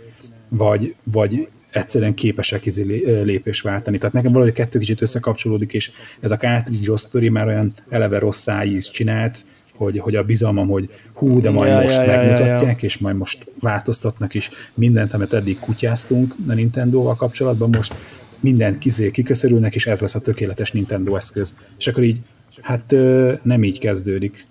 vagy, 0.49 0.95
vagy 1.03 1.47
egyszerűen 1.71 2.13
képesek 2.13 2.65
izé 2.65 2.81
lé- 2.81 3.05
ö, 3.05 3.23
lépést 3.23 3.63
váltani. 3.63 3.97
Tehát 3.97 4.13
nekem 4.13 4.31
valahogy 4.31 4.53
a 4.53 4.55
kettő 4.55 4.79
kicsit 4.79 5.01
összekapcsolódik, 5.01 5.73
és 5.73 5.91
ez 6.19 6.31
a 6.31 6.37
cartridge 6.37 6.95
story 6.95 7.29
már 7.29 7.47
olyan 7.47 7.73
eleve 7.89 8.19
rossz 8.19 8.41
szájíz 8.41 8.89
csinált, 8.89 9.45
hogy, 9.79 9.99
hogy 9.99 10.15
a 10.15 10.23
bizalmam, 10.23 10.67
hogy 10.67 10.89
hú, 11.13 11.41
de 11.41 11.49
majd 11.49 11.71
Ja, 11.71 11.81
most 11.81 11.95
ja, 11.95 12.03
ja, 12.03 12.11
ja, 12.11 12.17
megmutatják, 12.17 12.83
és 12.83 12.97
majd 12.97 13.17
most 13.17 13.51
változtatnak 13.59 14.33
is 14.33 14.49
mindent, 14.73 15.13
amit 15.13 15.33
eddig 15.33 15.59
kutyáztunk 15.59 16.35
a 16.47 16.53
Nintendo-val 16.53 17.15
kapcsolatban, 17.15 17.69
most 17.69 17.93
mindent 18.39 18.77
kizé 18.77 19.11
kiköszörülnek, 19.11 19.75
és 19.75 19.87
ez 19.87 19.99
lesz 19.99 20.15
a 20.15 20.19
tökéletes 20.19 20.71
Nintendo 20.71 21.15
eszköz. 21.15 21.55
És 21.77 21.87
akkor 21.87 22.03
így, 22.03 22.17
hát 22.61 22.95
nem 23.41 23.63
így 23.63 23.79
kezdődik. 23.79 24.47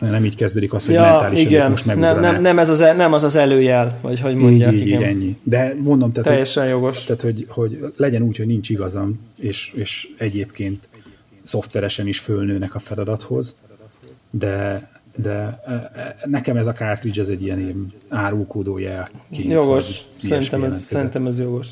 Nem 0.00 0.24
így 0.24 0.36
kezdődik 0.36 0.72
az, 0.72 0.84
hogy 0.86 0.94
Ja, 0.94 1.00
mentálisan 1.00 1.46
igen, 1.46 1.70
most 1.70 1.84
nem, 1.86 1.98
megugranak. 1.98 2.32
nem, 2.32 2.42
nem, 2.42 2.58
ez 2.58 2.68
az, 2.68 2.80
el- 2.80 2.96
nem 2.96 3.12
az 3.12 3.24
az 3.24 3.36
előjel, 3.36 3.98
vagy 4.00 4.20
hogy 4.20 4.34
mondják, 4.34 4.72
így, 4.72 4.80
így, 4.80 4.86
igen. 4.86 5.02
ennyi. 5.02 5.36
De 5.42 5.76
mondom, 5.82 6.12
tehát, 6.12 6.28
Teljesen 6.28 6.66
jogos. 6.68 6.96
hogy, 6.96 7.04
tehát 7.06 7.22
hogy, 7.22 7.46
hogy 7.48 7.92
legyen 7.96 8.22
úgy, 8.22 8.36
hogy 8.36 8.46
nincs 8.46 8.70
igazam, 8.70 9.20
és, 9.40 9.72
és 9.74 10.08
egyébként 10.18 10.88
szoftveresen 11.42 12.06
is 12.06 12.18
fölnőnek 12.18 12.74
a 12.74 12.78
feladathoz, 12.78 13.56
de, 14.30 14.88
de 15.16 15.60
e, 15.66 15.72
e, 15.72 16.16
nekem 16.24 16.56
ez 16.56 16.66
a 16.66 16.72
cartridge 16.72 17.20
ez 17.20 17.28
egy 17.28 17.42
ilyen, 17.42 17.92
árulkódó 18.08 18.78
jel. 18.78 19.08
Jogos, 19.30 20.00
szerintem 20.22 20.64
ez, 20.64 20.80
szerintem 20.82 21.26
ez 21.26 21.40
jogos. 21.40 21.66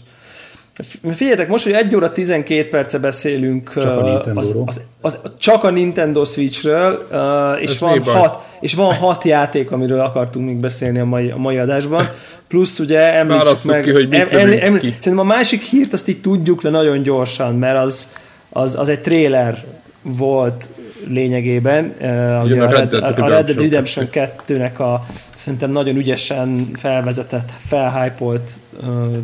Figyeljetek, 1.14 1.48
most, 1.48 1.64
hogy 1.64 1.72
1 1.72 1.94
óra 1.94 2.12
12 2.12 2.68
perce 2.68 2.98
beszélünk 2.98 3.72
csak 3.72 3.98
a, 4.00 4.20
az, 4.34 4.56
az, 4.66 4.80
az, 5.00 5.18
csak 5.38 5.64
a 5.64 5.70
Nintendo 5.70 6.24
Switchről, 6.24 7.06
uh, 7.10 7.62
és, 7.62 7.78
van 7.78 8.02
hat, 8.02 8.44
és 8.60 8.74
van 8.74 8.94
hat 8.94 9.24
játék, 9.24 9.70
amiről 9.70 10.00
akartunk 10.00 10.46
még 10.46 10.56
beszélni 10.56 10.98
a 10.98 11.04
mai, 11.04 11.30
a 11.30 11.36
mai 11.36 11.58
adásban. 11.58 12.08
Plusz 12.48 12.78
ugye 12.78 12.98
említsük 12.98 13.64
meg... 13.64 13.82
ki, 13.82 13.90
hogy 13.90 14.08
mit 14.08 14.32
em, 14.32 14.50
em, 14.50 14.78
ki. 14.78 14.94
Szerintem 15.00 15.18
a 15.18 15.34
másik 15.34 15.62
hírt 15.62 15.92
azt 15.92 16.08
így 16.08 16.20
tudjuk 16.20 16.62
le 16.62 16.70
nagyon 16.70 17.02
gyorsan, 17.02 17.54
mert 17.54 17.84
az, 17.84 18.08
az, 18.50 18.74
az 18.78 18.88
egy 18.88 19.00
trailer 19.00 19.64
volt 20.02 20.68
lényegében. 21.08 21.94
Uh, 22.00 22.44
ugye 22.44 22.62
a, 22.62 22.70
Red, 22.70 22.90
Dead, 22.90 23.18
a 23.18 23.28
Red 23.28 23.46
Dead 23.46 23.58
Redemption 23.58 24.08
2-nek 24.12 24.76
a 24.76 25.06
szerintem 25.34 25.70
nagyon 25.70 25.96
ügyesen 25.96 26.70
felvezetett, 26.74 27.50
felhypolt 27.66 28.50
uh, 28.80 29.16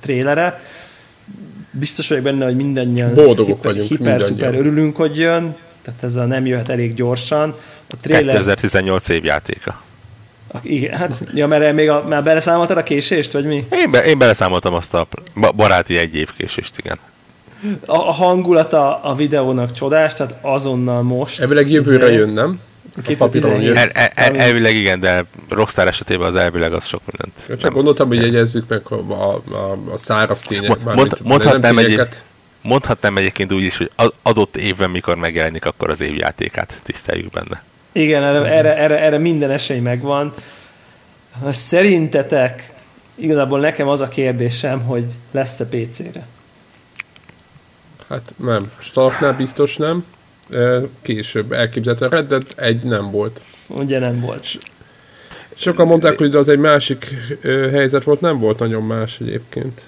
trailere 0.00 0.60
biztos 1.78 2.08
vagyok 2.08 2.24
benne, 2.24 2.44
hogy 2.44 2.56
mindannyian 2.56 3.14
Boldogok 3.14 3.46
hiper, 3.46 3.72
vagyunk, 3.72 3.88
hiper 3.88 4.22
szuper 4.22 4.54
örülünk, 4.54 4.96
hogy 4.96 5.18
jön, 5.18 5.56
tehát 5.82 6.02
ez 6.02 6.16
a 6.16 6.24
nem 6.24 6.46
jöhet 6.46 6.68
elég 6.68 6.94
gyorsan. 6.94 7.54
A 7.90 7.96
trailer... 8.00 8.34
2018 8.34 9.08
év 9.08 9.24
játéka. 9.24 9.82
Igen, 10.62 10.98
hát, 10.98 11.24
ja, 11.34 11.46
mert 11.46 11.74
még 11.74 11.90
a, 11.90 12.04
már 12.08 12.22
beleszámoltad 12.22 12.76
a 12.76 12.82
késést, 12.82 13.32
vagy 13.32 13.44
mi? 13.44 13.66
Én, 13.70 13.90
be, 13.90 14.04
én 14.04 14.18
beleszámoltam 14.18 14.74
azt 14.74 14.94
a 14.94 15.08
baráti 15.56 15.98
egy 15.98 16.14
év 16.14 16.28
késést, 16.36 16.78
igen. 16.78 16.98
A, 17.86 17.96
a 17.96 18.12
hangulata 18.12 19.00
a 19.02 19.14
videónak 19.14 19.72
csodás, 19.72 20.12
tehát 20.12 20.38
azonnal 20.40 21.02
most. 21.02 21.40
Ebből 21.40 21.68
jövőre 21.68 22.06
izé- 22.06 22.16
jön, 22.16 22.28
nem? 22.28 22.60
2017. 23.02 23.76
El, 23.76 23.88
el, 23.92 24.10
el, 24.14 24.34
elvileg 24.34 24.74
igen, 24.74 25.00
de 25.00 25.24
Rockstar 25.48 25.86
esetében 25.86 26.26
az 26.26 26.34
elvileg 26.34 26.72
az 26.72 26.86
sok 26.86 27.02
mindent. 27.06 27.46
Csak 27.48 27.60
nem, 27.60 27.72
gondoltam, 27.72 28.08
hogy 28.08 28.22
jegyezzük 28.22 28.68
meg 28.68 28.80
a, 28.84 28.94
a, 28.94 29.42
a, 29.54 29.78
a 29.92 29.96
száraz 29.96 30.40
tények. 30.40 30.68
Mond, 30.68 30.96
mond, 30.96 31.18
mondhatnám, 31.22 31.78
egy, 31.78 32.00
mondhatnám 32.62 33.16
egyébként 33.16 33.52
úgy 33.52 33.62
is, 33.62 33.76
hogy 33.76 33.90
adott 34.22 34.56
évben, 34.56 34.90
mikor 34.90 35.16
megjelenik, 35.16 35.64
akkor 35.64 35.90
az 35.90 36.00
évjátékát 36.00 36.80
tiszteljük 36.82 37.30
benne. 37.30 37.62
Igen, 37.92 38.22
erre, 38.22 38.44
erre, 38.44 38.76
erre, 38.76 39.00
erre 39.00 39.18
minden 39.18 39.50
esély 39.50 39.78
megvan. 39.78 40.32
Szerintetek, 41.50 42.74
igazából 43.14 43.60
nekem 43.60 43.88
az 43.88 44.00
a 44.00 44.08
kérdésem, 44.08 44.80
hogy 44.80 45.04
lesz-e 45.30 45.66
PC-re? 45.66 46.26
Hát 48.08 48.34
nem. 48.36 48.70
Starknál 48.78 49.32
biztos 49.32 49.76
nem 49.76 50.04
később 51.02 51.52
elképzelhető. 51.52 52.08
Red 52.08 52.26
Dead 52.26 52.46
egy 52.56 52.82
nem 52.82 53.10
volt. 53.10 53.44
Ugye 53.66 53.98
nem 53.98 54.20
volt. 54.20 54.58
Sokan 55.54 55.86
mondták, 55.86 56.18
hogy 56.18 56.34
az 56.34 56.48
egy 56.48 56.58
másik 56.58 57.14
helyzet 57.42 58.04
volt, 58.04 58.20
nem 58.20 58.38
volt 58.38 58.58
nagyon 58.58 58.82
más 58.82 59.18
egyébként. 59.20 59.82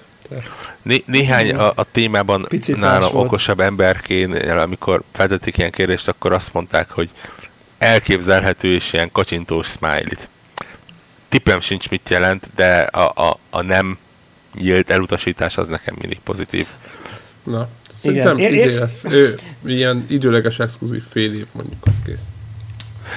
Né- 0.81 1.07
néhány 1.07 1.53
a, 1.53 1.71
a 1.75 1.85
témában 1.91 2.45
Picit 2.47 2.77
nálam 2.77 3.15
okosabb 3.15 3.59
emberként, 3.59 4.35
amikor 4.49 5.03
feltették 5.11 5.57
ilyen 5.57 5.71
kérdést, 5.71 6.07
akkor 6.07 6.33
azt 6.33 6.53
mondták, 6.53 6.89
hogy 6.89 7.09
elképzelhető 7.77 8.67
és 8.67 8.93
ilyen 8.93 9.11
kacsintós 9.11 9.67
smiley-t. 9.67 10.27
Tippem 11.29 11.59
sincs 11.59 11.89
mit 11.89 12.09
jelent, 12.09 12.47
de 12.55 12.79
a, 12.79 13.29
a, 13.29 13.39
a 13.49 13.61
nem 13.61 13.97
nyílt 14.53 14.89
elutasítás 14.89 15.57
az 15.57 15.67
nekem 15.67 15.95
mindig 15.99 16.19
pozitív. 16.19 16.67
Na, 17.43 17.69
Szerintem 18.01 18.37
Igen. 18.37 18.53
izé 18.53 18.75
lesz. 18.75 19.03
Ő, 19.03 19.35
ilyen 19.65 20.05
időleges 20.09 20.59
exkluzív 20.59 21.03
fél 21.09 21.33
év 21.33 21.45
mondjuk, 21.51 21.85
az 21.85 22.01
kész. 22.05 22.21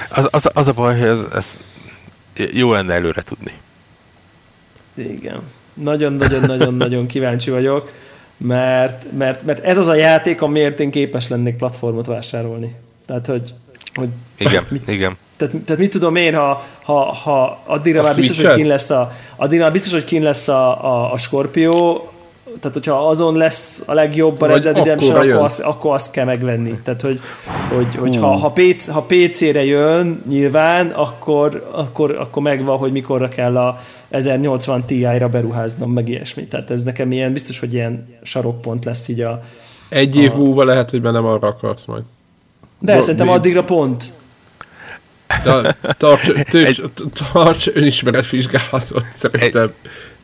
Az, 0.09 0.27
az, 0.31 0.49
az 0.53 0.67
a 0.67 0.73
baj, 0.73 0.99
hogy 0.99 1.07
ez, 1.07 1.19
ez 1.33 1.57
jó 2.53 2.71
lenne 2.71 2.93
előre 2.93 3.21
tudni. 3.21 3.51
Igen. 4.93 5.41
Nagyon-nagyon-nagyon-nagyon 5.73 7.05
kíváncsi 7.05 7.49
vagyok, 7.49 7.91
mert, 8.37 9.05
mert, 9.17 9.43
mert 9.43 9.63
ez 9.63 9.77
az 9.77 9.87
a 9.87 9.95
játék, 9.95 10.41
amiért 10.41 10.79
én 10.79 10.91
képes 10.91 11.27
lennék 11.27 11.55
platformot 11.55 12.05
vásárolni. 12.05 12.75
Tehát, 13.05 13.25
hogy... 13.25 13.53
hogy 13.93 14.09
igen, 14.37 14.65
mit, 14.69 14.87
igen. 14.87 15.17
Tehát, 15.37 15.55
tehát 15.55 15.81
mit 15.81 15.91
tudom 15.91 16.15
én, 16.15 16.35
ha, 16.35 16.65
ha, 16.83 17.13
ha 17.13 17.61
addigra 17.65 17.99
a 17.99 18.03
már 18.03 18.15
biztos, 18.15 18.41
hogy 18.41 18.55
kín 18.55 18.67
lesz 18.67 18.89
a, 18.89 19.15
addigra 19.35 19.63
már 19.63 19.73
biztos, 19.73 19.91
hogy 19.91 20.03
kín 20.03 20.23
lesz 20.23 20.47
a, 20.47 20.85
a, 20.85 21.13
a 21.13 21.17
Scorpio, 21.17 22.07
tehát 22.59 22.73
hogyha 22.73 23.07
azon 23.09 23.37
lesz 23.37 23.83
a 23.85 23.93
legjobb 23.93 24.41
a 24.41 24.47
Red 24.47 24.63
Dead 24.63 24.75
Redemption, 24.75 25.15
akkor 25.15 25.45
azt, 25.45 25.59
akkor 25.59 25.93
azt 25.93 26.11
kell 26.11 26.25
megvenni. 26.25 26.79
Tehát, 26.83 27.01
hogy, 27.01 27.19
hogy, 27.75 27.95
hogy 27.95 28.15
ha, 28.15 28.27
ha, 28.27 28.51
PC, 28.51 28.89
ha 28.89 29.01
PC-re 29.01 29.63
jön, 29.63 30.23
nyilván, 30.27 30.87
akkor, 30.87 31.69
akkor, 31.71 32.11
akkor 32.11 32.41
megvan, 32.43 32.77
hogy 32.77 32.91
mikorra 32.91 33.27
kell 33.27 33.57
a 33.57 33.79
1080 34.09 34.85
Ti-ra 34.85 35.29
beruháznom, 35.29 35.91
meg 35.91 36.09
ilyesmi. 36.09 36.47
Tehát 36.47 36.71
ez 36.71 36.83
nekem 36.83 37.11
ilyen, 37.11 37.33
biztos, 37.33 37.59
hogy 37.59 37.73
ilyen 37.73 38.07
sarokpont 38.21 38.85
lesz 38.85 39.07
így 39.07 39.21
a... 39.21 39.41
Egy 39.89 40.15
év 40.15 40.31
a... 40.33 40.35
múlva 40.35 40.63
lehet, 40.63 40.89
hogy 40.89 41.01
nem 41.01 41.25
arra 41.25 41.47
akarsz 41.47 41.85
majd. 41.85 42.03
De 42.79 42.93
Bo- 42.93 43.01
szerintem 43.01 43.29
addigra 43.29 43.63
pont. 43.63 44.13
Tarts, 45.97 46.31
tarts 47.33 47.67
önismeret 47.73 48.29
vizsgálatot, 48.29 49.05
szerintem. 49.13 49.63
Egy 49.63 49.73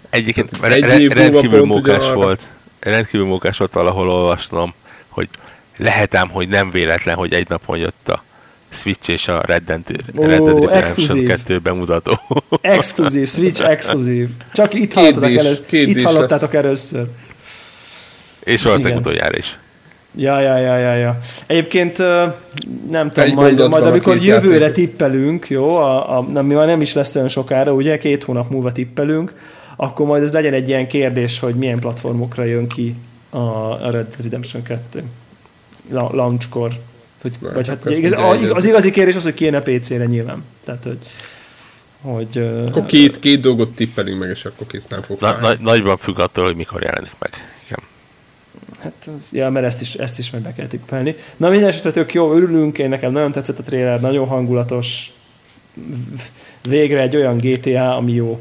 Egyébként 0.09 0.51
egy 0.61 0.83
re- 0.83 1.13
rendkívül 1.13 1.65
mókás 1.65 2.11
volt. 2.11 2.47
Rendkívül 2.79 3.25
mókás 3.25 3.57
volt 3.57 3.73
valahol 3.73 4.09
olvasnom, 4.09 4.73
hogy 5.07 5.29
lehetem, 5.77 6.29
hogy 6.29 6.47
nem 6.47 6.71
véletlen, 6.71 7.15
hogy 7.15 7.33
egy 7.33 7.49
napon 7.49 7.77
jött 7.77 8.09
a 8.09 8.23
Switch 8.69 9.09
és 9.09 9.27
a 9.27 9.41
Red 9.45 9.63
Dead, 9.63 9.81
oh, 10.15 10.25
Red 10.25 10.43
Dead 10.43 10.65
Redemption 10.65 11.25
2 11.25 11.59
bemutató. 11.59 12.19
Exkluzív, 12.61 13.29
Switch 13.29 13.69
exkluzív. 13.69 14.27
Csak 14.53 14.73
itt, 14.73 14.93
hallottatok, 14.93 15.35
először, 15.35 15.65
itt 15.69 16.01
hallottátok 16.01 16.53
először. 16.53 17.05
És 18.43 18.63
valószínűleg 18.63 18.97
utoljára 18.97 19.37
is. 19.37 19.57
Ja, 20.15 20.39
ja, 20.39 20.57
ja, 20.57 20.77
ja, 20.77 20.93
ja. 20.93 21.17
Egyébként 21.47 21.97
nem 22.89 23.11
tudom, 23.11 23.33
majd, 23.33 23.69
majd 23.69 23.85
amikor 23.85 24.23
jövőre 24.23 24.59
játék. 24.59 24.73
tippelünk, 24.73 25.49
jó, 25.49 25.75
a, 25.75 26.17
a, 26.17 26.21
nem, 26.21 26.45
nem 26.45 26.81
is 26.81 26.93
lesz 26.93 27.15
olyan 27.15 27.27
sokára, 27.27 27.73
ugye, 27.73 27.97
két 27.97 28.23
hónap 28.23 28.49
múlva 28.49 28.71
tippelünk, 28.71 29.33
akkor 29.81 30.05
majd 30.05 30.23
ez 30.23 30.33
legyen 30.33 30.53
egy 30.53 30.67
ilyen 30.67 30.87
kérdés, 30.87 31.39
hogy 31.39 31.55
milyen 31.55 31.79
platformokra 31.79 32.43
jön 32.43 32.67
ki 32.67 32.95
a, 33.29 33.37
a 33.37 33.89
Red 33.91 34.15
Redemption 34.21 34.63
2 34.63 35.03
La, 35.89 36.09
launchkor. 36.13 36.71
Hogy, 37.21 37.35
Na, 37.39 37.53
vagy 37.53 37.67
hát, 37.67 37.85
az, 37.85 37.97
az 38.49 38.65
igazi 38.65 38.91
kérdés 38.91 39.15
az, 39.15 39.23
hogy 39.23 39.33
kéne 39.33 39.61
PC-re 39.61 40.05
nyilván. 40.05 40.43
Tehát, 40.63 40.83
hogy, 40.83 40.97
hogy 42.01 42.37
akkor 42.67 42.85
két, 42.85 43.19
két 43.19 43.39
dolgot 43.39 43.75
tippelünk 43.75 44.19
meg, 44.19 44.29
és 44.29 44.45
akkor 44.45 44.67
kész 44.67 44.87
nem 44.87 45.01
fog 45.01 45.19
na, 45.19 45.37
na, 45.39 45.53
Nagyban 45.59 45.97
függ 45.97 46.19
attól, 46.19 46.45
hogy 46.45 46.55
mikor 46.55 46.81
jelenik 46.81 47.15
meg. 47.19 47.31
Igen. 47.65 47.79
Hát, 48.79 49.09
az, 49.17 49.33
ja, 49.33 49.49
mert 49.49 49.65
ezt 49.65 49.81
is, 49.81 49.93
ezt 49.93 50.19
is 50.19 50.29
meg 50.29 50.41
be 50.41 50.53
kell 50.53 50.67
tippelni. 50.67 51.15
Na 51.37 51.49
minden 51.49 51.69
esetre 51.69 51.91
tök 51.91 52.13
jó, 52.13 52.33
örülünk, 52.33 52.77
én 52.77 52.89
nekem 52.89 53.11
nagyon 53.11 53.31
tetszett 53.31 53.59
a 53.59 53.63
trailer, 53.63 54.01
nagyon 54.01 54.27
hangulatos, 54.27 55.13
végre 56.61 57.01
egy 57.01 57.15
olyan 57.15 57.37
GTA, 57.37 57.95
ami 57.97 58.11
jó. 58.11 58.39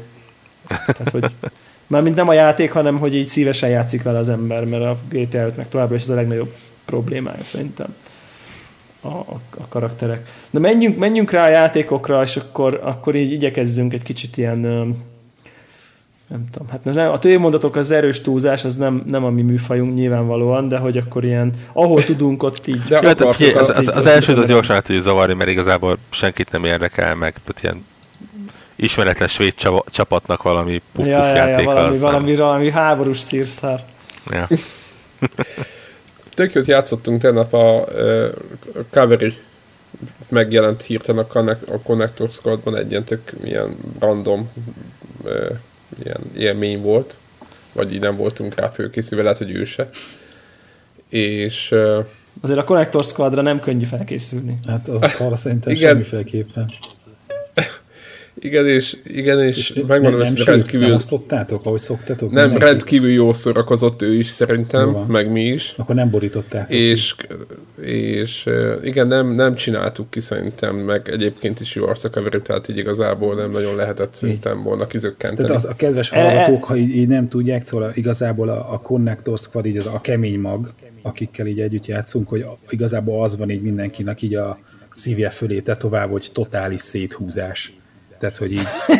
Tehát, 0.85 1.09
hogy 1.11 1.31
mint 1.87 2.15
nem 2.15 2.27
a 2.27 2.33
játék, 2.33 2.71
hanem 2.71 2.99
hogy 2.99 3.15
így 3.15 3.27
szívesen 3.27 3.69
játszik 3.69 4.03
vele 4.03 4.17
az 4.17 4.29
ember, 4.29 4.65
mert 4.65 4.83
a 4.83 4.97
GTA 5.09 5.51
5-nek 5.55 5.67
továbbra 5.69 5.95
is 5.95 6.01
ez 6.01 6.09
a 6.09 6.15
legnagyobb 6.15 6.55
problémája 6.85 7.43
szerintem 7.43 7.95
a, 9.01 9.07
a, 9.07 9.39
a 9.57 9.67
karakterek. 9.69 10.29
De 10.49 10.59
menjünk, 10.59 10.97
menjünk 10.97 11.31
rá 11.31 11.45
a 11.45 11.49
játékokra, 11.49 12.21
és 12.21 12.35
akkor, 12.35 12.79
akkor 12.83 13.15
így 13.15 13.31
igyekezzünk 13.31 13.93
egy 13.93 14.03
kicsit 14.03 14.37
ilyen 14.37 14.59
nem 16.29 16.45
tudom, 16.51 16.67
hát 16.69 16.83
nem, 16.83 17.11
a 17.11 17.39
mondatok 17.39 17.75
az 17.75 17.91
erős 17.91 18.21
túlzás, 18.21 18.65
az 18.65 18.75
nem, 18.75 19.01
nem 19.05 19.23
a 19.23 19.29
mi 19.29 19.41
műfajunk 19.41 19.93
nyilvánvalóan, 19.93 20.67
de 20.67 20.77
hogy 20.77 20.97
akkor 20.97 21.23
ilyen, 21.23 21.53
ahol 21.73 22.03
tudunk, 22.03 22.43
ott 22.43 22.67
így... 22.67 22.79
De 22.79 23.01
hát, 23.07 23.21
az, 23.21 23.41
az, 23.55 23.69
az, 23.69 23.87
az 23.87 24.05
első 24.05 24.33
az 24.33 24.47
gyorsan 24.47 24.81
hogy 24.85 24.99
zavarni, 24.99 25.33
mert 25.33 25.49
igazából 25.49 25.97
senkit 26.09 26.51
nem 26.51 26.63
érdekel 26.63 27.15
meg, 27.15 27.35
tehát 27.45 27.63
ilyen 27.63 27.85
ismeretlen 28.79 29.27
svéd 29.27 29.53
csapatnak 29.85 30.43
valami 30.43 30.81
puff 30.91 31.05
ja, 31.05 31.25
ja, 31.25 31.47
ja, 31.47 31.63
valami, 31.63 31.97
valami, 31.97 32.35
valami 32.35 32.71
háborús 32.71 33.19
szírszár. 33.19 33.83
Ja. 34.31 34.47
Tök 36.35 36.53
jót 36.53 36.65
játszottunk 36.65 37.21
tegnap 37.21 37.53
a, 37.53 37.81
a 37.81 37.87
Cavalry 38.89 39.37
megjelent 40.27 40.81
hirtelen 40.81 41.23
a, 41.23 41.27
Connect, 41.27 41.69
a 41.69 41.79
Connector 41.79 42.31
Squadban 42.31 42.77
egy 42.77 42.91
ilyen 42.91 43.03
tök 43.03 43.31
ilyen 43.43 43.75
random 43.99 44.49
uh, 45.23 45.49
ilyen 46.03 46.21
élmény 46.37 46.81
volt, 46.81 47.17
vagy 47.73 47.93
így 47.93 47.99
nem 47.99 48.15
voltunk 48.15 48.55
rá 48.55 48.69
főkészülve, 48.69 49.23
lehet, 49.23 49.37
hogy 49.37 49.51
ő 49.51 49.63
se. 49.63 49.89
És 51.09 51.71
uh, 51.71 52.05
Azért 52.41 52.59
a 52.59 52.63
Connector 52.63 53.03
Squadra 53.03 53.41
nem 53.41 53.59
könnyű 53.59 53.85
felkészülni. 53.85 54.59
Hát 54.67 54.87
az 54.87 55.15
arra 55.19 55.35
szerintem 55.35 55.73
Igen. 55.73 55.89
semmiféleképpen. 55.89 56.71
Igen, 58.41 58.67
és, 58.67 58.97
igen, 59.03 59.43
és, 59.43 59.57
és 59.57 59.83
megmondom, 59.87 60.19
hogy 60.19 60.43
rendkívül... 60.43 60.87
Nem 60.87 60.95
osztottátok, 60.95 61.65
ahogy 61.65 61.79
szoktatok? 61.79 62.31
Nem, 62.31 62.49
mindenki? 62.49 62.65
rendkívül 62.65 63.09
jó 63.09 63.33
szórakozott 63.33 64.01
ő 64.01 64.13
is 64.13 64.27
szerintem, 64.27 64.89
meg 64.89 65.31
mi 65.31 65.41
is. 65.41 65.73
Akkor 65.77 65.95
nem 65.95 66.09
borították. 66.09 66.73
És, 66.73 67.15
és 67.81 68.49
igen, 68.83 69.07
nem, 69.07 69.35
nem 69.35 69.55
csináltuk 69.55 70.09
ki 70.09 70.19
szerintem, 70.19 70.75
meg 70.75 71.09
egyébként 71.09 71.59
is 71.59 71.75
jó 71.75 71.87
arcakaverő, 71.87 72.41
tehát 72.41 72.67
így 72.67 72.77
igazából 72.77 73.35
nem 73.35 73.51
nagyon 73.51 73.75
lehetett 73.75 74.13
szerintem 74.13 74.63
volna 74.63 74.87
kizökkenteni. 74.87 75.47
Tehát 75.47 75.63
az, 75.63 75.69
a 75.69 75.75
kedves 75.75 76.09
hallgatók, 76.09 76.63
ha 76.63 76.75
így, 76.75 76.95
így 76.95 77.07
nem 77.07 77.27
tudják, 77.27 77.65
szóval 77.65 77.91
igazából 77.95 78.49
a, 78.49 78.73
a 78.73 78.79
Connector 78.79 79.37
Squad, 79.37 79.65
így 79.65 79.77
az 79.77 79.85
a 79.85 80.01
kemény 80.01 80.39
mag, 80.39 80.73
akikkel 81.01 81.47
így 81.47 81.59
együtt 81.59 81.85
játszunk, 81.85 82.29
hogy 82.29 82.45
igazából 82.69 83.23
az 83.23 83.37
van 83.37 83.49
így 83.49 83.61
mindenkinek 83.61 84.21
így 84.21 84.35
a 84.35 84.59
szívje 84.91 85.29
fölé 85.29 85.59
tetoválva, 85.59 86.11
hogy 86.11 86.29
totális 86.33 86.81
széthúzás. 86.81 87.78
Tehát, 88.19 88.37
hogy 88.37 88.51
így... 88.51 88.67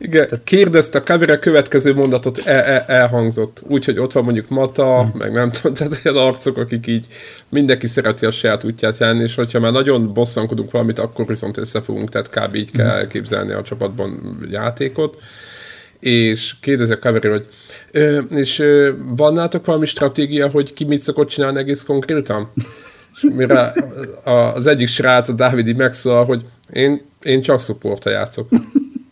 Igen, 0.00 0.28
Tehát... 0.28 0.44
kérdezte, 0.44 0.98
a 0.98 1.02
Kavira 1.02 1.38
következő 1.38 1.94
mondatot 1.94 2.38
el, 2.38 2.60
el, 2.62 2.84
elhangzott. 2.86 3.62
Úgyhogy 3.66 3.98
ott 3.98 4.12
van 4.12 4.24
mondjuk 4.24 4.48
Mata, 4.48 5.00
hmm. 5.00 5.12
meg 5.18 5.32
nem 5.32 5.50
tudom, 5.50 5.74
tehát 5.74 6.00
olyan 6.04 6.26
arcok, 6.26 6.56
akik 6.56 6.86
így 6.86 7.06
mindenki 7.48 7.86
szereti 7.86 8.26
a 8.26 8.30
saját 8.30 8.64
útját 8.64 8.98
járni, 8.98 9.22
és 9.22 9.34
hogyha 9.34 9.60
már 9.60 9.72
nagyon 9.72 10.12
bosszankodunk 10.12 10.70
valamit, 10.70 10.98
akkor 10.98 11.26
viszont 11.26 11.56
összefogunk, 11.56 12.08
tehát 12.08 12.30
kb. 12.30 12.54
így 12.54 12.70
kell 12.70 12.88
hmm. 12.88 12.98
elképzelni 12.98 13.52
a 13.52 13.62
csapatban 13.62 14.20
játékot. 14.50 15.16
És 16.00 16.54
kérdezi 16.60 16.92
a 16.92 16.98
Kavira, 16.98 17.30
hogy 17.30 17.46
ö, 17.90 18.18
és 18.18 18.58
ö, 18.58 18.92
van 19.16 19.32
nátok 19.32 19.66
valami 19.66 19.86
stratégia, 19.86 20.48
hogy 20.48 20.72
ki 20.72 20.84
mit 20.84 21.02
szokott 21.02 21.28
csinálni 21.28 21.58
egész 21.58 21.82
konkrétan? 21.82 22.52
És 23.14 23.28
mire 23.34 23.72
az 24.24 24.66
egyik 24.66 24.88
srác, 24.88 25.28
a 25.28 25.32
Dávid 25.32 25.68
így 25.68 25.76
megszól, 25.76 26.24
hogy 26.24 26.44
én, 26.72 27.07
én 27.22 27.42
csak 27.42 27.60
supporta 27.60 28.10
játszok. 28.10 28.48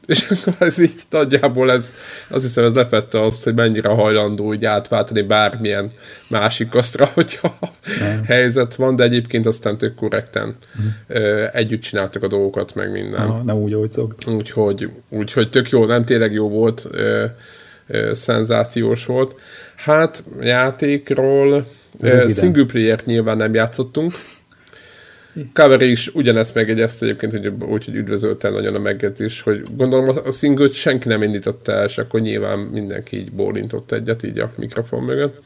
És 0.06 0.26
akkor 0.30 0.66
ez 0.66 0.78
így 0.78 0.94
nagyjából 1.10 1.72
ez, 1.72 1.92
azt 2.28 2.42
hiszem 2.42 2.64
ez 2.64 2.72
lefette 2.72 3.20
azt, 3.20 3.44
hogy 3.44 3.54
mennyire 3.54 3.88
hajlandó 3.88 4.54
így 4.54 4.64
átváltani 4.64 5.22
bármilyen 5.22 5.92
másik 6.28 6.74
asztra, 6.74 7.06
hogyha 7.14 7.58
Nem. 8.00 8.24
helyzet 8.24 8.74
van, 8.74 8.96
de 8.96 9.02
egyébként 9.02 9.46
aztán 9.46 9.78
tök 9.78 9.94
korrekten 9.94 10.56
mm. 10.80 11.44
együtt 11.52 11.80
csináltak 11.80 12.22
a 12.22 12.28
dolgokat, 12.28 12.74
meg 12.74 12.90
minden. 12.90 13.20
Aha, 13.20 13.42
nem 13.42 13.56
úgy, 13.56 13.92
szok. 13.92 14.14
Úgyhogy, 14.26 14.90
úgyhogy 15.08 15.50
tök 15.50 15.68
jó, 15.68 15.84
nem 15.84 16.04
tényleg 16.04 16.32
jó 16.32 16.48
volt, 16.48 16.86
ö, 16.90 17.24
ö, 17.86 18.14
szenzációs 18.14 19.06
volt. 19.06 19.40
Hát 19.76 20.22
játékról, 20.40 21.66
single 22.28 22.64
player 22.64 23.00
nyilván 23.04 23.36
nem 23.36 23.54
játszottunk, 23.54 24.12
Cover 25.52 25.80
is 25.82 26.14
ugyanezt 26.14 26.54
megjegyezte 26.54 27.06
egyébként, 27.06 27.32
hogy 27.32 27.52
úgy, 27.68 27.84
hogy 27.84 27.94
üdvözölte 27.94 28.48
nagyon 28.50 28.74
a 28.74 28.78
megjegyzés, 28.78 29.42
hogy 29.42 29.62
gondolom 29.76 30.16
a 30.24 30.30
single 30.30 30.68
senki 30.72 31.08
nem 31.08 31.22
indította 31.22 31.72
el, 31.72 31.84
és 31.84 31.98
akkor 31.98 32.20
nyilván 32.20 32.58
mindenki 32.58 33.16
így 33.16 33.32
bólintott 33.32 33.92
egyet 33.92 34.22
így 34.22 34.38
a 34.38 34.52
mikrofon 34.56 35.02
mögött. 35.02 35.42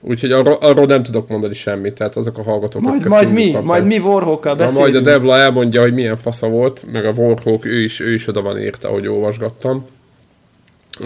Úgyhogy 0.00 0.32
arról, 0.32 0.54
arról 0.54 0.86
nem 0.86 1.02
tudok 1.02 1.28
mondani 1.28 1.54
semmit, 1.54 1.94
tehát 1.94 2.16
azok 2.16 2.38
a 2.38 2.42
hallgatók, 2.42 2.82
Majd, 2.82 3.06
majd 3.06 3.32
mi, 3.32 3.44
kapnak. 3.44 3.64
majd 3.64 3.84
mi 3.84 3.98
Warhawkkal 3.98 4.54
beszélünk. 4.54 4.92
Majd 4.92 5.06
a 5.06 5.10
Devla 5.10 5.36
elmondja, 5.36 5.80
hogy 5.80 5.94
milyen 5.94 6.16
fasza 6.16 6.48
volt, 6.48 6.84
meg 6.92 7.04
a 7.04 7.12
Warhawk, 7.16 7.64
ő 7.64 7.80
is, 7.82 8.00
ő 8.00 8.12
is 8.12 8.26
oda 8.26 8.42
van 8.42 8.58
érte, 8.58 8.88
ahogy 8.88 9.06
olvasgattam 9.06 9.86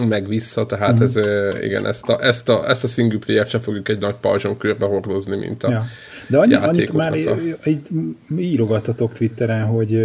meg 0.07 0.27
vissza, 0.27 0.65
tehát 0.65 0.99
mm. 0.99 1.03
ez, 1.03 1.15
igen, 1.61 1.85
ezt 1.85 2.09
a, 2.09 2.23
ezt 2.23 2.49
a, 2.49 2.69
ezt 2.69 2.83
a 2.83 2.87
single 2.87 3.19
player 3.19 3.47
sem 3.47 3.61
fogjuk 3.61 3.89
egy 3.89 3.99
nagy 3.99 4.15
pajzson 4.15 4.57
körbe 4.57 4.85
hordozni, 4.85 5.35
mint 5.35 5.63
a 5.63 5.69
ja. 5.69 5.83
De 6.27 6.37
annyi, 6.37 6.53
annyit 6.53 6.93
már 6.93 7.15
így 7.65 7.79
írogattatok 8.37 9.13
Twitteren, 9.13 9.65
hogy 9.65 9.95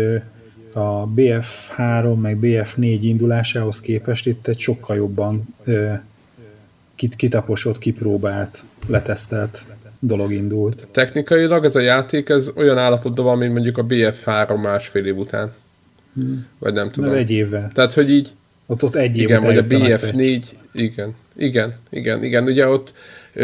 a 0.73 1.09
BF3 1.09 2.21
meg 2.21 2.39
BF4 2.41 2.99
indulásához 3.01 3.81
képest 3.81 4.27
itt 4.27 4.47
egy 4.47 4.59
sokkal 4.59 4.97
jobban 4.97 5.49
kitaposott, 7.17 7.79
kipróbált, 7.79 8.65
letesztelt 8.87 9.67
dolog 10.01 10.33
indult. 10.33 10.87
Technikailag 10.91 11.65
ez 11.65 11.77
a 11.77 11.81
játék 11.81 12.29
ez 12.29 12.51
olyan 12.57 12.79
állapotban 12.79 13.25
van, 13.25 13.39
mint 13.39 13.53
mondjuk 13.53 13.79
a 13.79 13.87
BF3 13.87 14.63
másfél 14.63 15.07
év 15.07 15.17
után. 15.17 15.53
Hmm. 16.15 16.47
Vagy 16.59 16.73
nem 16.73 16.91
tudom. 16.91 17.11
Ez 17.11 17.17
egy 17.17 17.31
évvel. 17.31 17.71
Tehát, 17.75 17.93
hogy 17.93 18.11
így 18.11 18.29
ott, 18.71 18.83
ott 18.85 18.97
egy 18.97 19.17
év 19.17 19.23
Igen, 19.23 19.43
vagy 19.43 19.57
a 19.57 19.65
BF4, 19.65 20.43
igen, 20.73 21.15
igen, 21.37 21.75
igen, 21.91 22.25
igen, 22.25 22.45
ugye 22.45 22.67
ott 22.67 22.95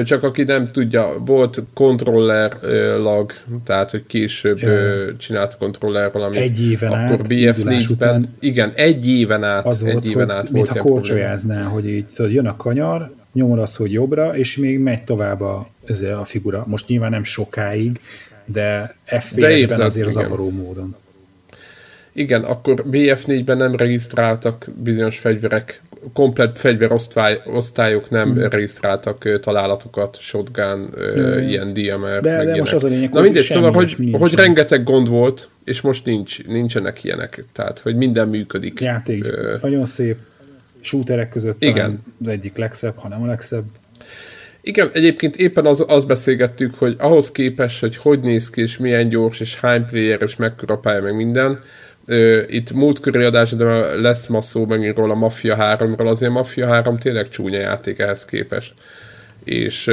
csak 0.05 0.22
aki 0.22 0.42
nem 0.42 0.70
tudja, 0.72 1.22
volt 1.24 1.62
controller 1.74 2.52
lag, 2.98 3.32
tehát 3.64 3.90
hogy 3.90 4.06
később 4.06 4.59
ja. 4.59 5.16
csinált 5.16 5.56
controller 5.56 6.12
valamit. 6.12 6.38
Egy 6.38 6.70
éven 6.70 6.92
akkor 6.92 7.18
át, 7.18 7.26
BF4-ben, 7.28 8.34
igen, 8.40 8.72
egy 8.74 9.09
éven 9.09 9.44
át, 9.44 9.66
az 9.66 9.82
volt, 9.82 9.96
egy 9.96 10.10
éven 10.10 10.30
át 10.30 10.48
volt 10.48 10.68
ha 10.68 10.78
korcsolyáznál, 10.78 11.68
hogy 11.68 11.88
így 11.88 12.06
tudod, 12.14 12.32
jön 12.32 12.46
a 12.46 12.56
kanyar, 12.56 13.12
nyomod 13.32 13.59
azt, 13.59 13.76
hogy 13.76 13.92
jobbra, 13.92 14.36
és 14.36 14.56
még 14.56 14.78
megy 14.78 15.05
tovább 15.05 15.40
a, 15.40 15.68
a 16.18 16.24
figura. 16.24 16.64
Most 16.66 16.88
nyilván 16.88 17.10
nem 17.10 17.24
sokáig, 17.24 18.01
de 18.44 18.96
FPS-ben 19.05 19.80
azért 19.80 20.10
igen. 20.10 20.22
zavaró 20.22 20.51
módon. 20.51 20.96
Igen, 22.14 22.44
akkor 22.44 22.84
BF4-ben 22.90 23.56
nem 23.56 23.74
regisztráltak 23.74 24.66
bizonyos 24.82 25.18
fegyverek, 25.18 25.82
komplet 26.12 26.58
fegyverosztályok 26.58 28.10
nem 28.10 28.32
hmm. 28.32 28.48
regisztráltak 28.48 29.40
találatokat, 29.40 30.18
shotgun, 30.20 30.88
hmm. 30.94 31.48
ilyen 31.48 31.72
DMR, 31.72 32.20
de, 32.20 32.44
de 32.44 32.56
most 32.56 32.72
az 32.72 32.84
a 32.84 32.88
lényeg, 32.88 33.12
Na 33.12 33.20
mindegy, 33.20 33.44
szóval, 33.44 33.72
hogy, 33.72 33.96
hogy 34.12 34.34
rengeteg 34.34 34.84
gond 34.84 35.08
volt, 35.08 35.48
és 35.64 35.80
most 35.80 36.04
nincs, 36.04 36.44
nincsenek 36.44 37.04
ilyenek. 37.04 37.44
Tehát, 37.52 37.78
hogy 37.78 37.96
minden 37.96 38.28
működik. 38.28 38.80
Játék, 38.80 39.24
uh, 39.24 39.60
nagyon 39.62 39.84
szép. 39.84 40.16
Shooterek 40.80 41.28
között 41.28 41.64
igen. 41.64 42.02
az 42.22 42.28
egyik 42.28 42.56
legszebb, 42.56 42.94
hanem 42.96 43.22
a 43.22 43.26
legszebb. 43.26 43.64
Igen, 44.60 44.90
egyébként 44.92 45.36
éppen 45.36 45.66
az, 45.66 45.84
az 45.88 46.04
beszélgettük, 46.04 46.74
hogy 46.74 46.96
ahhoz 46.98 47.32
képest, 47.32 47.80
hogy 47.80 47.96
hogy 47.96 48.20
néz 48.20 48.50
ki, 48.50 48.60
és 48.60 48.76
milyen 48.76 49.08
gyors, 49.08 49.40
és 49.40 49.56
hány 49.56 49.86
player, 49.86 50.22
és 50.22 50.36
mekkora 50.36 50.78
pálya, 50.78 51.02
meg 51.02 51.16
minden, 51.16 51.58
itt 52.48 52.72
múltkori 52.72 53.28
de 53.28 53.97
lesz 53.97 54.26
ma 54.26 54.40
szó 54.40 54.66
megint 54.66 54.97
róla 54.97 55.12
a 55.12 55.16
Mafia 55.16 55.56
3-ról, 55.59 56.06
azért 56.06 56.32
Mafia 56.32 56.66
3 56.66 56.98
tényleg 56.98 57.28
csúnya 57.28 57.59
játék 57.59 57.98
ehhez 57.98 58.24
képest. 58.24 58.74
És, 59.44 59.90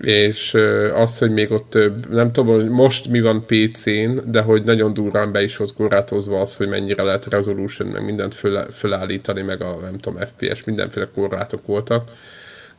és 0.00 0.56
az, 0.94 1.18
hogy 1.18 1.30
még 1.30 1.50
ott 1.50 1.78
nem 2.10 2.32
tudom, 2.32 2.54
hogy 2.54 2.68
most 2.68 3.08
mi 3.08 3.20
van 3.20 3.46
PC-n, 3.46 4.18
de 4.26 4.40
hogy 4.40 4.62
nagyon 4.62 4.94
durván 4.94 5.32
be 5.32 5.42
is 5.42 5.56
volt 5.56 5.74
korlátozva 5.74 6.40
az, 6.40 6.56
hogy 6.56 6.68
mennyire 6.68 7.02
lehet 7.02 7.26
resolution, 7.26 7.88
meg 7.88 8.04
mindent 8.04 8.34
föl, 8.34 8.66
fölállítani, 8.72 9.42
meg 9.42 9.62
a 9.62 9.78
nem 9.82 9.98
tudom, 9.98 10.20
FPS, 10.20 10.64
mindenféle 10.64 11.08
korlátok 11.14 11.66
voltak 11.66 12.10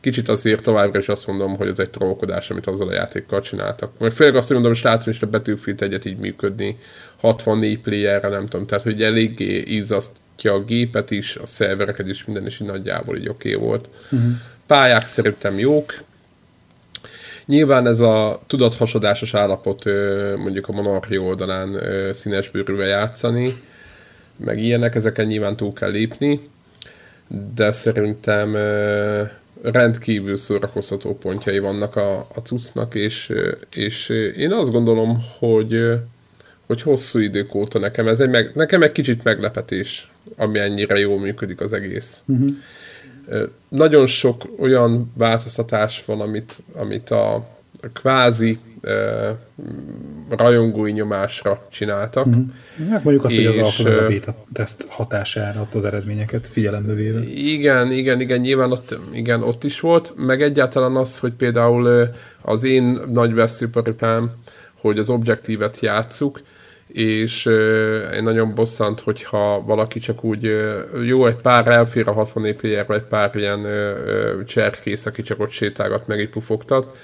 kicsit 0.02 0.28
azért 0.28 0.62
továbbra 0.62 0.98
is 0.98 1.08
azt 1.08 1.26
mondom, 1.26 1.56
hogy 1.56 1.68
ez 1.68 1.78
egy 1.78 1.90
trollkodás, 1.90 2.50
amit 2.50 2.66
azzal 2.66 2.88
a 2.88 2.92
játékkal 2.92 3.40
csináltak. 3.40 3.98
Mert 3.98 4.14
főleg 4.14 4.36
azt 4.36 4.50
mondom, 4.50 4.72
hogy 4.72 4.80
látom 4.82 5.12
is 5.12 5.22
a 5.22 5.26
Battlefield 5.26 5.82
egyet 5.82 6.04
így 6.04 6.18
működni, 6.18 6.78
64 7.22 7.78
playerre, 7.78 8.28
nem 8.28 8.46
tudom, 8.46 8.66
tehát 8.66 8.84
hogy 8.84 9.02
eléggé 9.02 9.58
izzasztja 9.58 10.52
a 10.52 10.64
gépet 10.64 11.10
is, 11.10 11.36
a 11.36 11.46
szervereket 11.46 12.08
is, 12.08 12.24
minden 12.24 12.46
is 12.46 12.60
így 12.60 12.66
nagyjából 12.66 13.16
így 13.16 13.28
oké 13.28 13.54
okay 13.54 13.66
volt. 13.66 13.90
Uh-huh. 14.10 14.30
Pályák 14.66 15.06
szerintem 15.06 15.58
jók, 15.58 16.02
Nyilván 17.46 17.86
ez 17.86 18.00
a 18.00 18.40
tudathasadásos 18.46 19.34
állapot 19.34 19.84
mondjuk 20.36 20.68
a 20.68 20.72
monarchia 20.72 21.20
oldalán 21.20 21.78
színesbőrűvel 22.12 22.86
játszani, 22.86 23.54
meg 24.36 24.58
ilyenek, 24.58 24.94
ezeken 24.94 25.26
nyilván 25.26 25.56
túl 25.56 25.72
kell 25.72 25.90
lépni, 25.90 26.40
de 27.54 27.72
szerintem 27.72 28.56
rendkívül 29.62 30.36
szórakoztató 30.36 31.18
pontjai 31.18 31.58
vannak 31.58 31.96
a, 31.96 32.18
a 32.34 32.40
cuccnak, 32.42 32.94
és, 32.94 33.32
és 33.74 34.08
én 34.36 34.52
azt 34.52 34.70
gondolom, 34.70 35.24
hogy, 35.38 35.92
hogy 36.72 36.82
hosszú 36.82 37.18
idők 37.18 37.54
óta 37.54 37.78
nekem 37.78 38.08
ez 38.08 38.20
egy, 38.20 38.30
meg, 38.30 38.50
nekem 38.54 38.82
egy 38.82 38.92
kicsit 38.92 39.24
meglepetés, 39.24 40.10
ami 40.36 40.58
ennyire 40.58 40.98
jól 40.98 41.18
működik 41.18 41.60
az 41.60 41.72
egész. 41.72 42.22
Uh-huh. 42.26 42.50
Nagyon 43.68 44.06
sok 44.06 44.42
olyan 44.58 45.12
változtatás 45.16 46.04
van, 46.04 46.20
amit, 46.20 46.58
amit 46.72 47.10
a, 47.10 47.48
kvázi 47.92 48.58
rajongói 50.28 50.92
nyomásra 50.92 51.66
csináltak. 51.70 52.26
Mm-hmm. 52.26 52.90
Hát 52.90 53.04
mondjuk 53.04 53.24
azt, 53.24 53.36
és, 53.36 53.46
hogy 53.46 53.58
az 53.58 53.64
alfa 53.64 54.04
a 54.04 54.08
beta 54.08 54.34
teszt 54.52 54.84
hatására 54.88 55.60
ott 55.60 55.74
az 55.74 55.84
eredményeket 55.84 56.46
figyelembe 56.46 56.94
véve. 56.94 57.22
Igen, 57.24 57.92
igen, 57.92 58.20
igen, 58.20 58.40
nyilván 58.40 58.72
ott, 58.72 58.98
igen, 59.12 59.42
ott 59.42 59.64
is 59.64 59.80
volt, 59.80 60.12
meg 60.16 60.42
egyáltalán 60.42 60.96
az, 60.96 61.18
hogy 61.18 61.32
például 61.32 62.08
az 62.40 62.64
én 62.64 63.00
nagy 63.12 63.34
veszőparipám, 63.34 64.30
hogy 64.74 64.98
az 64.98 65.10
objektívet 65.10 65.80
játsszuk, 65.80 66.40
és 66.92 67.46
én 68.14 68.22
nagyon 68.22 68.54
bosszant, 68.54 69.00
hogyha 69.00 69.62
valaki 69.66 69.98
csak 69.98 70.24
úgy, 70.24 70.56
jó, 71.04 71.26
egy 71.26 71.36
pár 71.42 71.68
elfér 71.68 72.08
a 72.08 72.12
60 72.12 72.56
player 72.56 72.90
egy 72.90 73.02
pár 73.02 73.30
ilyen 73.36 73.66
cserkész, 74.46 75.06
aki 75.06 75.22
csak 75.22 75.40
ott 75.40 75.50
sétálgat, 75.50 76.06
meg 76.06 76.20
egy 76.20 76.28
pufogtat, 76.28 76.96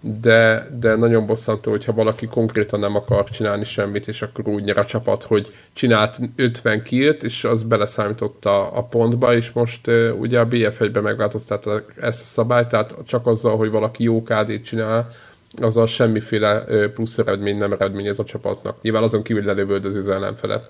de, 0.00 0.68
de 0.78 0.96
nagyon 0.96 1.26
bosszantó, 1.26 1.70
hogyha 1.70 1.92
valaki 1.92 2.26
konkrétan 2.26 2.80
nem 2.80 2.96
akar 2.96 3.24
csinálni 3.30 3.64
semmit, 3.64 4.08
és 4.08 4.22
akkor 4.22 4.48
úgy 4.48 4.64
nyer 4.64 4.78
a 4.78 4.84
csapat, 4.84 5.22
hogy 5.22 5.52
csinált 5.72 6.18
50 6.36 6.82
killt, 6.82 7.22
és 7.22 7.44
az 7.44 7.62
beleszámította 7.62 8.70
a 8.70 8.82
pontba, 8.82 9.34
és 9.34 9.50
most 9.50 9.86
uh, 9.86 10.10
ugye 10.18 10.40
a 10.40 10.48
BF1-ben 10.48 11.02
megváltoztatta 11.02 11.84
ezt 12.00 12.20
a 12.20 12.24
szabályt, 12.24 12.68
tehát 12.68 12.94
csak 13.06 13.26
azzal, 13.26 13.56
hogy 13.56 13.70
valaki 13.70 14.02
jó 14.02 14.22
KD-t 14.22 14.64
csinál, 14.64 15.08
azzal 15.54 15.86
semmiféle 15.86 16.64
plusz 16.94 17.18
eredmény 17.18 17.56
nem 17.56 17.72
eredményez 17.72 18.18
a 18.18 18.24
csapatnak. 18.24 18.82
Nyilván 18.82 19.02
azon 19.02 19.22
kívül 19.22 19.44
lelövöldözi 19.44 19.98
az 19.98 20.08
ellenfelet. 20.08 20.68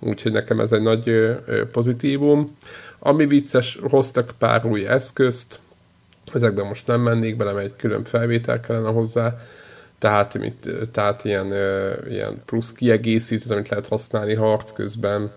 Úgyhogy 0.00 0.32
nekem 0.32 0.60
ez 0.60 0.72
egy 0.72 0.82
nagy 0.82 1.36
pozitívum. 1.72 2.56
Ami 2.98 3.26
vicces, 3.26 3.78
hoztak 3.82 4.34
pár 4.38 4.66
új 4.66 4.86
eszközt, 4.86 5.58
ezekben 6.32 6.66
most 6.66 6.86
nem 6.86 7.00
mennék 7.00 7.36
bele, 7.36 7.52
mert 7.52 7.66
egy 7.66 7.76
külön 7.76 8.04
felvétel 8.04 8.60
kellene 8.60 8.88
hozzá, 8.88 9.36
tehát, 9.98 10.38
mit, 10.38 10.70
tehát 10.92 11.24
ilyen, 11.24 11.46
ilyen 12.08 12.42
plusz 12.44 12.72
kiegészítőt, 12.72 13.50
amit 13.50 13.68
lehet 13.68 13.88
használni 13.88 14.34
harc 14.34 14.72
közben, 14.72 15.30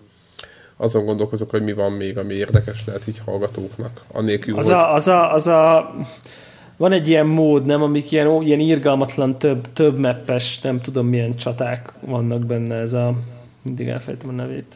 azon 0.77 1.05
gondolkozok, 1.05 1.49
hogy 1.49 1.63
mi 1.63 1.73
van 1.73 1.91
még, 1.91 2.17
ami 2.17 2.33
érdekes 2.33 2.85
lehet 2.85 3.07
így 3.07 3.21
hallgatóknak. 3.25 4.01
Annélkül, 4.11 4.57
az, 4.57 4.65
hogy... 4.65 4.73
a, 4.73 4.93
az, 4.93 5.07
a, 5.07 5.33
az 5.33 5.47
a, 5.47 5.95
van 6.79 6.91
egy 6.91 7.07
ilyen 7.07 7.25
mód, 7.25 7.65
nem, 7.65 7.81
amik 7.81 8.11
ilyen, 8.11 8.27
ó, 8.27 8.41
ilyen 8.41 8.59
irgalmatlan 8.59 9.37
több, 9.37 9.67
több 9.73 9.97
meppes, 9.97 10.61
nem 10.61 10.81
tudom 10.81 11.07
milyen 11.07 11.35
csaták 11.35 11.93
vannak 11.99 12.45
benne, 12.45 12.75
ez 12.75 12.93
a, 12.93 13.15
mindig 13.61 13.87
elfejtem 13.87 14.29
a 14.29 14.31
nevét. 14.31 14.75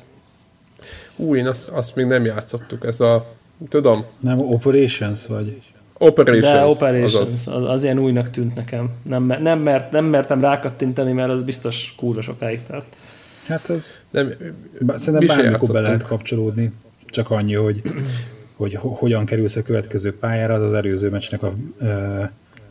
Ú, 1.15 1.35
én 1.35 1.47
azt, 1.47 1.69
azt 1.69 1.95
még 1.95 2.05
nem 2.05 2.25
játszottuk, 2.25 2.85
ez 2.85 2.99
a, 2.99 3.25
tudom. 3.69 4.03
Nem, 4.19 4.39
Operations 4.39 5.27
vagy? 5.27 5.61
Operations. 5.97 6.53
De 6.53 6.65
Operations, 6.65 7.31
az, 7.31 7.47
az, 7.47 7.63
az 7.63 7.84
ilyen 7.84 7.99
újnak 7.99 8.30
tűnt 8.30 8.55
nekem. 8.55 8.89
Nem, 9.03 9.23
nem, 9.23 9.59
mert, 9.59 9.91
nem 9.91 10.05
mertem 10.05 10.41
rákattintani, 10.41 11.11
mert 11.11 11.30
az 11.30 11.43
biztos 11.43 11.93
kúra 11.97 12.21
sokáig 12.21 12.63
tart. 12.67 12.95
Hát 13.47 13.69
az... 13.69 13.97
Nem, 14.09 14.34
szerintem 14.95 15.38
bármikor 15.38 15.69
be 15.71 15.80
lehet 15.80 16.07
kapcsolódni. 16.07 16.71
Csak 17.05 17.30
annyi, 17.30 17.53
hogy, 17.53 17.81
hogy 18.55 18.77
hogyan 18.81 19.25
kerülsz 19.25 19.55
a 19.55 19.63
következő 19.63 20.17
pályára, 20.17 20.53
az 20.53 20.61
az 20.61 20.73
előző 20.73 21.09
meccsnek 21.09 21.43
a 21.43 21.53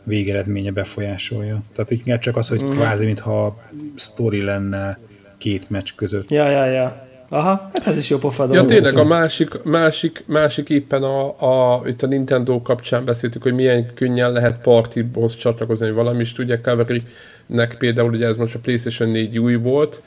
végeredménye 0.03 0.71
befolyásolja. 0.71 1.61
Tehát 1.75 1.91
inkább 1.91 2.19
csak 2.19 2.37
az, 2.37 2.47
hogy 2.47 2.63
mm. 2.63 2.69
kvázi, 2.69 3.05
mintha 3.05 3.57
story 3.95 4.41
lenne 4.41 4.97
két 5.37 5.69
meccs 5.69 5.89
között. 5.95 6.29
Ja, 6.29 6.49
ja, 6.49 6.65
ja. 6.65 7.07
Aha, 7.29 7.69
hát 7.73 7.87
ez 7.87 7.97
is 7.97 8.09
jó 8.09 8.17
pofa 8.17 8.47
Ja, 8.51 8.65
tényleg 8.65 8.97
a 8.97 9.03
másik, 9.03 9.63
másik, 9.63 10.23
másik 10.27 10.69
éppen 10.69 11.03
a, 11.03 11.25
a, 11.27 11.81
itt 11.87 12.01
a 12.01 12.07
Nintendo 12.07 12.61
kapcsán 12.61 13.05
beszéltük, 13.05 13.43
hogy 13.43 13.53
milyen 13.53 13.93
könnyen 13.93 14.31
lehet 14.31 14.61
partihoz 14.61 15.35
csatlakozni, 15.35 15.85
hogy 15.85 15.95
valami 15.95 16.21
is 16.21 16.31
tudja, 16.31 16.59
Cavalry-nek 16.59 17.75
például, 17.77 18.13
ugye 18.13 18.27
ez 18.27 18.37
most 18.37 18.55
a 18.55 18.59
PlayStation 18.59 19.09
4 19.09 19.39
új 19.39 19.55
volt, 19.55 20.01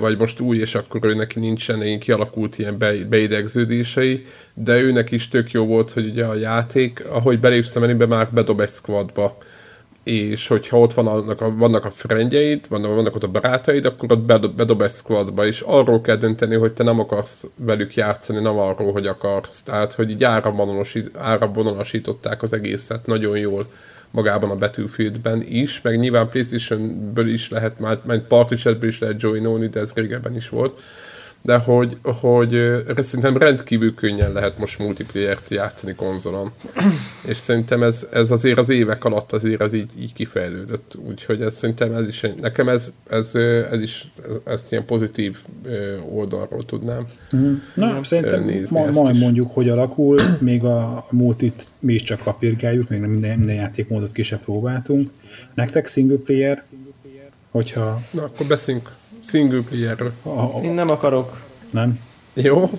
vagy 0.00 0.18
most 0.18 0.40
új, 0.40 0.58
és 0.58 0.74
akkor 0.74 1.04
ő 1.04 1.14
neki 1.14 1.38
nincsen 1.38 1.82
ilyen 1.82 1.98
kialakult 1.98 2.58
ilyen 2.58 2.78
be, 2.78 2.92
beidegződései, 3.04 4.24
de 4.54 4.80
őnek 4.80 5.10
is 5.10 5.28
tök 5.28 5.50
jó 5.50 5.66
volt, 5.66 5.90
hogy 5.90 6.08
ugye 6.08 6.24
a 6.24 6.34
játék, 6.34 7.04
ahogy 7.08 7.40
belépsz 7.40 7.76
a 7.76 7.80
menübe, 7.80 8.06
már 8.06 8.28
bedob 8.32 8.60
egy 8.60 8.68
squadba. 8.68 9.38
És 10.04 10.48
hogyha 10.48 10.78
ott 10.78 10.94
van 10.94 11.06
annak 11.06 11.40
a, 11.40 11.54
vannak 11.56 11.84
a 11.84 11.90
frendjeid, 11.90 12.64
vannak, 12.68 12.94
vannak 12.94 13.14
ott 13.14 13.22
a 13.22 13.28
barátaid, 13.28 13.84
akkor 13.84 14.12
ott 14.12 14.22
bedob, 14.22 14.56
bedob 14.56 14.82
egy 14.82 14.90
squadba, 14.90 15.46
és 15.46 15.60
arról 15.60 16.00
kell 16.00 16.16
dönteni, 16.16 16.54
hogy 16.54 16.72
te 16.72 16.82
nem 16.82 17.00
akarsz 17.00 17.46
velük 17.56 17.94
játszani, 17.94 18.40
nem 18.40 18.58
arról, 18.58 18.92
hogy 18.92 19.06
akarsz. 19.06 19.62
Tehát, 19.62 19.92
hogy 19.92 20.10
így 20.10 20.24
áramvonalasították 21.14 22.42
az 22.42 22.52
egészet 22.52 23.06
nagyon 23.06 23.38
jól 23.38 23.66
magában 24.10 24.50
a 24.50 24.56
Battlefieldben 24.56 25.42
is, 25.42 25.80
meg 25.80 25.98
nyilván 25.98 26.28
Playstation-ből 26.28 27.28
is 27.28 27.50
lehet, 27.50 27.78
már, 27.78 28.00
már 28.04 28.22
chatből 28.56 28.88
is 28.88 28.98
lehet 28.98 29.22
joinolni, 29.22 29.68
de 29.68 29.80
ez 29.80 29.92
régebben 29.94 30.36
is 30.36 30.48
volt 30.48 30.80
de 31.42 31.56
hogy, 31.56 31.96
hogy 32.02 32.50
szerintem 32.96 33.36
rendkívül 33.36 33.94
könnyen 33.94 34.32
lehet 34.32 34.58
most 34.58 34.78
multiplayer-t 34.78 35.50
játszani 35.50 35.94
konzolon. 35.94 36.52
És 37.26 37.36
szerintem 37.36 37.82
ez, 37.82 38.08
ez 38.12 38.30
azért 38.30 38.58
az 38.58 38.68
évek 38.68 39.04
alatt 39.04 39.32
azért 39.32 39.60
ez 39.60 39.72
így, 39.72 39.90
így 39.98 40.12
kifejlődött. 40.12 40.98
Úgyhogy 41.08 41.42
ez 41.42 41.54
szerintem 41.54 41.92
ez 41.92 42.08
is, 42.08 42.26
nekem 42.40 42.68
ez, 42.68 42.92
ez, 43.08 43.34
ez 43.70 43.80
is, 43.80 44.10
ezt 44.44 44.72
ilyen 44.72 44.84
pozitív 44.84 45.36
oldalról 46.10 46.64
tudnám 46.64 47.06
mm. 47.36 47.54
Na, 47.74 48.04
szerintem 48.04 48.44
nézni 48.44 48.78
ma, 48.78 48.90
majd 48.90 49.14
is. 49.14 49.20
mondjuk, 49.20 49.50
hogy 49.52 49.68
alakul, 49.68 50.20
még 50.38 50.64
a 50.64 51.06
multit 51.10 51.68
mi 51.78 51.94
is 51.94 52.02
csak 52.02 52.20
kapirgáljuk, 52.20 52.88
még 52.88 53.00
nem 53.00 53.10
minden, 53.10 53.38
minden 53.38 53.56
játékmódot 53.56 54.12
ki 54.12 54.22
se 54.22 54.36
próbáltunk. 54.36 55.10
Nektek 55.54 55.86
single 55.86 56.16
player, 56.16 56.64
hogyha... 57.50 58.00
Na, 58.10 58.22
akkor 58.22 58.46
beszéljünk 58.46 58.98
Single 59.22 59.60
player 59.68 60.12
Én 60.62 60.72
nem 60.72 60.90
akarok. 60.90 61.40
Nem? 61.70 61.98
Jó, 62.34 62.70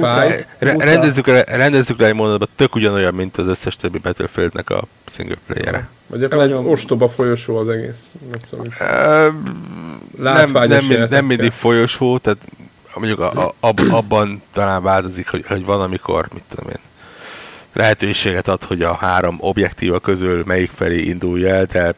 fáj. 0.00 0.44
Re- 0.58 0.76
rendezzük, 0.78 1.26
le, 1.26 1.44
rendezzük 1.44 1.98
le 1.98 2.06
egy 2.06 2.14
mondatban, 2.14 2.48
tök 2.56 2.74
ugyanolyan, 2.74 3.14
mint 3.14 3.36
az 3.36 3.48
összes 3.48 3.76
többi 3.76 3.98
Battlefieldnek 3.98 4.70
a 4.70 4.84
single 5.06 5.36
player-e. 5.46 5.88
Magyarán 6.06 6.40
egy 6.40 6.52
ostoba 6.52 7.08
folyosó 7.08 7.56
az 7.56 7.68
egész. 7.68 8.14
Uh, 8.22 9.34
nem, 10.18 10.50
nem, 10.52 11.06
nem 11.10 11.24
mindig 11.24 11.50
folyosó, 11.50 12.18
tehát 12.18 12.38
mondjuk 12.94 13.20
a, 13.20 13.46
a, 13.46 13.54
ab, 13.60 13.80
abban 13.90 14.42
talán 14.52 14.82
változik, 14.82 15.30
hogy, 15.30 15.46
hogy 15.46 15.64
van, 15.64 15.80
amikor, 15.80 16.28
mit 16.34 16.42
tudom 16.48 16.70
én, 16.70 16.80
lehetőséget 17.72 18.48
ad, 18.48 18.62
hogy 18.62 18.82
a 18.82 18.94
három 18.94 19.36
objektíva 19.40 19.98
közül 19.98 20.42
melyik 20.46 20.70
felé 20.74 21.02
indulj 21.02 21.48
el, 21.48 21.64
de 21.64 21.94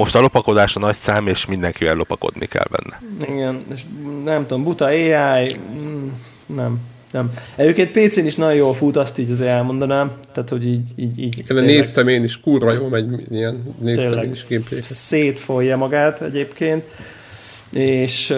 most 0.00 0.14
a 0.14 0.20
lopakodás 0.20 0.76
a 0.76 0.78
nagy 0.78 0.94
szám, 0.94 1.26
és 1.26 1.46
mindenkivel 1.46 1.94
lopakodni 1.94 2.46
kell 2.46 2.66
benne. 2.70 3.00
Igen, 3.34 3.64
és 3.74 3.80
nem 4.24 4.46
tudom, 4.46 4.64
buta 4.64 4.84
AI, 4.84 5.56
mm, 5.72 6.08
nem. 6.46 6.80
Nem. 7.12 7.32
Egyébként 7.56 7.90
PC-n 7.90 8.26
is 8.26 8.34
nagyon 8.34 8.54
jól 8.54 8.74
fut, 8.74 8.96
azt 8.96 9.18
így 9.18 9.30
azért 9.30 9.50
elmondanám. 9.50 10.10
Tehát, 10.32 10.48
hogy 10.48 10.66
így... 10.66 10.80
így, 10.96 11.18
így 11.18 11.44
tényleg, 11.46 11.64
néztem 11.64 12.08
én 12.08 12.24
is, 12.24 12.40
kurva 12.40 12.72
jó 12.72 12.88
megy 12.88 13.06
ilyen, 13.30 13.74
néztem 13.78 14.22
én 14.22 14.30
is 14.30 14.46
gameplay 14.48 14.80
Szétfolja 14.82 15.76
magát 15.76 16.20
egyébként. 16.20 16.84
És 17.72 18.34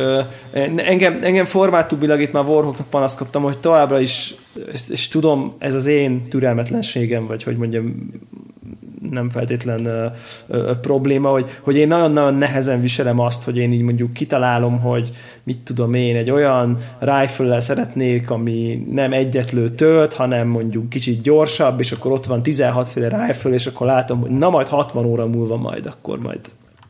engem, 0.76 1.18
engem 1.22 1.44
formátubilag 1.44 2.20
itt 2.20 2.32
már 2.32 2.44
Warhawknak 2.44 2.88
panaszkodtam, 2.88 3.42
hogy 3.42 3.58
továbbra 3.58 4.00
is, 4.00 4.34
és, 4.72 4.88
és 4.88 5.08
tudom, 5.08 5.54
ez 5.58 5.74
az 5.74 5.86
én 5.86 6.28
türelmetlenségem, 6.28 7.26
vagy 7.26 7.42
hogy 7.42 7.56
mondjam, 7.56 8.10
nem 9.10 9.30
feltétlen 9.30 9.84
ö, 9.84 10.06
ö, 10.46 10.72
probléma, 10.80 11.28
hogy, 11.28 11.50
hogy 11.60 11.76
én 11.76 11.88
nagyon-nagyon 11.88 12.34
nehezen 12.34 12.80
viselem 12.80 13.18
azt, 13.18 13.44
hogy 13.44 13.56
én 13.56 13.72
így 13.72 13.82
mondjuk 13.82 14.12
kitalálom, 14.12 14.80
hogy 14.80 15.10
mit 15.42 15.58
tudom 15.58 15.94
én, 15.94 16.16
egy 16.16 16.30
olyan 16.30 16.78
rifle 16.98 17.60
szeretnék, 17.60 18.30
ami 18.30 18.86
nem 18.90 19.12
egyetlő 19.12 19.68
tölt, 19.68 20.14
hanem 20.14 20.48
mondjuk 20.48 20.88
kicsit 20.88 21.22
gyorsabb, 21.22 21.80
és 21.80 21.92
akkor 21.92 22.12
ott 22.12 22.26
van 22.26 22.42
16 22.42 22.90
féle 22.90 23.26
rifle, 23.26 23.50
és 23.50 23.66
akkor 23.66 23.86
látom, 23.86 24.20
hogy 24.20 24.30
na 24.30 24.50
majd 24.50 24.68
60 24.68 25.04
óra 25.04 25.26
múlva 25.26 25.56
majd, 25.56 25.86
akkor 25.86 26.18
majd 26.18 26.40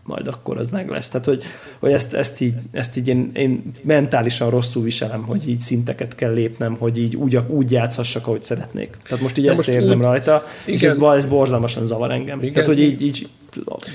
majd 0.04 0.26
akkor 0.26 0.58
az 0.58 0.70
meg 0.70 0.88
lesz. 0.88 1.08
Tehát, 1.08 1.26
hogy, 1.26 1.42
hogy 1.78 1.92
ezt, 1.92 2.14
ezt 2.14 2.40
így, 2.40 2.54
ezt 2.70 2.96
így 2.96 3.08
én, 3.08 3.30
én, 3.34 3.62
mentálisan 3.82 4.50
rosszul 4.50 4.82
viselem, 4.82 5.22
hogy 5.22 5.48
így 5.48 5.60
szinteket 5.60 6.14
kell 6.14 6.32
lépnem, 6.32 6.76
hogy 6.76 6.98
így 6.98 7.16
úgy, 7.16 7.38
úgy 7.48 7.70
játszhassak, 7.70 8.26
ahogy 8.26 8.42
szeretnék. 8.42 8.96
Tehát 9.08 9.22
most 9.22 9.38
így 9.38 9.44
De 9.44 9.50
ezt 9.50 9.58
most 9.58 9.70
érzem 9.70 9.96
úgy, 9.96 10.02
rajta, 10.02 10.44
igen. 10.62 10.74
és 10.74 10.82
ez, 10.82 10.96
ez 11.00 11.26
borzalmasan 11.26 11.86
zavar 11.86 12.10
engem. 12.10 12.38
Igen. 12.38 12.52
Tehát, 12.52 12.68
hogy 12.68 12.80
így, 12.80 13.02
így... 13.02 13.28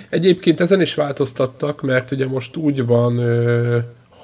Egyébként 0.10 0.60
ezen 0.60 0.82
is 0.82 0.94
változtattak, 0.94 1.82
mert 1.82 2.12
ugye 2.12 2.28
most 2.28 2.56
úgy 2.56 2.86
van, 2.86 3.22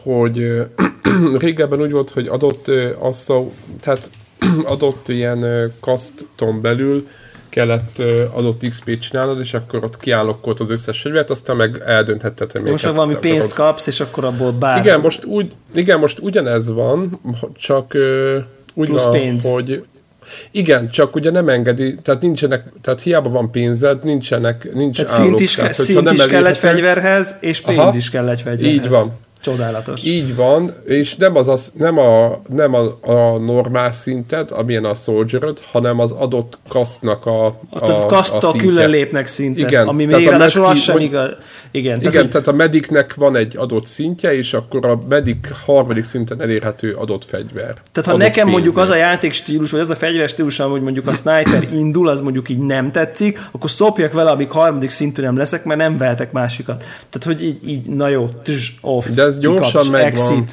hogy 0.04 0.52
régebben 1.40 1.82
úgy 1.82 1.92
volt, 1.92 2.10
hogy 2.10 2.28
adott 2.28 2.68
assza, 3.00 3.46
tehát 3.80 4.10
adott 4.66 5.08
ilyen 5.08 5.72
kaszton 5.80 6.62
belül 6.62 7.08
kellett 7.54 8.00
adott 8.34 8.70
XP-t 8.70 9.02
csinálnod, 9.02 9.40
és 9.40 9.54
akkor 9.54 9.84
ott 9.84 9.98
kiállokolt 9.98 10.60
az 10.60 10.70
összes 10.70 11.02
fegyvert, 11.02 11.30
aztán 11.30 11.56
meg 11.56 11.82
eldönthetted, 11.86 12.52
hogy 12.52 12.62
Most 12.62 12.86
meg 12.86 12.94
valami 12.94 13.16
pénzt 13.16 13.52
akarod. 13.52 13.54
kapsz, 13.54 13.88
és 13.88 14.00
akkor 14.00 14.26
abból 14.26 14.52
bár... 14.52 14.86
Igen, 14.86 15.00
most, 15.00 15.26
úgy, 15.26 15.52
igen, 15.74 16.00
most 16.00 16.20
ugyanez 16.20 16.72
van, 16.72 17.20
csak 17.56 17.94
úgy 18.74 18.88
Plusz 18.88 19.04
van, 19.04 19.12
pénz. 19.12 19.46
hogy 19.46 19.86
igen, 20.52 20.90
csak 20.90 21.16
ugye 21.16 21.32
nem 21.32 21.50
engedi, 21.50 21.96
tehát 21.96 22.22
nincsenek, 22.22 22.72
tehát 22.82 23.02
hiába 23.02 23.30
van 23.30 23.52
pénzed, 23.52 24.04
nincsenek, 24.04 24.74
nincs 24.74 24.96
tehát 24.96 25.12
állók, 25.12 25.28
szint 25.28 25.40
is, 25.40 25.56
tehát, 25.56 25.74
szint 25.74 26.12
is 26.12 26.26
kell 26.26 26.46
egy 26.46 26.58
fegyverhez, 26.58 27.36
és 27.40 27.62
pénz 27.62 27.78
Aha, 27.78 27.94
is 27.96 28.10
kell 28.10 28.30
egy 28.30 28.42
fegyverhez. 28.42 28.84
Így 28.84 28.90
van. 28.90 29.08
Csodálatos. 29.44 30.06
Így 30.06 30.36
van, 30.36 30.74
és 30.86 31.16
nem, 31.16 31.36
az, 31.36 31.48
az 31.48 31.72
nem, 31.78 31.98
a, 31.98 32.42
nem 32.50 32.74
a, 32.74 32.98
a 33.02 33.38
normál 33.38 33.92
szinted, 33.92 34.52
amilyen 34.52 34.86
a 34.86 34.94
soldier 34.94 35.54
hanem 35.72 36.00
az 36.00 36.12
adott 36.12 36.58
kasztnak 36.68 37.26
a, 37.26 37.46
a, 37.46 37.80
tehát 37.80 38.06
kaszttal 38.06 38.52
a 38.52 38.56
külön 38.56 38.90
lépnek 38.90 39.30
Igen, 39.38 39.88
ami 39.88 40.06
tehát 40.06 40.42
még 40.42 40.62
a 40.62 40.68
az 40.68 40.80
sem 40.80 40.98
igaz. 40.98 41.30
Igen, 41.72 42.00
Igen, 42.00 42.12
tehát, 42.12 42.30
tehát 42.30 42.48
a 42.48 42.52
mediknek 42.52 43.14
van 43.14 43.36
egy 43.36 43.58
adott 43.58 43.86
szintje, 43.86 44.36
és 44.36 44.54
akkor 44.54 44.86
a 44.86 45.00
medik 45.10 45.52
harmadik 45.66 46.04
szinten 46.04 46.42
elérhető 46.42 46.94
adott 46.94 47.26
fegyver. 47.26 47.74
Tehát 47.92 48.10
ha 48.10 48.18
nekem 48.18 48.50
mondjuk 48.50 48.78
az 48.78 48.90
a 48.90 48.92
pénzért. 48.92 49.12
játékstílus, 49.12 49.72
vagy 49.72 49.80
az 49.80 49.90
a 49.90 49.96
fegyveres 49.96 50.32
stílus, 50.32 50.58
hogy 50.58 50.82
mondjuk 50.82 51.08
a 51.08 51.14
sniper 51.14 51.68
indul, 51.74 52.08
az 52.08 52.22
mondjuk 52.22 52.50
így 52.50 52.60
nem 52.60 52.92
tetszik, 52.92 53.48
akkor 53.52 53.70
szopjak 53.70 54.14
vele, 54.14 54.30
amíg 54.30 54.52
harmadik 54.52 54.90
szintű 54.90 55.22
nem 55.22 55.38
leszek, 55.38 55.64
mert 55.64 55.80
nem 55.80 55.98
vehetek 55.98 56.32
másikat. 56.32 56.84
Tehát, 57.10 57.24
hogy 57.24 57.44
így, 57.44 57.70
így 57.70 57.86
na 57.86 58.08
jó, 58.08 58.30
tüzs, 58.44 58.72
off, 58.82 59.06
De 59.08 59.33
ez 59.34 59.40
gyorsan 59.40 59.82
kikapcs, 59.82 59.90
megvan. 59.90 60.08
exit. 60.12 60.52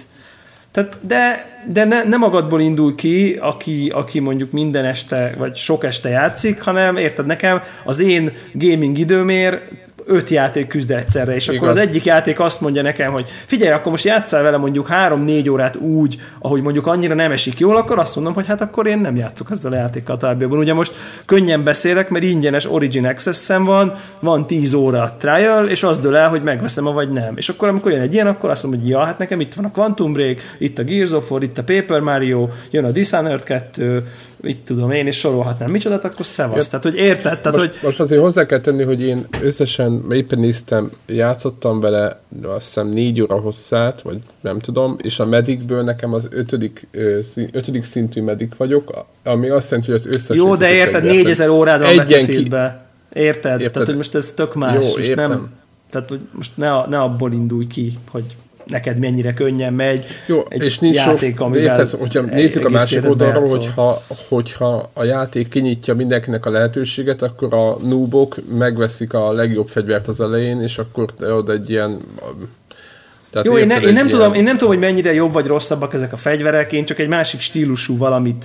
Tehát, 0.71 0.99
de, 1.01 1.47
de 1.67 1.85
ne, 1.85 2.03
nem 2.03 2.19
magadból 2.19 2.61
indul 2.61 2.95
ki, 2.95 3.37
aki, 3.41 3.91
aki 3.95 4.19
mondjuk 4.19 4.53
minden 4.53 4.85
este, 4.85 5.35
vagy 5.39 5.57
sok 5.57 5.85
este 5.85 6.09
játszik, 6.09 6.63
hanem 6.63 6.97
érted, 6.97 7.27
nekem 7.27 7.63
az 7.85 8.01
én 8.01 8.33
gaming 8.53 8.99
időmér 8.99 9.63
öt 10.07 10.29
játék 10.29 10.67
küzd 10.67 10.91
egyszerre, 10.91 11.35
és 11.35 11.49
akkor 11.49 11.63
Igaz. 11.63 11.77
az 11.77 11.83
egyik 11.83 12.05
játék 12.05 12.41
azt 12.41 12.61
mondja 12.61 12.83
nekem, 12.83 13.13
hogy 13.13 13.29
figyelj, 13.47 13.73
akkor 13.73 13.91
most 13.91 14.05
játszál 14.05 14.43
vele 14.43 14.57
mondjuk 14.57 14.89
három-négy 14.89 15.51
órát 15.51 15.77
úgy, 15.77 16.21
ahogy 16.39 16.63
mondjuk 16.63 16.87
annyira 16.87 17.15
nem 17.15 17.33
esik 17.33 17.59
jól, 17.59 17.77
akkor 17.77 17.99
azt 17.99 18.15
mondom, 18.15 18.35
hogy 18.35 18.47
hát 18.47 18.61
akkor 18.61 18.87
én 18.87 18.99
nem 18.99 19.17
játszok 19.17 19.51
ezzel 19.51 19.73
a 19.73 19.77
játékkal 19.77 20.17
továbbiakban. 20.17 20.59
Ugye 20.59 20.75
most 20.75 20.95
könnyen 21.27 21.65
beszélek, 21.65 22.09
mert 22.09 22.25
ingyenes 22.25 22.71
Origin 22.71 23.07
Access-em 23.07 23.65
van, 23.65 23.95
van 24.21 24.47
10 24.47 24.75
óra 24.75 25.17
trial, 25.19 25.67
és 25.67 25.83
az 25.83 25.99
dől 25.99 26.17
el, 26.17 26.29
hogy 26.29 26.43
megveszem 26.43 26.85
vagy 26.85 27.11
nem. 27.11 27.37
És 27.37 27.49
akkor 27.49 27.69
amikor 27.69 27.93
jön 27.93 28.01
egy 28.01 28.15
ilyen, 28.15 28.27
akkor 28.27 28.51
azt 28.51 28.63
mondom, 28.63 28.81
hogy 28.81 28.91
ja, 28.91 29.05
hát 29.05 29.19
nekem 29.19 29.41
itt 29.41 29.55
van 29.55 29.65
a 29.65 29.71
Quantum 29.71 30.13
Break, 30.13 30.39
itt 30.59 30.79
a 30.79 30.83
Gears 30.83 31.11
of 31.11 31.31
War, 31.31 31.43
itt 31.43 31.59
a 31.59 31.63
Paper 31.65 32.01
Mario, 32.01 32.49
jön 32.71 32.85
a 32.85 32.91
Dishonored 32.91 33.43
2, 33.43 34.05
itt 34.43 34.65
tudom 34.65 34.91
én, 34.91 35.07
és 35.07 35.17
sorolhatnám 35.19 35.71
micsodát, 35.71 36.05
akkor 36.05 36.25
szevasz. 36.27 36.69
Tehát, 36.69 36.85
hogy 36.85 36.97
érted? 36.97 37.41
Tehát, 37.41 37.59
most, 37.59 37.71
hogy 37.71 37.79
most 37.83 38.01
azért 38.01 38.21
hozzá 38.21 38.47
kell 38.47 38.61
tenni, 38.61 38.83
hogy 38.83 39.01
én 39.03 39.27
összesen 39.43 40.05
éppen 40.13 40.39
néztem, 40.39 40.91
játszottam 41.07 41.81
vele 41.81 42.21
azt 42.43 42.65
hiszem 42.65 42.89
négy 42.89 43.21
óra 43.21 43.41
hosszát, 43.41 44.03
vagy 44.03 44.19
nem 44.41 44.59
tudom, 44.59 44.97
és 45.03 45.19
a 45.19 45.27
medikből 45.27 45.83
nekem 45.83 46.13
az 46.15 46.29
ötödik, 46.31 46.87
ötödik 47.53 47.83
szintű 47.83 48.23
medik 48.23 48.57
vagyok, 48.57 49.05
ami 49.25 49.49
azt 49.49 49.71
jelenti, 49.71 49.91
hogy 49.91 50.01
az 50.01 50.07
összes... 50.15 50.37
Jó, 50.37 50.55
de 50.57 50.73
érted, 50.73 51.05
4000 51.05 51.49
órád 51.49 51.81
van 51.81 51.91
ki- 51.91 51.97
Battlefieldbe. 51.97 52.85
Érted? 53.13 53.53
Érted. 53.61 53.73
Tehát, 53.73 53.89
hogy 53.89 53.97
most 53.97 54.15
ez 54.15 54.33
tök 54.33 54.55
más. 54.55 54.75
Jó, 54.75 54.81
most 54.81 55.09
értem. 55.09 55.29
nem, 55.31 55.51
tehát, 55.91 56.09
hogy 56.09 56.21
most 56.33 56.57
ne, 56.57 56.73
a- 56.73 56.87
ne 56.89 56.99
abból 57.01 57.33
indulj 57.33 57.67
ki, 57.67 57.93
hogy 58.11 58.25
neked 58.67 58.99
mennyire 58.99 59.33
könnyen 59.33 59.73
megy 59.73 60.05
Jó, 60.27 60.43
egy 60.49 60.63
és 60.63 60.79
nincs 60.79 60.97
játék, 60.97 61.37
sok, 61.37 61.47
amivel 61.47 61.63
érted, 61.63 61.91
hogyha 61.91 62.21
nézzük 62.21 62.65
a 62.65 62.69
másik 62.69 63.09
oldalról, 63.09 63.49
hogyha, 63.49 63.97
hogyha 64.29 64.91
a 64.93 65.05
játék 65.05 65.49
kinyitja 65.49 65.95
mindenkinek 65.95 66.47
a 66.47 66.51
lehetőséget, 66.51 67.23
akkor 67.23 67.55
a 67.55 67.77
noobok 67.83 68.37
megveszik 68.59 69.15
a 69.15 69.33
legjobb 69.33 69.69
fegyvert 69.69 70.09
az 70.09 70.21
elején, 70.21 70.63
és 70.63 70.79
akkor 70.79 71.09
oda 71.21 71.53
egy 71.53 71.71
ilyen... 71.71 72.01
Tehát 73.31 73.47
Jó, 73.47 73.59
én, 73.59 73.67
ne, 73.67 73.77
én, 73.81 73.93
nem 73.93 74.05
egy 74.07 74.13
tudom, 74.13 74.35
én 74.35 74.43
nem 74.43 74.57
tudom, 74.57 74.69
hogy 74.69 74.83
mennyire 74.83 75.13
jobb 75.13 75.33
vagy 75.33 75.47
rosszabbak 75.47 75.95
ezek 75.95 76.13
a 76.13 76.17
fegyverek, 76.17 76.73
én 76.73 76.85
csak 76.85 76.99
egy 76.99 77.09
másik 77.09 77.41
stílusú 77.41 77.97
valamit 77.97 78.45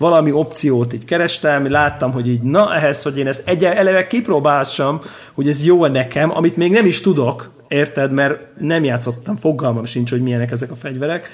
valami 0.00 0.32
opciót 0.32 0.92
így 0.92 1.04
kerestem, 1.04 1.70
láttam, 1.70 2.12
hogy 2.12 2.28
így, 2.28 2.42
na 2.42 2.74
ehhez, 2.74 3.02
hogy 3.02 3.18
én 3.18 3.26
ezt 3.26 3.48
egy 3.48 3.64
eleve 3.64 4.06
kipróbálsam, 4.06 5.00
hogy 5.32 5.48
ez 5.48 5.66
jó 5.66 5.86
nekem, 5.86 6.36
amit 6.36 6.56
még 6.56 6.72
nem 6.72 6.86
is 6.86 7.00
tudok, 7.00 7.50
érted, 7.70 8.12
mert 8.12 8.38
nem 8.58 8.84
játszottam, 8.84 9.36
fogalmam 9.36 9.84
sincs, 9.84 10.10
hogy 10.10 10.22
milyenek 10.22 10.50
ezek 10.50 10.70
a 10.70 10.74
fegyverek. 10.74 11.30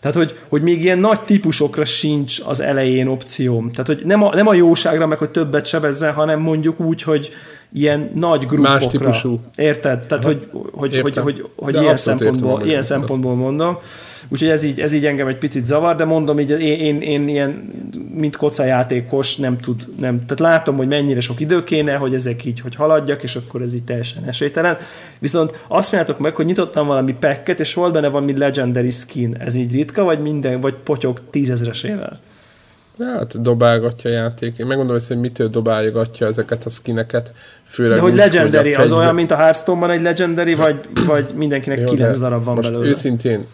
Tehát, 0.00 0.16
hogy, 0.16 0.38
hogy 0.48 0.62
még 0.62 0.82
ilyen 0.82 0.98
nagy 0.98 1.20
típusokra 1.20 1.84
sincs 1.84 2.40
az 2.46 2.60
elején 2.60 3.06
opcióm. 3.06 3.70
Tehát, 3.70 3.86
hogy 3.86 4.02
nem 4.04 4.22
a, 4.22 4.34
nem 4.34 4.46
a 4.46 4.54
jóságra, 4.54 5.06
meg 5.06 5.18
hogy 5.18 5.30
többet 5.30 5.66
sebezzen, 5.66 6.12
hanem 6.12 6.40
mondjuk 6.40 6.80
úgy, 6.80 7.02
hogy 7.02 7.30
ilyen 7.72 8.10
nagy 8.14 8.46
grupokra. 8.46 8.88
típusú. 8.88 9.40
Érted? 9.56 10.06
Tehát, 10.06 10.24
hogy, 10.24 10.48
hogy, 10.52 10.70
hogy, 10.72 10.94
Értem. 10.94 11.22
hogy, 11.22 11.50
hogy 11.56 11.72
De 11.72 11.80
ilyen 11.80 11.96
szempontból, 11.96 12.62
ilyen 12.64 12.82
szempontból 12.82 13.34
mondom. 13.34 13.78
Úgyhogy 14.28 14.48
ez 14.48 14.62
így, 14.62 14.80
ez 14.80 14.92
így 14.92 15.06
engem 15.06 15.26
egy 15.26 15.38
picit 15.38 15.66
zavar, 15.66 15.96
de 15.96 16.04
mondom, 16.04 16.40
így 16.40 16.50
én, 16.50 16.80
én, 16.80 17.00
én 17.00 17.28
ilyen, 17.28 17.72
mint 18.14 18.36
kocajátékos 18.36 19.36
nem 19.36 19.58
tud, 19.58 19.86
nem, 20.00 20.24
tehát 20.24 20.40
látom, 20.40 20.76
hogy 20.76 20.88
mennyire 20.88 21.20
sok 21.20 21.40
idő 21.40 21.64
kéne, 21.64 21.94
hogy 21.94 22.14
ezek 22.14 22.44
így, 22.44 22.60
hogy 22.60 22.74
haladjak, 22.74 23.22
és 23.22 23.36
akkor 23.36 23.62
ez 23.62 23.74
így 23.74 23.84
teljesen 23.84 24.24
esélytelen. 24.24 24.76
Viszont 25.18 25.64
azt 25.68 25.92
mondjátok 25.92 26.22
meg, 26.22 26.34
hogy 26.34 26.46
nyitottam 26.46 26.86
valami 26.86 27.14
packet, 27.14 27.60
és 27.60 27.74
volt 27.74 27.92
benne 27.92 28.08
valami 28.08 28.38
legendary 28.38 28.90
skin. 28.90 29.36
Ez 29.38 29.54
így 29.54 29.72
ritka, 29.72 30.04
vagy 30.04 30.20
minden, 30.20 30.60
vagy 30.60 30.74
potyog 30.74 31.20
tízezresével? 31.30 32.20
Hát 32.98 33.42
dobálgatja 33.42 34.10
a 34.10 34.12
játék. 34.12 34.58
Én 34.58 34.66
megmondom 34.66 34.96
hogy 35.08 35.18
mitől 35.18 35.48
dobálgatja 35.48 36.26
ezeket 36.26 36.64
a 36.64 36.70
skineket. 36.70 37.32
Főleg 37.68 37.94
De 37.96 38.00
hogy 38.00 38.10
úgy, 38.12 38.16
legendary, 38.18 38.74
az 38.74 38.92
olyan, 38.92 39.14
mint 39.14 39.30
a 39.30 39.36
Hearthstone-ban 39.36 39.90
egy 39.90 40.02
legendary, 40.02 40.54
vagy, 40.54 40.80
vagy 41.06 41.32
mindenkinek 41.34 41.78
Jó, 41.78 41.84
kilenc 41.84 42.18
de 42.18 42.20
darab 42.20 42.44
van 42.44 42.54
most 42.54 42.70
belőle? 42.70 42.88
őszintén, 42.88 43.46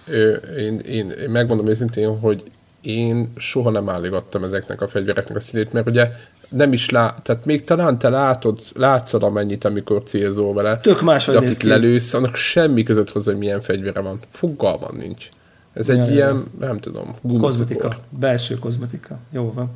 én, 0.58 0.78
én, 0.78 1.10
én 1.10 1.30
megmondom 1.30 1.68
őszintén, 1.68 2.18
hogy 2.18 2.42
én 2.80 3.32
soha 3.36 3.70
nem 3.70 3.88
álligattam 3.88 4.44
ezeknek 4.44 4.80
a 4.80 4.88
fegyvereknek 4.88 5.36
a 5.36 5.40
színét, 5.40 5.72
mert 5.72 5.86
ugye 5.86 6.10
nem 6.48 6.72
is 6.72 6.90
lát, 6.90 7.22
tehát 7.22 7.44
még 7.44 7.64
talán 7.64 7.98
te 7.98 8.08
látod, 8.08 8.58
látszod 8.74 9.22
amennyit, 9.22 9.64
amikor 9.64 10.02
célzol 10.02 10.54
vele. 10.54 10.78
Tök 10.78 11.02
máshogy 11.02 11.34
de 11.34 11.40
akit 11.40 11.56
ki. 11.56 11.68
lelősz, 11.68 12.14
annak 12.14 12.34
semmi 12.36 12.82
között 12.82 13.10
hozzá, 13.10 13.30
hogy 13.30 13.40
milyen 13.40 13.60
fegyvere 13.60 14.00
van. 14.00 14.18
Fogalmam 14.30 14.96
nincs. 14.96 15.28
Ez 15.72 15.88
egy 15.88 15.96
Ja, 15.98 16.12
ilyen, 16.12 16.44
nem 16.60 16.78
tudom, 16.78 17.04
gumicukor. 17.20 17.48
Kozmetika. 17.50 17.98
Belső 18.08 18.58
kozmetika. 18.58 19.18
Jó 19.30 19.52
van. 19.54 19.70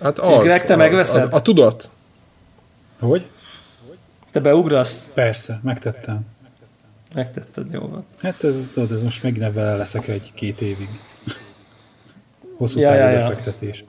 Hát 0.00 0.18
És 0.18 0.36
az, 0.36 0.42
Greg, 0.42 0.64
te 0.64 0.72
az, 0.72 0.78
megveszed? 0.78 1.22
Az, 1.22 1.28
a 1.30 1.42
tudat? 1.42 1.90
Hogy? 3.00 3.26
Te 4.30 4.40
beugrasz? 4.40 5.10
Persze, 5.14 5.60
megtettem. 5.62 6.20
Megtetted, 7.14 7.72
jó 7.72 7.80
van. 7.80 8.04
Hát 8.22 8.44
ez, 8.44 8.54
tudod, 8.74 8.92
ez 8.92 9.02
most 9.02 9.22
megint 9.22 9.54
vele 9.54 9.76
leszek 9.76 10.08
egy-két 10.08 10.60
évig. 10.60 10.88
Hosszú 12.56 12.80
Ja, 12.80 12.88
távú 12.88 13.00
ja, 13.00 13.08
ja. 13.08 13.18
befektetés. 13.18 13.84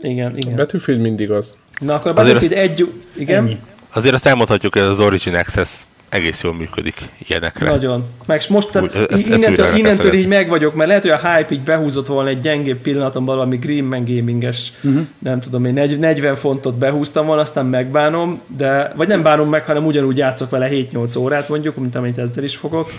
Igen, 0.00 0.36
igen. 0.36 0.56
Battlefield 0.56 1.00
mindig 1.00 1.30
az. 1.30 1.56
Na 1.80 1.94
akkor 1.94 2.10
a 2.10 2.20
Azért 2.20 2.40
Battlefield 2.40 2.70
egy... 2.70 2.92
Igen? 3.16 3.44
Ennyi. 3.44 3.60
Azért 3.92 4.14
azt 4.14 4.26
elmondhatjuk, 4.26 4.72
hogy 4.72 4.82
ez 4.82 4.88
az 4.88 5.00
Origin 5.00 5.34
Access 5.34 5.82
egész 6.12 6.42
jól 6.42 6.54
működik 6.54 7.08
ilyenekre. 7.28 7.70
Nagyon. 7.70 8.04
Meg 8.26 8.42
most 8.48 8.70
tehát 8.70 8.88
Úgy, 8.88 8.96
ezt- 8.96 9.12
ezt 9.12 9.26
innentől, 9.26 9.66
kell 9.66 9.76
innentől 9.76 10.12
így 10.12 10.26
meg 10.26 10.48
vagyok, 10.48 10.74
mert 10.74 10.88
lehet, 10.88 11.02
hogy 11.02 11.10
a 11.10 11.28
hype 11.28 11.54
így 11.54 11.60
behúzott 11.60 12.06
volna 12.06 12.28
egy 12.28 12.40
gyengébb 12.40 12.76
pillanaton 12.78 13.24
valami 13.24 13.56
Greenman 13.56 14.04
gaminges, 14.04 14.72
uh-huh. 14.82 15.06
nem 15.18 15.40
tudom 15.40 15.64
én, 15.64 15.72
negy- 15.72 15.98
40 15.98 16.36
fontot 16.36 16.74
behúztam 16.74 17.26
volna, 17.26 17.40
aztán 17.40 17.66
megbánom, 17.66 18.40
de, 18.56 18.92
vagy 18.96 19.08
nem 19.08 19.22
bánom 19.22 19.48
meg, 19.48 19.64
hanem 19.64 19.86
ugyanúgy 19.86 20.16
játszok 20.16 20.50
vele 20.50 20.68
7-8 20.70 21.18
órát 21.18 21.48
mondjuk, 21.48 21.76
mint 21.76 21.94
amit 21.94 22.18
ezzel 22.18 22.44
is 22.44 22.56
fogok, 22.56 22.92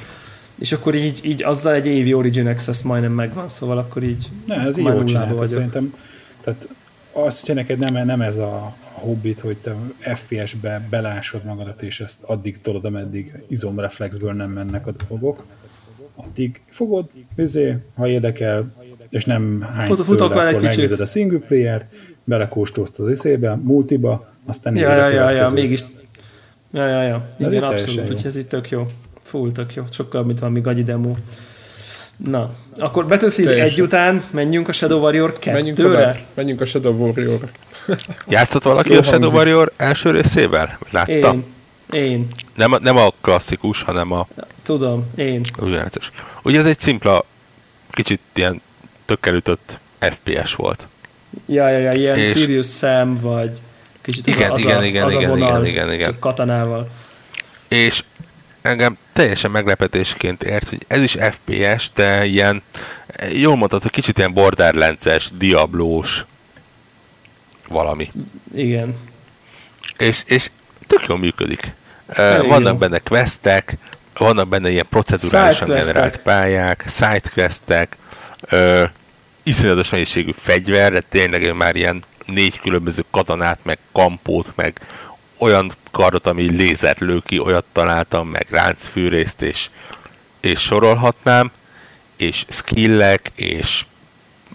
és 0.59 0.71
akkor 0.71 0.95
így, 0.95 1.19
így 1.23 1.43
azzal 1.43 1.73
egy 1.73 1.87
évi 1.87 2.13
Origin 2.13 2.47
Access 2.47 2.81
majdnem 2.81 3.11
megvan, 3.11 3.47
szóval 3.47 3.77
akkor 3.77 4.03
így 4.03 4.25
Ne, 4.47 4.55
ez 4.55 4.75
már 4.75 4.93
jó 4.93 4.99
nullába 4.99 5.05
csinálta 5.05 5.47
szerintem. 5.47 5.93
Tehát 6.43 6.67
azt, 7.11 7.39
hogyha 7.39 7.53
neked 7.53 7.77
nem, 7.77 8.05
nem 8.05 8.21
ez 8.21 8.35
a 8.35 8.75
hobbit, 9.03 9.39
hogy 9.39 9.57
te 9.57 9.75
FPS-be 9.99 10.87
belásod 10.89 11.43
magadat, 11.43 11.81
és 11.81 11.99
ezt 11.99 12.23
addig 12.23 12.61
tolod, 12.61 12.85
ameddig 12.85 13.33
izomreflexből 13.47 14.33
nem 14.33 14.49
mennek 14.49 14.87
a 14.87 14.91
dolgok, 15.09 15.43
addig 16.15 16.61
fogod, 16.69 17.09
vizé, 17.35 17.77
ha 17.95 18.07
érdekel, 18.07 18.73
és 19.09 19.25
nem 19.25 19.69
hánysz 19.73 19.87
Fut- 19.87 19.99
futok 20.05 20.17
tőle, 20.27 20.33
vele 20.35 20.49
egy 20.49 20.55
akkor 20.55 20.67
kicsit. 20.67 20.79
megnézed 20.81 21.05
a 21.07 21.09
single 21.09 21.39
player-t, 21.39 21.85
belekóstolsz 22.23 22.99
az 22.99 23.09
izébe, 23.09 23.55
multiba, 23.55 24.31
aztán 24.45 24.75
Ja, 24.75 24.89
a 24.89 24.95
ja, 24.95 25.09
ja, 25.09 25.29
ja, 25.29 25.49
mégis. 25.49 25.83
Ja, 26.71 26.87
ja, 26.87 27.01
ja. 27.03 27.29
Igen, 27.39 27.53
egy 27.53 27.61
abszolút, 27.63 28.09
jó. 28.09 28.15
hogy 28.15 28.25
ez 28.25 28.35
itt 28.35 28.49
tök 28.49 28.69
jó. 28.69 28.85
Full 29.21 29.51
tök 29.51 29.73
jó. 29.75 29.83
Sokkal, 29.91 30.23
mint 30.23 30.39
valami 30.39 30.61
gagyi 30.61 30.83
demo. 30.83 31.15
Na, 32.17 32.53
akkor 32.77 33.07
Battlefield 33.07 33.49
Teljesen. 33.49 33.73
egy 33.73 33.81
után 33.81 34.23
menjünk 34.31 34.67
a 34.67 34.71
Shadow 34.71 34.99
Warrior 34.99 35.37
Menjünk 35.45 35.77
2-re. 35.77 35.83
tovább. 35.83 36.17
Menjünk 36.33 36.61
a 36.61 36.65
Shadow 36.65 36.93
Warrior. 36.93 37.49
Játszott 38.27 38.63
valaki 38.63 38.91
Jó 38.93 38.99
a 38.99 39.03
Shadow 39.03 39.19
hangzik. 39.19 39.37
Warrior 39.37 39.71
első 39.77 40.11
részével? 40.11 40.77
Látta? 40.91 41.11
Én. 41.11 41.45
Én. 41.91 42.27
Nem, 42.55 42.71
a- 42.73 42.79
nem 42.79 42.97
a 42.97 43.09
klasszikus, 43.21 43.81
hanem 43.81 44.11
a 44.11 44.27
Tudom. 44.63 45.05
Én. 45.15 45.41
ugyanezes. 45.59 46.11
Ugye 46.43 46.59
ez 46.59 46.65
egy 46.65 46.79
szimpla, 46.79 47.25
kicsit 47.91 48.19
ilyen 48.33 48.61
tökkel 49.05 49.33
ütött 49.33 49.77
FPS 49.99 50.55
volt. 50.55 50.87
Ja, 51.45 51.69
ja, 51.69 51.77
ja, 51.77 51.91
ilyen 51.93 52.17
És- 52.17 52.31
Sirius 52.31 52.67
Sam, 52.67 53.19
vagy 53.21 53.51
kicsit 54.01 54.27
Igen, 54.27 54.51
az, 54.51 54.59
a- 54.59 54.63
igen, 54.63 54.77
az, 54.77 54.83
igen, 54.83 55.05
az 55.05 55.13
igen, 55.13 55.29
a 55.29 55.33
vonal, 55.33 55.65
igen, 55.65 55.85
igen, 55.85 55.93
igen. 55.93 56.19
katanával. 56.19 56.89
És 57.67 58.03
engem 58.61 58.97
teljesen 59.13 59.51
meglepetésként 59.51 60.43
ért, 60.43 60.69
hogy 60.69 60.85
ez 60.87 61.01
is 61.01 61.11
FPS, 61.31 61.91
de 61.95 62.25
ilyen, 62.25 62.61
jól 63.33 63.55
mondtad, 63.55 63.81
hogy 63.81 63.91
kicsit 63.91 64.17
ilyen 64.17 64.33
borderlances, 64.33 65.29
diablós 65.37 66.25
valami. 67.73 68.11
Igen. 68.55 68.95
És, 69.97 70.23
és 70.25 70.49
tök 70.87 71.05
jól 71.07 71.17
működik. 71.17 71.73
Elég 72.07 72.49
Vannak 72.49 72.73
jó. 72.73 72.77
benne 72.77 72.99
questek, 72.99 73.77
vannak 74.17 74.47
benne 74.47 74.69
ilyen 74.69 74.87
procedurálisan 74.89 75.67
generált 75.67 76.17
pályák, 76.17 76.85
sidequestek, 76.87 77.97
iszonyatos 79.43 79.89
mennyiségű 79.89 80.31
fegyver, 80.35 80.91
de 80.91 81.01
tényleg 81.01 81.55
már 81.55 81.75
ilyen 81.75 82.03
négy 82.25 82.59
különböző 82.59 83.03
katonát, 83.11 83.59
meg 83.63 83.77
kampót, 83.91 84.51
meg 84.55 84.79
olyan 85.37 85.71
kardot, 85.91 86.27
ami 86.27 86.49
lézer 86.49 86.95
lő 86.99 87.21
ki, 87.25 87.39
olyat 87.39 87.65
találtam, 87.71 88.27
meg 88.27 88.47
ráncfűrészt, 88.49 89.41
és, 89.41 89.69
és 90.39 90.59
sorolhatnám, 90.59 91.51
és 92.15 92.45
skillek, 92.49 93.31
és 93.35 93.85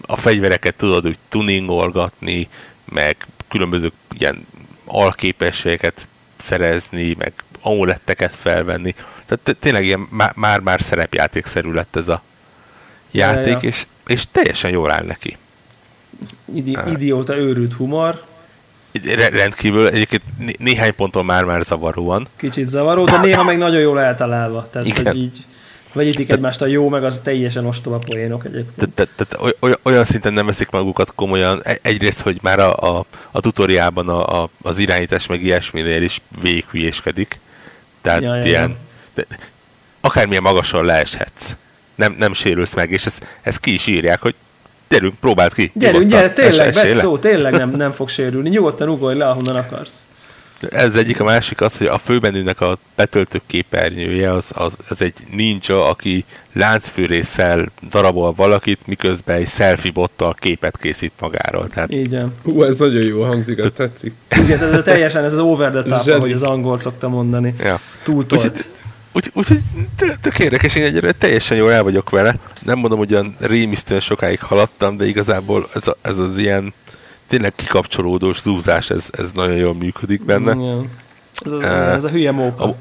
a 0.07 0.17
fegyvereket 0.17 0.75
tudod 0.75 1.07
úgy 1.07 1.19
tuningolgatni, 1.29 2.49
meg 2.89 3.27
különböző 3.49 3.93
ilyen 4.19 4.47
alképességeket 4.85 6.07
szerezni, 6.37 7.15
meg 7.19 7.33
amuletteket 7.63 8.35
felvenni. 8.35 8.93
Tehát 9.27 9.41
té- 9.43 9.57
tényleg 9.57 9.85
ilyen 9.85 10.07
má- 10.11 10.37
már-már 10.37 10.83
szerepjátékszerű 10.83 11.73
lett 11.73 11.97
ez 11.97 12.09
a 12.09 12.23
játék, 13.11 13.47
Ja, 13.47 13.59
ja. 13.63 13.69
És, 13.69 13.87
és 14.07 14.25
teljesen 14.33 14.71
jól 14.71 14.91
áll 14.93 15.05
neki. 15.05 15.37
Idi, 16.55 16.77
idióta 16.87 17.37
őrült 17.37 17.73
humor, 17.73 18.27
Re- 19.05 19.29
rendkívül 19.29 19.89
egyébként 19.89 20.23
né- 20.39 20.59
néhány 20.59 20.95
ponton 20.95 21.25
már-már 21.25 21.63
zavaróan. 21.63 22.29
kicsit 22.37 22.69
zavaró, 22.69 23.05
de 23.05 23.19
néha 23.21 23.43
meg 23.45 23.59
nagyon 23.59 23.81
jól 23.81 24.01
eltalálva. 24.01 24.69
Tehát, 24.71 24.89
Igen. 24.89 25.07
hogy 25.07 25.17
így 25.17 25.45
vegyítik 25.99 26.31
egymást 26.31 26.63
a 26.63 26.67
jó, 26.67 26.89
meg 26.89 27.05
az 27.05 27.21
teljesen 27.21 27.67
ostoba 27.67 27.99
poénok 27.99 28.45
egyébként. 28.45 28.95
Tehát 28.95 29.11
te, 29.17 29.25
te, 29.25 29.37
oly- 29.61 29.79
olyan 29.83 30.05
szinten 30.05 30.33
nem 30.33 30.47
veszik 30.47 30.71
magukat 30.71 31.13
komolyan. 31.15 31.61
E- 31.65 31.79
Egyrészt, 31.83 32.21
hogy 32.21 32.39
már 32.43 32.59
a, 32.59 32.77
a, 32.77 33.05
a 33.31 33.41
tutoriában 33.41 34.09
a, 34.09 34.43
a, 34.43 34.49
az 34.63 34.79
irányítás 34.79 35.27
meg 35.27 35.43
ilyesminél 35.43 36.03
is 36.03 36.21
véghülyéskedik. 36.43 37.39
Tehát 38.03 38.23
Ja, 38.23 38.43
ilyen, 38.45 38.77
de, 39.15 39.27
akármilyen 40.01 40.43
magasan 40.43 40.85
leeshetsz. 40.85 41.51
Nem, 41.95 42.15
nem 42.19 42.33
sérülsz 42.33 42.75
meg, 42.75 42.91
és 42.91 43.07
ezt, 43.07 43.27
ezt 43.43 43.61
ki 43.61 43.73
is 43.73 43.87
írják, 43.87 44.21
hogy 44.21 44.35
gyerünk, 44.89 45.15
próbáld 45.21 45.55
ki. 45.55 45.71
Gyerünk, 45.75 46.11
gyere, 46.11 46.31
tényleg, 46.31 46.75
vedd 46.75 46.93
szó, 46.93 47.19
tényleg 47.19 47.53
nem, 47.53 47.71
nem 47.85 47.93
fog 47.93 48.09
sérülni. 48.09 48.49
Nyugodtan 48.49 48.89
ugorj 48.89 49.19
le, 49.19 49.29
ahonnan 49.29 49.57
akarsz. 49.57 50.07
Ez 50.71 50.95
egyik, 50.95 51.21
a 51.21 51.25
másik 51.25 51.61
az, 51.61 51.77
hogy 51.77 51.87
a 51.87 51.99
főbenőnek 51.99 52.61
a 52.61 52.79
betöltő 52.97 53.41
képernyője 53.47 54.33
az, 54.33 54.51
az, 54.55 54.77
az 54.89 55.03
egy 55.03 55.15
ninja, 55.33 55.89
aki 55.89 56.25
láncfűrészsel 56.53 57.69
darabol 57.91 58.33
valakit, 58.33 58.87
miközben 58.87 59.37
egy 59.37 59.49
selfie 59.49 59.93
bottal 59.93 60.35
képet 60.35 60.79
készít 60.79 61.13
magáról. 61.21 61.69
Tehát 61.69 61.91
van. 62.11 62.35
Hú, 62.43 62.63
ez 62.63 62.79
nagyon 62.79 63.03
jó 63.03 63.23
hangzik, 63.23 63.59
ez 63.59 63.71
tetszik. 63.75 64.13
Igen, 64.37 64.63
ez 64.63 64.75
a 64.75 64.83
teljesen 64.83 65.25
ez 65.25 65.33
az 65.33 65.39
over 65.39 65.71
the 65.71 65.83
top, 65.83 66.07
ahogy 66.07 66.33
az 66.33 66.43
angol 66.43 66.79
szokta 66.79 67.09
mondani. 67.09 67.55
Ja. 67.59 67.79
Túl 68.03 68.17
Úgyhogy, 68.17 68.41
tolt. 68.41 68.69
úgy, 69.13 69.31
úgyhogy 69.35 69.61
tök- 69.97 70.21
tök 70.21 70.39
érdekes, 70.39 70.75
én 70.75 70.85
egyre 70.85 71.13
teljesen 71.13 71.57
jól 71.57 71.73
el 71.73 71.83
vagyok 71.83 72.11
vele. 72.11 72.35
Nem 72.65 72.79
mondom, 72.79 72.99
hogy 72.99 73.13
olyan 73.13 73.37
rémisztően 73.41 74.01
sokáig 74.01 74.41
haladtam, 74.41 74.97
de 74.97 75.07
igazából 75.07 75.69
ez, 75.75 75.87
a, 75.87 75.97
ez 76.03 76.19
az 76.19 76.39
ilyen 76.39 76.75
tényleg 77.29 77.53
kikapcsolódós 77.57 78.41
zúzás, 78.41 78.91
ez, 78.91 79.09
ez 79.19 79.33
nagyon 79.33 79.57
jól 79.57 79.75
működik 79.75 80.25
benne. 80.25 80.53
Igen. 80.53 80.91
Ez, 81.45 81.53
az, 81.53 81.63
Eh, 81.65 81.93
ez 81.93 82.05
a 82.05 82.09
hülye 82.11 82.31
móka. 82.31 82.65
A, 82.65 82.75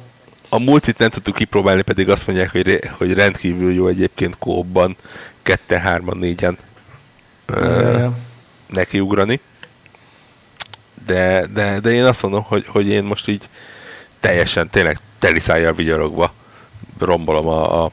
a 0.50 0.60
multit 0.60 0.98
nem 0.98 1.10
tudtuk 1.10 1.36
kipróbálni, 1.36 1.82
pedig 1.82 2.10
azt 2.10 2.28
mondják, 2.28 2.52
hogy, 2.52 2.80
hogy 2.98 3.14
rendkívül 3.14 3.74
jó 3.74 3.88
egyébként 3.88 4.38
kóban, 4.38 4.96
ketten, 5.44 5.80
hárman, 5.80 6.18
négyen 6.18 6.58
Ja, 7.48 7.56
ö, 7.56 7.98
ja. 7.98 8.18
nekiugrani. 8.68 9.40
De, 11.06 11.46
de, 11.54 11.80
de 11.80 11.92
én 11.92 12.04
azt 12.06 12.22
mondom, 12.22 12.44
hogy, 12.44 12.66
hogy 12.68 12.88
én 12.88 13.04
most 13.04 13.28
így 13.28 13.50
teljesen, 14.20 14.70
tényleg 14.70 15.00
teliszájjal 15.20 15.74
vigyorogva 15.74 16.34
rombolom 17.00 17.48
a, 17.48 17.84
a 17.86 17.92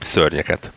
szörnyeket 0.00 0.70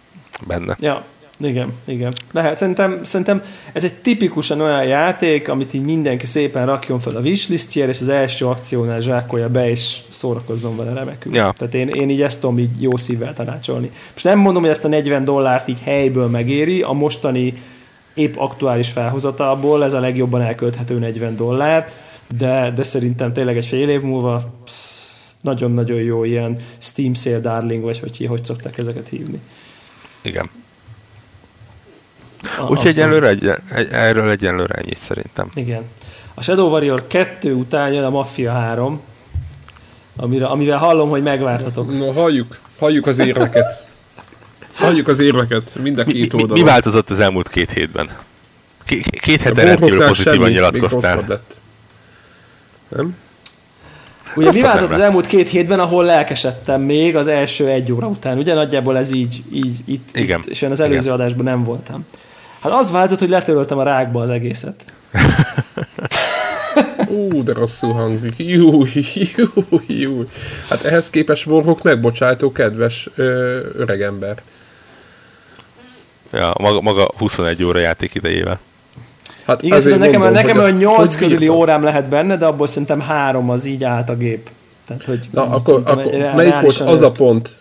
benne. 0.48 0.76
Ja, 0.80 1.06
igen, 1.44 1.74
igen. 1.86 2.14
Lehet, 2.32 2.58
szerintem, 2.58 3.00
szerintem 3.04 3.44
ez 3.74 3.84
egy 3.84 3.94
tipikusan 3.94 4.62
olyan 4.62 4.84
játék, 4.84 5.50
amit 5.50 5.74
így 5.74 5.84
mindenki 5.84 6.26
szépen 6.26 6.66
rakjon 6.66 7.00
fel 7.00 7.16
a 7.16 7.20
wishlistjére, 7.20 7.90
és 7.90 8.02
az 8.02 8.10
első 8.10 8.46
akciónál 8.46 9.02
zsákolja 9.02 9.50
be, 9.50 9.70
és 9.70 9.98
szórakozzon 10.10 10.78
vele 10.78 10.94
remekül. 10.94 11.36
Ja. 11.36 11.54
Tehát 11.58 11.74
én, 11.74 11.88
én 11.88 12.10
így 12.10 12.22
ezt 12.22 12.40
tudom 12.40 12.60
így 12.60 12.82
jó 12.82 12.98
szívvel 12.98 13.34
tanácsolni. 13.34 13.92
Most 14.14 14.26
nem 14.26 14.40
mondom, 14.40 14.62
hogy 14.62 14.72
ezt 14.72 14.86
a 14.86 14.88
40 14.88 15.24
dollárt 15.24 15.68
így 15.68 15.80
helyből 15.84 16.28
megéri, 16.28 16.82
a 16.82 16.92
mostani 16.92 17.62
épp 18.14 18.36
aktuális 18.36 18.90
felhozatalból 18.90 19.84
ez 19.84 19.94
a 19.94 20.00
legjobban 20.00 20.42
elkölthető 20.42 21.00
40 21.00 21.36
dollár, 21.36 21.92
de, 22.38 22.72
de 22.76 22.84
szerintem 22.84 23.34
tényleg 23.34 23.58
egy 23.58 23.66
fél 23.66 23.90
év 23.90 24.02
múlva 24.02 24.42
nagyon-nagyon 25.42 26.02
jó 26.02 26.24
ilyen 26.24 26.58
Steam 26.78 27.14
Sale 27.14 27.40
Darling, 27.40 27.84
vagy 27.84 28.00
hogy, 28.00 28.26
hogy 28.26 28.46
szokták 28.46 28.78
ezeket 28.78 29.08
hívni. 29.08 29.40
Igen. 30.22 30.50
Úgyhogy 32.70 32.88
egyelőre, 32.88 33.28
egy, 33.28 33.52
egy, 33.76 33.88
erről 33.92 34.30
egyelőre 34.30 34.74
ennyit 34.74 34.98
szerintem. 35.00 35.48
Igen. 35.54 35.84
A 36.34 36.42
Shadow 36.44 36.70
Warrior 36.70 37.08
2 37.08 37.54
után 37.54 37.92
jön 37.94 38.04
a 38.04 38.10
Mafia 38.10 38.52
3, 38.52 39.02
amire, 40.16 40.46
amivel 40.46 40.78
hallom, 40.78 41.10
hogy 41.10 41.24
megvártatok. 41.24 41.98
No, 41.98 42.12
halljuk, 42.12 42.60
halljuk 42.80 43.08
az 43.08 43.20
érveket. 43.20 43.88
Halljuk 44.76 45.08
az 45.08 45.20
érveket, 45.20 45.76
mind 45.82 45.98
a 46.00 46.04
Mi, 46.06 46.14
két 46.14 46.34
mi, 46.34 46.42
oldalon. 46.42 46.64
mi 46.64 46.70
változott 46.70 47.10
az 47.10 47.20
elmúlt 47.20 47.50
két 47.50 47.72
hétben? 47.72 48.10
Két, 48.86 49.10
két 49.10 49.40
A 49.42 49.44
hete 49.44 49.64
rendkívül 49.64 50.06
pozitívan 50.06 50.36
semmi, 50.38 50.50
nyilatkoztál. 50.54 51.24
lett. 51.28 51.62
Nem? 52.96 53.16
Ugye 54.36 54.52
mi 54.54 54.62
változott 54.62 54.92
az 54.92 55.00
elmúlt 55.00 55.26
két 55.28 55.50
hétben, 55.50 55.80
ahol 55.80 56.04
lelkesedtem 56.06 56.82
még 56.82 57.16
az 57.16 57.28
első 57.28 57.68
egy 57.68 57.92
óra 57.92 58.08
után. 58.08 58.38
Ugye 58.38 58.54
nagyjából 58.54 58.98
ez 58.98 59.12
így, 59.12 59.42
így 59.52 59.80
itt, 59.86 60.10
Igen. 60.14 60.40
itt 60.40 60.50
és 60.50 60.62
én 60.62 60.72
az 60.72 60.80
előző 60.80 61.00
Igen. 61.00 61.14
adásban 61.14 61.44
nem 61.44 61.64
voltam. 61.64 62.06
Hát 62.62 62.72
az 62.72 62.92
változott, 62.92 63.20
hogy 63.20 63.30
letöröltem 63.30 63.78
a 63.78 63.84
rákba 63.84 64.22
az 64.22 64.30
egészet. 64.30 64.84
Ú, 67.08 67.44
de 67.44 67.54
rosszul 67.54 67.94
hangzik. 67.94 68.34
Júj, 68.38 68.90
júj, 69.36 69.84
júj. 69.88 70.28
Hát 70.70 70.84
ehhez 70.84 71.10
képest 71.10 71.46
Warhawk 71.46 71.84
megbocsájtó, 71.84 72.52
kedves 72.52 73.10
ö, 73.16 73.60
öregember. 73.78 74.42
Ja, 76.34 76.54
maga, 76.60 76.82
maga 76.82 77.10
21 77.18 77.64
óra 77.64 77.80
játék 77.80 78.14
idejével. 78.16 78.60
Hát 79.46 79.62
Igen, 79.62 79.78
azért 79.78 80.00
nekem, 80.00 80.22
mondom, 80.22 80.44
nekem 80.44 80.60
ezt 80.60 80.78
8 80.78 80.98
hogy 80.98 81.16
körüli 81.16 81.38
bírtam. 81.38 81.56
órám 81.56 81.84
lehet 81.84 82.10
benne, 82.10 82.38
de 82.38 82.46
abból 82.46 82.68
szerintem 82.68 83.00
három 83.00 83.50
az 83.50 83.66
így 83.66 83.84
állt 83.84 84.10
a 84.10 84.16
gép. 84.16 84.50
Tehát, 84.86 85.06
hogy 85.06 85.20
Na, 85.32 85.50
akkor, 85.50 85.82
akkor 85.86 86.32
melyik 86.36 86.60
volt 86.60 86.80
az 86.80 87.02
a 87.02 87.12
pont? 87.12 87.58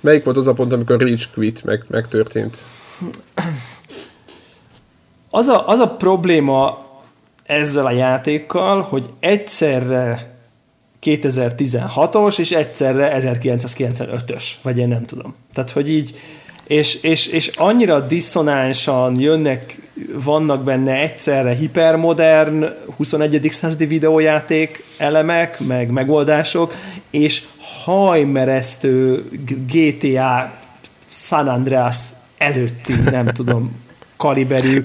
Melyik 0.00 0.24
volt 0.24 0.36
az 0.36 0.46
a 0.46 0.52
pont, 0.52 0.72
amikor 0.72 1.00
Rage 1.00 1.24
Quit 1.34 1.64
meg, 1.64 1.84
megtörtént? 1.88 2.58
Az 5.36 5.46
a, 5.46 5.68
az 5.68 5.78
a 5.78 5.88
probléma 5.88 6.84
ezzel 7.44 7.86
a 7.86 7.90
játékkal, 7.90 8.80
hogy 8.80 9.10
egyszerre 9.20 10.34
2016-os, 11.02 12.38
és 12.38 12.52
egyszerre 12.52 13.16
1995-ös, 13.20 14.42
vagy 14.62 14.78
én 14.78 14.88
nem 14.88 15.04
tudom. 15.04 15.34
Tehát, 15.54 15.70
hogy 15.70 15.90
így, 15.90 16.20
és, 16.66 17.02
és, 17.02 17.26
és 17.26 17.46
annyira 17.46 18.00
diszonánsan 18.00 19.20
jönnek, 19.20 19.78
vannak 20.24 20.62
benne 20.64 20.92
egyszerre 20.92 21.54
hipermodern 21.54 22.64
21. 22.96 23.48
századi 23.50 23.86
videójáték 23.86 24.84
elemek, 24.98 25.60
meg 25.60 25.90
megoldások, 25.90 26.74
és 27.10 27.42
hajmeresztő 27.84 29.24
GTA 29.72 30.52
San 31.08 31.48
Andreas 31.48 31.96
előtti, 32.38 32.92
nem 32.92 33.26
tudom, 33.26 33.82
kaliberű 34.16 34.84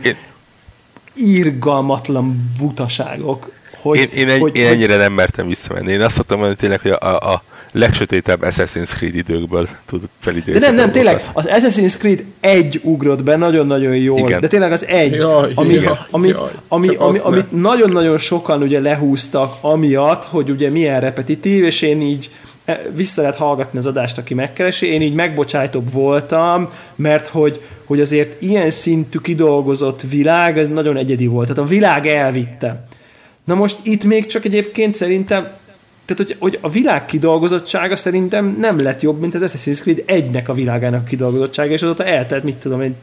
Én, 1.19 1.27
irgalmatlan 1.27 2.51
butaságok. 2.59 3.51
Hogy, 3.81 3.97
én, 3.97 4.07
én, 4.13 4.29
egy, 4.29 4.41
hogy, 4.41 4.55
én 4.55 4.67
hogy, 4.67 4.75
ennyire 4.75 4.95
nem 4.95 5.13
mertem 5.13 5.47
visszamenni. 5.47 5.91
Én 5.91 6.01
azt 6.01 6.15
szoktam 6.15 6.37
mondani 6.37 6.59
tényleg, 6.59 6.81
hogy 6.81 6.91
a, 6.91 7.33
a 7.33 7.43
legsötétebb 7.71 8.41
Assassin's 8.41 8.89
Creed 8.89 9.15
időkből 9.15 9.67
tud 9.85 10.01
felidézni. 10.19 10.59
de 10.59 10.65
nem, 10.65 10.75
nem, 10.75 10.91
tényleg, 10.91 11.29
az 11.33 11.45
Assassin's 11.49 11.97
Creed 11.97 12.23
egy 12.39 12.79
ugrott 12.83 13.23
be 13.23 13.35
nagyon-nagyon 13.35 13.95
jól, 13.95 14.17
Igen. 14.17 14.41
de 14.41 14.47
tényleg 14.47 14.71
az 14.71 14.85
egy, 14.85 15.13
Jaj, 15.13 15.51
amit, 15.55 15.83
jaj, 15.83 15.97
amit, 16.11 16.37
jaj, 16.37 16.51
ami, 16.67 16.95
ami, 16.95 17.17
amit 17.17 17.51
nagyon-nagyon 17.51 18.17
sokan 18.17 18.61
ugye 18.61 18.79
lehúztak 18.79 19.57
amiatt, 19.61 20.23
hogy 20.23 20.49
ugye 20.49 20.69
milyen 20.69 21.01
repetitív, 21.01 21.63
és 21.63 21.81
én 21.81 22.01
így 22.01 22.29
vissza 22.95 23.21
lehet 23.21 23.37
hallgatni 23.37 23.79
az 23.79 23.87
adást, 23.87 24.17
aki 24.17 24.33
megkeresi, 24.33 24.85
én 24.85 25.01
így 25.01 25.13
megbocsájtóbb 25.13 25.91
voltam, 25.91 26.69
mert 26.95 27.27
hogy, 27.27 27.61
hogy 27.85 27.99
azért 27.99 28.41
ilyen 28.41 28.69
szintű 28.69 29.19
kidolgozott 29.19 30.01
világ, 30.01 30.57
ez 30.57 30.67
nagyon 30.67 30.97
egyedi 30.97 31.27
volt. 31.27 31.47
Tehát 31.47 31.63
a 31.63 31.67
világ 31.67 32.05
elvitte. 32.07 32.85
Na 33.43 33.55
most 33.55 33.77
itt 33.83 34.03
még 34.03 34.25
csak 34.25 34.45
egyébként 34.45 34.93
szerintem 34.93 35.47
tehát, 36.05 36.27
hogy, 36.27 36.35
hogy 36.39 36.57
a 36.61 36.69
világ 36.69 37.05
kidolgozottsága 37.05 37.95
szerintem 37.95 38.57
nem 38.59 38.81
lett 38.81 39.01
jobb, 39.01 39.19
mint 39.19 39.35
az 39.35 39.43
Assassin's 39.45 39.79
Creed 39.81 40.03
egynek 40.05 40.49
a 40.49 40.53
világának 40.53 41.01
a 41.01 41.07
kidolgozottsága, 41.07 41.71
és 41.71 41.81
azóta 41.81 42.05
eltelt, 42.05 42.43
mit 42.43 42.55
tudom 42.55 42.81
én, 42.81 42.95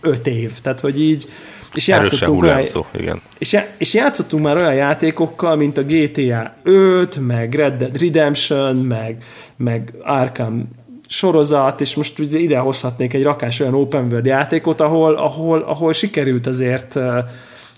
öt 0.00 0.26
év. 0.26 0.52
Tehát, 0.62 0.80
hogy 0.80 1.00
így, 1.00 1.28
És 1.74 1.88
játszottunk, 1.88 2.42
olyan, 2.42 2.66
igen. 2.94 3.20
és, 3.38 3.58
és 3.78 3.94
játszottunk 3.94 4.44
már 4.44 4.56
olyan 4.56 4.74
játékokkal, 4.74 5.56
mint 5.56 5.78
a 5.78 5.82
GTA 5.82 6.52
5, 6.62 7.18
meg 7.26 7.54
Red 7.54 7.76
Dead 7.76 8.00
Redemption, 8.00 8.76
meg, 8.76 9.24
meg 9.56 9.94
Arkham 10.02 10.68
sorozat, 11.08 11.80
és 11.80 11.94
most 11.94 12.18
ugye 12.18 12.38
ide 12.38 12.58
hozhatnék 12.58 13.14
egy 13.14 13.22
rakás 13.22 13.60
olyan 13.60 13.74
open 13.74 14.06
world 14.10 14.26
játékot, 14.26 14.80
ahol, 14.80 15.14
ahol, 15.14 15.60
ahol 15.60 15.92
sikerült 15.92 16.46
azért 16.46 16.96
a, 16.96 17.26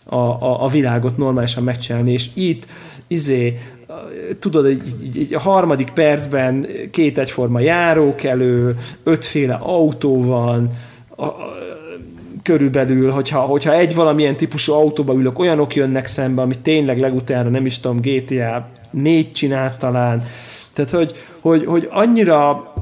a, 0.04 0.64
a 0.64 0.68
világot 0.68 1.16
normálisan 1.16 1.62
megcsinálni, 1.62 2.12
és 2.12 2.26
itt 2.34 2.66
izé, 3.06 3.58
tudod, 4.38 4.64
egy, 4.66 4.82
egy, 5.02 5.18
egy 5.18 5.34
a 5.34 5.40
harmadik 5.40 5.90
percben 5.90 6.66
két 6.90 7.18
egyforma 7.18 7.60
járókelő, 7.60 8.76
ötféle 9.02 9.54
autó 9.54 10.24
van, 10.24 10.70
a, 11.16 11.24
a, 11.24 11.56
körülbelül, 12.44 13.10
hogyha, 13.10 13.40
hogyha 13.40 13.72
egy 13.72 13.94
valamilyen 13.94 14.36
típusú 14.36 14.72
autóba 14.72 15.14
ülök, 15.14 15.38
olyanok 15.38 15.74
jönnek 15.74 16.06
szembe, 16.06 16.42
amit 16.42 16.58
tényleg 16.58 16.98
legutára 16.98 17.48
nem 17.48 17.66
is 17.66 17.80
tudom, 17.80 18.00
GTA 18.00 18.68
4 18.90 19.32
csinált 19.32 19.78
talán. 19.78 20.22
Tehát, 20.72 20.90
hogy, 20.90 21.14
hogy, 21.40 21.64
hogy 21.64 21.88
annyira 21.90 22.72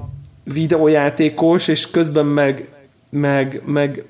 videójátékos, 0.44 1.68
és 1.68 1.90
közben 1.90 2.26
meg, 2.26 2.68
meg, 3.10 3.62
meg 3.66 4.04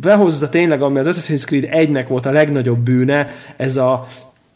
behozza 0.00 0.48
tényleg, 0.48 0.82
ami 0.82 0.98
az 0.98 1.08
Assassin's 1.10 1.44
Creed 1.44 1.68
1-nek 1.72 2.04
volt 2.08 2.26
a 2.26 2.30
legnagyobb 2.30 2.78
bűne, 2.78 3.28
ez 3.56 3.76
a 3.76 4.08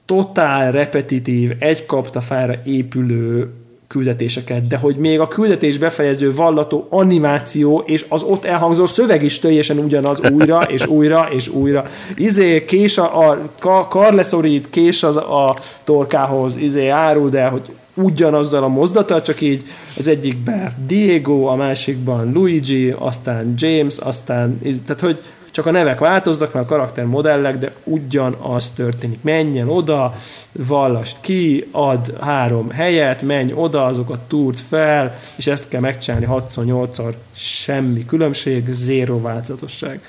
totál 0.04 0.72
repetitív, 0.72 1.52
egy 1.58 1.86
kaptafára 1.86 2.54
épülő 2.64 3.50
küldetéseket, 3.88 4.66
de 4.66 4.76
hogy 4.76 4.96
még 4.96 5.20
a 5.20 5.28
küldetés 5.28 5.78
befejező 5.78 6.34
vallató 6.34 6.86
animáció 6.90 7.82
és 7.86 8.06
az 8.08 8.22
ott 8.22 8.44
elhangzó 8.44 8.86
szöveg 8.86 9.22
is 9.22 9.38
teljesen 9.38 9.78
ugyanaz 9.78 10.20
újra 10.32 10.62
és 10.74 10.86
újra 10.86 11.28
és 11.32 11.48
újra. 11.48 11.86
Izé, 12.16 12.64
kés 12.64 12.98
a, 12.98 13.28
a 13.28 13.38
ka, 13.58 13.88
kar 13.88 14.12
leszorít, 14.12 14.70
kés 14.70 15.02
az 15.02 15.16
a 15.16 15.56
torkához, 15.84 16.56
izé 16.56 16.88
árul, 16.88 17.28
de 17.28 17.46
hogy 17.46 17.62
ugyanazzal 17.94 18.62
a 18.62 18.68
mozdata, 18.68 19.22
csak 19.22 19.40
így 19.40 19.64
az 19.96 20.08
egyikben 20.08 20.74
Diego, 20.86 21.44
a 21.44 21.54
másikban 21.54 22.32
Luigi, 22.32 22.94
aztán 22.98 23.54
James, 23.56 23.98
aztán, 23.98 24.60
tehát 24.86 25.00
hogy 25.00 25.22
csak 25.50 25.66
a 25.66 25.70
nevek 25.70 25.98
változnak, 25.98 26.52
mert 26.52 26.66
a 26.66 26.68
karaktermodellek, 26.68 27.58
de 27.58 27.72
ugyanaz 27.84 28.70
történik. 28.70 29.22
Menjen 29.22 29.68
oda, 29.68 30.14
vallast 30.52 31.20
ki, 31.20 31.68
ad 31.70 32.16
három 32.20 32.70
helyet, 32.70 33.22
menj 33.22 33.52
oda, 33.54 33.84
azokat 33.84 34.18
túrt 34.18 34.60
fel, 34.60 35.16
és 35.36 35.46
ezt 35.46 35.68
kell 35.68 35.80
megcsinálni 35.80 36.26
6-8-szor, 36.30 37.14
semmi 37.32 38.04
különbség, 38.04 38.70
zéro 38.70 39.20
változatosság. 39.20 40.00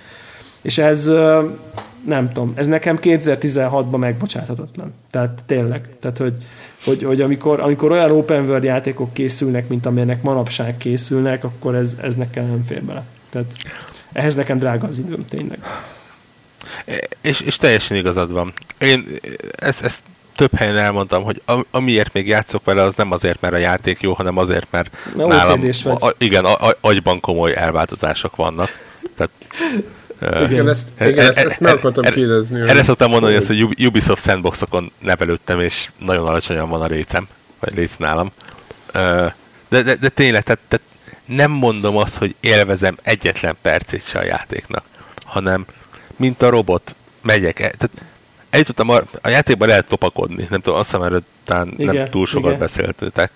És 0.61 0.78
ez, 0.78 1.11
nem 2.06 2.32
tudom, 2.34 2.53
ez 2.56 2.68
nekem 2.68 2.99
2016-ban 3.02 3.98
megbocsáthatatlan. 3.98 4.94
Tehát 5.10 5.44
tényleg. 5.45 5.90
Tehát, 5.99 6.18
hogy, 6.18 6.34
hogy, 6.84 7.03
hogy 7.03 7.22
amikor, 7.22 7.60
amikor 7.60 7.91
olyan 7.91 8.11
open 8.11 8.45
world 8.45 8.64
játékok 8.64 9.14
készülnek, 9.14 9.68
mint 9.68 9.86
amilyenek 9.86 10.22
manapság 10.22 10.78
készülnek, 10.78 11.44
akkor 11.44 11.76
ez, 11.76 11.98
ez 12.02 12.16
nekem 12.16 12.45
nem 12.45 12.64
fér 12.68 12.84
bele. 12.84 13.03
Tehát 13.30 13.56
ehhez 14.14 14.36
nekem 14.36 14.57
drága 14.57 14.88
az 14.88 14.98
időm, 14.98 15.26
tényleg. 15.30 15.60
És, 17.22 17.41
és 17.41 17.57
teljesen 17.57 17.98
igazad 17.98 18.31
van. 18.31 18.53
Én 18.77 19.07
ezt, 19.56 19.81
ezt 19.81 20.02
több 20.36 20.56
helyen 20.56 20.77
elmondtam, 20.77 21.23
hogy 21.23 21.41
amiért 21.72 22.14
még 22.14 22.27
játszok 22.27 22.65
vele, 22.65 22.81
az 22.81 22.95
nem 22.95 23.11
azért, 23.11 23.41
mert 23.41 23.53
a 23.53 23.57
játék 23.57 24.02
jó, 24.02 24.14
hanem 24.14 24.38
azért, 24.38 24.68
mert 24.69 24.95
Na, 25.15 25.27
nálam, 25.27 25.61
vagy. 25.61 25.84
A, 25.84 26.14
igen, 26.18 26.45
a, 26.45 26.68
a, 26.68 26.77
agyban 26.81 27.19
komoly 27.19 27.56
elváltozások 27.56 28.36
vannak. 28.36 28.69
Tehát, 29.15 29.31
igen, 30.49 30.69
ezt, 30.69 30.90
igen, 30.99 31.27
ezt, 31.27 31.38
ezt 31.38 31.60
meg 31.60 31.73
akartam 31.73 32.03
kérdezni. 32.03 32.60
Erre 32.60 32.84
szoktam 32.84 33.10
mondani, 33.10 33.34
hogy... 33.34 33.41
azt, 33.41 33.52
hogy 33.52 33.86
Ubisoft 33.86 34.23
sandboxokon 34.23 34.91
nevelődtem, 34.99 35.60
és 35.60 35.90
nagyon 35.98 36.27
alacsonyan 36.27 36.69
van 36.69 36.81
a 36.81 36.88
récem, 36.88 37.27
vagy 37.60 37.73
rész 37.73 37.98
nálam. 37.98 38.31
De, 39.69 39.81
de, 39.81 39.95
de 39.95 40.10
tényleg, 40.10 40.44
tehát, 40.44 40.60
tehát 40.68 40.86
nem 41.30 41.52
mondom 41.52 41.98
azt, 41.98 42.16
hogy 42.16 42.36
élvezem 42.40 42.98
egyetlen 43.02 43.56
percét 43.62 44.08
se 44.08 44.20
a 44.20 44.24
játéknak, 44.24 44.84
hanem 45.26 45.66
mint 46.16 46.42
a 46.42 46.50
robot 46.50 46.96
megyek. 47.22 47.60
el. 47.60 47.72
Tehát 47.72 48.06
eljutottam 48.50 48.90
a, 48.90 49.02
a 49.22 49.30
játékban 49.30 49.68
lehet 49.68 49.86
lopakodni, 49.90 50.48
nem 50.50 50.62
tudom, 50.62 50.80
azt 50.80 50.90
hiszem 50.90 51.06
erről 51.06 51.24
talán 51.44 51.74
igen, 51.78 51.96
nem 51.96 52.10
túl 52.10 52.26
sokat 52.26 52.46
igen. 52.46 52.60
beszéltetek. 52.60 53.32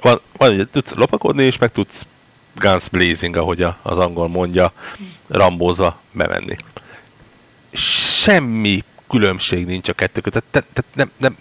Van, 0.00 0.20
van, 0.36 0.56
hogy 0.56 0.68
tudsz 0.68 0.94
lopakodni, 0.94 1.42
és 1.42 1.58
meg 1.58 1.72
tudsz 1.72 2.06
guns 2.54 2.88
blazing, 2.88 3.36
ahogy 3.36 3.62
a, 3.62 3.78
az 3.82 3.98
angol 3.98 4.28
mondja, 4.28 4.72
rambózva 5.28 6.00
bemenni. 6.12 6.56
Semmi 7.72 8.84
különbség 9.08 9.66
nincs 9.66 9.88
a 9.88 9.92
kettő 9.92 10.20
között. 10.20 10.44
Tehát, 10.50 10.68
tehát 10.72 10.94
nem, 10.94 11.10
nem, 11.16 11.36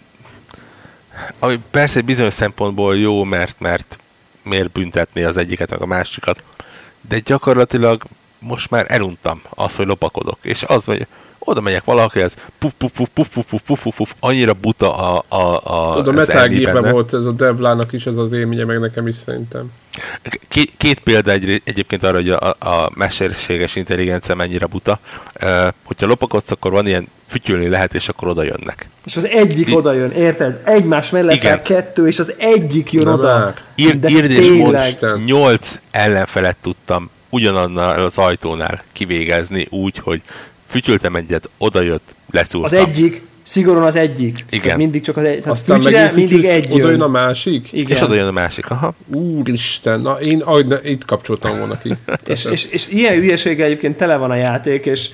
ami 1.40 1.60
persze 1.72 1.98
egy 1.98 2.06
bizonyos 2.06 2.34
szempontból 2.34 2.98
jó, 2.98 3.24
mert, 3.24 3.60
mert 3.60 3.98
miért 4.46 4.72
büntetni 4.72 5.24
az 5.24 5.38
egyiket, 5.38 5.70
meg 5.70 5.82
a 5.82 5.86
másikat. 5.86 6.44
De 7.10 7.20
gyakorlatilag 7.20 8.04
most 8.40 8.70
már 8.70 8.86
eluntam 8.88 9.42
azt, 9.50 9.76
hogy 9.76 9.88
lopakodok. 9.88 10.38
És 10.42 10.64
az, 10.64 10.86
hogy 10.86 11.08
oda 11.40 11.62
megyek 11.62 11.84
valakihez, 11.84 12.36
puf, 12.58 12.74
puf, 12.78 12.92
puf, 12.92 13.10
puf, 13.14 13.28
puf, 13.28 13.46
puf, 13.50 13.62
puf, 13.66 13.82
puf, 13.84 13.96
puf, 13.96 14.14
annyira 14.20 14.54
buta 14.54 14.96
a, 14.98 15.24
a, 15.28 15.62
a 15.64 15.94
Tudod, 15.94 16.08
a 16.08 16.18
Metal 16.18 16.92
volt 16.92 17.14
ez 17.14 17.26
a 17.26 17.32
Devlának 17.32 17.92
is 17.94 18.06
ez 18.06 18.18
az 18.18 18.32
élménye, 18.32 18.64
meg 18.66 18.80
nekem 18.80 19.08
is 19.08 19.16
szerintem. 19.16 19.72
Két, 20.48 20.74
két 20.78 21.00
példa 21.00 21.32
egy, 21.32 21.62
egyébként 21.64 22.04
arra, 22.04 22.16
hogy 22.16 22.30
a, 22.30 22.50
a 22.60 22.92
mesterséges 22.94 23.76
intelligencia 23.76 24.36
mennyire 24.36 24.66
buta. 24.66 25.00
Uh, 25.42 25.68
hogyha 25.84 26.08
lopakodsz, 26.08 26.52
akkor 26.52 26.72
van 26.72 26.88
ilyen 26.88 27.08
fütyülni 27.28 27.68
lehet, 27.68 27.96
és 27.96 28.10
akkor 28.10 28.28
oda 28.28 28.44
jönnek. 28.44 28.88
És 29.06 29.16
az 29.18 29.28
egyik 29.28 29.68
I- 29.68 29.74
oda 29.74 29.94
jön, 29.94 30.10
érted? 30.10 30.62
Egymás 30.64 31.10
mellett 31.10 31.36
Igen. 31.36 31.62
kettő, 31.62 32.08
és 32.08 32.20
az 32.20 32.34
egyik 32.38 32.92
jön 32.92 33.08
oda. 33.08 33.54
Ír, 33.76 34.00
írd 34.08 34.32
és 34.32 34.50
mond, 34.50 34.78
nyolc 35.26 35.76
ellenfelet 35.92 36.58
tudtam 36.62 37.10
ugyanannál 37.30 38.04
az 38.04 38.18
ajtónál 38.18 38.84
kivégezni 38.94 39.68
úgy, 39.70 39.98
hogy 39.98 40.22
fütyültem 40.68 41.16
egyet, 41.16 41.50
oda 41.58 41.82
jött, 41.82 42.16
leszúrtam. 42.32 42.80
Az 42.80 42.88
egyik, 42.88 43.22
szigorúan 43.46 43.84
az 43.84 43.96
egyik. 43.96 44.46
Igen. 44.50 44.64
Tehát 44.64 44.78
mindig 44.78 45.02
csak 45.02 45.18
az 45.18 45.24
egy. 45.24 45.48
Aztán 45.48 45.82
fütyre, 45.82 46.12
mindig 46.16 46.46
egy. 46.46 46.74
Oda 46.74 46.90
jön 46.90 47.02
a 47.02 47.08
másik? 47.08 47.74
Igen. 47.74 47.98
És 47.98 48.02
oda 48.02 48.14
jön 48.14 48.28
a 48.28 48.32
másik, 48.32 48.70
aha. 48.70 48.94
Úristen, 49.08 50.02
na 50.02 50.20
én 50.22 50.42
ahogy 50.42 50.68
ne, 50.68 50.78
itt 50.84 51.06
kapcsoltam 51.06 51.58
volna 51.58 51.78
ki. 51.78 51.94
és, 52.26 52.46
és, 52.46 52.72
és, 52.72 52.90
ilyen 52.90 53.14
hülyeséggel 53.14 53.66
egyébként 53.66 53.98
tele 53.98 54.18
van 54.18 54.32
a 54.32 54.36
játék, 54.36 54.86
és, 54.86 55.10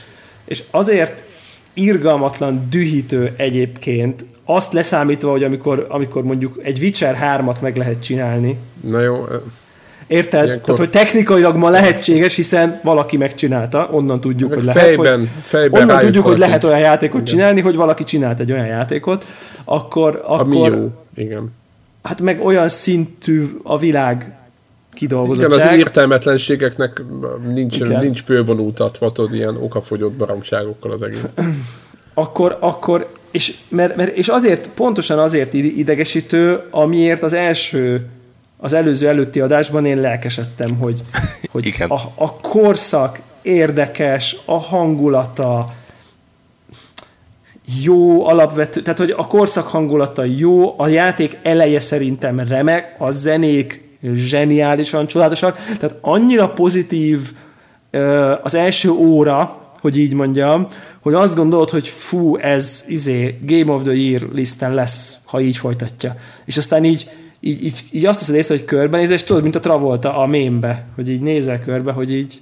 és 0.45 0.63
azért 0.71 1.23
irgalmatlan, 1.73 2.67
dühítő 2.69 3.33
egyébként, 3.37 4.25
azt 4.45 4.73
leszámítva, 4.73 5.31
hogy 5.31 5.43
amikor, 5.43 5.85
amikor 5.89 6.23
mondjuk 6.23 6.59
egy 6.63 6.79
Witcher 6.79 7.41
3-at 7.41 7.61
meg 7.61 7.77
lehet 7.77 8.03
csinálni. 8.03 8.57
Na 8.81 8.99
jó. 8.99 9.25
Érted? 10.11 10.45
Ilyenkor... 10.45 10.65
Tehát, 10.65 10.79
hogy 10.79 10.89
technikailag 10.89 11.55
ma 11.55 11.69
lehetséges, 11.69 12.35
hiszen 12.35 12.79
valaki 12.83 13.17
megcsinálta, 13.17 13.89
onnan 13.91 14.21
tudjuk, 14.21 14.49
Meg 14.49 14.57
hogy 14.57 14.67
lehet. 14.67 14.83
fejben, 14.83 15.19
hogy, 15.19 15.27
fejben 15.43 15.81
onnan 15.81 15.99
tudjuk, 15.99 16.25
hogy 16.25 16.37
lehet 16.37 16.63
olyan 16.63 16.79
játékot 16.79 17.21
Igen. 17.21 17.25
csinálni, 17.25 17.61
hogy 17.61 17.75
valaki 17.75 18.03
csinált 18.03 18.39
egy 18.39 18.51
olyan 18.51 18.65
játékot, 18.65 19.25
akkor... 19.63 20.21
Ami 20.25 20.57
akkor 20.57 20.77
jó. 20.77 20.91
Igen. 21.15 21.51
Hát 22.03 22.21
meg 22.21 22.45
olyan 22.45 22.69
szintű 22.69 23.45
a 23.63 23.77
világ 23.77 24.35
kidolgozottság. 24.93 25.51
Igen, 25.51 25.67
az 25.67 25.77
értelmetlenségeknek 25.77 27.01
nincs, 27.53 27.79
nincs 27.79 28.23
fölvonultatva, 28.23 29.11
tudod, 29.11 29.33
ilyen 29.33 29.57
okafogyott 29.61 30.13
baromságokkal 30.13 30.91
az 30.91 31.01
egész. 31.01 31.33
Akkor, 32.13 32.57
akkor 32.59 33.07
és, 33.31 33.57
mert, 33.69 33.95
mert, 33.95 34.17
és 34.17 34.27
azért, 34.27 34.67
pontosan 34.67 35.19
azért 35.19 35.53
idegesítő, 35.53 36.61
amiért 36.69 37.23
az 37.23 37.33
első, 37.33 38.05
az 38.63 38.73
előző 38.73 39.07
előtti 39.07 39.39
adásban 39.39 39.85
én 39.85 39.99
lelkesedtem, 39.99 40.77
hogy, 40.77 41.03
hogy 41.51 41.65
Igen. 41.65 41.89
a, 41.89 41.99
a 42.15 42.33
korszak 42.33 43.19
érdekes, 43.41 44.37
a 44.45 44.57
hangulata 44.57 45.73
jó 47.83 48.27
alapvető, 48.27 48.81
tehát 48.81 48.99
hogy 48.99 49.13
a 49.17 49.27
korszak 49.27 49.67
hangulata 49.67 50.23
jó, 50.23 50.79
a 50.79 50.87
játék 50.87 51.37
eleje 51.43 51.79
szerintem 51.79 52.39
remek, 52.39 52.95
a 52.97 53.11
zenék 53.11 53.89
zseniálisan 54.13 55.07
csodálatosak, 55.07 55.55
tehát 55.79 55.95
annyira 56.01 56.49
pozitív 56.49 57.31
az 58.43 58.55
első 58.55 58.89
óra, 58.89 59.59
hogy 59.81 59.97
így 59.97 60.13
mondjam, 60.13 60.67
hogy 61.01 61.13
azt 61.13 61.35
gondolod, 61.35 61.69
hogy 61.69 61.87
fú, 61.87 62.37
ez 62.37 62.83
izé 62.87 63.37
Game 63.41 63.71
of 63.71 63.81
the 63.81 63.93
Year 63.93 64.21
listen 64.33 64.73
lesz, 64.73 65.17
ha 65.25 65.41
így 65.41 65.57
folytatja. 65.57 66.15
És 66.45 66.57
aztán 66.57 66.83
így, 66.83 67.09
így, 67.41 67.63
így, 67.63 67.83
így 67.91 68.05
azt 68.05 68.19
hiszed 68.19 68.35
észre, 68.35 68.55
hogy 68.55 68.65
körbenézel, 68.65 69.15
és 69.15 69.23
tudod, 69.23 69.41
mint 69.41 69.55
a 69.55 69.59
Travolta 69.59 70.17
a 70.17 70.25
mémbe, 70.25 70.85
hogy 70.95 71.09
így 71.09 71.21
nézel 71.21 71.59
körbe, 71.59 71.91
hogy 71.91 72.13
így, 72.13 72.41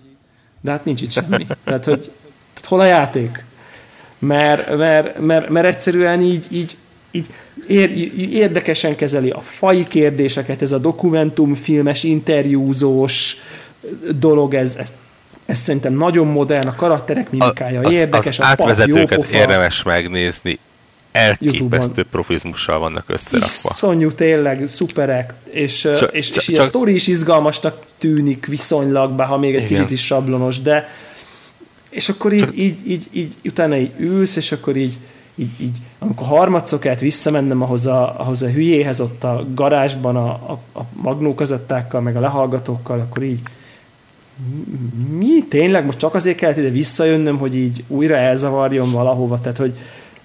de 0.61 0.71
hát 0.71 0.85
nincs 0.85 1.01
itt 1.01 1.11
semmi. 1.11 1.45
Tehát, 1.63 1.85
hogy 1.85 1.99
tehát 2.53 2.65
hol 2.67 2.80
a 2.80 2.85
játék? 2.85 3.43
Mert, 4.19 4.77
mert, 4.77 5.19
mert, 5.19 5.49
mert 5.49 5.65
egyszerűen 5.65 6.21
így, 6.21 6.45
így, 6.49 6.77
így 7.11 7.27
ér, 7.67 7.91
érdekesen 8.31 8.95
kezeli 8.95 9.30
a 9.30 9.39
fai 9.39 9.88
kérdéseket, 9.88 10.61
ez 10.61 10.71
a 10.71 10.77
dokumentumfilmes, 10.77 12.03
interjúzós 12.03 13.38
dolog, 14.19 14.53
ez, 14.53 14.76
ez 14.76 14.93
ez 15.45 15.57
szerintem 15.57 15.93
nagyon 15.93 16.27
modern, 16.27 16.67
a 16.67 16.76
karakterek 16.76 17.31
mimikája 17.31 17.81
az, 17.81 17.93
érdekes, 17.93 18.39
az 18.39 18.45
a 18.51 18.55
pap, 18.55 18.88
jó 18.88 19.05
pofa. 19.05 19.38
érdemes 19.38 19.84
megnézni, 19.84 20.59
elképesztő 21.11 22.03
profizmussal 22.11 22.80
vannak 22.80 23.03
összerakva. 23.07 23.69
Iszonyú 23.72 24.11
tényleg, 24.11 24.68
szuperek, 24.68 25.34
és, 25.52 25.80
Csak- 25.81 25.98
csak, 25.98 26.14
és, 26.14 26.27
csak- 26.30 26.36
és 26.38 26.48
így 26.48 26.56
a 26.56 26.57
csak- 26.57 26.68
sztori 26.68 26.94
is 26.94 27.07
izgalmasnak 27.07 27.86
tűnik 27.98 28.45
viszonylag, 28.45 29.11
bár 29.11 29.27
ha 29.27 29.38
még 29.38 29.56
egy 29.56 29.64
Igen. 29.64 29.76
kicsit 29.77 29.91
is 29.91 30.06
sablonos, 30.06 30.61
de 30.61 30.88
és 31.90 32.10
akkor 32.10 32.34
így, 32.34 32.40
Csak- 32.40 32.57
így, 32.57 32.77
így, 32.88 33.07
így 33.11 33.36
utána 33.44 33.77
így 33.77 33.91
ülsz, 33.98 34.36
és 34.36 34.52
akkor 34.52 34.76
így, 34.76 34.98
így, 35.36 35.61
így 35.61 35.77
amikor 35.99 36.27
harmadszor 36.27 36.80
kellett 36.80 36.99
visszamennem 36.99 37.61
ahhoz 37.61 37.86
a, 37.86 38.19
ahhoz 38.19 38.41
a 38.44 38.49
hülyéhez 38.49 39.02
ott 39.02 39.23
a 39.23 39.45
garázsban 39.53 40.15
a, 40.15 40.27
a, 40.30 40.60
a 40.80 40.81
magnókazettákkal, 40.94 42.02
meg 42.02 42.15
a 42.15 42.19
lehallgatókkal, 42.19 42.99
akkor 42.99 43.23
így 43.23 43.40
mi 45.18 45.44
tényleg 45.49 45.86
most 45.86 45.98
csak 45.98 46.14
azért 46.15 46.38
kellett 46.38 46.57
ide 46.57 46.69
visszajönnöm, 46.69 47.38
hogy 47.38 47.56
így 47.56 47.84
újra 47.88 48.15
elzavarjon 48.15 48.91
valahova, 48.91 49.40
tehát 49.41 49.57
hogy 49.57 49.73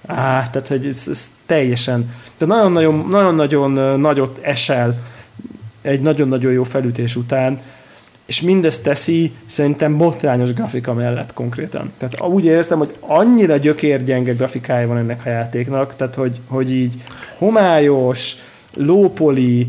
á, 0.07 0.49
tehát 0.51 0.69
hogy 0.69 0.87
ez, 0.87 1.05
ez 1.11 1.31
teljesen, 1.47 2.13
tehát 2.37 2.55
nagyon-nagyon, 2.55 3.07
nagyon-nagyon 3.09 4.01
nagyot 4.01 4.39
esel 4.43 4.97
egy 5.83 6.01
nagyon-nagyon 6.01 6.53
jó 6.53 6.63
felütés 6.63 7.17
után, 7.17 7.61
és 8.27 8.41
mindezt 8.41 8.83
teszi 8.83 9.33
szerintem 9.47 9.97
botrányos 9.97 10.53
grafika 10.53 10.93
mellett 10.93 11.33
konkrétan. 11.33 11.93
Tehát 11.99 12.21
úgy 12.21 12.45
éreztem, 12.45 12.79
hogy 12.79 12.95
annyira 13.01 13.57
gyökérgyenge 13.57 14.33
grafikája 14.33 14.87
van 14.87 14.97
ennek 14.97 15.27
a 15.27 15.29
játéknak, 15.29 15.97
tehát 15.97 16.15
hogy, 16.15 16.41
hogy 16.47 16.73
így 16.73 16.95
homályos, 17.39 18.37
lópoli, 18.75 19.67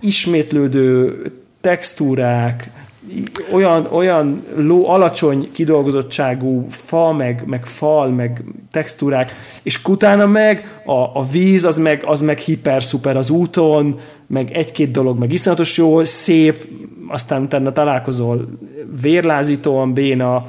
ismétlődő 0.00 1.16
textúrák, 1.60 2.70
olyan, 3.52 3.86
olyan 3.90 4.44
ló, 4.56 4.88
alacsony 4.88 5.50
kidolgozottságú 5.52 6.66
fa, 6.70 7.12
meg, 7.12 7.42
meg 7.46 7.66
fal, 7.66 8.08
meg 8.08 8.44
textúrák, 8.70 9.32
és 9.62 9.84
utána 9.84 10.26
meg 10.26 10.80
a, 10.84 10.92
a 10.92 11.26
víz, 11.30 11.64
az 11.64 11.78
meg, 11.78 12.02
az 12.04 12.20
meg 12.20 12.38
hiper-szuper 12.38 13.16
az 13.16 13.30
úton, 13.30 13.98
meg 14.26 14.52
egy-két 14.52 14.90
dolog 14.90 15.18
meg 15.18 15.32
iszonyatos 15.32 15.76
jó, 15.76 16.04
szép, 16.04 16.68
aztán 17.08 17.42
utána 17.42 17.72
találkozol 17.72 18.44
vérlázítóan 19.00 19.92
béna 19.92 20.46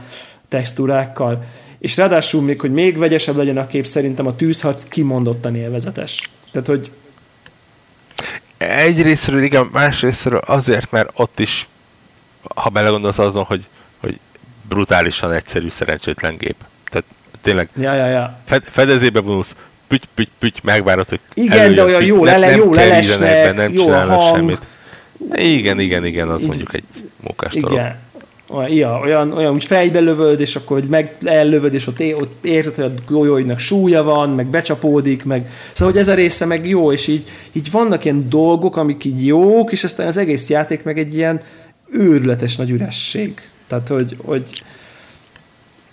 textúrákkal, 0.50 1.44
és 1.80 1.98
ráadásul 1.98 2.42
még, 2.42 2.60
hogy 2.60 2.74
még 2.74 2.98
vegyesebb 2.98 3.36
legyen 3.36 3.58
a 3.58 3.68
kép, 3.68 3.86
szerintem 3.86 4.28
a 4.28 4.36
tűzharc 4.36 4.84
kimondottan 4.84 5.56
élvezetes. 5.56 6.30
Tehát, 6.52 6.68
hogy 6.68 6.92
Egyrésztről 8.58 9.42
igen, 9.42 9.70
másrésztről 9.72 10.38
azért, 10.46 10.92
mert 10.92 11.10
ott 11.16 11.40
is, 11.40 11.68
ha 12.55 12.69
belegondolsz 12.69 13.19
azon, 13.19 13.43
hogy, 13.43 13.65
hogy 13.99 14.19
brutálisan 14.69 15.31
egyszerű, 15.31 15.69
szerencsétlen 15.69 16.38
gép. 16.38 16.55
Tehát 16.89 17.05
tényleg 17.41 17.69
ja, 17.77 17.93
ja, 17.93 18.05
ja. 18.05 18.39
fed, 18.45 18.64
fedezébe 18.64 19.22
vonulsz, 19.22 19.55
püty, 19.88 20.05
püty, 20.15 20.30
püty, 20.39 20.59
megvárod, 20.64 21.09
hogy 21.09 21.19
Igen, 21.34 21.57
előjön, 21.57 21.76
de 21.76 21.84
olyan 21.84 22.03
jó 22.03 22.23
ne- 22.23 22.38
lele- 22.38 22.55
jó 22.55 22.73
lelesnek, 22.73 23.43
be, 23.43 23.51
nem 23.51 23.72
jó 23.72 23.89
hang. 23.91 24.35
semmit. 24.35 24.59
Igen, 25.35 25.80
igen, 25.80 26.05
igen, 26.05 26.30
az 26.30 26.41
Így- 26.41 26.47
mondjuk 26.47 26.73
egy 26.73 27.03
mókás. 27.22 27.53
Igen. 27.53 28.05
Olyan, 28.49 28.72
ja, 28.72 28.99
olyan, 29.03 29.31
olyan 29.31 29.53
úgy 29.53 29.65
fejbe 29.65 29.99
lövöd, 29.99 30.39
és 30.39 30.55
akkor 30.55 30.81
meg 30.89 31.15
ellövöd, 31.26 31.73
és 31.73 31.88
ott, 31.88 31.99
é, 31.99 32.14
ott 32.14 32.45
érzed, 32.45 32.76
hogy 32.76 32.84
a 32.84 33.11
golyóidnak 33.11 33.59
súlya 33.59 34.03
van, 34.03 34.30
meg 34.30 34.45
becsapódik, 34.47 35.23
meg 35.23 35.51
szóval, 35.73 35.93
hogy 35.93 36.01
ez 36.01 36.07
a 36.07 36.14
része 36.14 36.45
meg 36.45 36.68
jó, 36.68 36.91
és 36.91 37.07
így, 37.07 37.27
így 37.51 37.72
vannak 37.72 38.05
ilyen 38.05 38.30
dolgok, 38.30 38.77
amik 38.77 39.05
így 39.05 39.26
jók, 39.26 39.72
és 39.72 39.84
aztán 39.84 40.07
az 40.07 40.18
egész 40.18 40.49
játék 40.49 40.84
meg 40.84 40.97
egy 40.99 41.15
ilyen 41.15 41.41
őrületes 41.91 42.55
nagy 42.55 42.69
üresség. 42.69 43.49
Tehát, 43.68 43.88
hogy, 43.88 44.18
hogy 44.23 44.64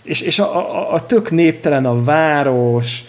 és, 0.03 0.21
és 0.21 0.39
a, 0.39 0.75
a, 0.75 0.93
a 0.93 1.05
tök 1.05 1.31
néptelen 1.31 1.85
a 1.85 2.03
város, 2.03 3.03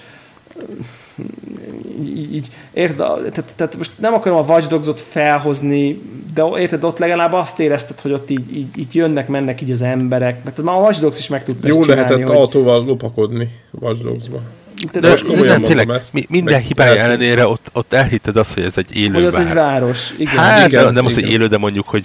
így, 2.04 2.34
így 2.34 2.48
érted, 2.72 2.96
tehát, 2.96 3.52
tehát 3.56 3.76
most 3.76 3.90
nem 3.98 4.14
akarom 4.14 4.38
a 4.38 4.52
Watch 4.52 4.68
Dogs-ot 4.68 5.00
felhozni, 5.00 6.00
de 6.34 6.44
érted, 6.56 6.84
ott 6.84 6.98
legalább 6.98 7.32
azt 7.32 7.60
érezted, 7.60 8.00
hogy 8.00 8.12
ott 8.12 8.30
így, 8.30 8.56
így, 8.56 8.78
így 8.78 8.94
jönnek, 8.94 9.28
mennek 9.28 9.60
így 9.60 9.70
az 9.70 9.82
emberek, 9.82 10.44
mert 10.44 10.62
már 10.62 10.76
a 10.76 10.80
Watch 10.80 11.00
Dogs 11.00 11.18
is 11.18 11.28
meg 11.28 11.44
tudta 11.44 11.68
Jó 11.68 11.78
ezt 11.78 11.88
csinálni, 11.88 12.10
lehetett 12.10 12.28
hogy, 12.28 12.36
autóval 12.36 12.84
lopakodni 12.84 13.50
Watch 13.70 14.02
Dogs-ba. 14.02 14.40
de, 14.76 14.88
De, 14.92 15.00
de, 15.00 15.08
most 15.10 15.22
de 15.22 15.28
komolyan 15.28 15.52
nem, 15.52 15.60
mondom 15.60 15.78
tényleg, 15.78 15.98
ezt, 15.98 16.12
mi, 16.12 16.26
minden 16.28 16.54
meg 16.54 16.64
hibája 16.64 16.96
ellenére 16.96 17.46
ott, 17.46 17.66
ott 17.72 17.92
elhitted 17.92 18.36
azt, 18.36 18.52
hogy 18.54 18.62
ez 18.62 18.76
egy 18.76 18.96
élő 18.96 19.14
hogy 19.14 19.24
az 19.24 19.34
egy 19.34 19.44
vár. 19.44 19.54
város, 19.54 20.12
igen, 20.18 20.36
Hát, 20.36 20.68
igen, 20.68 20.84
de 20.84 20.90
nem 20.90 21.06
az, 21.06 21.14
hogy 21.14 21.22
igen. 21.22 21.34
élő, 21.34 21.46
de 21.46 21.58
mondjuk, 21.58 21.88
hogy 21.88 22.04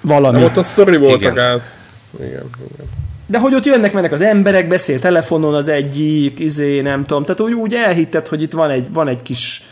valami. 0.00 0.38
Nem, 0.38 0.46
ott 0.46 0.56
a 0.56 0.62
sztori 0.62 0.96
volt 0.96 1.20
Igen. 1.20 1.32
a 1.32 1.34
gáz. 1.34 1.78
Igen, 2.18 2.28
igen. 2.74 2.86
De 3.26 3.38
hogy 3.38 3.54
ott 3.54 3.64
jönnek, 3.64 3.92
mennek 3.92 4.12
az 4.12 4.20
emberek, 4.20 4.68
beszél 4.68 4.98
telefonon 4.98 5.54
az 5.54 5.68
egyik, 5.68 6.38
izé, 6.38 6.80
nem 6.80 7.04
tudom, 7.04 7.24
tehát 7.24 7.40
úgy, 7.40 7.52
úgy 7.52 7.74
elhitted, 7.74 8.26
hogy 8.26 8.42
itt 8.42 8.52
van 8.52 8.70
egy, 8.70 8.92
van 8.92 9.08
egy 9.08 9.22
kis 9.22 9.62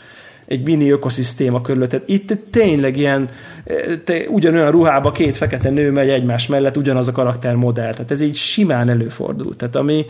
egy 0.47 0.65
mini 0.65 0.91
ökoszisztéma 0.91 1.61
körülötted. 1.61 2.03
Itt 2.07 2.33
tényleg 2.51 2.97
ilyen, 2.97 3.29
te, 4.05 4.29
ugyanolyan 4.29 4.71
ruhába 4.71 5.13
két 5.13 5.37
fekete 5.37 5.71
nő 5.71 5.91
megy 5.91 6.09
egymás 6.09 6.47
mellett, 6.47 6.77
ugyanaz 6.77 7.09
a 7.09 7.13
karaktermodell. 7.13 7.93
Tehát 7.93 8.11
ez 8.11 8.21
így 8.21 8.35
simán 8.35 8.89
előfordul. 8.89 9.57
Tehát 9.57 9.77
ami, 9.77 10.07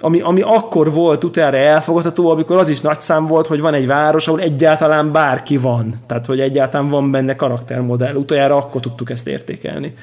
ami, 0.00 0.20
ami 0.20 0.40
akkor 0.40 0.92
volt 0.92 1.24
utána 1.24 1.56
elfogadható, 1.56 2.30
amikor 2.30 2.56
az 2.56 2.68
is 2.68 2.80
nagy 2.80 3.00
szám 3.00 3.26
volt, 3.26 3.46
hogy 3.46 3.60
van 3.60 3.74
egy 3.74 3.86
város, 3.86 4.28
ahol 4.28 4.40
egyáltalán 4.40 5.12
bárki 5.12 5.56
van. 5.56 5.94
Tehát, 6.06 6.26
hogy 6.26 6.40
egyáltalán 6.40 6.88
van 6.88 7.10
benne 7.10 7.36
karaktermodell. 7.36 8.14
Utoljára 8.14 8.56
akkor 8.56 8.80
tudtuk 8.80 9.10
ezt 9.10 9.26
értékelni. 9.26 9.94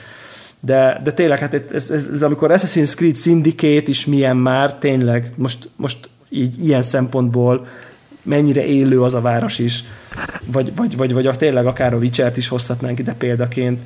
De, 0.60 1.02
de 1.04 1.12
tényleg, 1.12 1.40
hát 1.40 1.54
ez, 1.54 1.92
ez, 1.92 2.10
ez, 2.12 2.24
amikor 2.24 2.52
Assassin's 2.52 2.96
Creed 2.96 3.16
Syndicate 3.16 3.90
is 3.90 4.06
milyen 4.06 4.38
már, 4.38 4.76
tényleg, 4.76 5.34
most, 5.36 5.70
most 5.76 6.10
így 6.30 6.66
ilyen 6.66 6.82
szempontból 6.82 7.66
mennyire 8.22 8.66
élő 8.66 9.02
az 9.02 9.14
a 9.14 9.22
város 9.22 9.60
is, 9.60 9.84
vagy, 10.46 10.76
vagy, 10.76 10.98
vagy, 10.98 11.14
vagy 11.14 11.28
a, 11.28 11.36
tényleg 11.36 11.66
akár 11.66 11.94
a 11.94 11.98
Witcher-t 11.98 12.38
is 12.38 12.48
hozhatnánk 12.48 13.00
ide 13.00 13.14
példaként, 13.14 13.80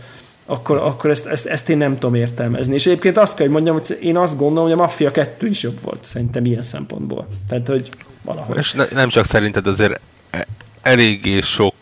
akkor, 0.45 0.77
akkor 0.77 1.09
ezt, 1.09 1.25
ezt, 1.25 1.45
ezt 1.45 1.69
én 1.69 1.77
nem 1.77 1.93
tudom 1.93 2.15
értelmezni. 2.15 2.73
És 2.73 2.85
egyébként 2.85 3.17
azt 3.17 3.35
kell, 3.35 3.45
hogy 3.45 3.55
mondjam, 3.55 3.75
hogy 3.75 3.97
én 4.01 4.17
azt 4.17 4.37
gondolom, 4.37 4.63
hogy 4.63 4.79
a 4.79 4.81
Mafia 4.81 5.11
2 5.11 5.47
is 5.47 5.61
jobb 5.61 5.81
volt, 5.81 6.03
szerintem 6.03 6.45
ilyen 6.45 6.61
szempontból. 6.61 7.27
Tehát, 7.49 7.67
hogy 7.67 7.89
valahogy. 8.21 8.57
És 8.57 8.73
ne, 8.73 8.85
nem 8.91 9.09
csak 9.09 9.25
szerinted 9.25 9.67
azért 9.67 9.99
e- 10.29 10.47
eléggé 10.81 11.41
sok 11.41 11.75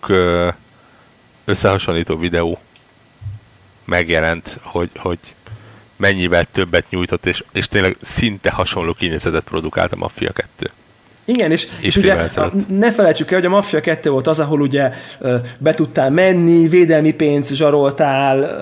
összehasonlító 1.46 2.18
videó 2.18 2.60
megjelent, 3.86 4.58
hogy, 4.62 4.90
hogy 4.96 5.20
mennyivel 5.96 6.46
többet 6.46 6.90
nyújtott, 6.90 7.26
és, 7.26 7.44
és 7.52 7.68
tényleg 7.68 7.98
szinte 8.02 8.52
hasonló 8.52 8.94
kinézetet 8.94 9.44
produkált 9.44 9.92
a 9.94 9.96
Mafia 9.96 10.32
2. 10.32 10.72
Igen, 11.30 11.52
és, 11.52 11.68
és 11.82 11.96
ugye 11.98 12.14
a- 12.36 12.52
ne 12.68 12.92
felejtsük 12.92 13.32
el, 13.32 13.38
hogy 13.38 13.48
a 13.48 13.50
Mafia 13.50 13.80
2 13.80 14.10
volt 14.10 14.28
az, 14.28 14.40
ahol 14.40 14.62
ugye 14.62 14.92
be 15.58 15.74
tudtál 15.74 16.10
menni, 16.12 16.68
védelmi 16.68 17.14
pénzt 17.14 17.56
zsaroltál 17.56 18.56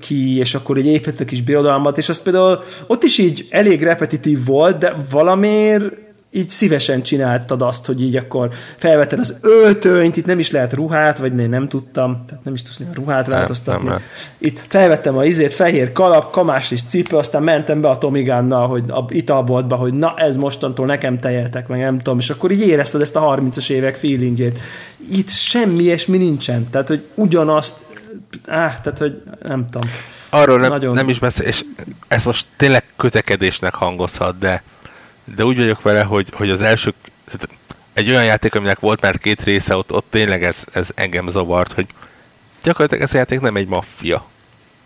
ki, 0.00 0.38
és 0.38 0.54
akkor 0.54 0.78
így 0.78 0.86
építettek 0.86 1.30
is 1.30 1.42
birodalmat, 1.42 1.98
és 1.98 2.08
az 2.08 2.22
például 2.22 2.62
ott 2.86 3.02
is 3.02 3.18
így 3.18 3.46
elég 3.50 3.82
repetitív 3.82 4.44
volt, 4.44 4.78
de 4.78 4.94
valamiért 5.10 5.84
így 6.34 6.48
szívesen 6.48 7.02
csináltad 7.02 7.62
azt, 7.62 7.86
hogy 7.86 8.02
így 8.02 8.16
akkor 8.16 8.50
felvetted 8.76 9.18
az 9.18 9.36
öltönyt, 9.40 10.16
itt 10.16 10.26
nem 10.26 10.38
is 10.38 10.50
lehet 10.50 10.72
ruhát, 10.72 11.18
vagy 11.18 11.38
én 11.38 11.48
nem 11.48 11.68
tudtam, 11.68 12.24
tehát 12.26 12.44
nem 12.44 12.54
is 12.54 12.62
tudsz 12.62 12.80
a 12.80 12.94
ruhát 12.94 13.26
változtatni. 13.26 13.88
nem. 13.88 14.00
Itt 14.38 14.60
felvettem 14.68 15.16
a 15.16 15.24
izét, 15.24 15.52
fehér 15.52 15.92
kalap, 15.92 16.30
kamás 16.30 16.70
és 16.70 16.82
cipő, 16.82 17.16
aztán 17.16 17.42
mentem 17.42 17.80
be 17.80 17.88
a 17.88 17.98
Tomigánnal, 17.98 18.68
hogy 18.68 18.84
a 18.88 19.04
italboltba, 19.08 19.76
hogy 19.76 19.92
na 19.92 20.14
ez 20.16 20.36
mostantól 20.36 20.86
nekem 20.86 21.18
tejeltek, 21.18 21.68
meg 21.68 21.80
nem 21.80 21.98
tudom, 21.98 22.18
és 22.18 22.30
akkor 22.30 22.50
így 22.50 22.66
érezted 22.66 23.00
ezt 23.00 23.16
a 23.16 23.36
30-as 23.36 23.70
évek 23.70 23.96
feelingét. 23.96 24.58
Itt 25.10 25.30
semmi 25.30 25.82
ilyesmi 25.82 26.16
nincsen, 26.16 26.70
tehát 26.70 26.88
hogy 26.88 27.04
ugyanazt, 27.14 27.84
áh, 28.46 28.80
tehát 28.80 28.98
hogy 28.98 29.22
nem 29.42 29.68
tudom. 29.70 29.90
Arról 30.28 30.58
nem, 30.58 30.70
Nagyon. 30.70 30.94
nem 30.94 31.08
is 31.08 31.18
beszél, 31.18 31.46
és 31.46 31.64
ez 32.08 32.24
most 32.24 32.46
tényleg 32.56 32.84
kötekedésnek 32.96 33.74
hangozhat, 33.74 34.38
de, 34.38 34.62
de 35.24 35.44
úgy 35.44 35.56
vagyok 35.56 35.82
vele, 35.82 36.02
hogy, 36.02 36.28
hogy 36.32 36.50
az 36.50 36.60
első, 36.60 36.92
tehát 37.24 37.48
egy 37.92 38.10
olyan 38.10 38.24
játék, 38.24 38.54
aminek 38.54 38.80
volt 38.80 39.00
már 39.00 39.18
két 39.18 39.42
része, 39.42 39.76
ott, 39.76 39.92
ott 39.92 40.06
tényleg 40.10 40.44
ez, 40.44 40.64
ez 40.72 40.88
engem 40.94 41.28
zavart, 41.28 41.72
hogy 41.72 41.86
gyakorlatilag 42.62 43.02
ez 43.04 43.14
a 43.14 43.16
játék 43.16 43.40
nem 43.40 43.56
egy 43.56 43.68
maffia. 43.68 44.24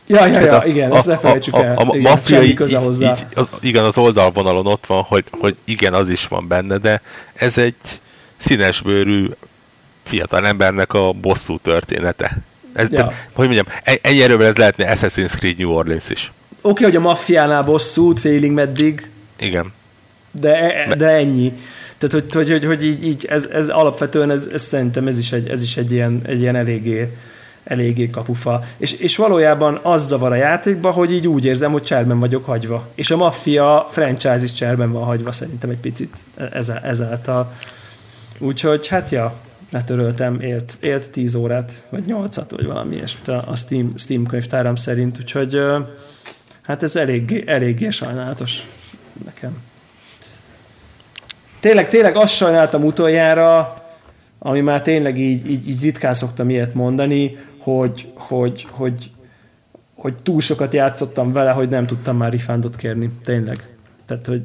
Ja, 0.06 0.26
ja, 0.26 0.40
ja, 0.40 0.46
Tehát 0.46 0.66
igen, 0.66 0.94
ezt 0.94 1.06
ne 1.06 1.18
felejtsük 1.18 1.54
a, 1.54 1.64
el. 1.64 1.76
A, 1.76 1.80
a, 1.80 1.84
a 1.84 1.96
igen, 1.96 2.10
maffia 2.10 2.42
így, 2.42 2.54
köze 2.54 2.78
hozzá. 2.78 3.12
így, 3.12 3.26
az, 3.34 3.48
igen, 3.60 3.84
az 3.84 3.98
oldalvonalon 3.98 4.66
ott 4.66 4.86
van, 4.86 5.02
hogy, 5.02 5.24
hogy 5.30 5.56
igen, 5.64 5.94
az 5.94 6.08
is 6.08 6.26
van 6.26 6.48
benne, 6.48 6.76
de 6.78 7.00
ez 7.34 7.58
egy 7.58 7.74
színesbőrű 8.36 9.28
fiatal 10.02 10.46
embernek 10.46 10.92
a 10.92 11.12
bosszú 11.12 11.58
története. 11.58 12.38
Ez, 12.72 12.90
Ja. 12.90 12.98
ja. 12.98 13.12
hogy 13.32 13.44
mondjam, 13.44 13.66
egy, 13.84 14.00
egy 14.02 14.20
erővel 14.20 14.46
ez 14.46 14.56
lehetne 14.56 14.94
Assassin's 14.94 15.36
Creed 15.38 15.58
New 15.58 15.70
Orleans 15.70 16.08
is. 16.08 16.32
Oké, 16.60 16.84
hogy 16.84 16.96
a 16.96 17.00
maffiánál 17.00 17.62
bosszút, 17.62 18.20
félig 18.20 18.50
meddig, 18.50 19.10
Igen. 19.40 19.72
De, 20.40 20.86
de 20.96 21.08
ennyi. 21.08 21.52
Tehát, 21.98 22.14
hogy, 22.14 22.32
hogy, 22.32 22.50
hogy, 22.50 22.64
hogy 22.64 22.84
így, 22.84 23.06
így 23.06 23.24
ez, 23.24 23.46
ez, 23.46 23.68
alapvetően 23.68 24.30
ez, 24.30 24.48
ez, 24.52 24.62
szerintem 24.62 25.06
ez 25.06 25.18
is 25.18 25.32
egy, 25.32 25.48
ez 25.48 25.62
is 25.62 25.76
egy 25.76 25.92
ilyen, 25.92 26.20
egy 26.24 26.40
ilyen 26.40 26.56
eléggé, 26.56 27.16
eléggé 27.64 28.10
kapufa. 28.10 28.64
És, 28.76 28.92
és 28.92 29.16
valójában 29.16 29.80
az 29.82 30.06
zavar 30.06 30.32
a 30.32 30.34
játékba, 30.34 30.90
hogy 30.90 31.12
így 31.12 31.28
úgy 31.28 31.44
érzem, 31.44 31.72
hogy 31.72 31.82
cserben 31.82 32.18
vagyok 32.18 32.44
hagyva. 32.44 32.88
És 32.94 33.10
a 33.10 33.16
Mafia 33.16 33.86
franchise 33.90 34.42
is 34.42 34.52
cserben 34.52 34.92
van 34.92 35.04
hagyva 35.04 35.32
szerintem 35.32 35.70
egy 35.70 35.78
picit 35.78 36.16
ezáltal. 36.82 37.52
Úgyhogy 38.38 38.86
hát 38.86 39.10
ja, 39.10 39.34
letöröltem, 39.70 40.40
élt, 40.40 40.76
élt 40.80 41.10
10 41.10 41.34
órát, 41.34 41.86
vagy 41.90 42.04
8-at, 42.08 42.50
vagy 42.50 42.66
valami 42.66 42.94
ilyesmit 42.94 43.28
a 43.28 43.52
Steam, 43.54 43.90
Steam 43.96 44.26
könyvtáram 44.26 44.76
szerint, 44.76 45.18
úgyhogy 45.18 45.60
hát 46.62 46.82
ez 46.82 46.96
eléggé, 46.96 47.44
eléggé 47.46 47.88
sajnálatos 47.88 48.66
nekem. 49.24 49.56
Tényleg, 51.60 51.88
tényleg 51.88 52.16
azt 52.16 52.34
sajnáltam 52.34 52.84
utoljára, 52.84 53.74
ami 54.38 54.60
már 54.60 54.82
tényleg 54.82 55.18
így, 55.18 55.50
így, 55.50 55.68
így 55.68 55.82
ritkán 55.82 56.14
szoktam 56.14 56.50
ilyet 56.50 56.74
mondani, 56.74 57.36
hogy, 57.58 58.12
hogy, 58.14 58.66
hogy, 58.70 59.10
hogy 59.94 60.14
túl 60.22 60.40
sokat 60.40 60.74
játszottam 60.74 61.32
vele, 61.32 61.50
hogy 61.50 61.68
nem 61.68 61.86
tudtam 61.86 62.16
már 62.16 62.32
refundot 62.32 62.76
kérni. 62.76 63.10
Tényleg. 63.24 63.68
Tehát, 64.06 64.26
hogy 64.26 64.42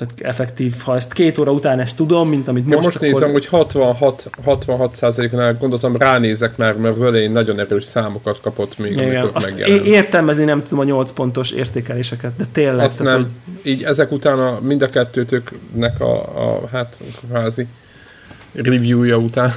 tehát 0.00 0.20
effektív, 0.20 0.74
ha 0.84 0.94
ezt 0.94 1.12
két 1.12 1.38
óra 1.38 1.52
után 1.52 1.80
ezt 1.80 1.96
tudom, 1.96 2.28
mint 2.28 2.48
amit 2.48 2.66
most... 2.66 2.84
most 2.84 2.96
akkor... 2.96 3.08
nézem, 3.08 3.32
hogy 3.32 3.46
66, 3.46 4.30
66 4.44 4.94
százaléknál 4.94 5.56
gondoltam, 5.58 5.96
ránézek 5.96 6.56
már, 6.56 6.76
mert 6.76 6.94
az 6.94 7.02
elején 7.02 7.30
nagyon 7.30 7.60
erős 7.60 7.84
számokat 7.84 8.40
kapott 8.40 8.78
még, 8.78 8.92
Igen, 8.92 9.16
amikor 9.16 9.30
azt 9.34 9.50
megjelent. 9.50 9.86
Értelmezni 9.86 10.44
nem 10.44 10.62
tudom 10.62 10.78
a 10.78 10.84
8 10.84 11.12
pontos 11.12 11.50
értékeléseket, 11.50 12.36
de 12.36 12.44
tényleg. 12.52 12.84
Azt 12.84 12.98
tehát, 12.98 13.12
nem, 13.12 13.30
hogy... 13.44 13.70
így 13.70 13.82
ezek 13.82 14.12
után 14.12 14.38
a, 14.38 14.58
mind 14.60 14.82
a 14.82 14.88
kettőtöknek 14.88 16.00
a, 16.00 16.14
a 16.20 16.68
hát 16.72 17.00
kvázi 17.28 17.66
reviewja 18.52 19.16
után 19.16 19.52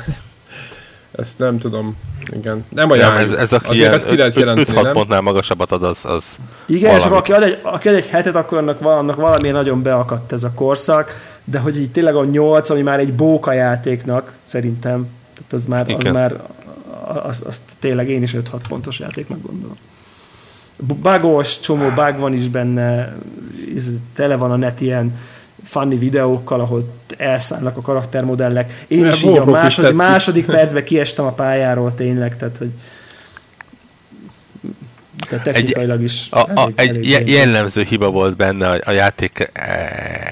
ezt 1.15 1.37
nem 1.39 1.57
tudom. 1.57 1.95
Igen. 2.31 2.63
Nem 2.69 2.91
a 2.91 2.95
nem, 2.95 3.15
ez, 3.15 3.31
ez 3.31 3.53
aki 3.53 3.77
ilyen 3.77 3.93
5-6 3.97 4.89
pontnál 4.93 5.21
magasabbat 5.21 5.71
ad, 5.71 5.83
az, 5.83 6.05
az 6.05 6.37
Igen, 6.65 6.95
és 6.95 7.03
aki 7.03 7.31
ad, 7.31 7.43
egy, 7.43 7.59
aki 7.61 7.87
ad 7.87 7.95
egy 7.95 8.07
hetet, 8.07 8.35
akkor 8.35 8.57
annak, 8.57 8.81
annak 8.81 9.15
valami 9.15 9.49
nagyon 9.49 9.81
beakadt 9.81 10.31
ez 10.31 10.43
a 10.43 10.51
korszak, 10.55 11.37
de 11.43 11.59
hogy 11.59 11.77
így 11.77 11.91
tényleg 11.91 12.15
a 12.15 12.23
8, 12.23 12.69
ami 12.69 12.81
már 12.81 12.99
egy 12.99 13.13
bóka 13.13 13.51
játéknak, 13.51 14.33
szerintem, 14.43 15.07
tehát 15.33 15.53
az 15.53 15.65
már, 15.65 15.95
az 15.97 16.13
már 16.13 16.41
azt, 17.23 17.43
azt 17.43 17.61
tényleg 17.79 18.09
én 18.09 18.21
is 18.21 18.35
5-6 18.35 18.59
pontos 18.67 18.99
játéknak 18.99 19.41
gondolom. 19.41 19.75
Bugos, 20.77 21.59
csomó 21.59 21.89
bug 21.89 22.19
van 22.19 22.33
is 22.33 22.47
benne, 22.47 23.15
tele 24.13 24.35
van 24.35 24.51
a 24.51 24.55
net 24.55 24.81
ilyen 24.81 25.17
funny 25.63 25.99
videókkal, 25.99 26.59
ahol 26.59 26.93
elszállnak 27.17 27.77
a 27.77 27.81
karaktermodellek. 27.81 28.85
Én 28.87 29.05
is 29.05 29.23
így 29.23 29.37
a 29.37 29.45
második, 29.45 29.95
második 29.95 30.45
percben 30.45 30.83
kiestem 30.83 31.25
a 31.25 31.31
pályáról 31.31 31.93
tényleg, 31.95 32.37
tehát 32.37 32.57
hogy 32.57 32.71
tehát 35.29 35.43
technikailag 35.43 36.01
is. 36.01 36.27
A, 36.29 36.39
a, 36.39 36.69
elég, 36.75 37.13
egy 37.13 37.29
jellemző 37.29 37.83
hiba 37.83 38.09
volt 38.09 38.35
benne 38.35 38.69
a, 38.69 38.79
a 38.85 38.91
játék 38.91 39.49
e, 39.53 39.69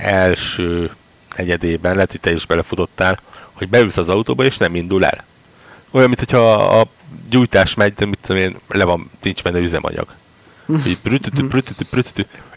első 0.01 0.91
negyedében, 1.35 1.93
lehet, 1.93 2.11
hogy 2.11 2.19
te 2.19 2.33
is 2.33 2.45
belefutottál, 2.45 3.19
hogy 3.53 3.69
beülsz 3.69 3.97
az 3.97 4.09
autóba 4.09 4.43
és 4.43 4.57
nem 4.57 4.75
indul 4.75 5.05
el. 5.05 5.23
Olyan, 5.91 6.07
mint 6.07 6.19
hogyha 6.19 6.53
a 6.53 6.85
gyújtás 7.29 7.73
megy, 7.73 7.93
de 7.93 8.05
mit 8.05 8.19
tudom 8.21 8.41
én, 8.41 8.55
le 8.67 8.83
van, 8.83 9.09
nincs 9.21 9.43
benne 9.43 9.59
üzemanyag. 9.59 10.07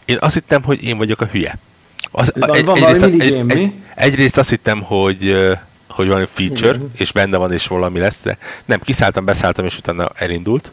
Én 0.05 0.17
azt 0.19 0.33
hittem, 0.33 0.63
hogy 0.63 0.83
én 0.83 0.97
vagyok 0.97 1.21
a 1.21 1.25
hülye. 1.25 1.57
Az, 2.17 2.31
van, 2.35 2.53
egy, 2.53 2.65
van 2.65 2.75
egyrészt, 2.75 2.99
valami 2.99 3.21
egy, 3.21 3.51
egy, 3.51 3.71
egyrészt 3.95 4.37
azt 4.37 4.49
hittem, 4.49 4.81
hogy 4.81 5.35
hogy 5.95 6.07
valami 6.07 6.27
feature, 6.33 6.75
Igen. 6.75 6.91
és 6.97 7.11
benne 7.11 7.37
van, 7.37 7.51
és 7.51 7.67
valami 7.67 7.99
lesz, 7.99 8.19
de 8.23 8.37
nem, 8.65 8.79
kiszálltam, 8.79 9.25
beszálltam, 9.25 9.65
és 9.65 9.77
utána 9.77 10.09
elindult. 10.15 10.71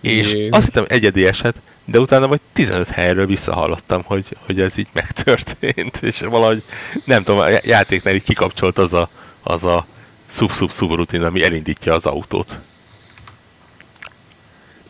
És 0.00 0.32
Igen. 0.32 0.52
azt 0.52 0.64
hittem, 0.64 0.84
egyedi 0.88 1.26
eset, 1.26 1.54
de 1.84 1.98
utána 1.98 2.28
vagy 2.28 2.40
15 2.52 2.88
helyről 2.88 3.26
visszahallottam, 3.26 4.02
hogy, 4.04 4.26
hogy 4.46 4.60
ez 4.60 4.78
így 4.78 4.88
megtörtént, 4.92 5.96
és 6.02 6.20
valahogy, 6.20 6.62
nem 7.04 7.22
tudom, 7.22 7.40
a 7.40 7.48
játéknál 7.62 8.14
így 8.14 8.22
kikapcsolt 8.22 8.78
az 8.78 8.92
a, 8.92 9.08
az 9.42 9.64
a 9.64 9.86
sub-sub-sub 10.26 10.94
rutin, 10.94 11.22
ami 11.22 11.42
elindítja 11.42 11.94
az 11.94 12.06
autót. 12.06 12.58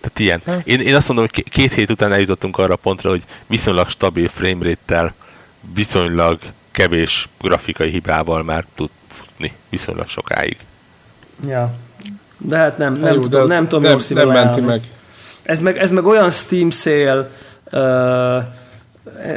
Tehát 0.01 0.19
ilyen. 0.19 0.62
Én, 0.64 0.81
én 0.81 0.94
azt 0.94 1.09
mondom, 1.09 1.27
hogy 1.31 1.44
két 1.51 1.73
hét 1.73 1.90
után 1.90 2.12
eljutottunk 2.12 2.59
arra 2.59 2.73
a 2.73 2.77
pontra, 2.77 3.10
hogy 3.10 3.23
viszonylag 3.47 3.89
stabil 3.89 4.28
framerate-tel, 4.28 5.14
viszonylag 5.74 6.39
kevés 6.70 7.28
grafikai 7.40 7.90
hibával 7.90 8.43
már 8.43 8.64
tud 8.74 8.90
futni 9.09 9.52
viszonylag 9.68 10.09
sokáig. 10.09 10.56
Ja. 11.47 11.74
De 12.39 12.56
hát 12.56 12.78
nem, 12.78 12.94
nem, 12.94 13.14
jó, 13.14 13.20
tudom, 13.20 13.47
nem 13.47 13.68
tudom 13.68 13.82
nem, 13.82 13.98
nem 14.14 14.28
menti 14.28 14.60
meg. 14.60 14.82
Ez 15.43 15.60
meg, 15.60 15.76
ez 15.76 15.93
meg 15.93 16.06
olyan 16.06 16.30
Steam 16.30 16.70
sale 16.70 17.30
uh, 17.72 18.44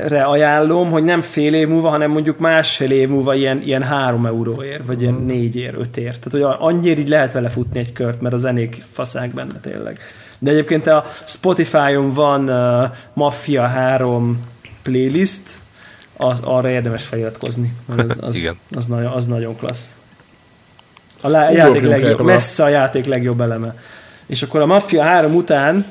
re 0.08 0.24
ajánlom, 0.24 0.92
hogy 0.92 1.04
nem 1.04 1.22
fél 1.22 1.54
év 1.54 1.68
múlva, 1.68 1.90
hanem 1.90 2.12
mondjuk 2.12 2.38
másfél 2.40 2.92
év 2.92 3.10
múlva 3.10 3.36
ilyen, 3.36 3.62
ilyen 3.62 3.84
három 3.84 4.26
euróért, 4.26 4.86
vagy 4.86 5.02
ilyen 5.02 5.14
mhm. 5.14 5.26
négy 5.26 5.56
ér, 5.56 5.76
öt 5.78 5.98
ér. 5.98 6.20
Tehát, 6.20 6.50
hogy 6.50 6.68
annyira 6.68 7.00
így 7.00 7.10
lehet 7.10 7.32
vele 7.32 7.50
futni 7.50 7.80
egy 7.80 7.94
kört, 7.94 8.22
mert 8.22 8.34
a 8.34 8.38
zenék 8.38 8.84
faszák 8.92 9.34
benne 9.34 9.60
tényleg. 9.60 10.00
De 10.40 10.52
egyébként 10.52 10.88
a 10.88 11.06
Spotify-on 11.26 12.10
van 12.10 12.50
uh, 12.50 12.90
Mafia 13.14 13.68
3 13.68 14.46
playlist, 14.84 15.42
az, 16.18 16.40
arra 16.44 16.70
érdemes 16.70 17.04
feliratkozni. 17.04 17.74
Az, 17.98 18.18
az, 18.22 18.36
Igen. 18.36 18.56
Az, 18.76 18.86
nagyon, 18.86 19.12
az 19.12 19.26
nagyon 19.26 19.56
klassz. 19.56 19.98
A 21.22 21.28
lá, 21.28 21.52
játék 21.52 21.84
legjobb, 21.84 22.22
messze 22.22 22.64
a 22.64 22.68
játék 22.68 23.06
legjobb 23.06 23.42
eleme. 23.42 23.80
És 24.26 24.44
akkor 24.44 24.62
a 24.62 24.66
Mafia 24.66 25.04
3 25.04 25.36
után 25.36 25.86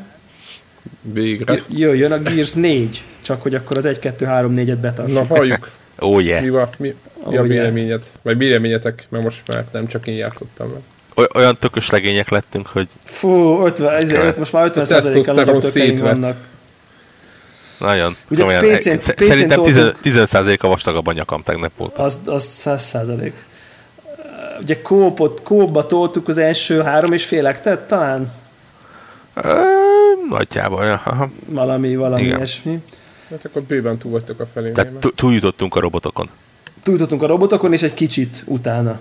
Végre. 1.02 1.62
jöjjön 1.68 2.12
a 2.12 2.18
Gears 2.18 2.52
4, 2.52 3.04
csak 3.22 3.42
hogy 3.42 3.54
akkor 3.54 3.76
az 3.76 3.84
1, 3.84 3.98
2, 3.98 4.24
3, 4.24 4.52
4-et 4.56 4.78
betartsuk. 4.80 5.28
Na, 5.28 5.34
halljuk. 5.36 5.70
oh 5.98 6.24
yeah. 6.24 6.42
Mi, 6.42 6.48
mi, 6.78 6.94
mi 7.26 7.36
oh, 7.36 7.38
a 7.38 7.42
véleményed? 7.42 7.88
Yeah. 7.88 8.14
Vagy 8.22 8.36
véleményetek, 8.36 9.06
mert 9.08 9.24
most 9.24 9.42
már 9.46 9.64
nem 9.72 9.86
csak 9.86 10.06
én 10.06 10.14
játszottam 10.14 10.68
meg 10.68 10.80
olyan 11.34 11.56
tökös 11.58 11.90
legények 11.90 12.28
lettünk, 12.28 12.66
hogy... 12.66 12.88
Fú, 13.04 13.64
50, 13.64 13.94
ezért, 13.94 14.38
most 14.38 14.52
már 14.52 14.64
50 14.64 14.84
százalékkal 14.84 15.34
nagyobb 15.34 15.60
tökeink 15.60 15.98
vannak. 15.98 16.36
Nagyon. 17.78 18.16
Ugye 18.30 18.40
komolyan, 18.40 18.78
PC-n, 18.78 18.96
PC-n 18.96 19.24
Szerintem 19.24 19.60
15% 19.64 20.60
a 20.60 20.68
vastagabb 20.68 21.06
a 21.06 21.12
nyakam 21.12 21.42
tegnap 21.42 21.70
volt. 21.76 21.98
Az, 21.98 22.18
az 22.26 22.42
100 22.42 22.82
százalék. 22.82 23.44
Ugye 24.60 24.80
kópot, 24.82 25.42
kóba 25.42 25.86
toltuk 25.86 26.28
az 26.28 26.38
első 26.38 26.82
három 26.82 27.12
és 27.12 27.24
fél 27.24 27.60
tehát 27.60 27.80
talán? 27.80 28.32
nagyjából, 30.28 31.00
aha. 31.04 31.30
Valami, 31.46 31.96
valami 31.96 32.22
Igen. 32.22 32.36
ilyesmi. 32.36 32.82
Hát 33.30 33.44
akkor 33.44 33.62
bőven 33.62 33.98
túl 33.98 34.12
vagytok 34.12 34.40
a 34.40 34.46
felé. 34.52 34.72
Tehát 34.72 34.92
túljutottunk 35.14 35.74
a 35.74 35.80
robotokon. 35.80 36.28
Túljutottunk 36.82 37.22
a 37.22 37.26
robotokon, 37.26 37.72
és 37.72 37.82
egy 37.82 37.94
kicsit 37.94 38.42
utána. 38.46 39.00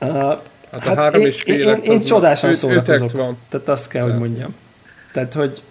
Uh, 0.00 0.12
hát, 0.12 0.42
hát 0.72 0.86
a 0.86 0.94
három 0.94 1.20
és 1.20 1.42
fél 1.42 1.68
én, 1.68 1.68
én, 1.68 1.92
én 1.92 2.00
csodásan 2.00 2.54
szórakozok. 2.54 3.12
Van. 3.12 3.38
Tehát 3.48 3.68
azt 3.68 3.88
kell, 3.88 4.02
hogy 4.02 4.18
mondjam. 4.18 4.54
Tehát, 5.12 5.32
hogy 5.32 5.62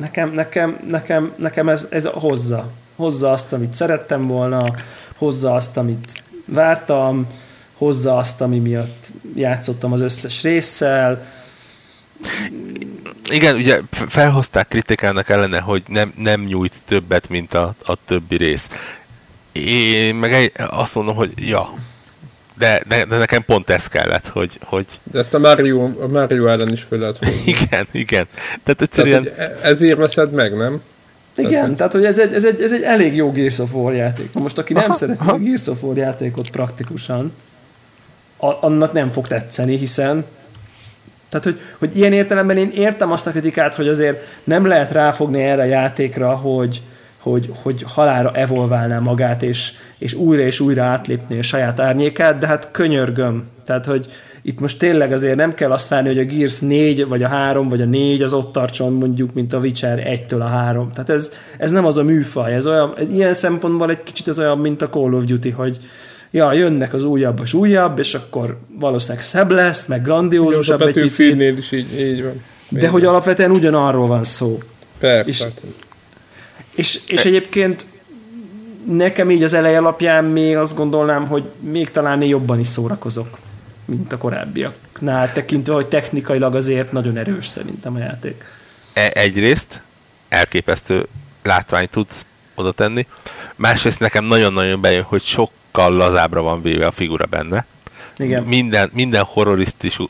nekem, 0.00 0.32
nekem, 0.32 0.78
nekem, 0.88 1.32
nekem 1.36 1.68
ez, 1.68 1.86
ez 1.90 2.06
hozza. 2.06 2.70
Hozza 2.96 3.32
azt, 3.32 3.52
amit 3.52 3.74
szerettem 3.74 4.26
volna, 4.26 4.76
hozza 5.16 5.54
azt, 5.54 5.76
amit 5.76 6.22
vártam, 6.44 7.26
hozza 7.74 8.16
azt, 8.16 8.40
ami 8.40 8.58
miatt 8.58 9.06
játszottam 9.34 9.92
az 9.92 10.00
összes 10.00 10.42
résszel. 10.42 11.26
Igen, 13.30 13.54
ugye 13.54 13.80
felhozták 13.90 14.68
kritikának 14.68 15.28
ellene, 15.28 15.60
hogy 15.60 15.82
nem, 15.86 16.12
nem 16.16 16.42
nyújt 16.42 16.74
többet, 16.86 17.28
mint 17.28 17.54
a, 17.54 17.74
a 17.84 17.96
többi 18.04 18.36
rész. 18.36 18.68
Én 19.52 20.14
meg 20.14 20.52
azt 20.70 20.94
mondom, 20.94 21.14
hogy 21.14 21.32
ja, 21.48 21.74
de, 22.62 22.82
de, 22.88 23.04
de 23.04 23.18
nekem 23.18 23.44
pont 23.44 23.70
ez 23.70 23.86
kellett, 23.86 24.26
hogy... 24.26 24.58
hogy... 24.64 24.86
De 25.12 25.18
ezt 25.18 25.34
a 25.34 25.38
Mario, 25.38 25.90
a 26.00 26.06
Mario 26.06 26.46
ellen 26.46 26.72
is 26.72 26.82
föl 26.82 26.98
lehet 26.98 27.18
hozni. 27.18 27.42
igen, 27.44 27.86
igen. 27.90 28.26
Tehát 28.64 28.82
egyszerűen... 28.82 29.22
Tehát, 29.22 29.38
e- 29.38 29.58
ezért 29.68 29.98
veszed 29.98 30.32
meg, 30.32 30.56
nem? 30.56 30.82
Igen, 31.36 31.50
tehát, 31.50 31.76
tehát 31.76 31.92
hogy 31.92 32.04
ez 32.04 32.18
egy, 32.18 32.34
ez, 32.34 32.44
egy, 32.44 32.62
ez 32.62 32.72
egy 32.72 32.82
elég 32.82 33.14
jó 33.16 33.32
Gears 33.32 33.58
of 33.58 33.72
War 33.72 33.94
játék. 33.94 34.32
Na 34.34 34.40
most, 34.40 34.58
aki 34.58 34.72
nem 34.72 34.84
aha, 34.84 34.92
szereti 34.92 35.18
aha. 35.20 35.32
a 35.32 35.38
Gears 35.38 35.66
of 35.66 35.82
War 35.82 35.96
játékot 35.96 36.50
praktikusan, 36.50 37.32
a, 38.36 38.46
annak 38.60 38.92
nem 38.92 39.10
fog 39.10 39.26
tetszeni, 39.26 39.76
hiszen 39.76 40.24
tehát, 41.28 41.46
hogy, 41.46 41.60
hogy 41.78 41.96
ilyen 41.96 42.12
értelemben 42.12 42.56
én 42.56 42.70
értem 42.74 43.12
azt 43.12 43.26
a 43.26 43.30
kritikát, 43.30 43.74
hogy 43.74 43.88
azért 43.88 44.22
nem 44.44 44.66
lehet 44.66 44.90
ráfogni 44.90 45.42
erre 45.42 45.62
a 45.62 45.64
játékra, 45.64 46.34
hogy, 46.34 46.82
hogy, 47.22 47.50
hogy 47.62 47.84
halára 47.86 48.30
evolválná 48.34 48.98
magát, 48.98 49.42
és, 49.42 49.72
és 49.98 50.14
újra 50.14 50.42
és 50.42 50.60
újra 50.60 50.82
átlépni 50.82 51.38
a 51.38 51.42
saját 51.42 51.80
árnyékát, 51.80 52.38
de 52.38 52.46
hát 52.46 52.68
könyörgöm. 52.70 53.44
Tehát, 53.64 53.86
hogy 53.86 54.06
itt 54.42 54.60
most 54.60 54.78
tényleg 54.78 55.12
azért 55.12 55.36
nem 55.36 55.54
kell 55.54 55.70
azt 55.70 55.88
várni, 55.88 56.08
hogy 56.08 56.18
a 56.18 56.24
Gears 56.24 56.58
4, 56.58 57.06
vagy 57.06 57.22
a 57.22 57.28
3, 57.28 57.68
vagy 57.68 57.80
a 57.80 57.84
4 57.84 58.22
az 58.22 58.32
ott 58.32 58.52
tartson 58.52 58.92
mondjuk, 58.92 59.32
mint 59.32 59.52
a 59.52 59.58
Witcher 59.58 60.02
1-től 60.06 60.40
a 60.40 60.46
3. 60.46 60.90
Tehát 60.92 61.10
ez, 61.10 61.32
ez 61.58 61.70
nem 61.70 61.84
az 61.84 61.96
a 61.96 62.02
műfaj. 62.02 62.54
Ez 62.54 62.66
olyan, 62.66 62.94
ilyen 63.10 63.32
szempontból 63.32 63.90
egy 63.90 64.02
kicsit 64.02 64.28
ez 64.28 64.38
olyan, 64.38 64.58
mint 64.58 64.82
a 64.82 64.88
Call 64.88 65.12
of 65.12 65.24
Duty, 65.24 65.50
hogy 65.50 65.78
ja, 66.30 66.52
jönnek 66.52 66.94
az 66.94 67.04
újabb, 67.04 67.40
az 67.40 67.52
újabb, 67.52 67.98
és 67.98 68.14
akkor 68.14 68.58
valószínűleg 68.78 69.24
szebb 69.24 69.50
lesz, 69.50 69.86
meg 69.86 70.02
grandiózusabb 70.02 70.80
egy 70.80 71.00
picit. 71.00 71.58
Is 71.58 71.72
így, 71.72 72.00
így 72.00 72.22
van. 72.22 72.42
De 72.68 72.88
hogy 72.88 73.04
alapvetően 73.04 73.50
ugyanarról 73.50 74.06
van 74.06 74.24
szó. 74.24 74.58
Persze. 74.98 75.30
és- 75.30 75.42
hát, 75.42 75.62
És, 76.74 77.00
és 77.06 77.24
egyébként 77.24 77.86
nekem 78.86 79.30
így 79.30 79.42
az 79.42 79.52
elej 79.52 79.76
alapján 79.76 80.24
még 80.24 80.56
azt 80.56 80.76
gondolnám, 80.76 81.26
hogy 81.26 81.44
még 81.60 81.90
talán 81.90 82.22
én 82.22 82.28
jobban 82.28 82.58
is 82.58 82.66
szórakozok, 82.66 83.38
mint 83.84 84.12
a 84.12 84.18
korábbiaknál, 84.18 85.32
tekintve, 85.32 85.74
hogy 85.74 85.86
technikailag 85.86 86.54
azért 86.54 86.92
nagyon 86.92 87.16
erős 87.16 87.46
szerintem 87.46 87.94
a 87.94 87.98
játék. 87.98 88.44
E- 88.94 89.10
egyrészt 89.14 89.80
elképesztő 90.28 91.06
látványt 91.42 91.90
tud 91.90 92.06
oda 92.54 92.72
tenni, 92.72 93.06
másrészt 93.56 94.00
nekem 94.00 94.24
nagyon-nagyon 94.24 94.80
bejön, 94.80 95.02
hogy 95.02 95.22
sokkal 95.22 95.92
lazábbra 95.96 96.42
van 96.42 96.62
véve 96.62 96.86
a 96.86 96.90
figura 96.90 97.26
benne. 97.26 97.66
Igen. 98.16 98.42
Minden, 98.42 98.90
minden 98.92 99.22
horrorisztikus, 99.22 100.08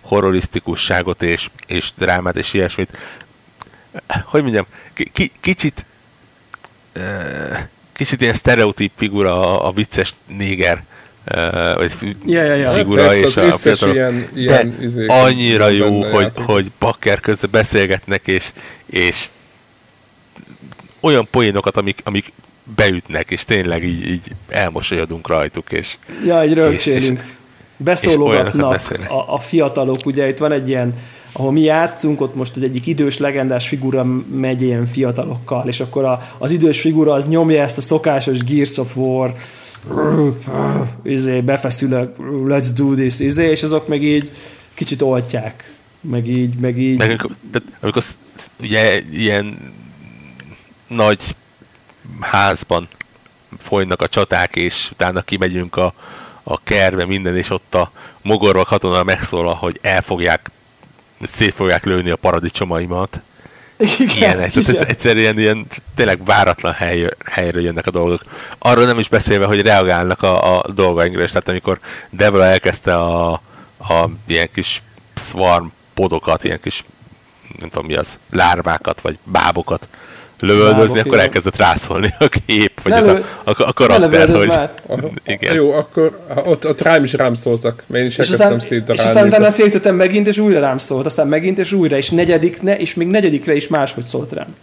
horrorisztikusságot 0.00 1.22
és, 1.22 1.50
és 1.66 1.92
drámát 1.96 2.36
és 2.36 2.52
ilyesmit, 2.52 2.98
hogy 4.24 4.42
mondjam, 4.42 4.66
ki, 5.12 5.32
kicsit 5.40 5.84
kicsit 7.92 8.20
ilyen 8.20 8.34
sztereotíp 8.34 8.92
figura 8.96 9.40
a, 9.60 9.66
a 9.68 9.72
vicces 9.72 10.12
néger 10.26 10.82
vagy 11.74 11.92
Ja, 12.26 12.42
ja, 12.42 12.54
ja. 12.54 12.72
figura 12.72 13.02
Persze, 13.08 13.26
és 13.26 13.36
a 13.36 13.52
fiatalok. 13.52 13.94
ilyen- 13.94 14.28
ilyen 14.34 14.74
annyira 15.06 15.68
jó, 15.68 16.02
hogy, 16.04 16.22
játék. 16.22 16.44
hogy 16.44 16.70
bakker 16.78 17.20
közben 17.20 17.50
beszélgetnek, 17.50 18.26
és, 18.26 18.52
és 18.86 19.26
olyan 21.00 21.28
poénokat, 21.30 21.76
amik, 21.76 22.00
amik 22.04 22.32
beütnek, 22.76 23.30
és 23.30 23.44
tényleg 23.44 23.84
így, 23.84 24.08
így 24.08 24.22
elmosolyodunk 24.48 25.28
rajtuk, 25.28 25.72
és 25.72 25.96
Ja, 26.24 26.40
egy 26.40 26.54
rögcsélünk. 26.54 27.36
Beszólogatnak 27.76 28.80
a, 29.08 29.34
a 29.34 29.38
fiatalok, 29.38 29.98
ugye 30.06 30.28
itt 30.28 30.38
van 30.38 30.52
egy 30.52 30.68
ilyen, 30.68 30.94
ahol 31.38 31.52
mi 31.52 31.60
játszunk, 31.60 32.20
ott 32.20 32.34
most 32.34 32.56
az 32.56 32.62
egyik 32.62 32.86
idős 32.86 33.18
legendás 33.18 33.68
figura 33.68 34.04
megy 34.34 34.62
ilyen 34.62 34.86
fiatalokkal, 34.86 35.68
és 35.68 35.80
akkor 35.80 36.04
a, 36.04 36.22
az 36.38 36.50
idős 36.50 36.80
figura 36.80 37.12
az 37.12 37.28
nyomja 37.28 37.62
ezt 37.62 37.76
a 37.76 37.80
szokásos 37.80 38.44
Gears 38.44 38.78
of 38.78 38.96
War 38.96 39.34
izé, 41.02 41.40
befeszülök, 41.40 42.16
let's 42.46 42.68
do 42.74 42.94
this, 42.94 43.20
izé, 43.20 43.50
és 43.50 43.62
azok 43.62 43.88
meg 43.88 44.02
így 44.02 44.30
kicsit 44.74 45.02
oltják, 45.02 45.74
meg 46.00 46.28
így, 46.28 46.54
meg 46.54 46.78
így. 46.78 46.98
meg 46.98 47.08
amikor, 47.08 47.30
tehát 47.52 47.68
amikor 47.80 48.02
ugye 48.60 49.00
ilyen 49.12 49.72
nagy 50.88 51.36
házban 52.20 52.88
folynak 53.58 54.02
a 54.02 54.08
csaták, 54.08 54.56
és 54.56 54.90
utána 54.92 55.22
kimegyünk 55.22 55.76
a, 55.76 55.92
a 56.42 56.62
kerbe, 56.62 57.06
minden, 57.06 57.36
és 57.36 57.50
ott 57.50 57.74
a 57.74 57.92
mogorvak 58.22 58.66
katona 58.66 59.02
megszólal, 59.02 59.54
hogy 59.54 59.78
el 59.82 60.02
fogják, 60.02 60.50
szét 61.32 61.54
fogják 61.54 61.84
lőni 61.84 62.10
a 62.10 62.16
paradicsomaimat. 62.16 63.20
ilyenek. 64.18 64.52
Tehát 64.52 64.68
ez 64.68 64.88
egyszerűen 64.88 65.38
ilyen 65.38 65.66
tényleg 65.94 66.24
váratlan 66.24 66.72
hely, 66.72 67.08
helyről 67.30 67.62
jönnek 67.62 67.86
a 67.86 67.90
dolgok. 67.90 68.22
Arról 68.58 68.84
nem 68.84 68.98
is 68.98 69.08
beszélve, 69.08 69.46
hogy 69.46 69.60
reagálnak 69.60 70.22
a, 70.22 70.58
a 70.58 70.72
dolgainkra, 70.72 71.22
és 71.22 71.30
tehát 71.30 71.48
amikor 71.48 71.78
Devla 72.10 72.44
elkezdte 72.44 72.96
a, 72.96 73.32
a 73.78 74.08
ilyen 74.26 74.48
kis 74.52 74.82
swarm 75.16 75.66
podokat, 75.94 76.44
ilyen 76.44 76.60
kis 76.60 76.84
nem 77.58 77.68
tudom 77.68 77.86
mi 77.86 77.94
az, 77.94 78.18
lárvákat, 78.30 79.00
vagy 79.00 79.18
bábokat 79.24 79.88
lövöldözni, 80.40 80.98
akkor 80.98 81.18
elkezdett 81.18 81.56
rászolni 81.56 82.14
a 82.18 82.28
kép, 82.46 82.80
vagy 82.82 82.92
Ne 82.92 82.98
az 82.98 83.06
lő- 83.06 83.24
a, 83.44 83.50
a, 83.50 83.54
a 83.58 83.72
karakter, 83.72 84.28
hogy... 84.28 84.46
már. 84.46 84.72
Igen. 85.26 85.54
Jó, 85.54 85.72
akkor 85.72 86.18
ott, 86.44 86.66
ott 86.68 86.80
rám 86.82 87.04
is 87.04 87.12
rám 87.12 87.34
szóltak, 87.34 87.82
mert 87.86 88.02
én 88.02 88.08
is 88.08 88.18
És 88.18 88.18
elkezdtem 88.18 88.46
aztán, 88.46 88.58
és 88.60 88.64
szétdarálni. 88.66 89.10
aztán 89.10 89.26
utána 89.26 89.50
szétöttem 89.50 89.94
megint, 89.94 90.26
és 90.26 90.38
újra 90.38 90.60
rám 90.60 90.78
szólt, 90.78 91.06
aztán 91.06 91.26
megint, 91.28 91.58
és 91.58 91.72
újra, 91.72 91.96
és 91.96 92.10
negyedik, 92.10 92.62
ne, 92.62 92.76
és 92.78 92.94
még 92.94 93.06
negyedikre 93.08 93.54
is 93.54 93.68
máshogy 93.68 94.06
szólt 94.06 94.32
rám. 94.32 94.56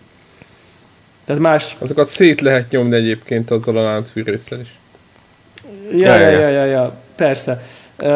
Tehát 1.26 1.42
más, 1.42 1.76
Azokat 1.80 2.08
szét 2.10 2.42
lehet 2.42 2.72
nyomni 2.72 2.96
egyébként 2.96 3.52
azzal 3.52 3.78
a 3.78 3.84
láncfűrészsel 3.84 4.60
is. 4.60 4.68
ja, 5.98 6.16
ja, 6.16 6.30
Ja, 6.30 6.30
ja, 6.30 6.40
ja, 6.40 6.50
ja, 6.50 6.66
ja 6.66 6.96
persze. 7.16 7.64
Uh, 8.02 8.10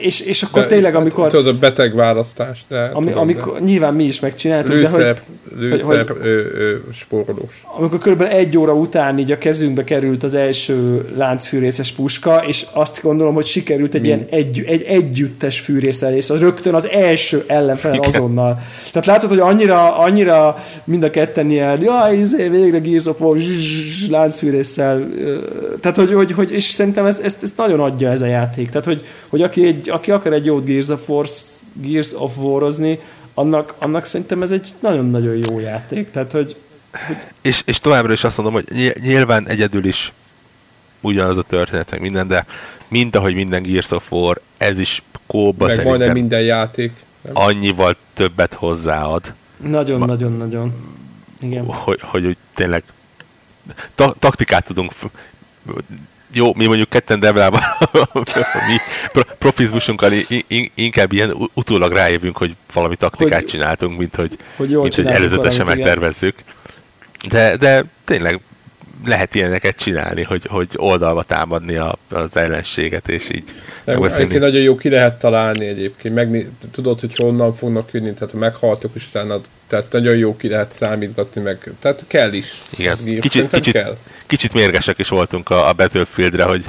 és, 0.00 0.20
és 0.20 0.42
akkor 0.42 0.62
De- 0.62 0.68
tényleg, 0.68 0.94
amikor, 0.94 1.28
Tudod, 1.28 1.46
a 1.54 1.58
beteg 1.58 1.94
választás, 1.94 2.64
de... 2.68 2.90
ami, 2.92 3.04
tudom, 3.06 3.18
amikor 3.20 3.60
nyilván 3.60 3.94
mi 3.94 4.04
is 4.04 4.20
megcsináltuk, 4.20 4.74
de 4.74 4.80
de 4.80 4.88
hogy, 4.88 4.98
lőszer, 4.98 5.22
lőszer 5.58 6.06
hogy- 6.08 6.94
spórolós. 6.94 7.62
amikor 7.76 7.98
körülbelül 7.98 8.32
egy 8.32 8.58
óra 8.58 8.74
után 8.74 9.18
így 9.18 9.32
a 9.32 9.38
kezünkbe 9.38 9.84
került 9.84 10.22
az 10.22 10.34
első 10.34 11.04
láncfűrészes 11.16 11.92
puska, 11.92 12.42
és 12.46 12.66
azt 12.72 13.00
gondolom, 13.02 13.34
hogy 13.34 13.46
sikerült 13.46 13.94
egy 13.94 14.00
Mi? 14.00 14.06
ilyen 14.06 14.26
egy, 14.30 14.64
egy 14.66 14.82
együttes 14.82 15.60
fűrészelés, 15.60 16.30
az 16.30 16.40
rögtön 16.40 16.74
az 16.74 16.88
első 16.88 17.44
ellenfelen 17.46 17.96
Igen. 17.96 18.08
azonnal. 18.08 18.60
Tehát 18.92 19.06
látszott, 19.06 19.30
hogy 19.30 19.38
annyira, 19.38 19.98
annyira 19.98 20.56
mind 20.84 21.02
a 21.02 21.10
ketten 21.10 21.50
ilyen, 21.50 21.82
jaj, 21.82 22.16
izé, 22.16 22.48
végre 22.48 22.78
Gears 22.78 23.06
of 23.06 23.20
War, 23.20 23.36
láncfűrészsel. 24.10 25.06
Tehát, 25.80 25.96
hogy, 25.96 26.12
hogy, 26.12 26.32
hogy 26.32 26.52
és 26.52 26.64
szerintem 26.64 27.06
ez, 27.06 27.20
ezt, 27.24 27.42
ezt 27.42 27.56
nagyon 27.56 27.80
adja 27.80 28.10
ez 28.10 28.22
a 28.22 28.26
játék. 28.26 28.68
Tehát, 28.68 28.86
hogy, 28.86 29.04
hogy 29.28 29.42
aki, 29.42 29.66
egy, 29.66 29.90
aki 29.90 30.10
akar 30.10 30.32
egy 30.32 30.44
jót 30.44 30.64
Gears 30.64 30.88
of, 30.88 31.08
War, 31.08 31.26
Gears 31.72 32.12
of 32.12 32.36
War-ozni, 32.36 33.00
annak, 33.34 33.74
annak 33.78 34.04
szerintem 34.04 34.42
ez 34.42 34.50
egy 34.52 34.74
nagyon-nagyon 34.80 35.36
jó 35.48 35.58
játék. 35.58 36.10
Tehát, 36.10 36.32
hogy 36.32 36.56
És, 37.42 37.62
és 37.66 37.80
továbbra 37.80 38.12
is 38.12 38.24
azt 38.24 38.36
mondom, 38.36 38.54
hogy 38.54 38.64
ny- 38.74 39.00
nyilván 39.00 39.48
egyedül 39.48 39.84
is 39.84 40.12
ugyanaz 41.00 41.36
a 41.36 41.42
történet, 41.42 41.90
meg 41.90 42.00
minden, 42.00 42.28
de 42.28 42.46
mint 42.88 43.16
ahogy 43.16 43.34
minden 43.34 43.62
Gears 43.62 43.90
of 43.90 44.12
War, 44.12 44.40
ez 44.56 44.78
is 44.80 45.02
kóba 45.26 45.66
Meg 45.66 45.84
majdnem 45.84 46.12
minden 46.12 46.42
játék. 46.42 46.92
Nem? 47.20 47.32
annyival 47.36 47.96
többet 48.14 48.54
hozzáad, 48.54 49.32
Nagyon-nagyon-nagyon. 49.56 50.96
Igen. 51.40 51.64
hogy, 51.64 52.00
hogy 52.02 52.26
úgy 52.26 52.36
tényleg 52.54 52.82
ta- 53.94 54.16
taktikát 54.18 54.64
tudunk 54.66 54.92
jó, 56.32 56.54
mi 56.54 56.66
mondjuk 56.66 56.88
ketten 56.88 57.20
Devrában 57.20 57.62
mi 58.68 58.76
pro- 59.12 59.34
profizmusunkkal 59.38 60.12
inkább 60.74 61.12
ilyen 61.12 61.50
utólag 61.54 61.92
rájövünk, 61.92 62.36
hogy 62.36 62.56
valami 62.72 62.96
taktikát 62.96 63.40
Hogy- 63.40 63.48
csináltunk, 63.50 63.98
mint 63.98 64.14
hogy, 64.14 64.36
Hogy 64.56 64.68
mint 64.68 64.94
hogy 64.94 65.06
előzetesen 65.06 65.66
megtervezzük. 65.66 66.36
De, 67.28 67.56
de 67.56 67.84
tényleg 68.04 68.40
lehet 69.04 69.34
ilyeneket 69.34 69.76
csinálni, 69.76 70.22
hogy, 70.22 70.46
hogy 70.48 70.68
oldalba 70.76 71.22
támadni 71.22 71.76
a, 71.76 71.98
az 72.08 72.36
ellenséget, 72.36 73.08
és 73.08 73.30
így 73.30 73.44
egyébként 73.84 74.38
nagyon 74.38 74.62
jó 74.62 74.76
ki 74.76 74.88
lehet 74.88 75.18
találni 75.18 75.66
egyébként. 75.66 76.14
Megné- 76.14 76.48
tudod, 76.70 77.00
hogy 77.00 77.12
honnan 77.16 77.54
fognak 77.54 77.88
jönni, 77.92 78.14
tehát 78.14 78.32
ha 78.32 78.38
meghaltok, 78.38 78.90
és 78.94 79.06
utána 79.06 79.40
tehát 79.66 79.92
nagyon 79.92 80.16
jó 80.16 80.36
ki 80.36 80.48
lehet 80.48 80.72
számítgatni, 80.72 81.42
meg 81.42 81.70
tehát 81.80 82.04
kell 82.06 82.32
is. 82.32 82.62
Igen. 82.76 82.96
Kicsit, 82.96 83.30
szerintem 83.30 83.60
kicsit, 83.60 83.74
kell. 83.74 83.96
kicsit 84.26 84.52
mérgesek 84.52 84.98
is 84.98 85.08
voltunk 85.08 85.50
a, 85.50 85.68
a 85.68 85.72
Battlefieldre, 85.72 86.42
hogy 86.42 86.64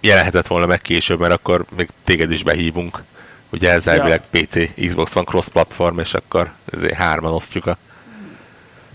jelenhetett 0.00 0.46
volna 0.46 0.66
meg 0.66 0.82
később, 0.82 1.20
mert 1.20 1.32
akkor 1.32 1.64
még 1.76 1.88
téged 2.04 2.32
is 2.32 2.42
behívunk. 2.42 3.02
Ugye 3.50 3.70
ez 3.70 3.86
elvileg 3.86 4.22
PC, 4.30 4.86
Xbox 4.86 5.12
van 5.12 5.24
cross-platform, 5.24 5.98
és 5.98 6.14
akkor 6.14 6.52
ezért 6.72 6.92
hárman 6.92 7.32
osztjuk 7.32 7.66
a 7.66 7.78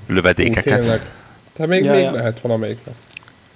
lövedékeket. 0.07 0.79
tényleg. 0.79 1.11
Tehát 1.53 1.71
még, 1.71 1.83
Ja, 1.83 1.91
még 1.91 2.03
ja. 2.03 2.11
lehet 2.11 2.39
valamelyikre. 2.39 2.91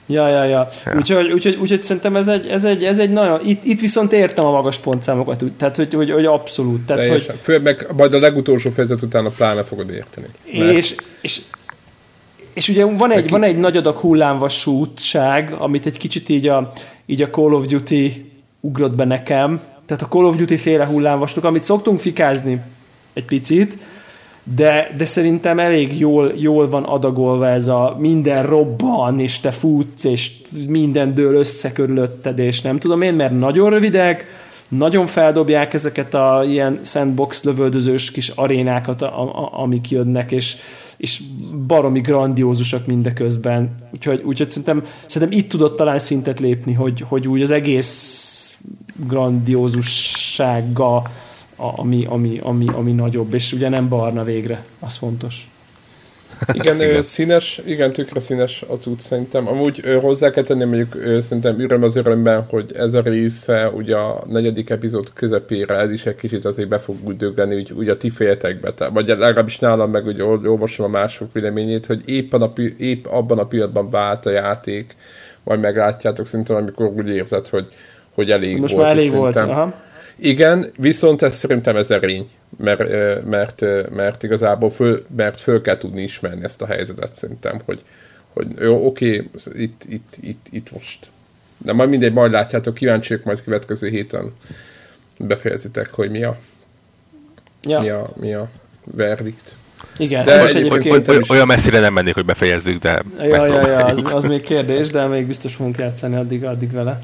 Ja, 0.10 0.28
ja, 0.28 0.44
ja. 0.44 0.68
Ja. 0.86 0.95
Úgyhogy, 0.95 1.32
úgyhogy, 1.32 1.56
úgyhogy 1.56 1.82
szerintem 1.82 2.15
ez 2.15 2.28
egy, 2.28 2.48
ez 2.48 2.65
egy, 2.65 2.84
ez 2.84 2.99
egy 2.99 3.10
nagyon... 3.10 3.40
Itt, 3.45 3.64
itt 3.64 3.80
viszont 3.80 4.14
értem 4.14 4.45
a 4.45 4.52
magas 4.52 4.78
pontszámokat, 4.78 5.44
tehát 5.57 5.76
hogy, 5.76 5.94
hogy, 5.94 6.11
hogy 6.11 6.26
abszolút. 6.26 6.86
Tehát, 6.86 7.07
hogy. 7.07 7.32
Főleg 7.41 7.61
meg 7.61 7.88
majd 7.95 8.14
a 8.14 8.19
legutolsó 8.19 8.69
fejezet 8.69 9.02
után 9.02 9.32
pláne 9.36 9.64
fogod 9.64 9.90
érteni. 9.90 10.28
Mert 10.53 10.72
és, 10.72 10.95
és, 11.22 11.41
és 12.53 12.69
ugye 12.69 12.86
van 12.86 13.11
egy, 13.11 13.30
van 13.30 13.44
egy 13.44 13.57
nagy 13.57 13.78
adag 13.78 13.95
hullámvasútság, 13.95 15.56
amit 15.60 15.86
egy 15.86 15.98
kicsit 15.98 16.30
így 16.30 16.48
a, 16.48 16.72
így 17.06 17.22
a 17.22 17.30
Call 17.30 17.53
of 17.53 17.65
Duty 17.65 18.32
ugrott 18.60 18.95
be 18.95 19.06
nekem. 19.06 19.61
Tehát 19.86 20.03
a 20.03 20.07
Call 20.07 20.26
of 20.26 20.36
Duty 20.36 20.57
féle 20.57 20.86
hullámvastuk, 20.86 21.44
amit 21.44 21.64
szoktunk 21.64 21.99
fikázni 21.99 22.61
egy 23.14 23.26
picit, 23.26 23.78
de, 24.56 24.94
de 24.98 25.06
szerintem 25.06 25.60
elég 25.60 25.99
jól, 25.99 26.32
jól 26.36 26.69
van 26.69 26.84
adagolva 26.84 27.48
ez 27.48 27.68
a 27.68 27.95
minden 27.99 28.45
robban, 28.45 29.19
és 29.19 29.40
te 29.40 29.52
futsz, 29.52 30.03
és 30.03 30.32
minden 30.68 31.14
dől 31.14 31.36
össze 31.36 31.72
körülötted, 31.72 32.40
és 32.40 32.61
nem 32.61 32.80
tudom 32.80 33.02
én, 33.02 33.14
mert 33.14 33.40
nagyon 33.40 33.69
rövidek, 33.69 34.26
nagyon 34.68 35.06
feldobják 35.06 35.74
ezeket 35.74 36.14
a 36.14 36.44
ilyen 36.48 36.80
sandbox 36.84 37.44
lövöldözős 37.44 38.11
kis 38.11 38.30
arénákat, 38.30 39.02
a, 39.02 39.22
a, 39.22 39.61
amik 39.61 39.90
jönnek, 39.90 40.32
és, 40.32 40.56
és 40.98 41.22
baromi 41.68 41.99
grandiózusak 41.99 42.86
mindeközben. 42.86 43.90
Úgyhogy, 43.94 44.22
úgyhogy 44.26 44.49
szerintem, 44.49 44.84
szerintem 45.06 45.40
itt 45.40 45.49
tudott 45.49 45.78
talán 45.78 45.99
szintet 45.99 46.40
lépni, 46.40 46.74
hogy, 46.74 47.03
hogy 47.07 47.28
úgy 47.28 47.41
az 47.41 47.52
egész 47.52 48.52
grandiózussága, 49.07 51.03
ami, 51.58 52.06
ami, 52.06 52.40
ami, 52.44 52.66
ami 52.74 52.92
nagyobb, 52.92 53.34
és 53.34 53.54
ugye 53.54 53.70
nem 53.70 53.90
barna 53.90 54.24
végre, 54.24 54.64
az 54.80 54.96
fontos. 54.96 55.50
Igen, 56.52 56.80
ő 56.90 57.02
színes, 57.02 57.62
igen, 57.66 57.92
tükre 57.92 58.20
színes 58.20 58.62
a 58.68 58.74
cucc 58.74 59.00
szerintem. 59.00 59.48
Amúgy 59.48 59.98
hozzá 60.02 60.30
kell 60.30 60.44
tenni, 60.44 60.64
mondjuk 60.64 61.22
szerintem 61.22 61.60
öröm 61.60 61.84
az 61.84 61.96
örömben, 61.96 62.46
hogy 62.50 62.72
ez 62.76 62.94
a 62.94 63.02
része 63.02 63.70
ugye 63.70 63.96
a 63.96 64.24
negyedik 64.28 64.70
epizód 64.70 65.14
közepére 65.14 65.76
ez 65.76 65.92
is 65.92 66.06
egy 66.06 66.16
kicsit 66.16 66.46
azért 66.46 66.70
be 66.70 66.80
fog 66.80 66.96
úgy 67.04 67.18
dögleni, 67.18 67.56
úgy, 67.56 67.72
úgy 67.72 67.90
a 67.90 67.98
ti 67.98 68.10
fejetekbe, 68.10 68.90
vagy 68.90 69.08
legalábbis 69.08 69.60
nálam 69.60 69.92
meg 69.92 70.06
úgy 70.06 70.22
olvasom 70.22 70.86
a 70.86 70.90
mások 70.90 71.34
véleményét, 71.34 71.86
hogy 71.86 72.02
éppen 72.06 72.42
a, 72.42 72.52
épp 72.78 73.06
abban 73.06 73.40
a 73.40 73.46
pillanatban 73.46 73.90
vált 73.90 74.26
a 74.26 74.30
játék, 74.30 74.96
majd 75.44 75.60
meglátjátok 75.60 76.26
szerintem, 76.26 76.56
amikor 76.56 76.86
úgy 76.86 77.10
érzed, 77.10 77.48
hogy, 77.48 77.68
hogy 78.14 78.32
elég 78.32 78.58
Most 78.58 78.74
volt. 78.74 78.86
már 78.86 78.98
elég 78.98 79.12
volt, 79.12 79.36
aha. 79.36 79.74
Igen, 80.19 80.72
viszont 80.77 81.22
ez 81.22 81.35
szerintem 81.35 81.76
ez 81.76 81.91
erény, 81.91 82.30
mert, 82.57 82.89
mert, 83.26 83.65
mert 83.95 84.23
igazából 84.23 84.69
föl, 84.69 85.06
mert 85.15 85.39
föl 85.39 85.61
kell 85.61 85.77
tudni 85.77 86.02
ismerni 86.03 86.44
ezt 86.44 86.61
a 86.61 86.65
helyzetet 86.65 87.15
szerintem, 87.15 87.60
hogy, 87.65 87.81
hogy 88.34 88.48
jó, 88.60 88.85
oké, 88.85 89.30
itt, 89.53 89.84
itt, 89.89 90.18
itt, 90.22 90.48
itt 90.49 90.72
most. 90.72 91.10
De 91.57 91.73
majd 91.73 91.89
mindegy, 91.89 92.14
majd 92.14 92.31
látjátok, 92.31 92.73
kíváncsiak 92.73 93.23
majd 93.23 93.44
következő 93.44 93.89
héten 93.89 94.34
befejezitek, 95.18 95.94
hogy 95.94 96.11
mi 96.11 96.23
a, 96.23 96.38
ja. 97.64 97.80
mi 97.80 97.89
a, 97.89 98.11
mi 98.15 98.34
a 98.34 98.49
verdikt. 98.84 99.56
Igen, 99.98 100.26
de 100.26 100.31
ez 100.31 100.56
egyébként 100.56 101.07
oly, 101.07 101.19
olyan 101.30 101.48
messzire 101.48 101.80
nem 101.80 101.94
mennék, 101.94 102.14
hogy 102.14 102.26
befejezzük, 102.26 102.81
de 102.81 103.03
ja, 103.18 103.45
ja, 103.45 103.68
ja, 103.68 103.85
az, 103.85 104.02
az 104.03 104.26
még 104.26 104.41
kérdés, 104.41 104.89
de 104.89 105.06
még 105.06 105.26
biztos 105.26 105.56
fogunk 105.56 105.77
játszani 105.77 106.15
addig, 106.15 106.44
addig 106.44 106.72
vele. 106.72 107.02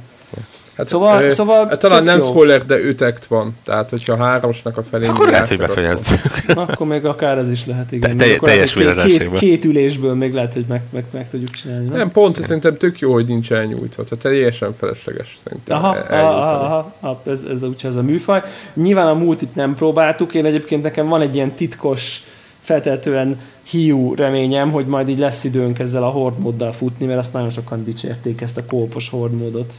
Hát, 0.78 0.88
szóval, 0.88 1.24
ö, 1.24 1.30
szóval 1.30 1.68
hát 1.68 1.80
talán 1.80 2.04
nem 2.04 2.20
jó. 2.20 2.26
spoiler, 2.26 2.66
de 2.66 2.80
ütekt 2.80 3.26
van. 3.26 3.58
Tehát, 3.64 3.90
hogyha 3.90 4.14
a 4.14 4.18
háromsnak 4.18 4.78
a 4.78 4.84
felé... 4.84 5.06
Akkor 5.08 5.30
lehet, 5.30 5.48
hogy 5.48 5.58
befejezzük. 5.58 6.20
Akkor... 6.48 6.66
akkor 6.68 6.88
még 6.88 7.06
akár 7.06 7.38
ez 7.38 7.50
is 7.50 7.66
lehet, 7.66 7.92
igen. 7.92 8.18
Te, 8.18 8.26
te, 8.26 8.38
teljes 8.38 8.74
két, 8.74 8.96
két, 9.06 9.32
két, 9.32 9.66
ülésből 9.66 10.14
még 10.14 10.34
lehet, 10.34 10.54
hogy 10.54 10.66
meg, 10.68 10.82
meg, 10.90 11.04
meg 11.12 11.30
tudjuk 11.30 11.50
csinálni. 11.50 11.86
Nem, 11.86 11.98
nem 11.98 12.12
pont, 12.12 12.36
igen. 12.36 12.48
szerintem 12.48 12.78
tök 12.78 13.00
jó, 13.00 13.14
hogy 13.14 13.26
nincs 13.26 13.52
elnyújtva. 13.52 14.04
Tehát 14.04 14.24
teljesen 14.24 14.76
felesleges 14.80 15.36
szerintem 15.44 15.78
aha, 15.78 15.98
aha, 16.10 16.64
aha, 16.64 16.94
aha, 17.00 17.22
ez, 17.26 17.46
ez, 17.52 17.64
úgy 17.64 17.82
ez 17.84 17.96
a 17.96 18.02
műfaj. 18.02 18.42
Nyilván 18.74 19.08
a 19.08 19.14
multit 19.14 19.56
nem 19.56 19.76
próbáltuk. 19.76 20.34
Én 20.34 20.46
egyébként 20.46 20.84
nekem 20.84 21.08
van 21.08 21.22
egy 21.22 21.36
ilyen 21.36 21.52
titkos 21.52 22.24
feltehetően 22.60 23.40
hiú 23.64 24.16
reményem, 24.16 24.72
hogy 24.72 24.86
majd 24.86 25.10
így 25.10 25.20
lesz 25.20 25.44
időnk 25.44 25.80
ezzel 25.80 26.04
a 26.04 26.10
hord 26.10 26.40
móddal 26.40 26.72
futni, 26.72 27.06
mert 27.06 27.20
azt 27.20 27.34
nagyon 27.34 27.50
sokan 27.50 27.84
dicsérték 27.84 28.42
ezt 28.42 28.58
a 28.58 28.66
kópos 28.66 29.10
hord 29.10 29.34
módot. 29.34 29.74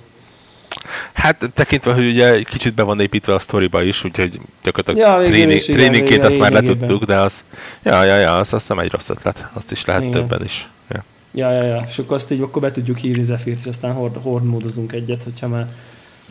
Hát 1.13 1.51
tekintve, 1.55 1.93
hogy 1.93 2.07
ugye 2.07 2.43
kicsit 2.43 2.75
be 2.75 2.83
van 2.83 3.01
építve 3.01 3.35
a 3.35 3.39
sztoriba 3.39 3.83
is, 3.83 4.05
úgyhogy 4.05 4.41
gyakorlatilag 4.63 5.21
ja, 5.21 5.27
tréning, 5.27 5.53
is, 5.53 5.65
tréningként 5.65 6.11
igen, 6.11 6.27
azt 6.27 6.39
már 6.39 6.53
letudtuk, 6.53 7.05
de 7.05 7.17
az, 7.17 7.45
ja, 7.83 8.03
ja, 8.03 8.17
ja, 8.17 8.37
az, 8.37 8.53
azt 8.53 8.69
nem 8.69 8.79
egy 8.79 8.91
rossz 8.91 9.09
ötlet, 9.09 9.49
azt 9.53 9.71
is 9.71 9.85
lehet 9.85 10.03
igen. 10.03 10.13
többen 10.13 10.45
is. 10.45 10.69
Ja. 10.91 11.05
Ja, 11.33 11.51
ja, 11.51 11.63
ja, 11.63 11.85
és 11.89 11.99
akkor 11.99 12.17
azt 12.17 12.31
így 12.31 12.41
akkor 12.41 12.63
be 12.63 12.71
tudjuk 12.71 12.99
hívni 12.99 13.23
Zephyrt, 13.23 13.59
és 13.59 13.67
aztán 13.67 13.93
hord, 13.93 14.17
hord 14.23 14.45
módozunk 14.45 14.93
egyet, 14.93 15.23
hogyha 15.23 15.49
már 15.49 15.67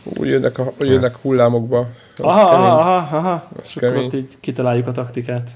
úgy 0.04 0.28
jönnek, 0.28 0.58
a, 0.58 0.72
jönnek 0.78 1.16
hullámokba. 1.16 1.88
Aha, 2.18 2.40
aha, 2.40 2.78
aha, 2.78 3.16
aha, 3.16 3.48
és 3.62 3.76
akkor 3.76 3.96
ott 3.96 4.14
így 4.14 4.28
kitaláljuk 4.40 4.86
a 4.86 4.92
taktikát. 4.92 5.50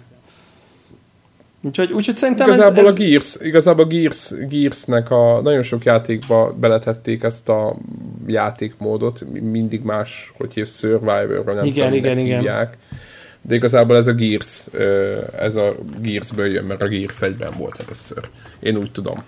Úgyhogy, 1.69 1.93
úgyhogy 1.93 2.17
szerintem 2.17 2.49
igazából 2.49 2.79
ez, 2.79 2.87
ez... 2.87 2.95
a 2.95 2.99
Gears, 2.99 3.37
igazából 3.41 3.85
a 3.85 3.87
Gears, 3.87 4.33
Gearsnek 4.49 5.11
a 5.11 5.41
nagyon 5.41 5.63
sok 5.63 5.85
játékba 5.85 6.55
beletették 6.61 7.23
ezt 7.23 7.49
a 7.49 7.77
játékmódot, 8.27 9.25
mindig 9.31 9.83
más, 9.83 10.33
hogy 10.37 10.55
hív 10.55 10.69
Survivor, 10.69 11.45
nem 11.45 11.65
igen, 11.65 11.75
tudom, 11.75 11.93
igen, 11.93 12.19
igen. 12.19 12.37
hívják. 12.37 12.77
De 13.43 13.55
igazából 13.55 13.97
ez 13.97 14.07
a 14.07 14.13
Gears, 14.13 14.67
ez 15.39 15.57
a 15.57 15.75
Gearsből 16.01 16.47
jön, 16.47 16.65
mert 16.65 16.83
a 16.83 16.89
Gears 16.89 17.23
egyben 17.23 17.53
volt 17.59 17.81
először. 17.81 18.29
Én 18.61 18.77
úgy 18.77 18.93
tudom. 18.93 19.23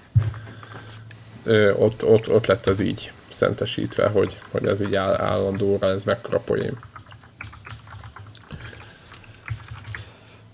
Ott, 1.76 2.04
ott, 2.04 2.30
ott 2.30 2.46
lett 2.46 2.66
ez 2.66 2.80
így 2.80 3.12
szentesítve, 3.28 4.06
hogy, 4.06 4.38
hogy 4.50 4.66
ez 4.66 4.80
így 4.80 4.94
állandóra, 4.94 5.88
ez 5.88 6.04
mekkora 6.04 6.38
poén. 6.38 6.76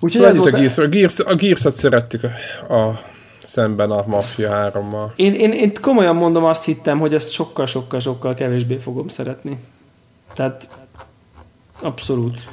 Úgyhogy 0.01 0.11
szóval 0.11 0.31
ez 0.31 0.39
a 0.39 0.59
Gears, 0.59 0.79
a, 0.79 0.89
Gears, 0.89 1.19
a 1.19 1.35
Gears-et 1.35 1.77
szerettük 1.77 2.23
a, 2.69 2.75
a 2.75 3.01
szemben 3.43 3.91
a 3.91 4.05
Mafia 4.07 4.73
3-mal. 4.75 5.17
Én, 5.17 5.33
én, 5.33 5.53
én 5.53 5.73
komolyan 5.81 6.17
mondom, 6.17 6.45
azt 6.45 6.65
hittem, 6.65 6.99
hogy 6.99 7.15
ezt 7.15 7.31
sokkal-sokkal-sokkal 7.31 8.35
kevésbé 8.35 8.77
fogom 8.77 9.09
szeretni. 9.09 9.59
Tehát 10.35 10.69
abszolút. 11.81 12.49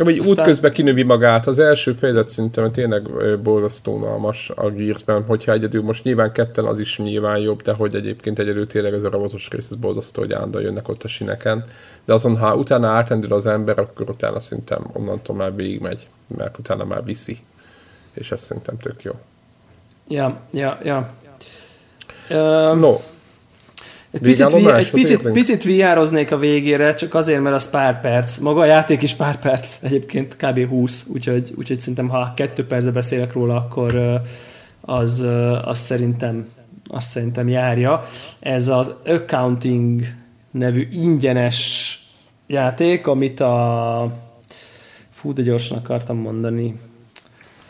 Ja, 0.00 0.06
vagy 0.06 0.18
Aztán... 0.18 0.36
útközben 0.36 0.72
kinövi 0.72 1.02
magát. 1.02 1.46
Az 1.46 1.58
első 1.58 1.92
fejezet 1.92 2.28
szerintem 2.28 2.72
tényleg 2.72 3.08
borzasztó 3.42 3.96
unalmas 3.96 4.50
a 4.54 4.70
Gears-ben, 4.70 5.24
hogyha 5.24 5.52
egyedül 5.52 5.82
most 5.82 6.04
nyilván 6.04 6.32
ketten 6.32 6.64
az 6.64 6.78
is 6.78 6.98
nyilván 6.98 7.38
jobb, 7.38 7.62
de 7.62 7.72
hogy 7.72 7.94
egyébként 7.94 8.38
egyedül 8.38 8.66
tényleg 8.66 8.92
ez 8.92 9.04
a 9.04 9.10
robotos 9.10 9.48
rész, 9.48 9.70
ez 9.70 9.76
borzasztó, 9.76 10.20
hogy 10.20 10.32
állandóan 10.32 10.64
jönnek 10.64 10.88
ott 10.88 11.02
a 11.02 11.08
sineken 11.08 11.64
de 12.04 12.16
azon, 12.16 12.38
ha 12.38 12.56
utána 12.56 12.88
átrendül 12.88 13.32
az 13.32 13.46
ember, 13.46 13.78
akkor 13.78 14.10
utána 14.10 14.40
szerintem 14.40 14.86
onnantól 14.92 15.36
már 15.36 15.54
végigmegy, 15.54 16.08
mert 16.26 16.58
utána 16.58 16.84
már 16.84 17.04
viszi. 17.04 17.38
És 18.12 18.32
ez 18.32 18.42
szerintem 18.42 18.76
tök 18.76 19.02
jó. 19.02 19.12
Ja, 20.08 20.40
ja, 20.50 20.78
ja. 20.82 21.14
No. 22.74 22.96
Egy 24.12 24.20
picit, 24.20 24.52
vi- 24.52 24.70
egy 24.70 24.90
picit, 24.90 25.30
picit 25.30 25.62
viároznék 25.62 26.32
a 26.32 26.38
végére, 26.38 26.94
csak 26.94 27.14
azért, 27.14 27.42
mert 27.42 27.54
az 27.54 27.70
pár 27.70 28.00
perc. 28.00 28.38
Maga 28.38 28.60
a 28.60 28.64
játék 28.64 29.02
is 29.02 29.14
pár 29.14 29.38
perc, 29.38 29.82
egyébként 29.82 30.36
kb. 30.36 30.68
20, 30.68 31.06
úgyhogy, 31.12 31.52
úgyhogy 31.56 31.78
szerintem 31.78 32.08
ha 32.08 32.32
kettő 32.36 32.66
percbe 32.66 32.90
beszélek 32.90 33.32
róla, 33.32 33.56
akkor 33.56 34.20
az, 34.80 35.26
az 35.64 35.78
szerintem 35.78 36.48
azt 36.88 37.08
szerintem 37.08 37.48
járja. 37.48 38.04
Ez 38.40 38.68
az 38.68 38.92
accounting 39.04 40.02
nevű 40.50 40.88
ingyenes 40.92 41.98
játék, 42.46 43.06
amit 43.06 43.40
a... 43.40 44.12
Fú, 45.10 45.32
de 45.32 45.42
gyorsan 45.42 45.78
akartam 45.78 46.16
mondani. 46.16 46.74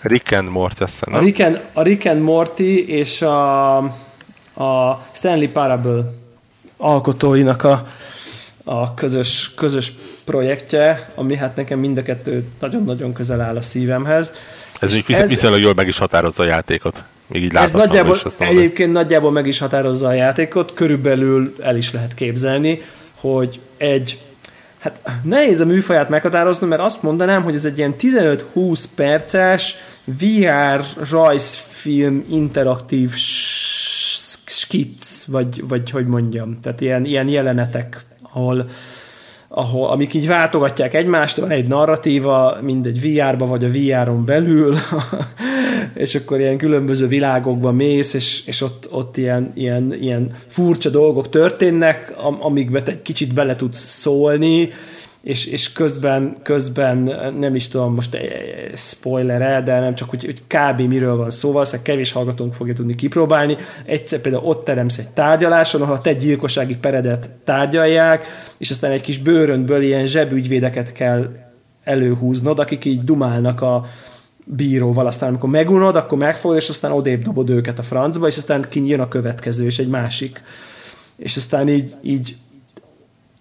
Rick 0.02 0.32
and 0.32 0.48
Morty, 0.48 0.82
azt 0.82 1.02
a 1.02 1.18
Rick, 1.18 1.40
and, 1.40 1.60
a 1.72 1.82
Rick 1.82 2.06
and 2.06 2.20
Morty 2.20 2.86
és 2.86 3.22
a, 3.22 3.76
a 4.54 5.02
Stanley 5.12 5.48
Parable 5.48 6.12
alkotóinak 6.80 7.64
a, 7.64 7.86
a 8.64 8.94
közös, 8.94 9.52
közös 9.56 9.92
projektje, 10.24 11.12
ami 11.14 11.36
hát 11.36 11.56
nekem 11.56 11.78
mind 11.78 11.96
a 11.96 12.02
kettő 12.02 12.44
nagyon-nagyon 12.60 13.12
közel 13.12 13.40
áll 13.40 13.56
a 13.56 13.62
szívemhez. 13.62 14.32
Ez, 14.80 14.96
ez 15.06 15.28
viszonylag 15.28 15.60
jól 15.60 15.74
meg 15.74 15.88
is 15.88 15.98
határozza 15.98 16.42
a 16.42 16.46
játékot. 16.46 17.02
Még 17.26 17.42
így 17.42 17.54
ez 17.54 17.70
nagyjából, 17.70 18.16
is 18.24 18.32
egyébként 18.38 18.92
nagyjából 18.92 19.30
meg 19.30 19.46
is 19.46 19.58
határozza 19.58 20.08
a 20.08 20.12
játékot, 20.12 20.74
körülbelül 20.74 21.54
el 21.60 21.76
is 21.76 21.92
lehet 21.92 22.14
képzelni, 22.14 22.82
hogy 23.20 23.60
egy 23.76 24.18
Hát 24.80 25.00
nehéz 25.22 25.60
a 25.60 25.64
műfaját 25.64 26.08
meghatározni, 26.08 26.66
mert 26.66 26.82
azt 26.82 27.02
mondanám, 27.02 27.42
hogy 27.42 27.54
ez 27.54 27.64
egy 27.64 27.78
ilyen 27.78 27.94
15-20 27.98 28.84
perces 28.94 29.76
VR 30.04 30.84
rajzfilm 31.10 32.24
interaktív 32.30 33.12
skic, 34.70 35.24
vagy, 35.26 35.68
vagy 35.68 35.90
hogy 35.90 36.06
mondjam, 36.06 36.60
tehát 36.60 36.80
ilyen, 36.80 37.04
ilyen 37.04 37.28
jelenetek, 37.28 38.04
ahol 38.22 38.66
ahol, 39.52 39.88
amik 39.90 40.14
így 40.14 40.26
váltogatják 40.26 40.94
egymást, 40.94 41.36
van 41.36 41.50
egy 41.50 41.68
narratíva, 41.68 42.58
mindegy 42.62 43.00
VR-ba 43.00 43.46
vagy 43.46 43.64
a 43.64 43.68
VR-on 43.68 44.24
belül, 44.24 44.76
és 45.94 46.14
akkor 46.14 46.40
ilyen 46.40 46.56
különböző 46.56 47.06
világokba 47.06 47.72
mész, 47.72 48.14
és, 48.14 48.46
és 48.46 48.62
ott, 48.62 48.88
ott 48.90 49.16
ilyen, 49.16 49.50
ilyen, 49.54 49.94
ilyen 50.00 50.30
furcsa 50.46 50.90
dolgok 50.90 51.28
történnek, 51.28 52.14
amikbe 52.40 52.82
te 52.82 52.90
egy 52.90 53.02
kicsit 53.02 53.34
bele 53.34 53.56
tudsz 53.56 53.84
szólni, 53.84 54.68
és, 55.22 55.46
és 55.46 55.72
közben, 55.72 56.36
közben 56.42 56.98
nem 57.38 57.54
is 57.54 57.68
tudom 57.68 57.94
most 57.94 58.14
eh, 58.14 58.28
spoiler 58.74 59.62
de 59.62 59.80
nem 59.80 59.94
csak 59.94 60.10
hogy, 60.10 60.24
hogy 60.24 60.42
kb. 60.46 60.80
miről 60.80 61.16
van 61.16 61.30
szó, 61.30 61.52
valószínűleg 61.52 61.86
kevés 61.86 62.12
hallgatónk 62.12 62.54
fogja 62.54 62.74
tudni 62.74 62.94
kipróbálni. 62.94 63.56
Egyszer 63.84 64.20
például 64.20 64.44
ott 64.44 64.64
teremsz 64.64 64.98
egy 64.98 65.08
tárgyaláson, 65.08 65.82
ahol 65.82 65.94
a 65.94 66.00
te 66.00 66.12
gyilkossági 66.12 66.76
peredet 66.76 67.30
tárgyalják, 67.44 68.26
és 68.58 68.70
aztán 68.70 68.90
egy 68.90 69.00
kis 69.00 69.18
bőrönből 69.18 69.82
ilyen 69.82 70.06
zsebügyvédeket 70.06 70.92
kell 70.92 71.28
előhúznod, 71.84 72.58
akik 72.58 72.84
így 72.84 73.04
dumálnak 73.04 73.60
a 73.60 73.86
bíróval, 74.44 75.06
aztán 75.06 75.28
amikor 75.28 75.50
megunod, 75.50 75.96
akkor 75.96 76.18
megfogod, 76.18 76.56
és 76.56 76.68
aztán 76.68 76.92
odébb 76.92 77.22
dobod 77.22 77.50
őket 77.50 77.78
a 77.78 77.82
francba, 77.82 78.26
és 78.26 78.36
aztán 78.36 78.66
jön 78.72 79.00
a 79.00 79.08
következő, 79.08 79.64
és 79.64 79.78
egy 79.78 79.88
másik. 79.88 80.42
És 81.16 81.36
aztán 81.36 81.68
így, 81.68 81.92
így 82.02 82.36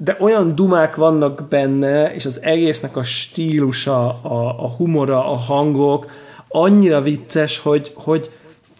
de 0.01 0.17
olyan 0.19 0.55
dumák 0.55 0.95
vannak 0.95 1.47
benne, 1.49 2.13
és 2.13 2.25
az 2.25 2.41
egésznek 2.41 2.97
a 2.97 3.03
stílusa, 3.03 4.21
a, 4.21 4.63
a 4.63 4.69
humora, 4.69 5.31
a 5.31 5.35
hangok 5.35 6.11
annyira 6.47 7.01
vicces, 7.01 7.59
hogy, 7.59 7.91
hogy 7.95 8.31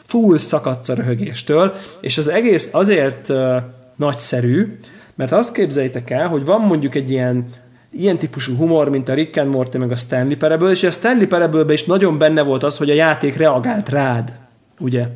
full 0.05 0.37
szakadsz 0.37 0.89
a 0.89 0.93
röhögéstől, 0.93 1.73
és 2.01 2.17
az 2.17 2.27
egész 2.27 2.73
azért 2.73 3.29
uh, 3.29 3.55
nagyszerű, 3.95 4.79
mert 5.15 5.31
azt 5.31 5.53
képzeljétek 5.53 6.09
el, 6.09 6.27
hogy 6.27 6.45
van 6.45 6.61
mondjuk 6.61 6.95
egy 6.95 7.09
ilyen 7.09 7.47
ilyen 7.91 8.17
típusú 8.17 8.55
humor, 8.55 8.89
mint 8.89 9.09
a 9.09 9.13
Rick 9.13 9.37
and 9.37 9.53
Morty 9.53 9.77
meg 9.77 9.91
a 9.91 9.95
Stanley 9.95 10.37
Parable, 10.37 10.69
és 10.69 10.83
a 10.83 10.91
Stanley 10.91 11.27
Parable 11.27 11.73
is 11.73 11.85
nagyon 11.85 12.17
benne 12.17 12.41
volt 12.41 12.63
az, 12.63 12.77
hogy 12.77 12.89
a 12.89 12.93
játék 12.93 13.37
reagált 13.37 13.89
rád, 13.89 14.33
ugye? 14.79 15.07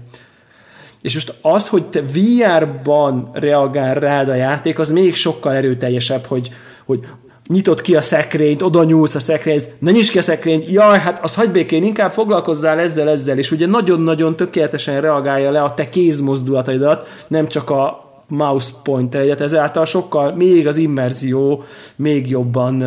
És 1.04 1.14
most 1.14 1.34
az, 1.42 1.68
hogy 1.68 1.84
te 1.84 2.02
VR-ban 2.02 3.30
reagál 3.34 3.94
rád 3.94 4.30
a 4.30 4.36
játék, 4.36 4.80
az 4.80 4.92
még 4.92 5.16
sokkal 5.16 5.54
erőteljesebb, 5.54 6.26
hogy, 6.26 6.50
hogy 6.86 7.00
nyitott 7.48 7.82
ki 7.82 7.96
a 7.96 8.02
szekrényt, 8.02 8.62
oda 8.62 8.84
nyúlsz 8.84 9.16
a 9.16 9.20
szekrényhez, 9.20 9.68
ne 9.80 9.92
nyisd 9.92 10.12
ki 10.12 10.18
a 10.18 10.22
szekrényt, 10.22 10.70
jaj, 10.70 11.00
hát 11.00 11.24
az 11.24 11.36
hagy 11.36 11.50
békén, 11.50 11.84
inkább 11.84 12.12
foglalkozzál 12.12 12.80
ezzel, 12.80 13.10
ezzel, 13.10 13.38
és 13.38 13.52
ugye 13.52 13.68
nagyon-nagyon 13.68 14.36
tökéletesen 14.36 15.02
reagálja 15.02 15.52
le 15.52 15.64
a 15.64 15.74
te 15.74 15.90
kézmozdulataidat, 15.90 17.08
nem 17.28 17.48
csak 17.48 17.70
a 17.70 18.12
mouse 18.28 18.72
pointer 18.84 19.42
ezáltal 19.42 19.86
sokkal, 19.86 20.36
még 20.36 20.68
az 20.68 20.78
immerzió 20.78 21.64
még 21.96 22.30
jobban, 22.30 22.84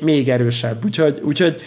még 0.00 0.28
erősebb. 0.28 0.84
Úgyhogy, 0.84 1.20
úgyhogy 1.24 1.60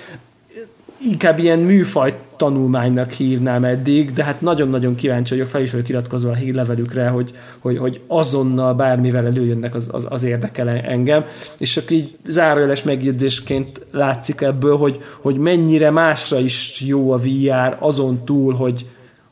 inkább 1.02 1.40
ilyen 1.40 1.60
műfaj 1.60 2.20
tanulmánynak 2.38 3.12
hívnám 3.12 3.64
eddig, 3.64 4.14
de 4.14 4.24
hát 4.24 4.42
nagyon-nagyon 4.42 4.96
kíváncsi 4.96 5.34
vagyok, 5.34 5.48
fel 5.48 5.62
is 5.62 5.72
vagyok 5.72 5.90
iratkozva 5.90 6.30
a 6.30 6.36
hírlevelükre, 6.36 7.08
hogy, 7.08 7.32
hogy, 7.60 7.78
hogy 7.78 8.02
azonnal 8.08 8.74
bármivel 8.74 9.26
előjönnek, 9.26 9.76
az, 9.76 9.90
az, 9.92 10.08
az 10.10 10.24
érdekel 10.24 10.70
engem. 10.70 11.26
És 11.58 11.74
csak 11.74 11.90
így 11.90 12.18
zárójeles 12.26 12.84
megjegyzésként 12.84 13.86
látszik 13.92 14.42
ebből, 14.42 14.78
hogy, 14.78 15.00
hogy 15.22 15.38
mennyire 15.38 15.90
másra 15.90 16.40
is 16.40 16.82
jó 16.82 17.12
a 17.12 17.18
VR 17.18 17.78
azon 17.80 18.26
túl, 18.26 18.54
hogy, 18.54 18.88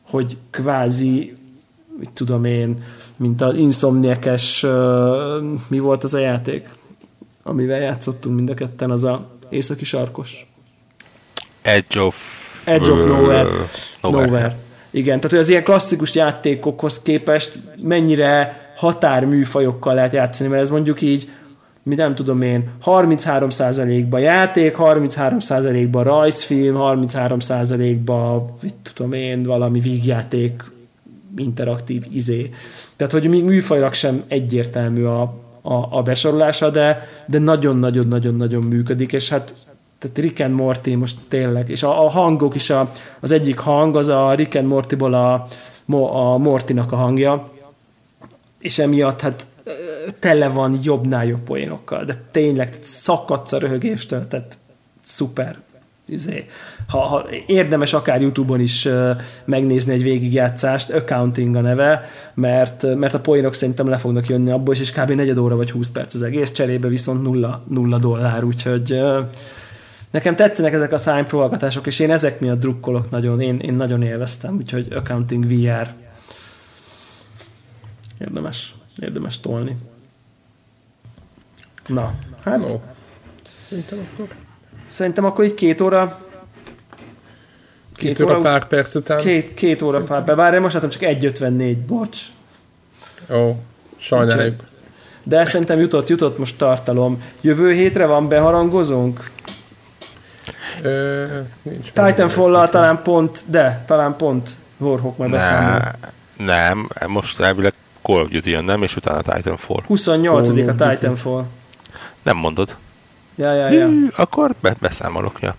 hogy 0.10 0.38
kvázi, 0.50 1.34
mit 2.00 2.10
tudom 2.14 2.46
én, 2.46 2.84
mint 3.16 3.42
az 3.42 3.58
Insomniakes, 3.58 4.66
mi 5.68 5.80
volt 5.80 6.04
az 6.04 6.14
a 6.14 6.20
játék, 6.20 6.70
amivel 7.44 7.80
játszottunk 7.80 8.36
mind 8.36 8.50
a 8.50 8.54
ketten, 8.54 8.92
az 8.92 9.04
a 9.04 9.30
északi 9.50 9.86
sarkos. 9.86 10.47
Edge 11.68 12.02
of... 12.02 12.16
Edge 12.64 12.92
of 12.92 13.06
Nowhere. 13.06 13.44
Nowhere. 14.02 14.26
nowhere. 14.26 14.58
Igen, 14.90 15.16
tehát 15.16 15.30
hogy 15.30 15.40
az 15.40 15.50
ilyen 15.50 15.64
klasszikus 15.64 16.16
játékokhoz 16.16 17.02
képest 17.02 17.60
mennyire 17.82 18.66
határműfajokkal 18.76 19.94
lehet 19.94 20.14
játszani, 20.14 20.50
mert 20.50 20.62
ez 20.62 20.70
mondjuk 20.70 21.02
így, 21.02 21.30
mi 21.84 21.96
nem 21.96 22.16
tudom 22.16 22.42
én, 22.42 22.70
33%-ba 22.86 24.18
játék, 24.18 24.76
33%-ba 24.80 26.04
rajzfilm, 26.04 26.76
33%-ba, 26.80 28.50
mit 28.62 28.76
tudom 28.94 29.14
én, 29.14 29.44
valami 29.44 29.80
vígjáték, 29.80 30.64
interaktív 31.38 32.04
izé. 32.12 32.50
Tehát, 32.96 33.14
hogy 33.14 33.28
még 33.28 33.44
műfajlag 33.44 33.94
sem 33.94 34.24
egyértelmű 34.28 35.04
a, 35.04 35.22
a, 35.62 35.88
a 35.90 36.02
besorolása, 36.02 36.70
de, 36.70 37.08
de 37.26 37.40
nagyon-nagyon-nagyon-nagyon 37.40 38.64
működik, 38.64 39.14
és 39.14 39.30
hát 39.30 39.54
tehát 40.00 40.18
Rick 40.18 40.40
and 40.40 40.54
Morty 40.54 40.96
most 40.96 41.18
tényleg, 41.28 41.70
és 41.70 41.84
a, 41.84 42.06
a 42.06 42.10
hangok 42.10 42.56
is, 42.56 42.70
a, 42.70 42.92
az 43.20 43.32
egyik 43.32 43.60
hang, 43.60 43.96
az 43.96 44.08
a 44.08 44.34
Rick 44.34 44.56
and 44.56 44.68
Mortyból 44.68 45.14
a, 45.14 45.48
a 45.96 46.38
Mortinak 46.38 46.92
a 46.92 46.96
hangja, 46.96 47.50
és 48.60 48.80
emiatt 48.80 49.22
hát 49.22 49.46
tele 50.20 50.48
van 50.48 50.80
jobbnál 50.84 51.26
jobb 51.26 51.42
poénokkal, 51.42 52.04
de 52.04 52.24
tényleg 52.32 52.70
tehát 52.70 52.86
szakadsz 52.86 53.52
a 53.52 53.58
röhögéstől, 53.58 54.28
tehát 54.28 54.58
szuper. 55.02 55.58
Izé. 56.10 56.46
Ha, 56.88 57.00
ha 57.00 57.26
érdemes 57.46 57.94
akár 57.94 58.22
Youtube-on 58.22 58.60
is 58.60 58.86
uh, 58.86 59.10
megnézni 59.46 59.94
egy 59.94 60.04
végigjátszást, 60.04 60.90
Accounting 60.90 61.56
a 61.56 61.62
neve, 61.62 62.10
mert, 62.34 62.96
mert 62.96 63.14
a 63.14 63.20
poénok 63.20 63.54
szerintem 63.54 63.88
le 63.88 63.98
fognak 63.98 64.28
jönni 64.28 64.52
abból, 64.52 64.76
és 64.76 64.92
kb. 64.92 65.12
negyed 65.12 65.38
óra 65.38 65.56
vagy 65.56 65.72
20 65.72 65.90
perc 65.90 66.14
az 66.14 66.22
egész, 66.22 66.52
cserébe 66.52 66.88
viszont 66.88 67.24
nulla, 67.24 67.64
nulla 67.68 67.98
dollár, 67.98 68.44
úgyhogy 68.44 68.92
uh, 68.92 69.26
nekem 70.12 70.36
tetszenek 70.36 70.74
ezek 70.74 70.92
a 70.92 70.98
szájpróbálgatások, 70.98 71.88
és 71.88 72.00
én 72.00 72.12
ezek 72.12 72.40
miatt 72.40 72.60
drukkolok 72.60 73.10
nagyon, 73.10 73.42
én, 73.42 73.60
én 73.60 73.74
nagyon 73.74 74.02
élveztem, 74.02 74.56
úgyhogy 74.56 74.94
Accounting 74.94 75.46
VR 75.46 75.94
érdemes, 78.18 78.76
érdemes 79.02 79.40
tolni. 79.40 79.78
Na, 81.88 82.14
hát... 82.44 82.58
No. 82.58 82.80
Szerintem 83.68 84.08
akkor... 84.14 84.28
Szerintem 84.86 85.26
akkor 85.26 85.46
így 85.46 85.54
két 85.54 85.82
óra 85.82 86.26
Két, 87.98 88.16
két 88.16 88.26
óra, 88.26 88.34
óra 88.38 88.42
pár 88.42 88.68
perc 88.68 88.96
után? 88.96 89.20
Két, 89.20 89.54
két 89.54 89.82
óra 89.82 90.04
pár 90.04 90.24
perc. 90.24 90.38
Bár 90.38 90.60
most 90.60 90.74
látom 90.74 90.90
csak 90.90 91.02
1.54, 91.02 91.78
bocs. 91.88 92.18
Ó, 93.34 93.56
sajnáljuk. 93.98 94.64
De 95.24 95.46
szerintem 95.46 95.80
jutott, 95.80 96.10
jutott 96.10 96.38
most 96.38 96.58
tartalom. 96.58 97.22
Jövő 97.42 97.74
hétre 97.74 98.06
van 98.06 98.28
beharangozónk? 98.28 99.30
Ö, 100.82 101.26
nincs 101.62 101.92
Titanfall-lal 101.92 102.70
talán 102.70 103.02
pont, 103.02 103.44
de 103.48 103.84
talán 103.86 104.16
pont 104.16 104.50
Warhawk 104.78 105.18
majd 105.18 105.32
beszámol. 105.32 105.82
Nem, 106.38 106.90
most 107.08 107.40
elvileg 107.40 107.74
Call 108.02 108.22
of 108.22 108.30
Duty 108.30 108.50
jön, 108.50 108.64
nem, 108.64 108.84
és 108.84 108.96
utána 108.96 109.22
Titanfall. 109.22 109.84
28 109.86 110.50
a 110.50 110.54
Titanfall. 110.54 111.46
Nem 112.24 112.38
mondod. 112.38 112.76
Ja, 113.36 113.54
ja, 113.54 113.70
ja. 113.70 113.88
Hű, 113.88 114.08
akkor 114.16 114.56
be, 114.60 114.76
beszámolok, 114.80 115.42
ja. 115.42 115.56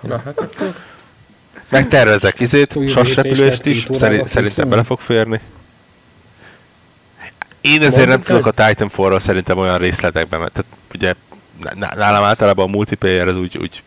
Na 0.00 0.20
hát 0.24 0.40
akkor... 0.40 0.74
Megtervezek 1.68 2.40
izét, 2.40 2.78
sasrepülést 2.88 3.66
is, 3.66 3.86
szerint, 3.92 4.28
szerintem 4.28 4.68
bele 4.68 4.82
fog 4.82 5.00
férni. 5.00 5.40
Én 7.60 7.82
ezért 7.82 8.08
nem 8.08 8.22
tudok 8.22 8.46
a 8.46 8.50
Titanfall-ról 8.50 9.20
szerintem 9.20 9.58
olyan 9.58 9.78
részletekben, 9.78 10.40
mert 10.40 10.52
tehát 10.52 10.70
ugye 10.94 11.14
nálam 11.94 12.24
általában 12.24 12.66
a 12.66 12.70
multiplayer 12.70 13.28
az 13.28 13.36
úgy, 13.36 13.58
úgy 13.58 13.82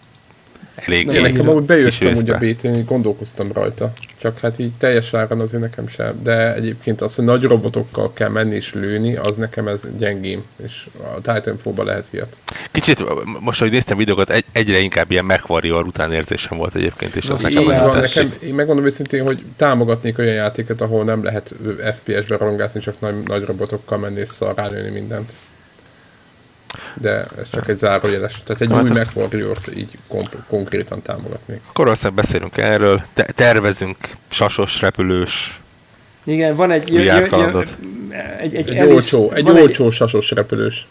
elég... 0.86 1.08
Én 1.08 1.22
nekem 1.22 1.50
ahogy 1.50 1.64
bejöttem 1.64 2.16
ugye 2.16 2.34
a 2.34 2.38
bt 2.38 2.64
én 2.64 2.86
gondolkoztam 2.86 3.52
rajta. 3.52 3.94
Csak 4.18 4.40
hát 4.40 4.60
így 4.60 4.72
teljes 4.78 5.14
áron 5.14 5.40
azért 5.40 5.62
nekem 5.62 5.88
sem. 5.88 6.24
De 6.24 6.54
egyébként 6.54 7.02
az, 7.02 7.16
hogy 7.16 7.26
nagy 7.26 7.44
robotokkal 7.44 8.14
kell 8.14 8.30
menni 8.30 8.56
és 8.56 8.74
lőni, 8.74 9.16
az 9.16 9.38
nekem 9.38 9.68
ez 9.68 9.88
gyengém. 9.98 10.44
És 10.64 10.88
a 11.16 11.34
Titanfall-ba 11.34 11.84
lehet 11.84 12.08
ilyet. 12.12 12.38
Kicsit, 12.72 13.04
most, 13.40 13.60
hogy 13.60 13.72
néztem 13.72 13.98
videókat, 13.98 14.30
egy, 14.30 14.46
egyre 14.52 14.80
inkább 14.80 15.12
ilyen 15.12 15.26
MechWarrior 15.26 15.86
után 15.86 16.12
érzésem 16.12 16.58
volt 16.58 16.76
egyébként. 16.76 17.16
És 17.16 17.30
az 17.30 17.42
nekem, 17.42 17.64
van, 17.64 18.00
nekem, 18.00 18.34
én 18.44 18.54
megmondom 18.54 18.86
őszintén, 18.86 19.24
hogy 19.24 19.44
támogatnék 19.56 20.18
olyan 20.18 20.34
játéket, 20.34 20.82
ahol 20.82 21.04
nem 21.04 21.24
lehet 21.24 21.54
FPS-be 21.96 22.38
rongászni, 22.38 22.80
csak 22.80 23.00
nagy, 23.00 23.16
nagy 23.24 23.44
robotokkal 23.44 23.98
menni 23.98 24.20
és 24.20 24.30
szarrálni 24.30 24.90
mindent 24.90 25.32
de 26.94 27.26
ez 27.40 27.50
csak 27.52 27.68
egy 27.68 27.78
zárójeles. 27.78 28.42
Tehát 28.46 28.62
egy 28.62 28.72
hát, 28.72 28.84
új 28.84 28.90
MacWarrior-t 28.90 29.76
így 29.76 29.98
komp- 30.08 30.38
konkrétan 30.48 31.02
támogatnék. 31.02 31.60
Akkor 31.70 31.86
valószínűleg 31.86 32.24
beszélünk 32.24 32.58
erről, 32.58 33.02
Te- 33.14 33.32
tervezünk 33.36 33.98
sasos, 34.30 34.82
repülős 34.82 35.60
igen, 36.28 36.56
van 36.56 36.72
egy... 36.72 36.94
Jö, 36.94 37.02
jö, 37.02 37.26
jö, 37.26 37.62
egy, 38.40 38.56
egy, 38.56 38.70
egy, 38.70 38.78
Alice, 38.78 38.94
olcsó, 38.94 39.32
egy 39.32 39.50
olcsó 39.50 39.86
egy, 39.86 39.92
sasos 39.92 40.32
repülős. 40.32 40.88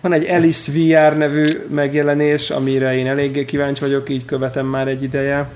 Van 0.00 0.12
egy 0.12 0.28
Alice 0.28 0.72
VR 0.72 1.16
nevű 1.16 1.58
megjelenés, 1.70 2.50
amire 2.50 2.96
én 2.96 3.06
eléggé 3.06 3.44
kíváncsi 3.44 3.80
vagyok, 3.80 4.08
így 4.08 4.24
követem 4.24 4.66
már 4.66 4.88
egy 4.88 5.02
ideje. 5.02 5.48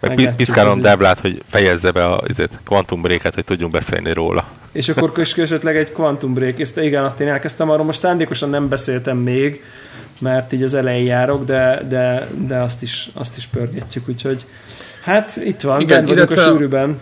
Meg 0.00 0.34
piszkálom 0.36 0.80
Deblát, 0.80 1.20
hogy 1.20 1.42
fejezze 1.48 1.90
be 1.90 2.04
a 2.04 2.22
izét, 2.26 2.50
Quantum 2.64 3.02
break 3.02 3.34
hogy 3.34 3.44
tudjunk 3.44 3.72
beszélni 3.72 4.12
róla. 4.12 4.44
És 4.72 4.88
akkor 4.88 5.12
esetleg 5.36 5.76
egy 5.76 5.92
Quantum 5.92 6.34
Break. 6.34 6.60
Ezt, 6.60 6.78
igen, 6.78 7.04
azt 7.04 7.20
én 7.20 7.28
elkezdtem, 7.28 7.70
arról 7.70 7.84
most 7.84 7.98
szándékosan 7.98 8.50
nem 8.50 8.68
beszéltem 8.68 9.16
még, 9.16 9.62
mert 10.18 10.52
így 10.52 10.62
az 10.62 10.74
elején 10.74 11.04
járok, 11.04 11.44
de, 11.44 11.82
de, 11.88 12.28
de 12.46 12.56
azt, 12.56 12.82
is, 12.82 13.10
azt 13.14 13.36
is 13.36 13.46
pörgetjük, 13.46 14.08
úgyhogy 14.08 14.46
hát 15.02 15.36
itt 15.36 15.60
van, 15.60 15.80
igen, 15.80 16.04
bent 16.04 16.30
a 16.30 16.36
sűrűben. 16.36 16.98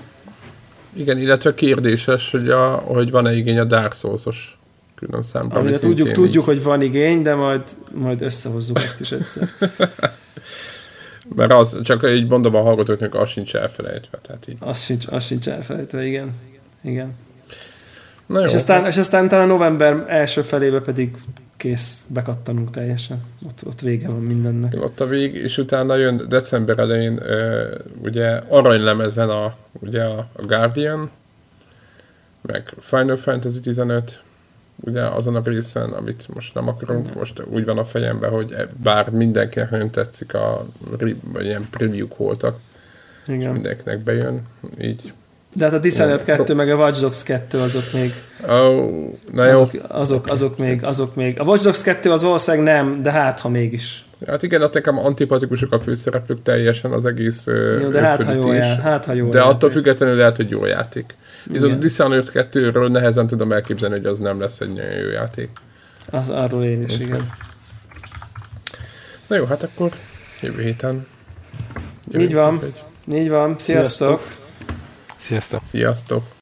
Igen, 0.92 1.18
illetve 1.18 1.54
kérdéses, 1.54 2.30
hogy, 2.30 2.48
a, 2.48 2.66
hogy 2.74 3.10
van-e 3.10 3.32
igény 3.32 3.58
a 3.58 3.64
Dark 3.64 3.94
Souls-os 3.94 4.58
külön 4.94 5.22
számban. 5.22 5.58
Amire 5.58 5.78
tudjuk, 5.78 6.12
tudjuk, 6.12 6.44
hogy 6.44 6.62
van 6.62 6.82
igény, 6.82 7.22
de 7.22 7.34
majd, 7.34 7.62
majd 7.94 8.22
összehozzuk 8.22 8.78
ezt 8.78 9.00
is 9.00 9.12
egyszer. 9.12 9.48
Mert 11.36 11.52
az, 11.52 11.78
csak 11.82 12.08
így 12.08 12.28
mondom 12.28 12.54
a 12.54 12.60
hallgatóknak, 12.60 13.14
az 13.14 13.30
sincs 13.30 13.54
elfelejtve. 13.54 14.18
Tehát 14.22 14.48
így. 14.48 14.56
Az 14.60 14.84
sincs, 14.84 15.06
az 15.06 15.24
sincs 15.24 15.48
elfelejtve, 15.48 16.06
igen. 16.06 16.34
igen. 16.82 17.14
Na 18.28 18.38
jó, 18.38 18.44
és, 18.44 18.54
aztán, 18.54 18.86
és 18.86 18.96
aztán 18.96 19.28
talán 19.28 19.48
november 19.48 20.04
első 20.08 20.42
felébe 20.42 20.80
pedig 20.80 21.16
kész, 21.56 22.04
bekattanunk 22.08 22.70
teljesen. 22.70 23.22
Ott, 23.46 23.60
ott 23.66 23.80
vége 23.80 24.08
van 24.08 24.22
mindennek. 24.22 24.74
Ott 24.80 25.00
a 25.00 25.06
vég, 25.06 25.34
és 25.34 25.58
utána 25.58 25.96
jön 25.96 26.28
december 26.28 26.78
elején 26.78 27.22
ugye 28.02 28.40
aranylemezen 28.48 29.28
a, 29.28 29.56
ugye 29.72 30.04
a, 30.04 30.28
Guardian, 30.46 31.10
meg 32.40 32.72
Final 32.80 33.16
Fantasy 33.16 33.60
15, 33.60 34.22
ugye 34.80 35.02
azon 35.02 35.36
a 35.36 35.40
részen, 35.44 35.90
amit 35.92 36.34
most 36.34 36.54
nem 36.54 36.68
akarunk, 36.68 37.04
Igen. 37.04 37.18
most 37.18 37.42
úgy 37.50 37.64
van 37.64 37.78
a 37.78 37.84
fejemben, 37.84 38.30
hogy 38.30 38.52
e- 38.52 38.68
bár 38.82 39.10
mindenkinek 39.10 39.70
nagyon 39.70 39.90
tetszik 39.90 40.34
a 40.34 40.66
ilyen 41.38 41.66
preview 41.70 42.06
voltak, 42.16 42.58
Igen. 43.26 43.40
és 43.40 43.46
mindenkinek 43.46 43.98
bejön, 43.98 44.42
így 44.80 45.12
De 45.58 45.64
hát 45.64 45.74
a 45.74 45.78
Dishonored 45.78 46.24
2 46.24 46.54
meg 46.54 46.70
a 46.70 46.74
Watch 46.76 47.00
Dogs 47.00 47.22
2 47.22 47.58
azok 47.58 47.82
még 47.92 48.10
Oh, 48.48 48.90
na 49.32 49.44
jó. 49.44 49.50
azok, 49.60 49.70
azok, 49.88 50.26
azok, 50.26 50.58
még, 50.58 50.84
azok 50.84 51.14
még. 51.14 51.40
A 51.40 51.44
Watch 51.44 51.64
Dogs 51.64 51.82
2 51.82 52.10
az 52.12 52.22
valószínűleg 52.22 52.64
nem, 52.74 53.02
de 53.02 53.10
hát 53.12 53.40
ha 53.40 53.48
mégis. 53.48 54.04
Hát 54.26 54.42
igen, 54.42 54.62
ott 54.62 54.74
nekem 54.74 54.98
antipatikusok 54.98 55.72
a 55.72 55.80
főszereplők 55.80 56.42
teljesen 56.42 56.92
az 56.92 57.04
egész 57.06 57.46
Jó, 57.80 57.88
de 57.88 58.00
hát 58.00 58.22
ha 58.22 58.32
jól 58.32 58.38
őrfölütés. 58.44 58.66
jár, 58.68 58.80
hát 58.80 59.04
ha 59.04 59.12
jól 59.12 59.30
De 59.30 59.38
jár. 59.38 59.48
attól 59.48 59.70
függetlenül 59.70 60.16
lehet, 60.16 60.36
hogy 60.36 60.50
jó 60.50 60.64
játék. 60.64 61.14
Viszont 61.44 61.72
a. 61.72 61.76
Dishonored 61.76 62.30
2-ről 62.34 62.90
nehezen 62.90 63.26
tudom 63.26 63.52
elképzelni, 63.52 63.94
hogy 63.96 64.06
az 64.06 64.18
nem 64.18 64.40
lesz 64.40 64.60
egy 64.60 64.72
nagyon 64.72 64.92
jó 64.94 65.08
játék. 65.10 65.48
Az, 66.10 66.28
arról 66.28 66.64
én 66.64 66.82
is, 66.82 66.98
igen. 66.98 67.30
Na 69.26 69.36
jó, 69.36 69.44
hát 69.44 69.62
akkor 69.62 69.90
jövő 70.42 70.62
héten. 70.62 71.06
Így 72.18 72.34
van. 72.34 72.52
héten. 72.52 73.20
Így 73.20 73.28
van, 73.28 73.54
sziasztok! 73.58 74.20
Sziasztok. 74.20 74.37
Sziasztok! 75.18 75.64
Sziasztok! 75.64 76.36